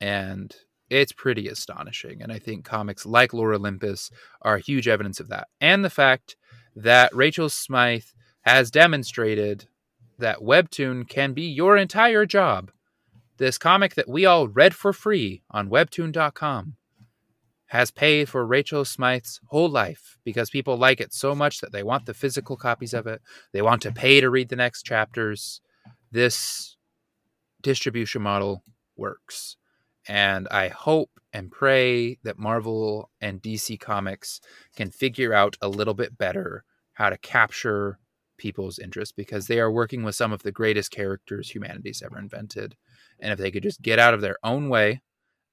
And 0.01 0.55
it's 0.91 1.13
pretty 1.13 1.49
astonishing. 1.49 2.21
And 2.21 2.33
I 2.33 2.39
think 2.39 2.65
comics 2.65 3.07
like 3.07 3.33
Lore 3.33 3.55
Olympus 3.55 4.11
are 4.43 4.59
huge 4.59 4.89
evidence 4.89 5.21
of 5.21 5.29
that. 5.29 5.49
And 5.61 5.85
the 5.85 5.91
fact 5.91 6.37
that 6.77 7.15
Rachel 7.15 7.49
Smythe 7.49 8.05
has 8.43 8.71
demonstrated 8.71 9.69
that 10.19 10.41
Webtoon 10.41 11.09
can 11.09 11.33
be 11.33 11.43
your 11.43 11.77
entire 11.77 12.27
job. 12.27 12.71
This 13.39 13.57
comic 13.57 13.95
that 13.95 14.09
we 14.09 14.27
all 14.27 14.49
read 14.49 14.75
for 14.75 14.93
free 14.93 15.43
on 15.51 15.71
webtoon.com 15.71 16.77
has 17.69 17.91
paid 17.91 18.29
for 18.29 18.45
Rachel 18.45 18.85
Smythe's 18.85 19.41
whole 19.47 19.69
life 19.69 20.19
because 20.25 20.51
people 20.51 20.77
like 20.77 21.01
it 21.01 21.15
so 21.15 21.35
much 21.35 21.61
that 21.61 21.71
they 21.73 21.85
want 21.85 22.05
the 22.05 22.15
physical 22.15 22.57
copies 22.57 22.93
of 22.93 23.07
it. 23.07 23.23
They 23.53 23.63
want 23.63 23.81
to 23.83 23.93
pay 23.93 24.21
to 24.21 24.29
read 24.29 24.49
the 24.49 24.57
next 24.57 24.83
chapters. 24.83 25.61
This 26.11 26.77
distribution 27.63 28.23
model 28.23 28.65
works. 28.97 29.57
And 30.09 30.49
I 30.51 30.69
hope 30.69 31.11
and 31.33 31.51
pray 31.51 32.19
that 32.25 32.39
Marvel 32.39 33.11
and 33.21 33.43
DC 33.43 33.79
Comics 33.79 34.41
can 34.75 34.91
figure 34.91 35.33
out 35.33 35.57
a 35.61 35.69
little 35.69 35.95
bit 35.95 36.17
better 36.19 36.65
how 36.95 37.11
to 37.11 37.19
capture 37.19 37.99
people's 38.37 38.79
interest 38.79 39.15
because 39.17 39.47
they 39.47 39.61
are 39.61 39.71
working 39.71 40.03
with 40.03 40.15
some 40.15 40.33
of 40.33 40.43
the 40.43 40.51
greatest 40.51 40.91
characters 40.91 41.51
humanity's 41.51 42.03
ever 42.03 42.19
invented. 42.19 42.75
And 43.21 43.33
if 43.33 43.39
they 43.39 43.51
could 43.51 43.63
just 43.63 43.83
get 43.83 43.99
out 43.99 44.15
of 44.15 44.23
their 44.23 44.39
own 44.43 44.69
way 44.69 45.03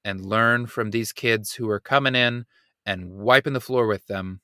and 0.04 0.24
learn 0.24 0.66
from 0.66 0.90
these 0.90 1.12
kids 1.12 1.52
who 1.52 1.68
are 1.68 1.80
coming 1.80 2.14
in 2.14 2.46
and 2.86 3.10
wiping 3.10 3.52
the 3.52 3.60
floor 3.60 3.86
with 3.86 4.06
them, 4.06 4.40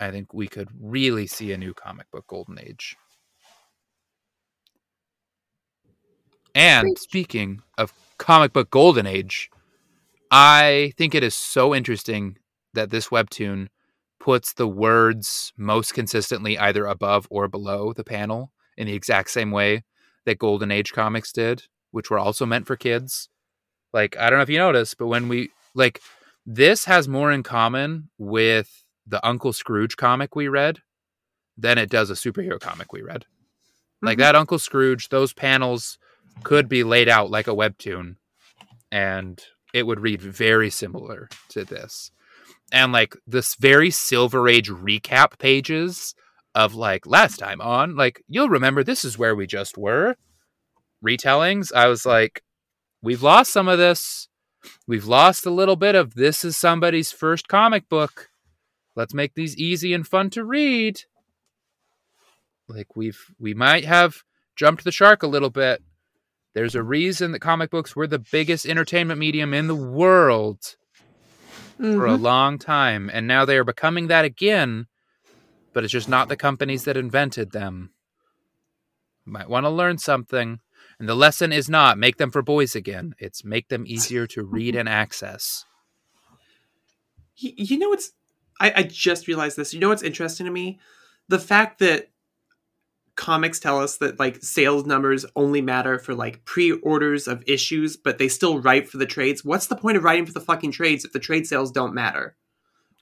I 0.00 0.10
think 0.10 0.34
we 0.34 0.48
could 0.48 0.68
really 0.78 1.28
see 1.28 1.52
a 1.52 1.58
new 1.58 1.72
comic 1.72 2.10
book 2.10 2.26
golden 2.26 2.58
age. 2.58 2.96
And 6.54 6.98
speaking 6.98 7.62
of 7.78 7.92
comic 8.22 8.52
book 8.52 8.70
golden 8.70 9.06
age, 9.06 9.50
I 10.30 10.92
think 10.96 11.14
it 11.14 11.24
is 11.24 11.34
so 11.34 11.74
interesting 11.74 12.38
that 12.72 12.90
this 12.90 13.08
webtoon 13.08 13.68
puts 14.20 14.52
the 14.52 14.68
words 14.68 15.52
most 15.58 15.92
consistently 15.92 16.56
either 16.56 16.86
above 16.86 17.26
or 17.30 17.48
below 17.48 17.92
the 17.92 18.04
panel 18.04 18.52
in 18.76 18.86
the 18.86 18.94
exact 18.94 19.30
same 19.30 19.50
way 19.50 19.82
that 20.24 20.38
Golden 20.38 20.70
Age 20.70 20.92
comics 20.92 21.32
did, 21.32 21.64
which 21.90 22.08
were 22.10 22.18
also 22.18 22.46
meant 22.46 22.66
for 22.66 22.76
kids. 22.76 23.28
Like, 23.92 24.16
I 24.16 24.30
don't 24.30 24.38
know 24.38 24.44
if 24.44 24.48
you 24.48 24.58
noticed, 24.58 24.96
but 24.96 25.08
when 25.08 25.28
we 25.28 25.50
like 25.74 26.00
this 26.46 26.84
has 26.84 27.08
more 27.08 27.32
in 27.32 27.42
common 27.42 28.08
with 28.18 28.84
the 29.06 29.24
Uncle 29.26 29.52
Scrooge 29.52 29.96
comic 29.96 30.36
we 30.36 30.46
read 30.48 30.78
than 31.58 31.76
it 31.76 31.90
does 31.90 32.08
a 32.08 32.14
superhero 32.14 32.60
comic 32.60 32.92
we 32.92 33.02
read. 33.02 33.26
Like 34.00 34.16
Mhm. 34.18 34.20
that 34.20 34.36
Uncle 34.36 34.58
Scrooge, 34.58 35.08
those 35.08 35.32
panels 35.32 35.98
could 36.42 36.68
be 36.68 36.84
laid 36.84 37.08
out 37.08 37.30
like 37.30 37.46
a 37.46 37.54
webtoon 37.54 38.16
and 38.90 39.42
it 39.72 39.86
would 39.86 40.00
read 40.00 40.20
very 40.20 40.70
similar 40.70 41.28
to 41.48 41.64
this. 41.64 42.10
And 42.70 42.92
like 42.92 43.16
this 43.26 43.54
very 43.54 43.90
silver 43.90 44.48
age 44.48 44.68
recap 44.68 45.38
pages 45.38 46.14
of 46.54 46.74
like 46.74 47.06
last 47.06 47.38
time 47.38 47.60
on, 47.60 47.96
like 47.96 48.22
you'll 48.28 48.48
remember 48.48 48.84
this 48.84 49.04
is 49.04 49.18
where 49.18 49.34
we 49.34 49.46
just 49.46 49.78
were. 49.78 50.16
Retellings, 51.04 51.72
I 51.74 51.88
was 51.88 52.06
like, 52.06 52.42
we've 53.02 53.22
lost 53.22 53.52
some 53.52 53.68
of 53.68 53.78
this. 53.78 54.28
We've 54.86 55.06
lost 55.06 55.44
a 55.46 55.50
little 55.50 55.76
bit 55.76 55.94
of 55.94 56.14
this 56.14 56.44
is 56.44 56.56
somebody's 56.56 57.10
first 57.10 57.48
comic 57.48 57.88
book. 57.88 58.28
Let's 58.94 59.14
make 59.14 59.34
these 59.34 59.56
easy 59.56 59.92
and 59.94 60.06
fun 60.06 60.30
to 60.30 60.44
read. 60.44 61.00
Like 62.68 62.94
we've 62.94 63.20
we 63.38 63.54
might 63.54 63.84
have 63.84 64.22
jumped 64.54 64.84
the 64.84 64.92
shark 64.92 65.22
a 65.22 65.26
little 65.26 65.50
bit. 65.50 65.82
There's 66.54 66.74
a 66.74 66.82
reason 66.82 67.32
that 67.32 67.40
comic 67.40 67.70
books 67.70 67.96
were 67.96 68.06
the 68.06 68.18
biggest 68.18 68.66
entertainment 68.66 69.18
medium 69.18 69.54
in 69.54 69.68
the 69.68 69.74
world 69.74 70.76
for 71.78 72.06
a 72.06 72.16
Mhm. 72.16 72.20
long 72.20 72.58
time, 72.58 73.10
and 73.12 73.26
now 73.26 73.44
they 73.44 73.56
are 73.56 73.64
becoming 73.64 74.08
that 74.08 74.24
again, 74.24 74.86
but 75.72 75.84
it's 75.84 75.92
just 75.92 76.08
not 76.08 76.28
the 76.28 76.36
companies 76.36 76.84
that 76.84 76.96
invented 76.96 77.52
them. 77.52 77.90
Might 79.24 79.48
want 79.48 79.64
to 79.64 79.70
learn 79.70 79.98
something. 79.98 80.60
And 80.98 81.08
the 81.08 81.14
lesson 81.14 81.52
is 81.52 81.68
not 81.68 81.98
make 81.98 82.18
them 82.18 82.30
for 82.30 82.42
boys 82.42 82.76
again. 82.76 83.14
It's 83.18 83.44
make 83.44 83.68
them 83.68 83.84
easier 83.86 84.26
to 84.28 84.44
read 84.44 84.76
and 84.76 84.88
access. 84.88 85.64
You 87.36 87.78
know 87.78 87.88
what's 87.88 88.12
I, 88.60 88.72
I 88.76 88.82
just 88.84 89.26
realized 89.26 89.56
this 89.56 89.72
you 89.74 89.80
know 89.80 89.88
what's 89.88 90.02
interesting 90.02 90.46
to 90.46 90.52
me 90.52 90.78
the 91.28 91.38
fact 91.38 91.78
that 91.80 92.11
comics 93.16 93.60
tell 93.60 93.78
us 93.78 93.98
that 93.98 94.18
like 94.18 94.42
sales 94.42 94.86
numbers 94.86 95.26
only 95.36 95.60
matter 95.60 95.98
for 95.98 96.14
like 96.14 96.44
pre-orders 96.44 97.28
of 97.28 97.42
issues 97.46 97.96
but 97.96 98.18
they 98.18 98.28
still 98.28 98.60
write 98.60 98.88
for 98.88 98.96
the 98.96 99.06
trades. 99.06 99.44
What's 99.44 99.66
the 99.66 99.76
point 99.76 99.96
of 99.96 100.04
writing 100.04 100.26
for 100.26 100.32
the 100.32 100.40
fucking 100.40 100.72
trades 100.72 101.04
if 101.04 101.12
the 101.12 101.18
trade 101.18 101.46
sales 101.46 101.70
don't 101.70 101.94
matter? 101.94 102.36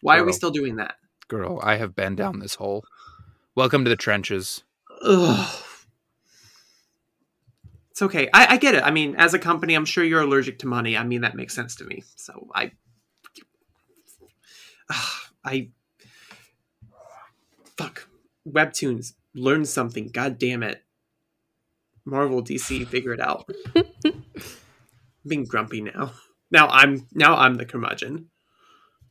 Why 0.02 0.18
are 0.18 0.24
we 0.24 0.32
still 0.32 0.50
doing 0.50 0.76
that? 0.76 0.94
Girl, 1.28 1.60
I 1.62 1.76
have 1.76 1.94
been 1.94 2.16
down 2.16 2.40
this 2.40 2.56
hole. 2.56 2.84
Welcome 3.54 3.84
to 3.84 3.90
the 3.90 3.96
trenches. 3.96 4.64
Ugh. 5.02 5.64
it's 7.90 8.02
okay. 8.02 8.28
I, 8.34 8.54
I 8.54 8.56
get 8.56 8.74
it. 8.74 8.82
I 8.82 8.90
mean 8.90 9.14
as 9.16 9.34
a 9.34 9.38
company 9.38 9.74
i'm 9.74 9.84
sure 9.84 10.04
you're 10.04 10.22
allergic 10.22 10.58
to 10.60 10.66
money. 10.66 10.96
I 10.96 11.04
mean 11.04 11.20
that 11.20 11.36
makes 11.36 11.54
sense 11.54 11.76
to 11.76 11.84
me. 11.84 12.02
So 12.16 12.48
i 12.54 12.72
i 15.44 15.68
fuck. 17.76 18.08
Webtoons 18.48 19.12
learn 19.34 19.64
something 19.64 20.08
god 20.08 20.38
damn 20.38 20.62
it 20.62 20.82
marvel 22.04 22.42
dc 22.42 22.86
figure 22.88 23.12
it 23.12 23.20
out 23.20 23.48
i'm 23.76 24.24
being 25.26 25.44
grumpy 25.44 25.80
now 25.80 26.12
now 26.50 26.66
i'm 26.68 27.06
now 27.14 27.36
i'm 27.36 27.54
the 27.56 27.64
curmudgeon 27.64 28.28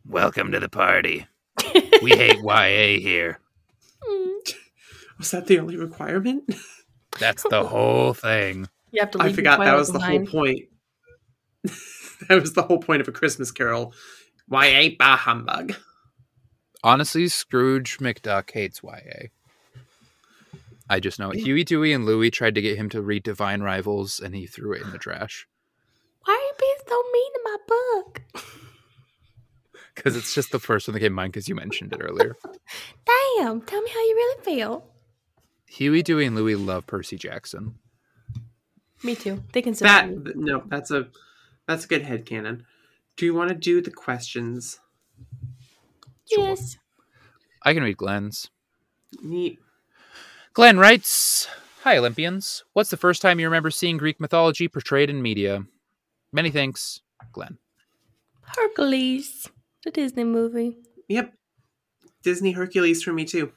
Welcome 0.10 0.52
to 0.54 0.60
the 0.60 0.70
party. 0.70 1.28
We 2.02 2.12
hate 2.12 2.38
YA 2.41 3.00
here. 3.00 3.40
was 5.20 5.32
that 5.32 5.46
the 5.48 5.60
only 5.60 5.76
requirement 5.76 6.56
That's 7.20 7.44
the 7.44 7.68
whole 7.68 8.14
thing. 8.14 8.70
You 8.91 9.02
have 9.02 9.12
to. 9.12 9.22
i 9.22 9.32
forgot 9.34 9.60
that 9.60 9.66
Twilight 9.66 9.78
was 9.78 9.91
the 9.91 10.00
whole 10.00 10.26
point 10.26 10.60
that 12.28 12.41
was 12.41 12.54
the 12.54 12.64
whole 12.64 12.80
point 12.80 13.02
of 13.02 13.08
a 13.08 13.12
christmas 13.12 13.52
carol 13.52 13.94
ya 14.50 14.90
bah 14.98 15.18
humbug 15.18 15.76
Honestly, 16.82 17.28
Scrooge 17.28 17.98
McDuck 18.00 18.50
hates 18.52 18.82
YA. 18.82 19.28
I 20.90 20.99
just 20.99 21.20
know 21.20 21.32
it. 21.32 21.40
Huey, 21.40 21.64
Dewey, 21.64 21.94
and 21.94 22.06
Louie 22.06 22.32
tried 22.32 22.56
to 22.56 22.61
get 22.61 22.78
him 22.78 22.90
to 22.90 23.02
read 23.02 23.24
Divine 23.24 23.61
Rivals, 23.61 24.20
and 24.20 24.34
he 24.36 24.48
threw 24.48 24.74
it 24.74 24.82
in 24.82 24.91
the 24.91 24.98
trash 24.98 25.48
Why 26.26 26.34
are 26.34 26.38
you 26.38 26.53
being 26.60 26.76
so 26.88 27.03
mean 27.14 27.34
to 27.34 27.40
my 27.44 27.57
book? 27.68 28.22
because 29.95 30.16
it's 30.16 30.34
just 30.34 30.52
the 30.52 30.60
first 30.60 30.88
one 30.88 30.94
that 30.94 30.99
came 31.02 31.11
to 31.11 31.16
mind 31.16 31.34
because 31.34 31.48
you 31.48 31.56
mentioned 31.56 31.94
it 31.94 32.02
earlier. 32.02 32.36
Damn! 33.38 33.61
Tell 33.61 33.82
me 33.82 33.90
how 33.90 33.99
you 33.99 34.16
really 34.16 34.44
feel. 34.44 34.86
Huey, 35.68 36.02
Dewey, 36.02 36.26
and 36.26 36.36
Louie 36.36 36.56
love 36.56 36.88
Percy 36.88 37.18
Jackson. 37.18 37.76
Me 39.03 39.16
too. 39.16 39.44
They 39.53 39.61
can 39.61 39.74
that 39.76 40.10
me. 40.10 40.32
no 40.36 40.64
that's 40.68 40.91
a 40.91 41.07
that's 41.66 41.86
a 41.86 41.88
good 41.88 42.02
head 42.02 42.26
canon 42.26 42.66
do 43.16 43.26
you 43.26 43.34
want 43.34 43.49
to 43.49 43.56
do 43.56 43.82
the 43.82 43.91
questions 43.91 44.80
Sure. 46.32 46.49
Yes. 46.49 46.78
I 47.64 47.74
can 47.74 47.82
read 47.84 47.98
Glenn's. 47.98 48.49
neat 49.24 49.57
Glenn 50.54 50.78
writes 50.80 51.48
Hi, 51.84 51.98
Olympians. 51.98 52.64
What's 52.74 52.90
the 52.90 52.98
first 52.98 53.22
time 53.22 53.40
you 53.40 53.48
remember 53.48 53.72
seeing 53.72 53.98
Greek 53.98 54.20
mythology 54.20 54.68
portrayed 54.68 55.10
in 55.10 55.22
media? 55.22 55.64
Many 56.34 56.52
thanks, 56.52 57.02
Glenn. 57.32 57.58
Hercules, 58.58 59.48
the 59.84 59.92
Disney 59.92 60.24
movie. 60.24 60.78
yep 61.08 61.34
disney 62.22 62.52
hercules 62.52 63.02
for 63.02 63.14
me 63.14 63.24
too 63.24 63.50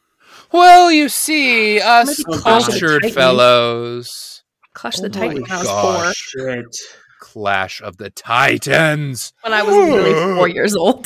Well, 0.52 0.92
you 0.92 1.08
see, 1.08 1.80
us 1.80 2.06
Maybe 2.28 2.38
Clash 2.38 2.38
of 2.38 2.44
the 2.44 2.70
cultured 2.70 3.02
Titans. 3.02 3.14
fellows. 3.14 4.42
Clash 4.74 5.00
Oh 5.00 5.06
of 5.06 5.12
the 5.12 5.18
Titans. 5.18 5.48
my 5.48 5.56
when 5.56 5.58
I 5.58 5.58
was 5.58 5.66
four. 5.68 6.04
gosh. 6.04 6.16
shit 6.16 6.76
Clash 7.20 7.80
of 7.82 7.96
the 7.96 8.10
Titans. 8.10 9.32
When 9.42 9.52
I 9.52 9.62
was 9.62 9.74
literally 9.74 10.34
four 10.36 10.48
years 10.48 10.76
old. 10.76 11.04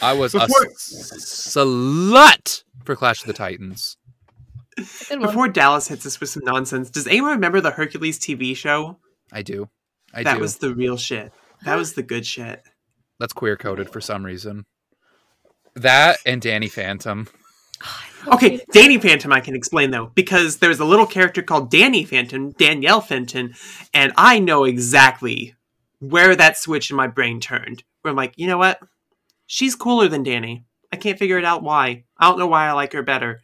There's 0.00 0.02
a- 0.02 0.04
I 0.06 0.12
was 0.14 0.34
a 0.34 0.40
Before- 0.40 0.66
s- 0.66 1.54
slut 1.56 2.64
for 2.84 2.96
Clash 2.96 3.20
of 3.22 3.26
the 3.26 3.32
Titans. 3.32 3.96
Before 5.08 5.48
dallas 5.48 5.88
hits 5.88 6.06
us 6.06 6.20
with 6.20 6.28
some 6.30 6.44
nonsense 6.44 6.88
does 6.88 7.08
anyone 7.08 7.32
remember 7.32 7.60
the 7.60 7.72
hercules 7.72 8.16
tv 8.16 8.56
show 8.56 8.98
I 9.32 9.42
do. 9.42 9.68
I 10.14 10.18
do. 10.20 10.24
that 10.24 10.34
do. 10.34 10.40
was 10.40 10.58
the 10.58 10.72
real 10.72 10.96
shit 10.96 11.32
that 11.64 11.74
was 11.74 11.94
the 11.94 12.02
good 12.04 12.24
shit 12.24 12.62
That's 13.18 13.32
queer 13.32 13.56
coded 13.56 13.90
for 13.90 14.00
some 14.00 14.24
reason. 14.24 14.66
That 15.74 16.18
and 16.24 16.40
Danny 16.40 16.68
Phantom. 16.68 17.26
Okay, 18.26 18.60
Danny 18.72 18.98
Phantom 18.98 19.32
I 19.32 19.40
can 19.40 19.54
explain 19.54 19.90
though, 19.92 20.10
because 20.14 20.58
there's 20.58 20.80
a 20.80 20.84
little 20.84 21.06
character 21.06 21.40
called 21.40 21.70
Danny 21.70 22.04
Phantom, 22.04 22.50
Danielle 22.50 23.00
Fenton, 23.00 23.54
and 23.94 24.12
I 24.16 24.40
know 24.40 24.64
exactly 24.64 25.54
where 26.00 26.34
that 26.34 26.58
switch 26.58 26.90
in 26.90 26.96
my 26.96 27.06
brain 27.06 27.38
turned. 27.40 27.84
Where 28.02 28.10
I'm 28.10 28.16
like, 28.16 28.34
you 28.36 28.48
know 28.48 28.58
what? 28.58 28.80
She's 29.48 29.74
cooler 29.74 30.08
than 30.08 30.22
Danny. 30.22 30.66
I 30.92 30.96
can't 30.96 31.18
figure 31.18 31.38
it 31.38 31.44
out 31.44 31.62
why. 31.62 32.04
I 32.18 32.28
don't 32.28 32.38
know 32.38 32.46
why 32.46 32.68
I 32.68 32.72
like 32.72 32.92
her 32.92 33.02
better. 33.02 33.40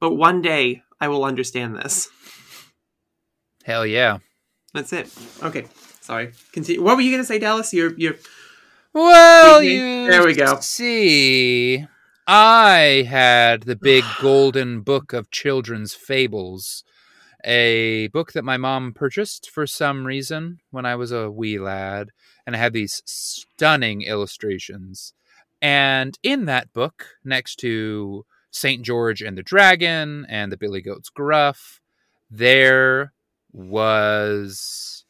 But 0.00 0.14
one 0.14 0.40
day 0.40 0.82
I 0.98 1.08
will 1.08 1.22
understand 1.22 1.76
this. 1.76 2.08
Hell 3.62 3.86
yeah. 3.86 4.18
That's 4.72 4.92
it. 4.94 5.12
Okay. 5.42 5.66
Sorry. 6.00 6.32
Continue. 6.52 6.82
What 6.82 6.96
were 6.96 7.02
you 7.02 7.10
gonna 7.10 7.24
say, 7.24 7.38
Dallas? 7.38 7.74
You're 7.74 7.92
you're 7.98 8.16
Well, 8.94 9.62
you. 9.62 10.10
There 10.10 10.24
we 10.24 10.34
go. 10.34 10.58
see, 10.60 11.86
I 12.26 13.06
had 13.06 13.64
the 13.64 13.76
big 13.76 14.02
golden 14.22 14.80
book 14.80 15.12
of 15.12 15.30
children's 15.30 15.94
fables, 15.94 16.84
a 17.44 18.08
book 18.08 18.32
that 18.32 18.44
my 18.44 18.56
mom 18.56 18.94
purchased 18.94 19.50
for 19.50 19.66
some 19.66 20.06
reason 20.06 20.60
when 20.70 20.86
I 20.86 20.96
was 20.96 21.12
a 21.12 21.30
wee 21.30 21.58
lad, 21.58 22.08
and 22.46 22.54
it 22.54 22.58
had 22.58 22.72
these 22.72 23.02
stunning 23.04 24.02
illustrations. 24.02 25.12
And 25.64 26.18
in 26.22 26.44
that 26.44 26.74
book, 26.74 27.06
next 27.24 27.56
to 27.60 28.26
St. 28.50 28.82
George 28.82 29.22
and 29.22 29.38
the 29.38 29.42
Dragon 29.42 30.26
and 30.28 30.52
the 30.52 30.58
Billy 30.58 30.82
Goat's 30.82 31.08
Gruff, 31.08 31.80
there 32.30 33.14
was 33.50 35.06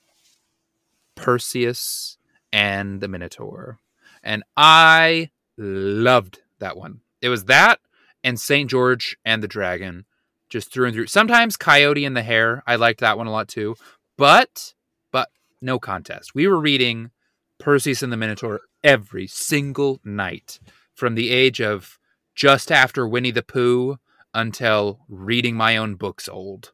Perseus 1.17 2.19
and 2.53 3.01
the 3.01 3.09
Minotaur. 3.09 3.81
And 4.23 4.45
I 4.57 5.31
loved 5.59 6.43
that 6.61 6.77
one. 6.77 7.01
It 7.21 7.31
was 7.31 7.47
that 7.47 7.81
and 8.23 8.39
St. 8.39 8.71
George 8.71 9.17
and 9.25 9.43
the 9.43 9.49
Dragon 9.49 10.05
just 10.49 10.73
through 10.73 10.87
and 10.87 10.95
through. 10.95 11.09
Sometimes 11.09 11.57
Coyote 11.57 12.05
and 12.05 12.17
the 12.17 12.23
Hare. 12.23 12.63
I 12.65 12.77
liked 12.77 13.01
that 13.01 13.19
one 13.19 13.27
a 13.27 13.33
lot 13.33 13.49
too. 13.49 13.75
But, 14.17 14.75
but 15.11 15.31
no 15.61 15.81
contest. 15.81 16.33
We 16.33 16.47
were 16.47 16.61
reading 16.61 17.11
Perseus 17.59 18.03
and 18.03 18.13
the 18.13 18.17
Minotaur 18.17 18.63
every 18.83 19.27
single 19.27 20.01
night 20.05 20.59
from 20.95 21.15
the 21.15 21.31
age 21.31 21.61
of 21.61 21.99
just 22.35 22.71
after 22.71 23.07
Winnie 23.07 23.31
the 23.31 23.43
Pooh 23.43 23.99
until 24.33 25.01
reading 25.09 25.57
my 25.57 25.77
own 25.77 25.95
books 25.95 26.29
old. 26.29 26.73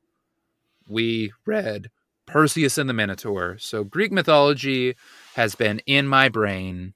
We 0.89 1.33
read 1.45 1.91
Perseus 2.27 2.79
and 2.79 2.89
the 2.89 2.95
Minotaur. 2.95 3.59
So 3.59 3.85
Greek 3.85 4.13
mythology 4.13 4.97
has 5.35 5.55
been 5.55 5.81
in 5.87 6.07
my 6.07 6.29
brain 6.29 6.95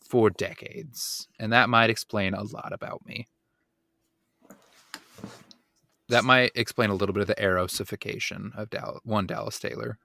for 0.00 0.30
decades, 0.30 1.26
and 1.38 1.52
that 1.52 1.68
might 1.68 1.90
explain 1.90 2.34
a 2.34 2.42
lot 2.42 2.72
about 2.72 3.04
me. 3.06 3.26
That 6.08 6.24
might 6.24 6.52
explain 6.54 6.90
a 6.90 6.94
little 6.94 7.14
bit 7.14 7.22
of 7.22 7.28
the 7.28 7.34
erosification 7.34 8.54
of 8.54 8.68
one 9.04 9.26
Dallas 9.26 9.58
Taylor. 9.58 9.98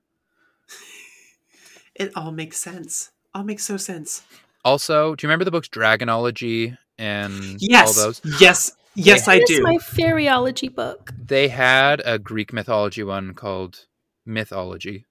It 1.98 2.12
all 2.16 2.32
makes 2.32 2.58
sense. 2.58 3.12
All 3.34 3.44
makes 3.44 3.66
so 3.66 3.78
sense. 3.78 4.24
Also, 4.64 5.16
do 5.16 5.26
you 5.26 5.30
remember 5.30 5.46
the 5.46 5.52
books 5.52 5.68
Dragonology 5.68 6.78
and 6.98 7.58
Yes. 7.60 7.98
all 7.98 8.06
those? 8.06 8.22
Yes. 8.40 8.72
Yes, 8.96 9.28
I 9.28 9.40
do. 9.44 9.62
my 9.62 9.78
fairyology 9.78 10.74
book. 10.74 11.12
They 11.24 11.50
had 11.50 12.02
a 12.04 12.18
Greek 12.18 12.52
mythology 12.52 13.04
one 13.04 13.36
called 13.36 13.86
Mythology. 14.26 15.06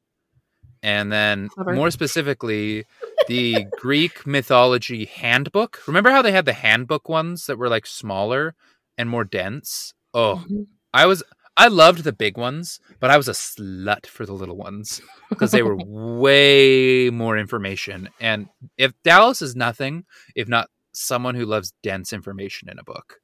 And 0.83 1.13
then 1.13 1.49
Clever. 1.51 1.73
more 1.75 1.91
specifically, 1.93 2.85
the 3.29 3.67
Greek 3.79 4.27
mythology 4.27 5.05
handbook. 5.05 5.81
Remember 5.87 6.11
how 6.11 6.21
they 6.23 6.33
had 6.33 6.45
the 6.47 6.53
handbook 6.53 7.09
ones 7.09 7.47
that 7.47 7.59
were 7.59 7.69
like 7.69 7.87
smaller 7.87 8.55
and 8.99 9.09
more 9.09 9.25
dense? 9.25 9.95
Oh, 10.13 10.45
Mhm. 10.49 10.67
I 10.93 11.07
was 11.07 11.23
I 11.57 11.69
loved 11.69 12.05
the 12.05 12.13
big 12.13 12.37
ones, 12.37 12.81
but 13.01 13.11
I 13.11 13.17
was 13.17 13.29
a 13.29 13.33
slut 13.33 14.07
for 14.07 14.27
the 14.27 14.35
little 14.35 14.57
ones 14.57 15.01
because 15.31 15.53
they 15.53 15.63
were 15.63 15.77
way 15.77 17.11
more 17.11 17.39
information. 17.39 18.11
And 18.21 18.49
if 18.77 18.93
Dallas 19.03 19.41
is 19.41 19.57
nothing, 19.57 20.05
if 20.35 20.49
not 20.49 20.69
someone 20.93 21.35
who 21.35 21.47
loves 21.47 21.73
dense 21.83 22.13
information 22.13 22.69
in 22.69 22.79
a 22.79 22.85
book. 22.85 23.21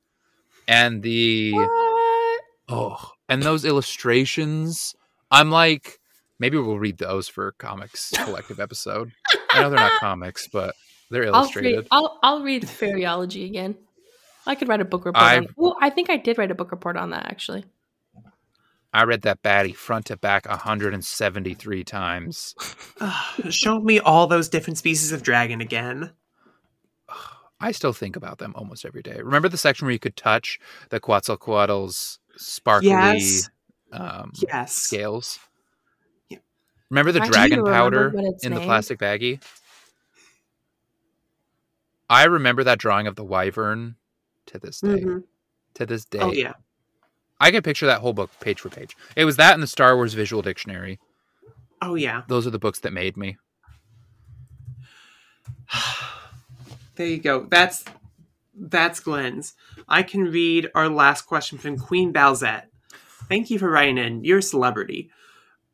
And 0.69 1.03
the 1.03 1.53
What? 1.53 2.41
oh, 2.69 3.11
and 3.29 3.43
those 3.43 3.65
illustrations, 3.65 4.95
I'm 5.31 5.51
like 5.51 5.99
maybe 6.39 6.59
we'll 6.59 6.79
read 6.79 6.99
those 6.99 7.29
for 7.29 7.53
comics 7.53 8.11
collective 8.17 8.59
episode. 8.59 9.13
I 9.53 9.63
know 9.63 9.71
they're 9.71 9.79
not 9.79 10.01
comics, 10.01 10.49
but 10.49 10.75
they're 11.11 11.23
I'll 11.23 11.29
read, 11.29 11.37
illustrated. 11.37 11.87
I'll, 11.91 12.19
I'll 12.23 12.43
read 12.43 12.65
fairyology 12.65 13.47
again. 13.47 13.77
I 14.45 14.57
could 14.57 14.69
write 14.69 14.81
a 14.81 14.85
book 14.85 15.05
report 15.05 15.23
I- 15.23 15.37
on 15.39 15.47
Well, 15.57 15.77
I 15.81 15.91
think 15.91 16.11
I 16.11 16.17
did 16.17 16.39
write 16.39 16.51
a 16.51 16.55
book 16.55 16.73
report 16.73 16.97
on 16.97 17.11
that 17.11 17.27
actually. 17.27 17.65
I 18.93 19.05
read 19.05 19.23
that 19.23 19.43
baddie 19.43 19.75
front 19.75 20.07
to 20.07 20.17
back 20.17 20.47
173 20.47 21.85
times. 21.85 22.55
Show 23.51 23.81
me 23.81 23.99
all 24.01 24.27
those 24.27 24.49
different 24.49 24.79
species 24.79 25.13
of 25.13 25.23
dragon 25.23 25.61
again. 25.61 26.13
I 27.61 27.73
still 27.73 27.93
think 27.93 28.17
about 28.17 28.39
them 28.39 28.53
almost 28.57 28.85
every 28.85 29.03
day. 29.03 29.21
Remember 29.23 29.49
the 29.49 29.57
section 29.57 29.87
where 29.87 29.93
you 29.93 29.99
could 29.99 30.17
touch 30.17 30.59
the 30.91 30.99
Quetzalcoatl's 31.01 32.19
sparkly 32.37 32.89
Yes. 32.91 33.51
um, 33.93 34.33
Yes. 34.35 34.75
scales? 34.75 35.39
Yeah. 36.29 36.39
Remember 36.91 37.13
the 37.13 37.23
I 37.23 37.29
dragon 37.29 37.65
powder 37.65 38.11
what 38.11 38.25
it's 38.25 38.45
in 38.45 38.53
the 38.53 38.61
plastic 38.61 38.99
baggie? 38.99 39.41
I 42.11 42.25
remember 42.25 42.65
that 42.65 42.79
drawing 42.79 43.07
of 43.07 43.17
the 43.17 43.25
wyvern 43.25 43.97
to 44.47 44.59
this 44.59 44.81
day. 44.81 45.01
Mhm. 45.01 45.23
To 45.75 45.87
this 45.87 46.05
day. 46.05 46.19
Oh 46.21 46.33
yeah. 46.33 46.53
I 47.43 47.51
can 47.51 47.63
picture 47.63 47.87
that 47.87 48.01
whole 48.01 48.13
book 48.13 48.31
page 48.39 48.61
for 48.61 48.69
page. 48.69 48.97
It 49.17 49.25
was 49.25 49.37
that 49.37 49.55
in 49.55 49.61
the 49.61 49.67
Star 49.67 49.97
Wars 49.97 50.15
Visual 50.15 50.43
Dictionary. 50.43 51.01
Oh 51.83 51.97
yeah. 51.97 52.23
Those 52.29 52.47
are 52.47 52.51
the 52.51 52.59
books 52.61 52.79
that 52.81 52.93
made 52.93 53.17
me. 53.17 53.37
There 56.95 57.07
you 57.07 57.19
go. 57.19 57.47
That's 57.51 57.87
that's 58.55 59.01
Glenn's. 59.01 59.55
I 59.89 60.03
can 60.03 60.25
read 60.25 60.69
our 60.75 60.91
last 60.91 61.23
question 61.23 61.57
from 61.57 61.79
Queen 61.79 62.13
Balzette. 62.13 62.65
Thank 63.31 63.49
you 63.49 63.59
for 63.59 63.71
writing 63.71 63.97
in. 63.97 64.25
You're 64.25 64.39
a 64.39 64.43
celebrity. 64.43 65.11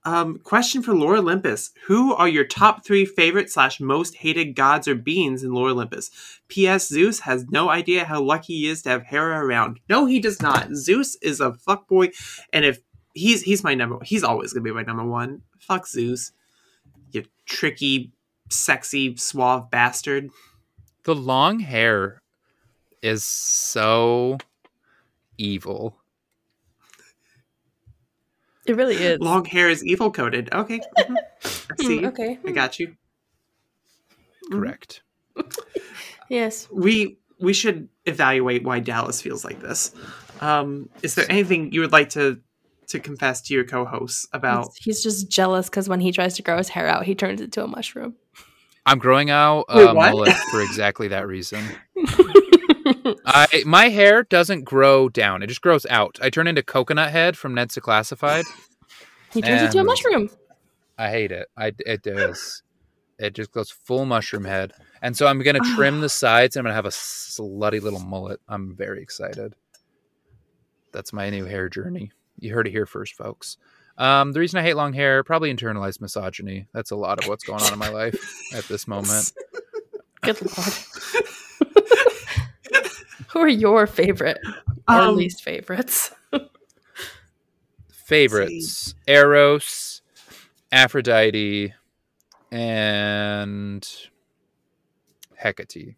Um, 0.09 0.39
question 0.39 0.80
for 0.80 0.94
Lore 0.94 1.18
Olympus: 1.18 1.70
Who 1.85 2.14
are 2.14 2.28
your 2.28 2.47
top 2.47 2.82
three 2.82 3.05
favorite 3.05 3.51
slash 3.51 3.78
most 3.78 4.16
hated 4.16 4.55
gods 4.55 4.89
or 4.89 4.94
beings 4.94 5.43
in 5.44 5.52
Lore 5.52 5.68
Olympus? 5.68 6.10
P.S. 6.48 6.89
Zeus 6.89 7.20
has 7.20 7.44
no 7.51 7.68
idea 7.68 8.06
how 8.06 8.22
lucky 8.22 8.55
he 8.55 8.68
is 8.68 8.80
to 8.82 8.89
have 8.89 9.02
Hera 9.02 9.44
around. 9.44 9.80
No, 9.86 10.06
he 10.06 10.18
does 10.18 10.40
not. 10.40 10.74
Zeus 10.74 11.16
is 11.16 11.43
a 11.43 11.51
fuckboy, 11.51 12.14
and 12.55 12.64
if 12.64 12.78
he's 13.12 13.43
he's 13.43 13.62
my 13.62 13.74
number, 13.74 13.98
he's 14.02 14.24
always 14.24 14.55
gonna 14.55 14.64
be 14.64 14.72
my 14.72 14.82
number 14.82 15.05
one. 15.05 15.43
Fuck 15.59 15.86
Zeus, 15.86 16.32
you 17.10 17.24
tricky, 17.44 18.10
sexy, 18.48 19.14
suave 19.18 19.70
bastard. 19.70 20.30
The 21.05 21.14
long 21.14 21.60
hair 21.60 22.22
is 23.02 23.24
so 23.24 24.39
evil. 25.36 25.98
It 28.69 28.77
really 28.77 28.97
is. 28.97 29.19
Long 29.20 29.45
hair 29.45 29.69
is 29.69 29.85
evil 29.85 30.11
coded. 30.12 30.49
Okay. 30.53 30.81
mhm. 30.99 31.16
I 31.45 31.82
see. 31.82 32.07
Okay. 32.07 32.39
I 32.47 32.51
got 32.53 32.78
you. 32.78 32.95
Mhm. 34.51 34.53
Correct. 34.53 35.03
Yes. 36.31 36.69
We 36.70 37.16
we 37.40 37.55
should 37.55 37.89
evaluate 38.05 38.62
why 38.62 38.81
Dallas 38.81 39.23
feels 39.23 39.47
like 39.47 39.61
this. 39.61 39.95
Um, 40.43 40.90
is 41.03 41.15
there 41.15 41.24
anything 41.31 41.73
you 41.73 41.81
would 41.81 41.93
like 41.93 42.11
to 42.11 42.39
to 42.89 43.01
confess 43.01 43.40
to 43.43 43.55
your 43.55 43.65
co-hosts 43.65 44.28
about? 44.35 44.65
He's- 44.65 44.77
He's 44.82 45.03
just 45.03 45.31
jealous 45.31 45.70
because 45.70 45.89
when 45.89 46.01
he 46.01 46.12
tries 46.12 46.35
to 46.35 46.43
grow 46.43 46.59
his 46.59 46.69
hair 46.69 46.86
out, 46.86 47.07
he 47.07 47.15
turns 47.15 47.40
it 47.40 47.45
into 47.45 47.65
a 47.65 47.66
mushroom. 47.66 48.15
I'm 48.85 48.99
growing 48.99 49.31
out 49.31 49.65
Wait, 49.70 49.85
a 49.85 49.95
what? 49.95 50.11
mullet 50.12 50.35
for 50.51 50.61
exactly 50.61 51.09
that 51.09 51.27
reason. 51.27 51.65
I 53.24 53.62
my 53.66 53.89
hair 53.89 54.22
doesn't 54.22 54.64
grow 54.64 55.09
down; 55.09 55.43
it 55.43 55.48
just 55.48 55.60
grows 55.62 55.86
out. 55.86 56.18
I 56.22 56.30
turn 56.30 56.47
into 56.47 56.62
Coconut 56.62 57.10
Head 57.10 57.36
from 57.36 57.55
Ned's 57.55 57.76
Classified. 57.76 58.44
he 59.32 59.43
turns 59.43 59.62
into 59.62 59.80
a 59.80 59.85
mushroom. 59.85 60.30
I 60.97 61.10
hate 61.10 61.32
it. 61.32 61.48
I 61.56 61.72
it 61.86 62.02
does. 62.02 62.62
It 63.18 63.35
just 63.35 63.52
goes 63.52 63.70
full 63.70 64.05
mushroom 64.05 64.44
head, 64.44 64.72
and 65.02 65.16
so 65.16 65.26
I'm 65.26 65.40
gonna 65.40 65.60
trim 65.76 66.01
the 66.01 66.09
sides. 66.09 66.56
and 66.56 66.60
I'm 66.60 66.64
gonna 66.64 66.74
have 66.74 66.86
a 66.86 66.90
slutty 66.90 67.80
little 67.82 68.01
mullet. 68.01 68.40
I'm 68.48 68.74
very 68.76 69.02
excited. 69.02 69.55
That's 70.93 71.12
my 71.12 71.30
new 71.30 71.44
hair 71.44 71.68
journey. 71.68 72.12
You 72.39 72.55
heard 72.55 72.66
it 72.66 72.70
here 72.70 72.86
first, 72.86 73.14
folks. 73.14 73.56
Um, 73.98 74.32
the 74.32 74.39
reason 74.40 74.60
I 74.60 74.62
hate 74.62 74.74
long 74.74 74.93
hair 74.93 75.24
probably 75.24 75.52
internalized 75.52 76.01
misogyny. 76.01 76.68
That's 76.72 76.93
a 76.93 76.97
lot 76.97 77.20
of 77.20 77.28
what's 77.28 77.44
going 77.44 77.62
on 77.62 77.72
in 77.72 77.78
my 77.78 77.89
life 77.89 78.16
at 78.55 78.64
this 78.68 78.86
moment. 78.86 79.32
Good 80.22 80.40
lord. 80.40 80.72
Who 83.33 83.41
are 83.41 83.49
your 83.49 83.87
favorite 83.87 84.39
or 84.89 84.95
Um, 84.95 85.17
least 85.17 85.43
favorites? 85.43 86.11
Favorites: 87.93 88.95
Eros, 89.07 90.01
Aphrodite, 90.73 91.75
and 92.51 93.87
Hecate. 95.35 95.97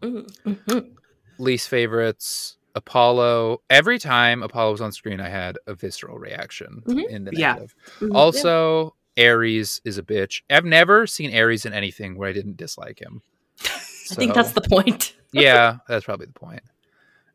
Mm, 0.00 0.36
mhm. 0.44 0.90
least 1.38 1.68
favorites 1.68 2.56
apollo 2.74 3.62
every 3.70 3.98
time 4.00 4.42
apollo 4.42 4.72
was 4.72 4.80
on 4.80 4.90
screen 4.90 5.20
i 5.20 5.28
had 5.28 5.56
a 5.68 5.74
visceral 5.74 6.18
reaction 6.18 6.82
Mhm. 6.86 7.08
in 7.08 7.24
the 7.24 7.32
Yeah. 7.36 7.52
negative 7.52 7.74
Mhm. 8.00 8.14
also 8.14 8.96
ares 9.16 9.80
is 9.84 9.98
a 9.98 10.02
bitch 10.02 10.42
i've 10.50 10.64
never 10.64 11.06
seen 11.06 11.32
ares 11.36 11.64
in 11.66 11.72
anything 11.72 12.16
where 12.16 12.28
i 12.28 12.32
didn't 12.32 12.56
dislike 12.56 12.98
him 13.00 13.22
I 13.64 14.14
think 14.14 14.34
that's 14.34 14.52
the 14.52 14.62
point. 14.62 15.14
Yeah 15.32 15.78
that's 15.88 16.04
probably 16.04 16.26
the 16.26 16.32
point. 16.32 16.62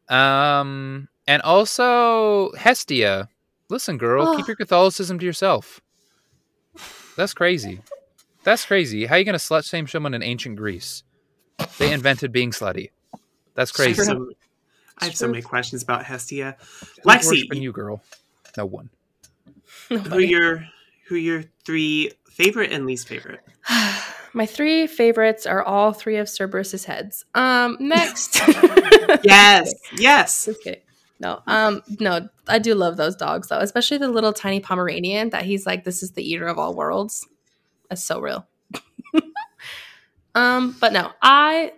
Um 0.09 1.07
and 1.27 1.41
also 1.41 2.51
hestia. 2.53 3.29
Listen 3.69 3.97
girl 3.97 4.35
keep 4.35 4.45
Oh. 4.45 4.47
your 4.47 4.55
catholicism 4.55 5.19
to 5.19 5.25
yourself. 5.25 5.81
That's 7.17 7.33
crazy. 7.33 7.81
That's 8.43 8.63
crazy. 8.65 9.05
How 9.05 9.15
are 9.15 9.19
you 9.19 9.25
gonna 9.25 9.37
slut 9.37 9.67
shame 9.69 9.87
someone 9.87 10.13
in 10.13 10.23
ancient 10.23 10.55
greece? 10.55 11.03
They 11.79 11.91
invented 11.91 12.31
being 12.31 12.51
slutty. 12.51 12.91
That's 13.55 13.71
crazy. 13.71 14.03
some- 14.03 14.31
I 14.99 15.05
have 15.05 15.15
so 15.15 15.27
many 15.27 15.41
questions 15.41 15.83
about 15.83 16.05
Hestia. 16.05 16.55
Lexi, 17.05 17.27
worshiping 17.27 17.61
you, 17.61 17.71
girl. 17.71 18.01
No 18.55 18.65
one. 18.65 18.89
Who 19.89 19.97
are 20.13 20.19
your 20.19 20.65
who 21.07 21.15
are 21.15 21.19
your 21.19 21.43
three 21.65 22.11
favorite 22.31 22.71
and 22.71 22.85
least 22.85 23.07
favorite? 23.07 23.41
My 24.37 24.45
three 24.45 24.85
favorites 24.85 25.47
are 25.47 25.63
all 25.63 25.93
three 25.93 26.17
of 26.17 26.27
Cerberus's 26.27 26.85
heads. 26.85 27.25
Um, 27.33 27.75
next. 27.79 28.39
Yes, 29.23 29.73
yes. 29.97 30.45
Just 30.45 30.63
kidding. 30.63 30.81
No, 31.19 31.41
um, 31.47 31.81
no, 31.99 32.29
I 32.47 32.59
do 32.59 32.75
love 32.75 32.97
those 32.97 33.15
dogs 33.15 33.47
though, 33.47 33.57
especially 33.57 33.97
the 33.97 34.09
little 34.09 34.33
tiny 34.33 34.59
Pomeranian 34.59 35.31
that 35.31 35.45
he's 35.45 35.65
like, 35.65 35.85
this 35.85 36.03
is 36.03 36.11
the 36.11 36.21
eater 36.21 36.47
of 36.47 36.59
all 36.59 36.75
worlds. 36.75 37.27
That's 37.89 38.03
so 38.03 38.19
real. 38.19 38.47
um, 40.35 40.77
but 40.79 40.93
no, 40.93 41.09
I, 41.19 41.73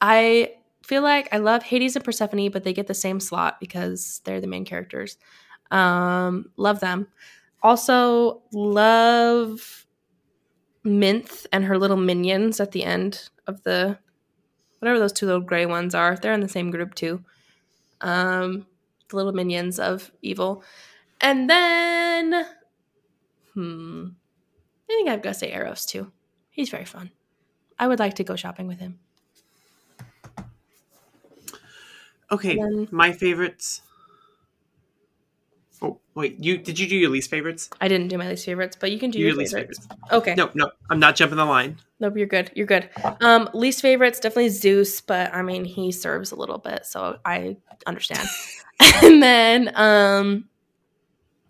I 0.00 0.54
feel 0.82 1.02
like 1.02 1.28
I 1.32 1.38
love 1.38 1.62
Hades 1.62 1.94
and 1.94 2.04
Persephone, 2.04 2.50
but 2.50 2.64
they 2.64 2.72
get 2.72 2.88
the 2.88 2.94
same 2.94 3.20
slot 3.20 3.60
because 3.60 4.22
they're 4.24 4.40
the 4.40 4.48
main 4.48 4.64
characters. 4.64 5.18
Um, 5.70 6.46
love 6.56 6.80
them. 6.80 7.06
Also 7.62 8.42
love 8.52 9.81
Minthe 10.84 11.46
and 11.52 11.64
her 11.64 11.78
little 11.78 11.96
minions 11.96 12.60
at 12.60 12.72
the 12.72 12.84
end 12.84 13.28
of 13.46 13.62
the 13.62 13.98
whatever 14.78 14.98
those 14.98 15.12
two 15.12 15.26
little 15.26 15.40
gray 15.40 15.66
ones 15.66 15.94
are. 15.94 16.16
They're 16.16 16.32
in 16.32 16.40
the 16.40 16.48
same 16.48 16.70
group 16.70 16.94
too. 16.94 17.22
Um, 18.00 18.66
the 19.08 19.16
little 19.16 19.32
minions 19.32 19.78
of 19.78 20.10
evil, 20.22 20.64
and 21.20 21.48
then 21.48 22.46
hmm, 23.54 24.06
I 24.88 24.92
think 24.92 25.08
I've 25.08 25.22
got 25.22 25.30
to 25.34 25.38
say 25.38 25.52
Eros 25.52 25.86
too. 25.86 26.10
He's 26.50 26.70
very 26.70 26.84
fun. 26.84 27.10
I 27.78 27.86
would 27.86 27.98
like 27.98 28.14
to 28.14 28.24
go 28.24 28.36
shopping 28.36 28.66
with 28.66 28.78
him. 28.80 28.98
Okay, 32.30 32.56
Then- 32.56 32.88
my 32.90 33.12
favorites. 33.12 33.82
Oh 35.82 35.98
wait, 36.14 36.38
you 36.38 36.58
did 36.58 36.78
you 36.78 36.88
do 36.88 36.94
your 36.94 37.10
least 37.10 37.28
favorites? 37.28 37.68
I 37.80 37.88
didn't 37.88 38.06
do 38.08 38.16
my 38.16 38.28
least 38.28 38.46
favorites, 38.46 38.76
but 38.78 38.92
you 38.92 39.00
can 39.00 39.10
do 39.10 39.18
your 39.18 39.30
your, 39.30 39.36
least 39.36 39.52
favorites. 39.54 39.80
favorites. 39.80 40.12
Okay. 40.12 40.34
No, 40.36 40.48
no, 40.54 40.70
I'm 40.90 41.00
not 41.00 41.16
jumping 41.16 41.36
the 41.38 41.44
line. 41.44 41.78
Nope, 41.98 42.16
you're 42.16 42.26
good. 42.28 42.52
You're 42.54 42.66
good. 42.66 42.88
Um, 43.20 43.50
least 43.52 43.82
favorites 43.82 44.20
definitely 44.20 44.50
Zeus, 44.50 45.00
but 45.00 45.34
I 45.34 45.42
mean 45.42 45.64
he 45.64 45.90
serves 45.90 46.30
a 46.30 46.36
little 46.36 46.58
bit, 46.58 46.86
so 46.86 47.18
I 47.24 47.56
understand. 47.84 48.28
and 49.02 49.20
then 49.22 49.72
um 49.74 50.48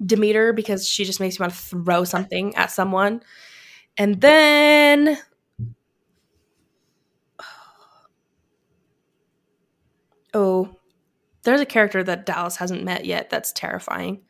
Demeter 0.05 0.55
because 0.55 0.89
she 0.89 1.05
just 1.05 1.21
makes 1.21 1.39
me 1.39 1.45
want 1.45 1.53
to 1.53 1.59
throw 1.59 2.05
something 2.05 2.57
at 2.57 2.71
someone. 2.71 3.23
And 3.99 4.19
then 4.21 5.19
Oh, 10.35 10.77
there's 11.45 11.61
a 11.61 11.67
character 11.67 12.03
that 12.05 12.27
Dallas 12.27 12.57
hasn't 12.57 12.85
met 12.85 13.05
yet 13.05 13.31
that's 13.31 13.53
terrifying. 13.53 14.23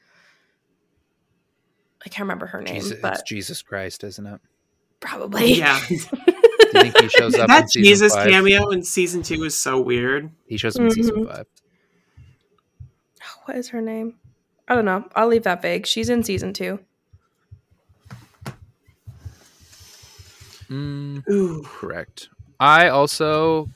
I 2.04 2.08
can't 2.08 2.20
remember 2.20 2.46
her 2.46 2.60
name, 2.60 2.74
Jesus, 2.76 2.92
it's 2.92 3.00
but 3.02 3.26
Jesus 3.26 3.62
Christ, 3.62 4.02
isn't 4.04 4.26
it? 4.26 4.40
probably. 5.00 5.54
Yeah, 5.54 5.80
Do 5.88 5.98
think 6.72 6.96
he 6.96 7.08
shows 7.08 7.34
up 7.36 7.48
that 7.48 7.70
season 7.70 7.84
Jesus 7.90 8.14
five? 8.14 8.28
cameo 8.30 8.70
in 8.70 8.82
season 8.82 9.22
two 9.22 9.42
is 9.44 9.56
so 9.56 9.80
weird. 9.80 10.30
He 10.46 10.56
shows 10.56 10.76
up 10.76 10.82
in 10.82 10.90
season 10.92 11.24
Mhm. 11.24 11.28
five. 11.34 11.46
What 13.44 13.56
is 13.56 13.68
her 13.70 13.80
name? 13.80 14.14
I 14.68 14.74
don't 14.76 14.84
know. 14.84 15.04
I'll 15.16 15.26
leave 15.28 15.42
that 15.42 15.60
vague. 15.62 15.86
She's 15.86 16.08
in 16.08 16.22
season 16.22 16.52
two. 16.52 16.78
Mm, 20.70 21.28
Ooh, 21.28 21.62
correct. 21.64 22.28
I 22.60 22.88
also, 22.88 23.68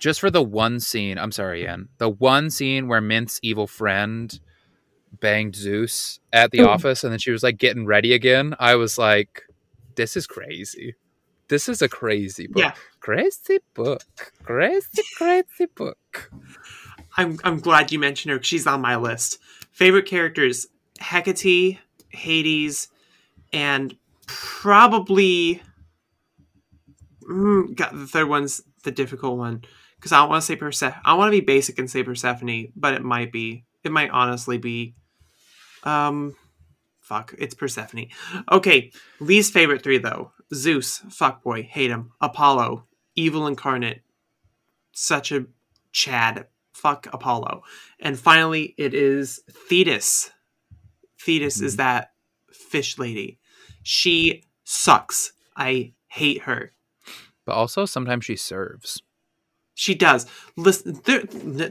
just 0.00 0.18
for 0.18 0.30
the 0.30 0.42
one 0.42 0.80
scene, 0.80 1.18
I'm 1.18 1.30
sorry, 1.30 1.62
Ian, 1.62 1.90
the 1.98 2.08
one 2.08 2.50
scene 2.50 2.88
where 2.88 3.02
Minthe's 3.02 3.38
evil 3.42 3.66
friend 3.66 4.40
banged 5.20 5.54
Zeus 5.54 6.18
at 6.32 6.50
the 6.50 6.60
Ooh. 6.60 6.68
office 6.68 7.04
and 7.04 7.12
then 7.12 7.18
she 7.18 7.30
was 7.30 7.42
like 7.42 7.58
getting 7.58 7.86
ready 7.86 8.14
again, 8.14 8.56
I 8.58 8.74
was 8.74 8.98
like, 8.98 9.42
this 9.96 10.16
is 10.16 10.26
crazy. 10.26 10.94
This 11.48 11.68
is 11.68 11.82
a 11.82 11.88
crazy 11.88 12.46
book. 12.46 12.62
Yeah. 12.62 12.72
Crazy 13.00 13.58
book. 13.74 14.02
Crazy, 14.42 15.02
crazy 15.16 15.66
book. 15.74 16.30
I'm 17.16 17.38
I'm 17.42 17.58
glad 17.58 17.90
you 17.90 17.98
mentioned 17.98 18.32
her. 18.32 18.42
She's 18.42 18.68
on 18.68 18.80
my 18.80 18.96
list. 18.96 19.38
Favorite 19.72 20.06
characters: 20.06 20.68
Hecate, 21.00 21.78
Hades, 22.10 22.88
and 23.52 23.96
probably. 24.26 25.60
Mm, 27.28 27.74
got 27.74 27.92
the 27.92 28.06
third 28.06 28.28
one's 28.28 28.62
the 28.84 28.92
difficult 28.92 29.36
one 29.36 29.64
because 30.00 30.12
I 30.12 30.18
don't 30.18 30.30
want 30.30 30.40
to 30.42 30.46
say 30.46 30.56
Persephone. 30.56 31.00
I 31.04 31.14
want 31.14 31.28
to 31.28 31.38
be 31.38 31.44
basic 31.44 31.78
and 31.78 31.90
say 31.90 32.02
Persephone, 32.02 32.72
but 32.74 32.94
it 32.94 33.02
might 33.02 33.30
be. 33.30 33.66
It 33.84 33.92
might 33.92 34.10
honestly 34.10 34.56
be. 34.56 34.94
Um, 35.84 36.34
fuck. 37.00 37.34
It's 37.38 37.54
Persephone. 37.54 38.06
Okay, 38.50 38.92
least 39.20 39.52
favorite 39.52 39.82
three 39.82 39.98
though: 39.98 40.32
Zeus, 40.54 41.00
fuckboy, 41.08 41.66
hate 41.66 41.90
him. 41.90 42.12
Apollo, 42.20 42.86
evil 43.14 43.46
incarnate, 43.46 44.02
such 44.92 45.32
a 45.32 45.46
Chad, 45.92 46.46
fuck 46.72 47.06
Apollo. 47.12 47.62
And 47.98 48.18
finally, 48.18 48.74
it 48.78 48.94
is 48.94 49.40
Thetis. 49.50 50.30
Thetis 51.20 51.60
is 51.60 51.76
that 51.76 52.12
fish 52.50 52.98
lady. 52.98 53.38
She 53.82 54.44
sucks. 54.64 55.32
I 55.56 55.92
hate 56.06 56.42
her. 56.42 56.72
But 57.44 57.56
also 57.56 57.84
sometimes 57.84 58.24
she 58.24 58.36
serves. 58.36 59.02
She 59.74 59.94
does. 59.94 60.26
Listen, 60.56 61.00
there, 61.04 61.22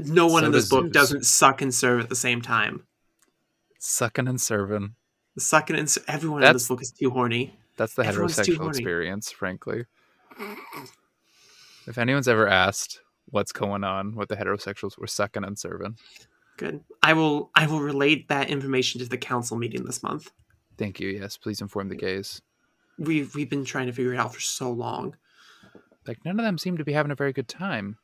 no 0.06 0.28
one 0.28 0.42
So 0.42 0.46
in 0.48 0.52
this 0.52 0.64
does 0.64 0.70
book 0.70 0.84
Zeus. 0.86 0.94
doesn't 0.94 1.26
suck 1.26 1.62
and 1.62 1.74
serve 1.74 2.00
at 2.02 2.10
the 2.10 2.16
same 2.16 2.42
time. 2.42 2.84
Sucking 3.80 4.28
and 4.28 4.40
serving. 4.42 4.96
Sucking 5.38 5.76
and 5.76 5.90
ser- 5.90 6.02
everyone 6.08 6.44
in 6.44 6.54
this 6.54 6.68
book 6.68 6.82
is 6.82 6.92
too 6.92 7.10
horny. 7.12 7.56
That's 7.78 7.94
the 7.94 8.04
Everyone's 8.06 8.38
heterosexual 8.38 8.68
experience, 8.70 9.32
frankly. 9.32 9.86
If 11.88 11.98
anyone's 11.98 12.28
ever 12.28 12.48
asked 12.48 13.00
what's 13.30 13.52
going 13.52 13.84
on 13.84 14.16
with 14.16 14.30
the 14.30 14.36
heterosexuals, 14.36 14.98
we're 14.98 15.08
sucking 15.08 15.44
and 15.44 15.58
serving. 15.58 15.98
Good. 16.58 16.82
I 17.02 17.14
will. 17.14 17.52
I 17.56 17.68
will 17.68 17.80
relate 17.80 18.28
that 18.28 18.50
information 18.50 19.00
to 19.00 19.08
the 19.08 19.18
council 19.18 19.56
meeting 19.58 19.86
this 19.86 20.04
month. 20.04 20.32
Thank 20.78 21.00
you. 21.00 21.10
Yes, 21.10 21.38
please 21.38 21.62
inform 21.62 21.88
the 21.90 21.96
gays. 21.96 22.42
We've 22.98 23.34
we've 23.34 23.50
been 23.50 23.64
trying 23.64 23.88
to 23.88 23.94
figure 23.94 24.14
it 24.14 24.18
out 24.18 24.34
for 24.34 24.42
so 24.42 24.70
long. 24.72 25.16
Like 26.08 26.24
none 26.26 26.40
of 26.40 26.46
them 26.46 26.58
seem 26.58 26.78
to 26.78 26.84
be 26.84 26.94
having 26.94 27.12
a 27.12 27.16
very 27.16 27.34
good 27.34 27.48
time. 27.48 27.98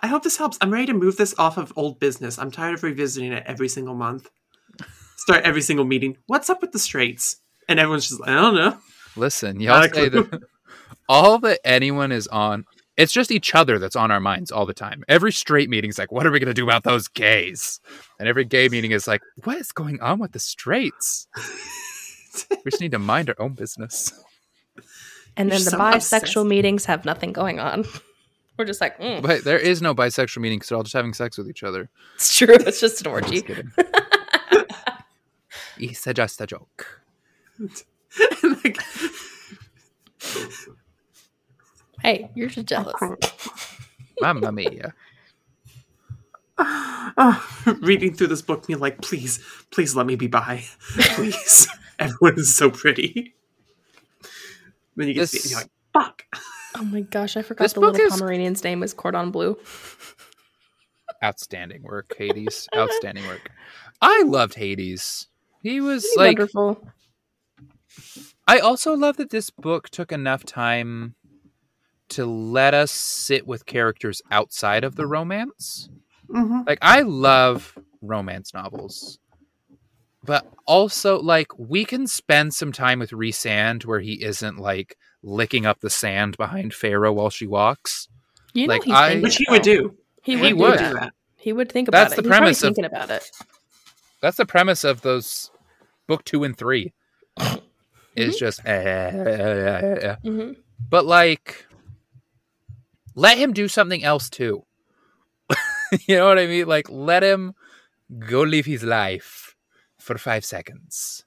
I 0.00 0.08
hope 0.08 0.22
this 0.22 0.36
helps. 0.36 0.58
I'm 0.60 0.72
ready 0.72 0.86
to 0.86 0.94
move 0.94 1.16
this 1.16 1.34
off 1.38 1.56
of 1.56 1.72
old 1.76 1.98
business. 1.98 2.38
I'm 2.38 2.50
tired 2.50 2.74
of 2.74 2.82
revisiting 2.82 3.32
it 3.32 3.44
every 3.46 3.68
single 3.68 3.94
month. 3.94 4.28
Start 5.16 5.44
every 5.44 5.62
single 5.62 5.86
meeting. 5.86 6.18
What's 6.26 6.50
up 6.50 6.60
with 6.60 6.72
the 6.72 6.78
straights? 6.78 7.36
And 7.68 7.80
everyone's 7.80 8.08
just, 8.08 8.20
like, 8.20 8.30
I 8.30 8.34
don't 8.34 8.54
know. 8.54 8.78
Listen, 9.16 9.58
y'all 9.60 9.82
say 9.92 10.08
that 10.10 10.42
all 11.08 11.38
that 11.38 11.60
anyone 11.64 12.12
is 12.12 12.28
on. 12.28 12.64
It's 12.96 13.12
just 13.12 13.30
each 13.30 13.54
other 13.54 13.78
that's 13.78 13.96
on 13.96 14.10
our 14.10 14.20
minds 14.20 14.52
all 14.52 14.66
the 14.66 14.74
time. 14.74 15.02
Every 15.08 15.32
straight 15.32 15.68
meeting 15.68 15.90
is 15.90 15.98
like, 15.98 16.12
what 16.12 16.26
are 16.26 16.30
we 16.30 16.38
going 16.38 16.46
to 16.48 16.54
do 16.54 16.64
about 16.64 16.84
those 16.84 17.08
gays? 17.08 17.80
And 18.18 18.28
every 18.28 18.44
gay 18.44 18.68
meeting 18.68 18.90
is 18.90 19.08
like, 19.08 19.22
what 19.44 19.56
is 19.56 19.72
going 19.72 20.00
on 20.00 20.18
with 20.18 20.32
the 20.32 20.38
straights? 20.38 21.26
We 22.50 22.70
just 22.70 22.80
need 22.80 22.92
to 22.92 22.98
mind 22.98 23.30
our 23.30 23.36
own 23.38 23.54
business. 23.54 24.12
And 25.36 25.50
then 25.50 25.58
You're 25.58 25.64
the 25.64 25.70
so 25.72 25.78
bisexual 25.78 25.94
obsessed. 25.94 26.36
meetings 26.46 26.84
have 26.86 27.04
nothing 27.04 27.32
going 27.32 27.60
on. 27.60 27.84
We're 28.58 28.64
just 28.64 28.80
like, 28.80 28.98
mm, 28.98 29.20
But 29.20 29.44
there 29.44 29.58
is 29.58 29.82
no 29.82 29.94
bisexual 29.94 30.38
meeting 30.40 30.58
because 30.58 30.70
they're 30.70 30.78
all 30.78 30.82
just 30.84 30.94
having 30.94 31.12
sex 31.12 31.36
with 31.36 31.48
each 31.50 31.62
other. 31.62 31.90
it's 32.14 32.34
true. 32.36 32.54
It's 32.58 32.80
just 32.80 33.02
an 33.02 33.06
I'm 33.08 33.12
orgy. 33.14 33.42
just 33.42 33.46
kidding. 33.46 33.70
it's 35.78 36.04
just 36.04 36.40
a 36.40 36.46
joke. 36.46 37.02
like, 38.42 38.78
Hey, 42.02 42.30
you're 42.34 42.48
just 42.48 42.66
jealous. 42.66 42.94
Mamma 44.20 44.52
mia. 44.52 44.94
oh, 46.58 47.64
reading 47.80 48.14
through 48.14 48.28
this 48.28 48.42
book, 48.42 48.68
me 48.68 48.74
like, 48.74 49.00
please, 49.02 49.40
please 49.70 49.94
let 49.94 50.06
me 50.06 50.16
be 50.16 50.26
by. 50.26 50.64
Please. 50.98 51.68
Everyone 51.98 52.38
is 52.38 52.54
so 52.54 52.70
pretty. 52.70 53.34
Then 54.96 55.08
you 55.08 55.14
get 55.14 55.20
to 55.20 55.26
see 55.26 55.38
it 55.38 55.42
and 55.44 55.50
you're 55.50 55.60
This- 55.60 55.70
like, 55.94 56.04
fuck. 56.04 56.22
Oh 56.78 56.84
my 56.84 57.00
gosh, 57.02 57.36
I 57.36 57.42
forgot 57.42 57.64
This 57.64 57.72
the 57.74 57.80
book 57.80 57.92
little 57.94 58.06
is- 58.06 58.12
Pomeranian's 58.20 58.62
name 58.64 58.80
was 58.80 58.92
Cordon 58.92 59.30
Bleu. 59.30 59.56
Outstanding 61.24 61.82
work, 61.82 62.14
Hades. 62.16 62.68
Outstanding 62.76 63.26
work. 63.26 63.50
I 64.02 64.22
loved 64.24 64.54
Hades. 64.54 65.28
He 65.62 65.80
was 65.80 66.04
Isn't 66.04 66.18
like 66.22 66.38
wonderful. 66.38 66.86
I 68.46 68.58
also 68.58 68.94
love 68.94 69.16
that 69.16 69.30
this 69.30 69.50
book 69.50 69.88
took 69.88 70.12
enough 70.12 70.44
time 70.44 71.14
to 72.10 72.26
let 72.26 72.74
us 72.74 72.90
sit 72.92 73.46
with 73.46 73.66
characters 73.66 74.20
outside 74.30 74.84
of 74.84 74.94
the 74.96 75.06
romance. 75.06 75.88
hmm 76.30 76.60
Like 76.66 76.78
I 76.82 77.00
love 77.02 77.76
romance 78.02 78.52
novels. 78.52 79.18
But 80.26 80.46
also 80.66 81.20
like 81.20 81.48
we 81.58 81.84
can 81.84 82.06
spend 82.06 82.52
some 82.54 82.72
time 82.72 82.98
with 82.98 83.10
Rhysand 83.10 83.84
where 83.84 84.00
he 84.00 84.22
isn't 84.24 84.58
like 84.58 84.96
licking 85.22 85.64
up 85.66 85.80
the 85.80 85.90
sand 85.90 86.36
behind 86.36 86.72
Feyre 86.72 87.14
while 87.14 87.30
she 87.30 87.46
walks. 87.46 88.08
You 88.52 88.66
know 88.66 88.74
like, 88.74 88.84
he's 88.84 88.94
I- 88.94 89.20
Which 89.20 89.36
he 89.36 89.46
would 89.48 89.62
do. 89.62 89.96
He 90.22 90.36
He 90.36 90.52
would, 90.52 90.60
would. 90.70 90.78
do 90.78 90.84
do 90.88 90.94
that. 90.94 91.00
that. 91.00 91.12
He 91.36 91.52
would 91.52 91.70
think 91.70 91.88
about 91.88 91.98
That's 92.08 92.12
it. 92.14 92.16
the 92.16 92.22
He's 92.22 92.28
premise 92.30 92.62
of- 92.62 92.74
thinking 92.74 92.84
about 92.84 93.10
it. 93.10 93.30
That's 94.20 94.36
the 94.38 94.46
premise 94.46 94.82
of 94.82 95.02
those 95.02 95.50
book 96.08 96.24
two 96.24 96.42
and 96.42 96.56
3 96.56 96.92
It's 98.16 98.38
just, 98.38 98.60
eh, 98.64 98.72
eh, 98.72 99.12
eh, 99.14 99.30
eh, 99.30 99.98
eh. 100.02 100.16
hmm 100.22 100.52
but 100.90 101.04
like, 101.06 101.66
let 103.14 103.38
him 103.38 103.52
do 103.52 103.68
something 103.68 104.02
else 104.04 104.28
too. 104.28 104.64
you 106.06 106.16
know 106.16 106.26
what 106.28 106.38
I 106.38 106.46
mean? 106.46 106.66
Like, 106.66 106.88
let 106.90 107.22
him 107.22 107.54
go 108.18 108.42
live 108.42 108.66
his 108.66 108.82
life 108.82 109.45
for 110.06 110.16
five 110.16 110.44
seconds. 110.44 111.24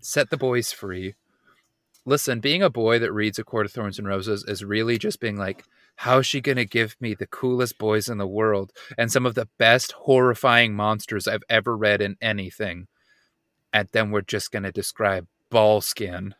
Set 0.00 0.30
the 0.30 0.36
boys 0.36 0.72
free. 0.72 1.14
Listen, 2.06 2.40
being 2.40 2.62
a 2.62 2.70
boy 2.70 2.98
that 2.98 3.12
reads 3.12 3.38
A 3.38 3.44
Court 3.44 3.66
of 3.66 3.72
Thorns 3.72 3.98
and 3.98 4.08
Roses 4.08 4.44
is 4.48 4.64
really 4.64 4.96
just 4.96 5.20
being 5.20 5.36
like, 5.36 5.64
how 5.96 6.18
is 6.18 6.26
she 6.26 6.40
going 6.40 6.56
to 6.56 6.64
give 6.64 6.96
me 7.00 7.14
the 7.14 7.26
coolest 7.26 7.76
boys 7.76 8.08
in 8.08 8.16
the 8.16 8.26
world 8.26 8.72
and 8.96 9.12
some 9.12 9.26
of 9.26 9.34
the 9.34 9.48
best 9.58 9.92
horrifying 9.92 10.74
monsters 10.74 11.28
I've 11.28 11.42
ever 11.50 11.76
read 11.76 12.00
in 12.00 12.16
anything? 12.22 12.86
And 13.72 13.88
then 13.92 14.10
we're 14.10 14.22
just 14.22 14.50
going 14.50 14.62
to 14.62 14.72
describe 14.72 15.26
ball 15.50 15.82
skin. 15.82 16.34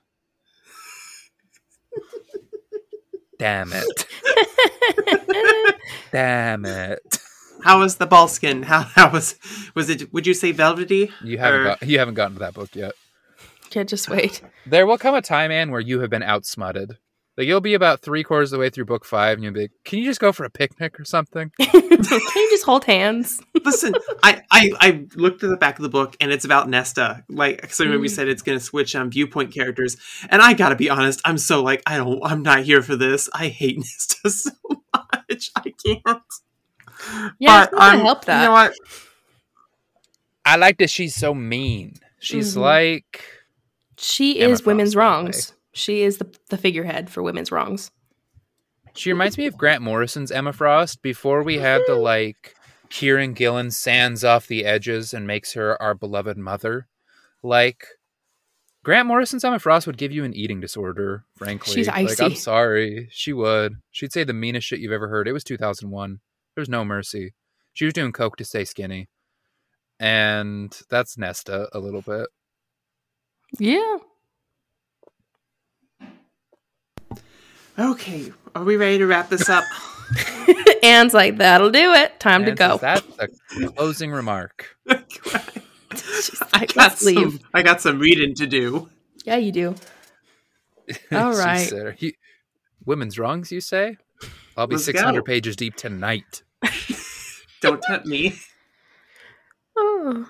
Damn 3.39 3.73
it. 3.75 4.07
Damn 6.13 6.65
it. 6.65 7.18
How 7.69 7.81
was 7.81 7.97
the 7.97 8.07
ball 8.07 8.29
skin? 8.29 8.63
How 8.63 8.81
how 8.97 9.11
was 9.13 9.37
was 9.75 9.91
it? 9.91 10.11
Would 10.15 10.27
you 10.27 10.33
say 10.33 10.53
velvety? 10.53 11.13
You 11.23 11.37
haven't 11.37 11.61
Or- 11.61 11.65
got, 11.65 11.83
you 11.83 11.99
haven't 11.99 12.15
gotten 12.15 12.33
to 12.35 12.41
that 12.41 12.55
book 12.55 12.75
yet. 12.75 12.93
Can't 13.69 13.89
just 13.91 14.09
wait. 14.09 14.41
There 14.65 14.87
will 14.87 14.97
come 14.97 15.15
a 15.15 15.21
time, 15.21 15.51
Anne, 15.51 15.71
where 15.71 15.81
you 15.81 16.01
have 16.01 16.09
been 16.09 16.23
outsmutted. 16.23 16.97
Like 17.37 17.47
you'll 17.47 17.61
be 17.61 17.75
about 17.75 18.01
three 18.01 18.25
quarters 18.25 18.51
of 18.53 18.57
the 18.57 18.61
way 18.61 18.71
through 18.71 18.87
book 18.87 19.05
five, 19.05 19.35
and 19.37 19.45
you'll 19.45 19.53
be, 19.53 19.61
like, 19.61 19.71
"Can 19.85 19.99
you 19.99 20.07
just 20.07 20.19
go 20.19 20.33
for 20.33 20.45
a 20.45 20.51
picnic 20.51 20.99
or 20.99 21.05
something?" 21.05 21.53
Can 21.61 21.91
you 21.93 22.51
just 22.51 22.65
hold 22.65 22.85
hands? 22.87 23.39
Listen, 23.65 23.95
I, 24.23 24.43
I 24.51 24.73
I 24.81 25.07
looked 25.15 25.45
at 25.45 25.51
the 25.51 25.57
back 25.59 25.79
of 25.79 25.83
the 25.83 25.89
book 25.91 26.17
and 26.23 26.33
it's 26.33 26.47
about 26.47 26.71
Nesta. 26.71 27.23
Like, 27.29 27.71
so 27.73 27.85
I 27.85 27.87
remember 27.87 28.01
we 28.01 28.09
Mm. 28.09 28.13
said 28.13 28.29
it's 28.29 28.43
going 28.43 28.59
to 28.59 28.65
switch 28.65 28.97
on 28.97 29.11
viewpoint 29.11 29.53
characters, 29.53 29.99
and 30.31 30.41
I 30.41 30.55
got 30.55 30.71
to 30.71 30.77
be 30.77 30.89
honest, 30.89 31.21
I'm 31.27 31.37
so 31.39 31.63
like 31.63 31.83
I 31.87 31.99
don't, 31.99 32.19
I'm 32.25 32.43
not 32.43 32.61
here 32.65 32.81
for 32.83 32.97
this. 32.97 33.29
I 33.35 33.49
hate 33.49 33.77
Nesta 33.77 34.31
so 34.31 34.51
much. 34.95 35.51
I 35.55 35.75
can't. 35.87 36.23
Yeah, 37.39 37.65
it's 37.65 37.73
I'm- 37.77 38.01
help 38.01 38.25
that. 38.27 38.41
You 38.41 38.47
know 38.47 38.53
what? 38.53 38.75
I 40.45 40.57
like 40.57 40.79
that 40.79 40.91
she's 40.91 41.15
so 41.15 41.35
mean. 41.35 41.95
She's 42.21 42.55
Mhm. 42.55 42.61
like, 42.61 43.25
She 43.99 44.41
Emma 44.41 44.53
is 44.53 44.65
women's 44.65 44.95
Frost, 44.95 44.97
by 44.97 45.17
the 45.17 45.23
way. 45.23 45.25
wrongs. 45.27 45.53
She 45.73 46.03
is 46.03 46.19
the, 46.19 46.35
the 46.51 46.57
figurehead 46.59 47.11
for 47.11 47.23
women's 47.23 47.53
wrongs. 47.53 47.91
she 48.95 49.13
reminds 49.13 49.39
me 49.39 49.47
of 49.47 49.57
Grant 49.57 49.83
Morrison's 49.83 50.33
Emma 50.33 50.53
Frost 50.53 51.03
before 51.03 51.43
we 51.45 51.59
had 51.59 51.83
the 51.87 51.95
like 51.95 52.57
Kieron 52.91 53.35
Gillen 53.35 53.71
sands 53.71 54.25
off 54.25 54.47
the 54.49 54.65
edges 54.65 55.13
and 55.15 55.25
makes 55.27 55.53
her 55.53 55.81
our 55.81 55.95
beloved 55.95 56.37
mother. 56.39 56.89
Like 57.43 57.85
Grant 58.83 59.07
Morrison's 59.07 59.45
Emma 59.45 59.59
Frost 59.61 59.87
would 59.87 59.99
give 59.99 60.11
you 60.11 60.25
an 60.25 60.35
eating 60.35 60.61
disorder, 60.61 61.25
frankly. 61.37 61.75
She's 61.75 61.87
Like, 61.87 62.21
I'm 62.21 62.35
sorry. 62.35 63.09
She 63.13 63.33
would. 63.33 63.75
She'd 63.93 64.13
say 64.13 64.25
the 64.25 64.33
meanest 64.33 64.67
shit 64.67 64.81
you've 64.81 64.93
ever 64.93 65.09
heard. 65.09 65.29
It 65.29 65.33
was 65.33 65.45
2001. 65.45 66.19
There's 66.59 66.69
no 66.69 66.85
mercy. 66.85 67.35
She 67.73 67.85
was 67.85 67.95
doing 67.95 68.11
coke 68.11 68.35
to 68.39 68.45
stay 68.45 68.65
skinny. 68.65 69.09
And 70.01 70.77
that's 70.91 71.17
Nesta 71.17 71.69
a 71.73 71.79
little 71.79 72.03
bit. 72.03 72.27
Yeah. 73.61 73.99
Okay, 77.79 78.33
are 78.57 78.65
we 78.65 78.77
ready 78.77 78.99
to 78.99 79.07
wrap 79.07 79.29
this 79.29 79.49
up? 79.49 79.63
Anne's 80.83 81.15
like, 81.15 81.37
that'll 81.39 81.71
do 81.71 81.93
it. 81.93 82.19
Time 82.19 82.43
to 82.43 82.49
And 82.51 82.59
go. 82.59 82.79
That's 82.79 83.07
a 83.21 83.69
closing 83.69 84.11
remark. 84.11 84.75
She's 84.91 86.43
I 86.53 86.67
got 86.67 86.75
let's 86.77 87.15
some. 87.15 87.39
I 87.55 87.63
got 87.63 87.81
some 87.81 88.01
reading 88.01 88.35
to 88.35 88.49
do. 88.49 88.91
Yeah, 89.25 89.37
you 89.37 89.53
do. 89.53 89.77
All 91.13 91.35
She 91.35 91.39
right. 91.39 91.69
said, 91.69 91.87
"Are 91.87 91.95
you- 92.01 92.15
women's 92.85 93.17
wrongs, 93.17 93.53
you 93.53 93.61
say? 93.61 93.97
I'll 94.57 94.67
be 94.67 94.75
Let's 94.75 94.87
600 94.87 95.21
go. 95.21 95.23
pages 95.25 95.55
deep 95.55 95.77
tonight. 95.77 96.43
Don't 97.61 97.83
tempt 97.83 98.07
me. 98.07 98.35
Oh, 99.77 100.29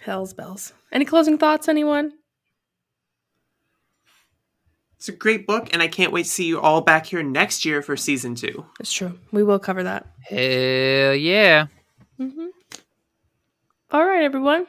hell's 0.00 0.32
bells. 0.34 0.72
Any 0.92 1.04
closing 1.04 1.38
thoughts, 1.38 1.68
anyone? 1.68 2.12
It's 4.96 5.08
a 5.08 5.12
great 5.12 5.46
book, 5.46 5.68
and 5.72 5.82
I 5.82 5.88
can't 5.88 6.12
wait 6.12 6.24
to 6.24 6.28
see 6.28 6.44
you 6.44 6.60
all 6.60 6.82
back 6.82 7.06
here 7.06 7.22
next 7.22 7.64
year 7.64 7.80
for 7.80 7.96
season 7.96 8.34
two. 8.34 8.66
It's 8.80 8.92
true. 8.92 9.18
We 9.32 9.42
will 9.42 9.58
cover 9.58 9.82
that. 9.82 10.06
Hell 10.20 11.14
yeah. 11.14 11.66
hmm 12.18 12.48
All 13.90 14.04
right, 14.04 14.22
everyone. 14.22 14.66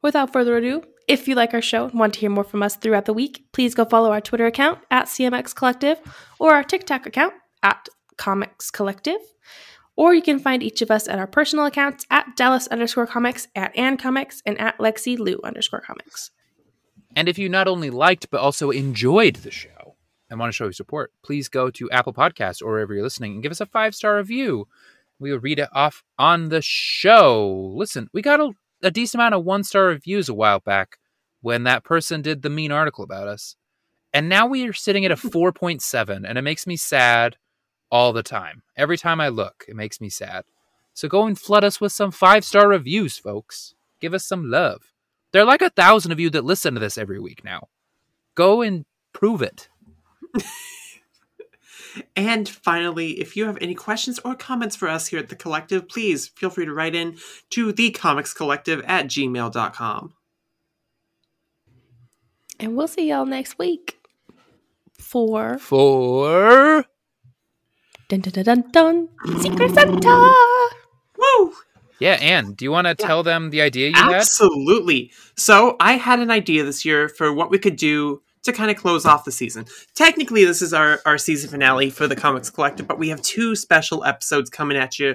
Without 0.00 0.32
further 0.32 0.56
ado, 0.56 0.84
if 1.06 1.28
you 1.28 1.34
like 1.34 1.52
our 1.52 1.60
show 1.62 1.84
and 1.86 1.98
want 1.98 2.14
to 2.14 2.20
hear 2.20 2.30
more 2.30 2.44
from 2.44 2.62
us 2.62 2.76
throughout 2.76 3.04
the 3.04 3.12
week, 3.12 3.44
please 3.52 3.74
go 3.74 3.84
follow 3.84 4.10
our 4.10 4.22
Twitter 4.22 4.46
account 4.46 4.78
at 4.90 5.06
CMX 5.06 5.54
Collective 5.54 5.98
or 6.38 6.54
our 6.54 6.64
TikTok 6.64 7.04
account 7.06 7.34
at 7.62 7.88
Comics 8.16 8.70
Collective. 8.70 9.20
Or 9.96 10.14
you 10.14 10.22
can 10.22 10.38
find 10.38 10.62
each 10.62 10.82
of 10.82 10.90
us 10.90 11.06
at 11.06 11.18
our 11.18 11.26
personal 11.26 11.66
accounts 11.66 12.04
at 12.10 12.36
Dallas 12.36 12.66
underscore 12.68 13.06
comics, 13.06 13.48
at 13.54 13.76
Ann 13.76 13.96
Comics, 13.96 14.42
and 14.44 14.60
at 14.60 14.78
Lexi 14.78 15.18
Lou 15.18 15.38
underscore 15.44 15.80
comics. 15.80 16.30
And 17.14 17.28
if 17.28 17.38
you 17.38 17.48
not 17.48 17.68
only 17.68 17.90
liked 17.90 18.30
but 18.30 18.40
also 18.40 18.70
enjoyed 18.70 19.36
the 19.36 19.52
show 19.52 19.96
and 20.28 20.40
want 20.40 20.52
to 20.52 20.56
show 20.56 20.64
your 20.64 20.72
support, 20.72 21.12
please 21.22 21.48
go 21.48 21.70
to 21.70 21.90
Apple 21.90 22.12
Podcasts 22.12 22.60
or 22.60 22.72
wherever 22.72 22.92
you're 22.92 23.04
listening 23.04 23.34
and 23.34 23.42
give 23.42 23.52
us 23.52 23.60
a 23.60 23.66
five 23.66 23.94
star 23.94 24.16
review. 24.16 24.66
We 25.20 25.30
will 25.30 25.38
read 25.38 25.60
it 25.60 25.68
off 25.72 26.02
on 26.18 26.48
the 26.48 26.60
show. 26.60 27.72
Listen, 27.76 28.08
we 28.12 28.20
got 28.20 28.40
a, 28.40 28.50
a 28.82 28.90
decent 28.90 29.20
amount 29.20 29.36
of 29.36 29.44
one 29.44 29.62
star 29.62 29.84
reviews 29.84 30.28
a 30.28 30.34
while 30.34 30.58
back 30.58 30.98
when 31.40 31.62
that 31.64 31.84
person 31.84 32.20
did 32.20 32.42
the 32.42 32.50
mean 32.50 32.72
article 32.72 33.04
about 33.04 33.28
us. 33.28 33.54
And 34.12 34.28
now 34.28 34.46
we 34.46 34.66
are 34.66 34.72
sitting 34.72 35.04
at 35.04 35.12
a 35.12 35.16
4.7, 35.16 36.28
and 36.28 36.38
it 36.38 36.42
makes 36.42 36.66
me 36.66 36.76
sad 36.76 37.36
all 37.94 38.12
the 38.12 38.24
time. 38.24 38.64
Every 38.76 38.98
time 38.98 39.20
I 39.20 39.28
look, 39.28 39.64
it 39.68 39.76
makes 39.76 40.00
me 40.00 40.08
sad. 40.08 40.44
So 40.94 41.06
go 41.06 41.26
and 41.26 41.38
flood 41.38 41.62
us 41.62 41.80
with 41.80 41.92
some 41.92 42.10
five 42.10 42.44
star 42.44 42.68
reviews, 42.68 43.16
folks. 43.18 43.76
Give 44.00 44.12
us 44.12 44.26
some 44.26 44.50
love. 44.50 44.82
There 45.30 45.40
are 45.42 45.46
like 45.46 45.62
a 45.62 45.70
thousand 45.70 46.10
of 46.10 46.18
you 46.18 46.28
that 46.30 46.44
listen 46.44 46.74
to 46.74 46.80
this 46.80 46.98
every 46.98 47.20
week 47.20 47.44
now. 47.44 47.68
Go 48.34 48.62
and 48.62 48.84
prove 49.12 49.42
it. 49.42 49.68
And 52.16 52.48
finally, 52.48 53.20
if 53.20 53.36
you 53.36 53.46
have 53.46 53.56
any 53.60 53.76
questions 53.76 54.18
or 54.24 54.34
comments 54.34 54.74
for 54.74 54.88
us 54.88 55.06
here 55.06 55.20
at 55.20 55.28
the 55.28 55.36
collective, 55.36 55.88
please 55.88 56.26
feel 56.26 56.50
free 56.50 56.64
to 56.64 56.74
write 56.74 56.96
in 56.96 57.18
to 57.50 57.72
thecomicscollective 57.72 58.82
at 58.88 59.06
gmail.com. 59.06 60.14
And 62.58 62.76
we'll 62.76 62.88
see 62.88 63.10
y'all 63.10 63.26
next 63.26 63.60
week 63.60 64.00
for 64.98 65.56
For 65.58 66.84
dun 68.08 68.20
dun 68.20 68.32
dun 68.32 68.44
dun, 68.44 69.08
dun 69.24 69.40
Secret 69.40 69.74
Santa. 69.74 70.32
Woo! 71.16 71.54
yeah, 72.00 72.14
Anne, 72.14 72.52
do 72.52 72.64
you 72.64 72.70
want 72.70 72.86
to 72.86 72.94
tell 72.94 73.22
them 73.22 73.50
the 73.50 73.62
idea 73.62 73.88
you 73.88 73.94
had? 73.94 74.12
Absolutely. 74.12 75.12
So 75.36 75.76
I 75.80 75.94
had 75.94 76.20
an 76.20 76.30
idea 76.30 76.64
this 76.64 76.84
year 76.84 77.08
for 77.08 77.32
what 77.32 77.50
we 77.50 77.58
could 77.58 77.76
do 77.76 78.20
to 78.42 78.52
kind 78.52 78.70
of 78.70 78.76
close 78.76 79.06
off 79.06 79.24
the 79.24 79.32
season. 79.32 79.64
Technically, 79.94 80.44
this 80.44 80.60
is 80.60 80.74
our, 80.74 81.00
our 81.06 81.16
season 81.16 81.50
finale 81.50 81.90
for 81.90 82.06
the 82.06 82.16
Comics 82.16 82.50
Collective, 82.50 82.86
but 82.86 82.98
we 82.98 83.08
have 83.08 83.22
two 83.22 83.56
special 83.56 84.04
episodes 84.04 84.50
coming 84.50 84.76
at 84.76 84.98
you 84.98 85.14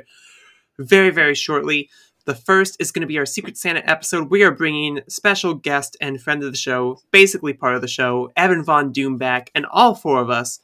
very, 0.80 1.12
very 1.12 1.36
shortly. 1.36 1.90
The 2.26 2.34
first 2.34 2.78
is 2.80 2.92
going 2.92 3.02
to 3.02 3.08
be 3.08 3.20
our 3.20 3.26
Secret 3.26 3.58
Santa 3.58 3.88
episode. 3.88 4.32
We 4.32 4.44
are 4.44 4.52
bringing 4.52 5.02
special 5.08 5.54
guest 5.54 5.96
and 6.02 6.22
friend 6.22 6.44
of 6.44 6.52
the 6.52 6.58
show, 6.58 7.00
basically 7.12 7.54
part 7.54 7.76
of 7.76 7.82
the 7.82 7.88
show, 7.88 8.32
Evan 8.36 8.64
Von 8.64 8.92
Doom 8.92 9.18
back, 9.18 9.52
and 9.54 9.66
all 9.68 9.96
four 9.96 10.20
of 10.22 10.30
us 10.30 10.60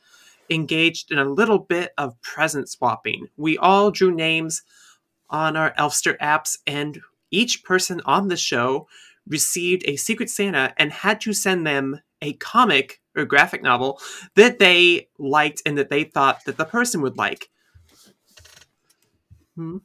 engaged 0.49 1.11
in 1.11 1.17
a 1.17 1.25
little 1.25 1.59
bit 1.59 1.93
of 1.97 2.19
present 2.21 2.69
swapping. 2.69 3.27
We 3.37 3.57
all 3.57 3.91
drew 3.91 4.13
names 4.13 4.63
on 5.29 5.55
our 5.57 5.73
Elfster 5.73 6.17
apps, 6.19 6.57
and 6.67 6.99
each 7.31 7.63
person 7.63 8.01
on 8.05 8.27
the 8.27 8.37
show 8.37 8.87
received 9.27 9.83
a 9.85 9.95
Secret 9.95 10.29
Santa 10.29 10.73
and 10.77 10.91
had 10.91 11.19
to 11.21 11.33
send 11.33 11.65
them 11.65 12.01
a 12.21 12.33
comic 12.33 13.01
or 13.15 13.25
graphic 13.25 13.63
novel 13.63 13.99
that 14.35 14.59
they 14.59 15.07
liked 15.17 15.61
and 15.65 15.77
that 15.77 15.89
they 15.89 16.03
thought 16.03 16.43
that 16.45 16.57
the 16.57 16.65
person 16.65 17.01
would 17.01 17.17
like. 17.17 17.49
Hmm. 19.55 19.77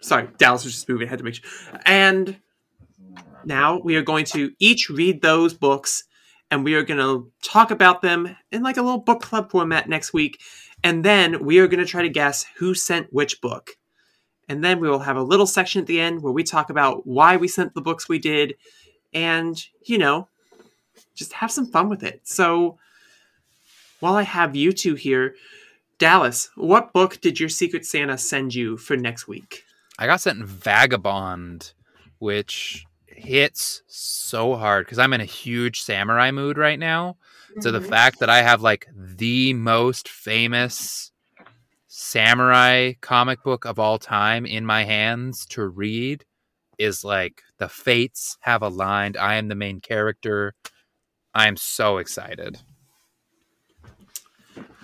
Sorry, 0.00 0.28
Dallas 0.38 0.64
was 0.64 0.74
just 0.74 0.88
moving. 0.88 1.08
I 1.08 1.10
had 1.10 1.18
to 1.18 1.24
make 1.24 1.34
sure. 1.34 1.80
And 1.84 2.36
now 3.44 3.78
we 3.78 3.96
are 3.96 4.02
going 4.02 4.24
to 4.26 4.52
each 4.58 4.88
read 4.88 5.22
those 5.22 5.54
books 5.54 6.04
and 6.50 6.64
we 6.64 6.74
are 6.74 6.82
going 6.82 7.00
to 7.00 7.30
talk 7.42 7.70
about 7.70 8.02
them 8.02 8.36
in 8.50 8.62
like 8.62 8.76
a 8.76 8.82
little 8.82 8.98
book 8.98 9.22
club 9.22 9.50
format 9.50 9.88
next 9.88 10.12
week. 10.12 10.40
And 10.82 11.04
then 11.04 11.44
we 11.44 11.58
are 11.58 11.66
going 11.66 11.84
to 11.84 11.90
try 11.90 12.02
to 12.02 12.08
guess 12.08 12.46
who 12.56 12.74
sent 12.74 13.12
which 13.12 13.40
book. 13.40 13.72
And 14.48 14.64
then 14.64 14.80
we 14.80 14.88
will 14.88 15.00
have 15.00 15.16
a 15.16 15.22
little 15.22 15.46
section 15.46 15.80
at 15.80 15.86
the 15.86 16.00
end 16.00 16.22
where 16.22 16.32
we 16.32 16.42
talk 16.42 16.70
about 16.70 17.06
why 17.06 17.36
we 17.36 17.48
sent 17.48 17.74
the 17.74 17.82
books 17.82 18.08
we 18.08 18.18
did 18.18 18.54
and, 19.12 19.62
you 19.84 19.98
know, 19.98 20.28
just 21.14 21.34
have 21.34 21.50
some 21.50 21.66
fun 21.66 21.88
with 21.88 22.02
it. 22.02 22.20
So 22.24 22.78
while 24.00 24.14
I 24.14 24.22
have 24.22 24.56
you 24.56 24.72
two 24.72 24.94
here, 24.94 25.34
Dallas, 25.98 26.48
what 26.54 26.92
book 26.92 27.20
did 27.20 27.40
your 27.40 27.48
Secret 27.48 27.84
Santa 27.84 28.16
send 28.16 28.54
you 28.54 28.76
for 28.76 28.96
next 28.96 29.28
week? 29.28 29.64
I 29.98 30.06
got 30.06 30.20
sent 30.20 30.44
Vagabond 30.44 31.72
which 32.18 32.84
hits 33.18 33.82
so 33.86 34.54
hard 34.56 34.86
because 34.86 34.98
I'm 34.98 35.12
in 35.12 35.20
a 35.20 35.24
huge 35.26 35.80
samurai 35.82 36.30
mood 36.30 36.58
right 36.58 36.78
now. 36.78 37.16
So 37.60 37.70
the 37.70 37.80
Mhm. 37.80 37.88
fact 37.88 38.20
that 38.20 38.30
I 38.30 38.42
have 38.42 38.62
like 38.62 38.86
the 38.94 39.52
most 39.54 40.08
famous 40.08 41.12
samurai 41.88 42.92
comic 43.00 43.42
book 43.42 43.64
of 43.64 43.78
all 43.78 43.98
time 43.98 44.46
in 44.46 44.64
my 44.64 44.84
hands 44.84 45.46
to 45.46 45.66
read 45.66 46.24
is 46.78 47.04
like 47.04 47.42
the 47.58 47.68
fates 47.68 48.36
have 48.40 48.62
aligned. 48.62 49.16
I 49.16 49.34
am 49.36 49.48
the 49.48 49.54
main 49.54 49.80
character. 49.80 50.54
I 51.34 51.48
am 51.48 51.56
so 51.56 51.98
excited. 51.98 52.58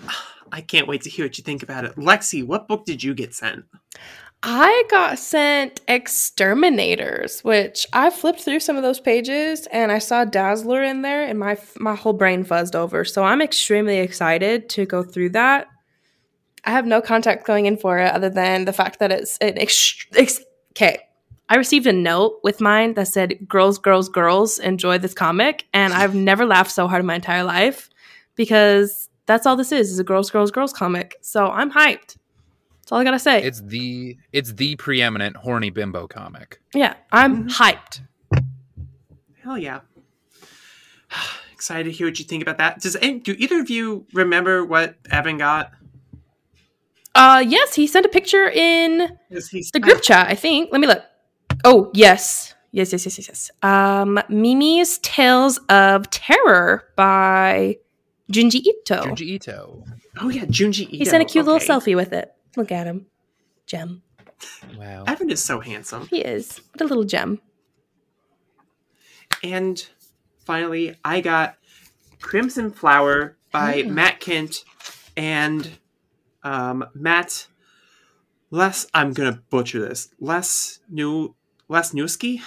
I 0.51 0.61
can't 0.61 0.87
wait 0.87 1.01
to 1.03 1.09
hear 1.09 1.25
what 1.25 1.37
you 1.37 1.43
think 1.43 1.63
about 1.63 1.85
it. 1.85 1.95
Lexi, 1.95 2.45
what 2.45 2.67
book 2.67 2.85
did 2.85 3.03
you 3.03 3.13
get 3.13 3.33
sent? 3.33 3.65
I 4.47 4.83
got 4.91 5.17
sent 5.17 5.81
X-Terminators, 5.87 7.43
which 7.43 7.87
I 7.93 8.11
flipped 8.11 8.41
through 8.41 8.59
some 8.59 8.77
of 8.77 8.83
those 8.83 8.99
pages 8.99 9.67
and 9.71 9.91
I 9.91 9.97
saw 9.97 10.23
Dazzler 10.23 10.83
in 10.83 11.01
there, 11.01 11.23
and 11.23 11.39
my 11.39 11.57
my 11.79 11.95
whole 11.95 12.13
brain 12.13 12.45
fuzzed 12.45 12.75
over. 12.75 13.03
So 13.05 13.23
I'm 13.23 13.41
extremely 13.41 13.97
excited 13.97 14.69
to 14.69 14.85
go 14.85 15.01
through 15.01 15.29
that. 15.29 15.65
I 16.63 16.69
have 16.69 16.85
no 16.85 17.01
context 17.01 17.47
going 17.47 17.65
in 17.65 17.75
for 17.75 17.97
it 17.97 18.13
other 18.13 18.29
than 18.29 18.65
the 18.65 18.73
fact 18.73 18.99
that 18.99 19.11
it's 19.11 19.39
an 19.39 19.57
ex- 19.57 20.05
ex- 20.15 20.43
okay. 20.73 20.99
I 21.49 21.55
received 21.55 21.87
a 21.87 21.93
note 21.93 22.39
with 22.43 22.61
mine 22.61 22.93
that 22.93 23.07
said 23.07 23.47
"Girls, 23.47 23.79
girls, 23.79 24.09
girls, 24.09 24.59
enjoy 24.59 24.99
this 24.99 25.15
comic," 25.15 25.65
and 25.73 25.91
I've 25.91 26.13
never 26.13 26.45
laughed 26.45 26.71
so 26.71 26.87
hard 26.87 26.99
in 26.99 27.07
my 27.07 27.15
entire 27.15 27.43
life 27.43 27.89
because 28.35 29.09
that's 29.25 29.47
all 29.47 29.55
this 29.55 29.71
is: 29.71 29.91
is 29.91 29.97
a 29.97 30.03
girls, 30.03 30.29
girls, 30.29 30.51
girls 30.51 30.71
comic. 30.71 31.15
So 31.21 31.47
I'm 31.47 31.71
hyped. 31.71 32.17
That's 32.85 32.91
all 32.91 32.99
I 32.99 33.03
gotta 33.03 33.17
say. 33.17 33.41
It's 33.41 33.61
the 33.61 34.15
it's 34.31 34.53
the 34.53 34.75
preeminent 34.75 35.37
horny 35.37 35.71
bimbo 35.71 36.05
comic. 36.07 36.61
Yeah, 36.75 36.93
I'm 37.11 37.47
Mhm. 37.49 37.49
hyped. 37.49 38.01
Hell 39.41 39.57
yeah. 39.57 39.79
Excited 41.51 41.85
to 41.85 41.91
hear 41.91 42.05
what 42.05 42.19
you 42.19 42.25
think 42.25 42.43
about 42.43 42.59
that. 42.59 42.81
Does 42.81 42.95
any, 42.97 43.19
do 43.19 43.35
either 43.39 43.59
of 43.59 43.71
you 43.71 44.05
remember 44.13 44.63
what 44.63 44.95
Evan 45.09 45.39
got? 45.39 45.71
Uh, 47.15 47.43
yes, 47.47 47.73
he 47.73 47.87
sent 47.87 48.05
a 48.05 48.09
picture 48.09 48.47
in 48.47 49.17
Is 49.31 49.49
the 49.73 49.79
group 49.79 50.03
chat. 50.03 50.27
I 50.27 50.35
think. 50.35 50.69
Let 50.71 50.79
me 50.79 50.85
look. 50.85 51.01
Oh, 51.63 51.89
yes, 51.95 52.53
yes, 52.71 52.91
yes, 52.91 53.05
yes, 53.05 53.17
yes, 53.17 53.27
yes. 53.29 53.51
Um, 53.63 54.19
Mimi's 54.29 54.99
Tales 54.99 55.57
of 55.69 56.07
Terror 56.11 56.83
by 56.95 57.77
Junji 58.31 58.61
Ito. 58.63 59.01
Junji 59.01 59.21
Ito. 59.21 59.85
Oh 60.21 60.29
yeah, 60.29 60.45
Junji 60.45 60.81
Ito. 60.81 60.97
he 60.97 61.05
sent 61.05 61.23
a 61.23 61.25
cute 61.25 61.47
Okay. 61.47 61.51
little 61.53 61.67
selfie 61.81 61.95
with 61.95 62.13
it. 62.13 62.31
Look 62.55 62.71
at 62.71 62.87
him, 62.87 63.07
gem. 63.65 64.01
Wow. 64.77 65.03
Evan 65.07 65.29
is 65.29 65.43
so 65.43 65.59
handsome. 65.59 66.07
He 66.07 66.19
is. 66.21 66.59
What 66.73 66.81
a 66.81 66.85
little 66.85 67.03
gem. 67.03 67.39
And 69.43 69.85
finally, 70.45 70.97
I 71.03 71.21
got 71.21 71.57
Crimson 72.21 72.71
Flower 72.71 73.37
by 73.51 73.83
Oh. 73.85 73.89
Matt 73.89 74.19
Kindt 74.19 74.63
and 75.15 75.69
um, 76.43 76.85
Matt 76.93 77.47
Les. 78.51 78.87
I'm 78.93 79.13
gonna 79.13 79.41
butcher 79.49 79.79
this. 79.79 80.09
Les 80.19 80.79
New 80.89 81.35
Les 81.67 81.91
Newski. 81.93 82.41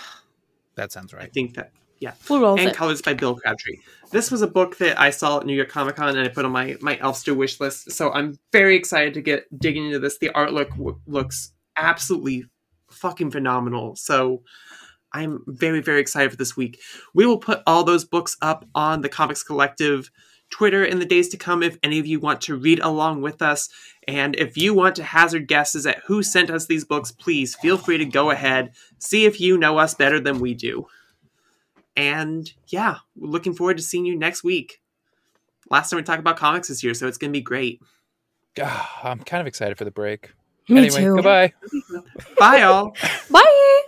That 0.75 0.93
sounds 0.93 1.13
right. 1.13 1.25
I 1.25 1.29
think 1.29 1.55
that 1.55 1.73
We'll 2.29 2.41
roll 2.41 2.59
and 2.59 2.71
it. 2.71 2.77
colors 2.77 3.03
by 3.03 3.15
Bill 3.15 3.37
Crabtree. 3.37 3.79
This 4.11 4.31
was 4.31 4.43
a 4.43 4.47
book 4.47 4.79
that 4.79 4.99
I 4.99 5.11
saw 5.11 5.41
at 5.41 5.47
New 5.47 5.55
York 5.55 5.69
Comic 5.69 5.97
Con 5.97 6.17
and 6.17 6.27
I 6.27 6.29
put 6.29 6.45
on 6.45 6.53
my 6.53 6.77
my 6.81 6.97
Elfster 6.97 7.37
wish 7.37 7.61
list. 7.61 7.93
So 7.93 8.11
I'm 8.13 8.39
very 8.53 8.77
excited 8.77 9.15
to 9.15 9.21
get 9.21 9.47
digging 9.59 9.87
into 9.87 9.99
this. 9.99 10.19
The 10.19 10.31
art 10.31 10.53
look 10.53 10.71
w- 10.71 10.99
looks 11.07 11.53
absolutely 11.77 12.47
fucking 12.91 13.31
phenomenal. 13.31 13.97
So 13.97 14.43
I'm 15.13 15.43
very 15.47 15.81
very 15.81 16.01
excited 16.01 16.31
for 16.31 16.37
this 16.37 16.57
week. 16.57 16.81
We 17.15 17.27
will 17.27 17.39
put 17.39 17.63
all 17.67 17.85
those 17.85 18.05
books 18.05 18.37
up 18.41 18.65
on 18.75 19.03
the 19.03 19.09
Comics 19.09 19.43
Collective 19.43 20.11
Twitter 20.51 20.85
in 20.85 20.99
the 20.99 21.05
days 21.05 21.29
to 21.29 21.37
come 21.37 21.63
if 21.63 21.79
any 21.83 21.99
of 21.99 22.07
you 22.07 22.21
want 22.21 22.41
to 22.43 22.57
read 22.57 22.81
along 22.81 23.21
with 23.21 23.43
us. 23.43 23.69
And 24.07 24.35
if 24.37 24.57
you 24.57 24.73
want 24.73 24.97
to 24.97 25.05
hazard 25.05 25.47
guesses 25.47 25.87
at 25.87 25.99
who 26.07 26.23
sent 26.23 26.51
us 26.51 26.67
these 26.67 26.85
books, 26.85 27.13
please 27.13 27.55
feel 27.57 27.77
free 27.77 27.99
to 27.99 28.07
go 28.07 28.31
ahead. 28.31 28.73
See 28.99 29.27
if 29.27 29.41
you 29.41 29.59
know 29.59 29.79
us 29.79 29.95
better 29.95 30.21
than 30.21 30.41
we 30.41 30.55
do. 30.55 30.87
And 31.99 32.51
yeah, 32.69 32.99
we're 33.17 33.29
looking 33.29 33.55
forward 33.55 33.77
to 33.79 33.83
seeing 33.83 34.07
you 34.07 34.17
next 34.17 34.45
week. 34.45 34.81
Last 35.69 35.91
time 35.91 35.97
we 35.97 36.05
talked 36.05 36.21
about 36.21 36.37
comics 36.37 36.69
this 36.69 36.85
year, 36.85 36.95
so 36.95 37.09
it's 37.09 37.19
going 37.19 37.33
to 37.33 37.37
be 37.37 37.43
great. 37.43 37.83
I'm 39.03 39.19
kind 39.19 39.41
of 39.41 39.49
excited 39.49 39.77
for 39.77 39.85
the 39.85 39.91
break. 39.91 40.31
Me 40.69 40.79
anyway, 40.79 41.01
too. 41.01 41.17
goodbye. 41.17 41.53
Bye, 42.39 42.63
all. 42.63 42.95
Bye. 43.31 43.83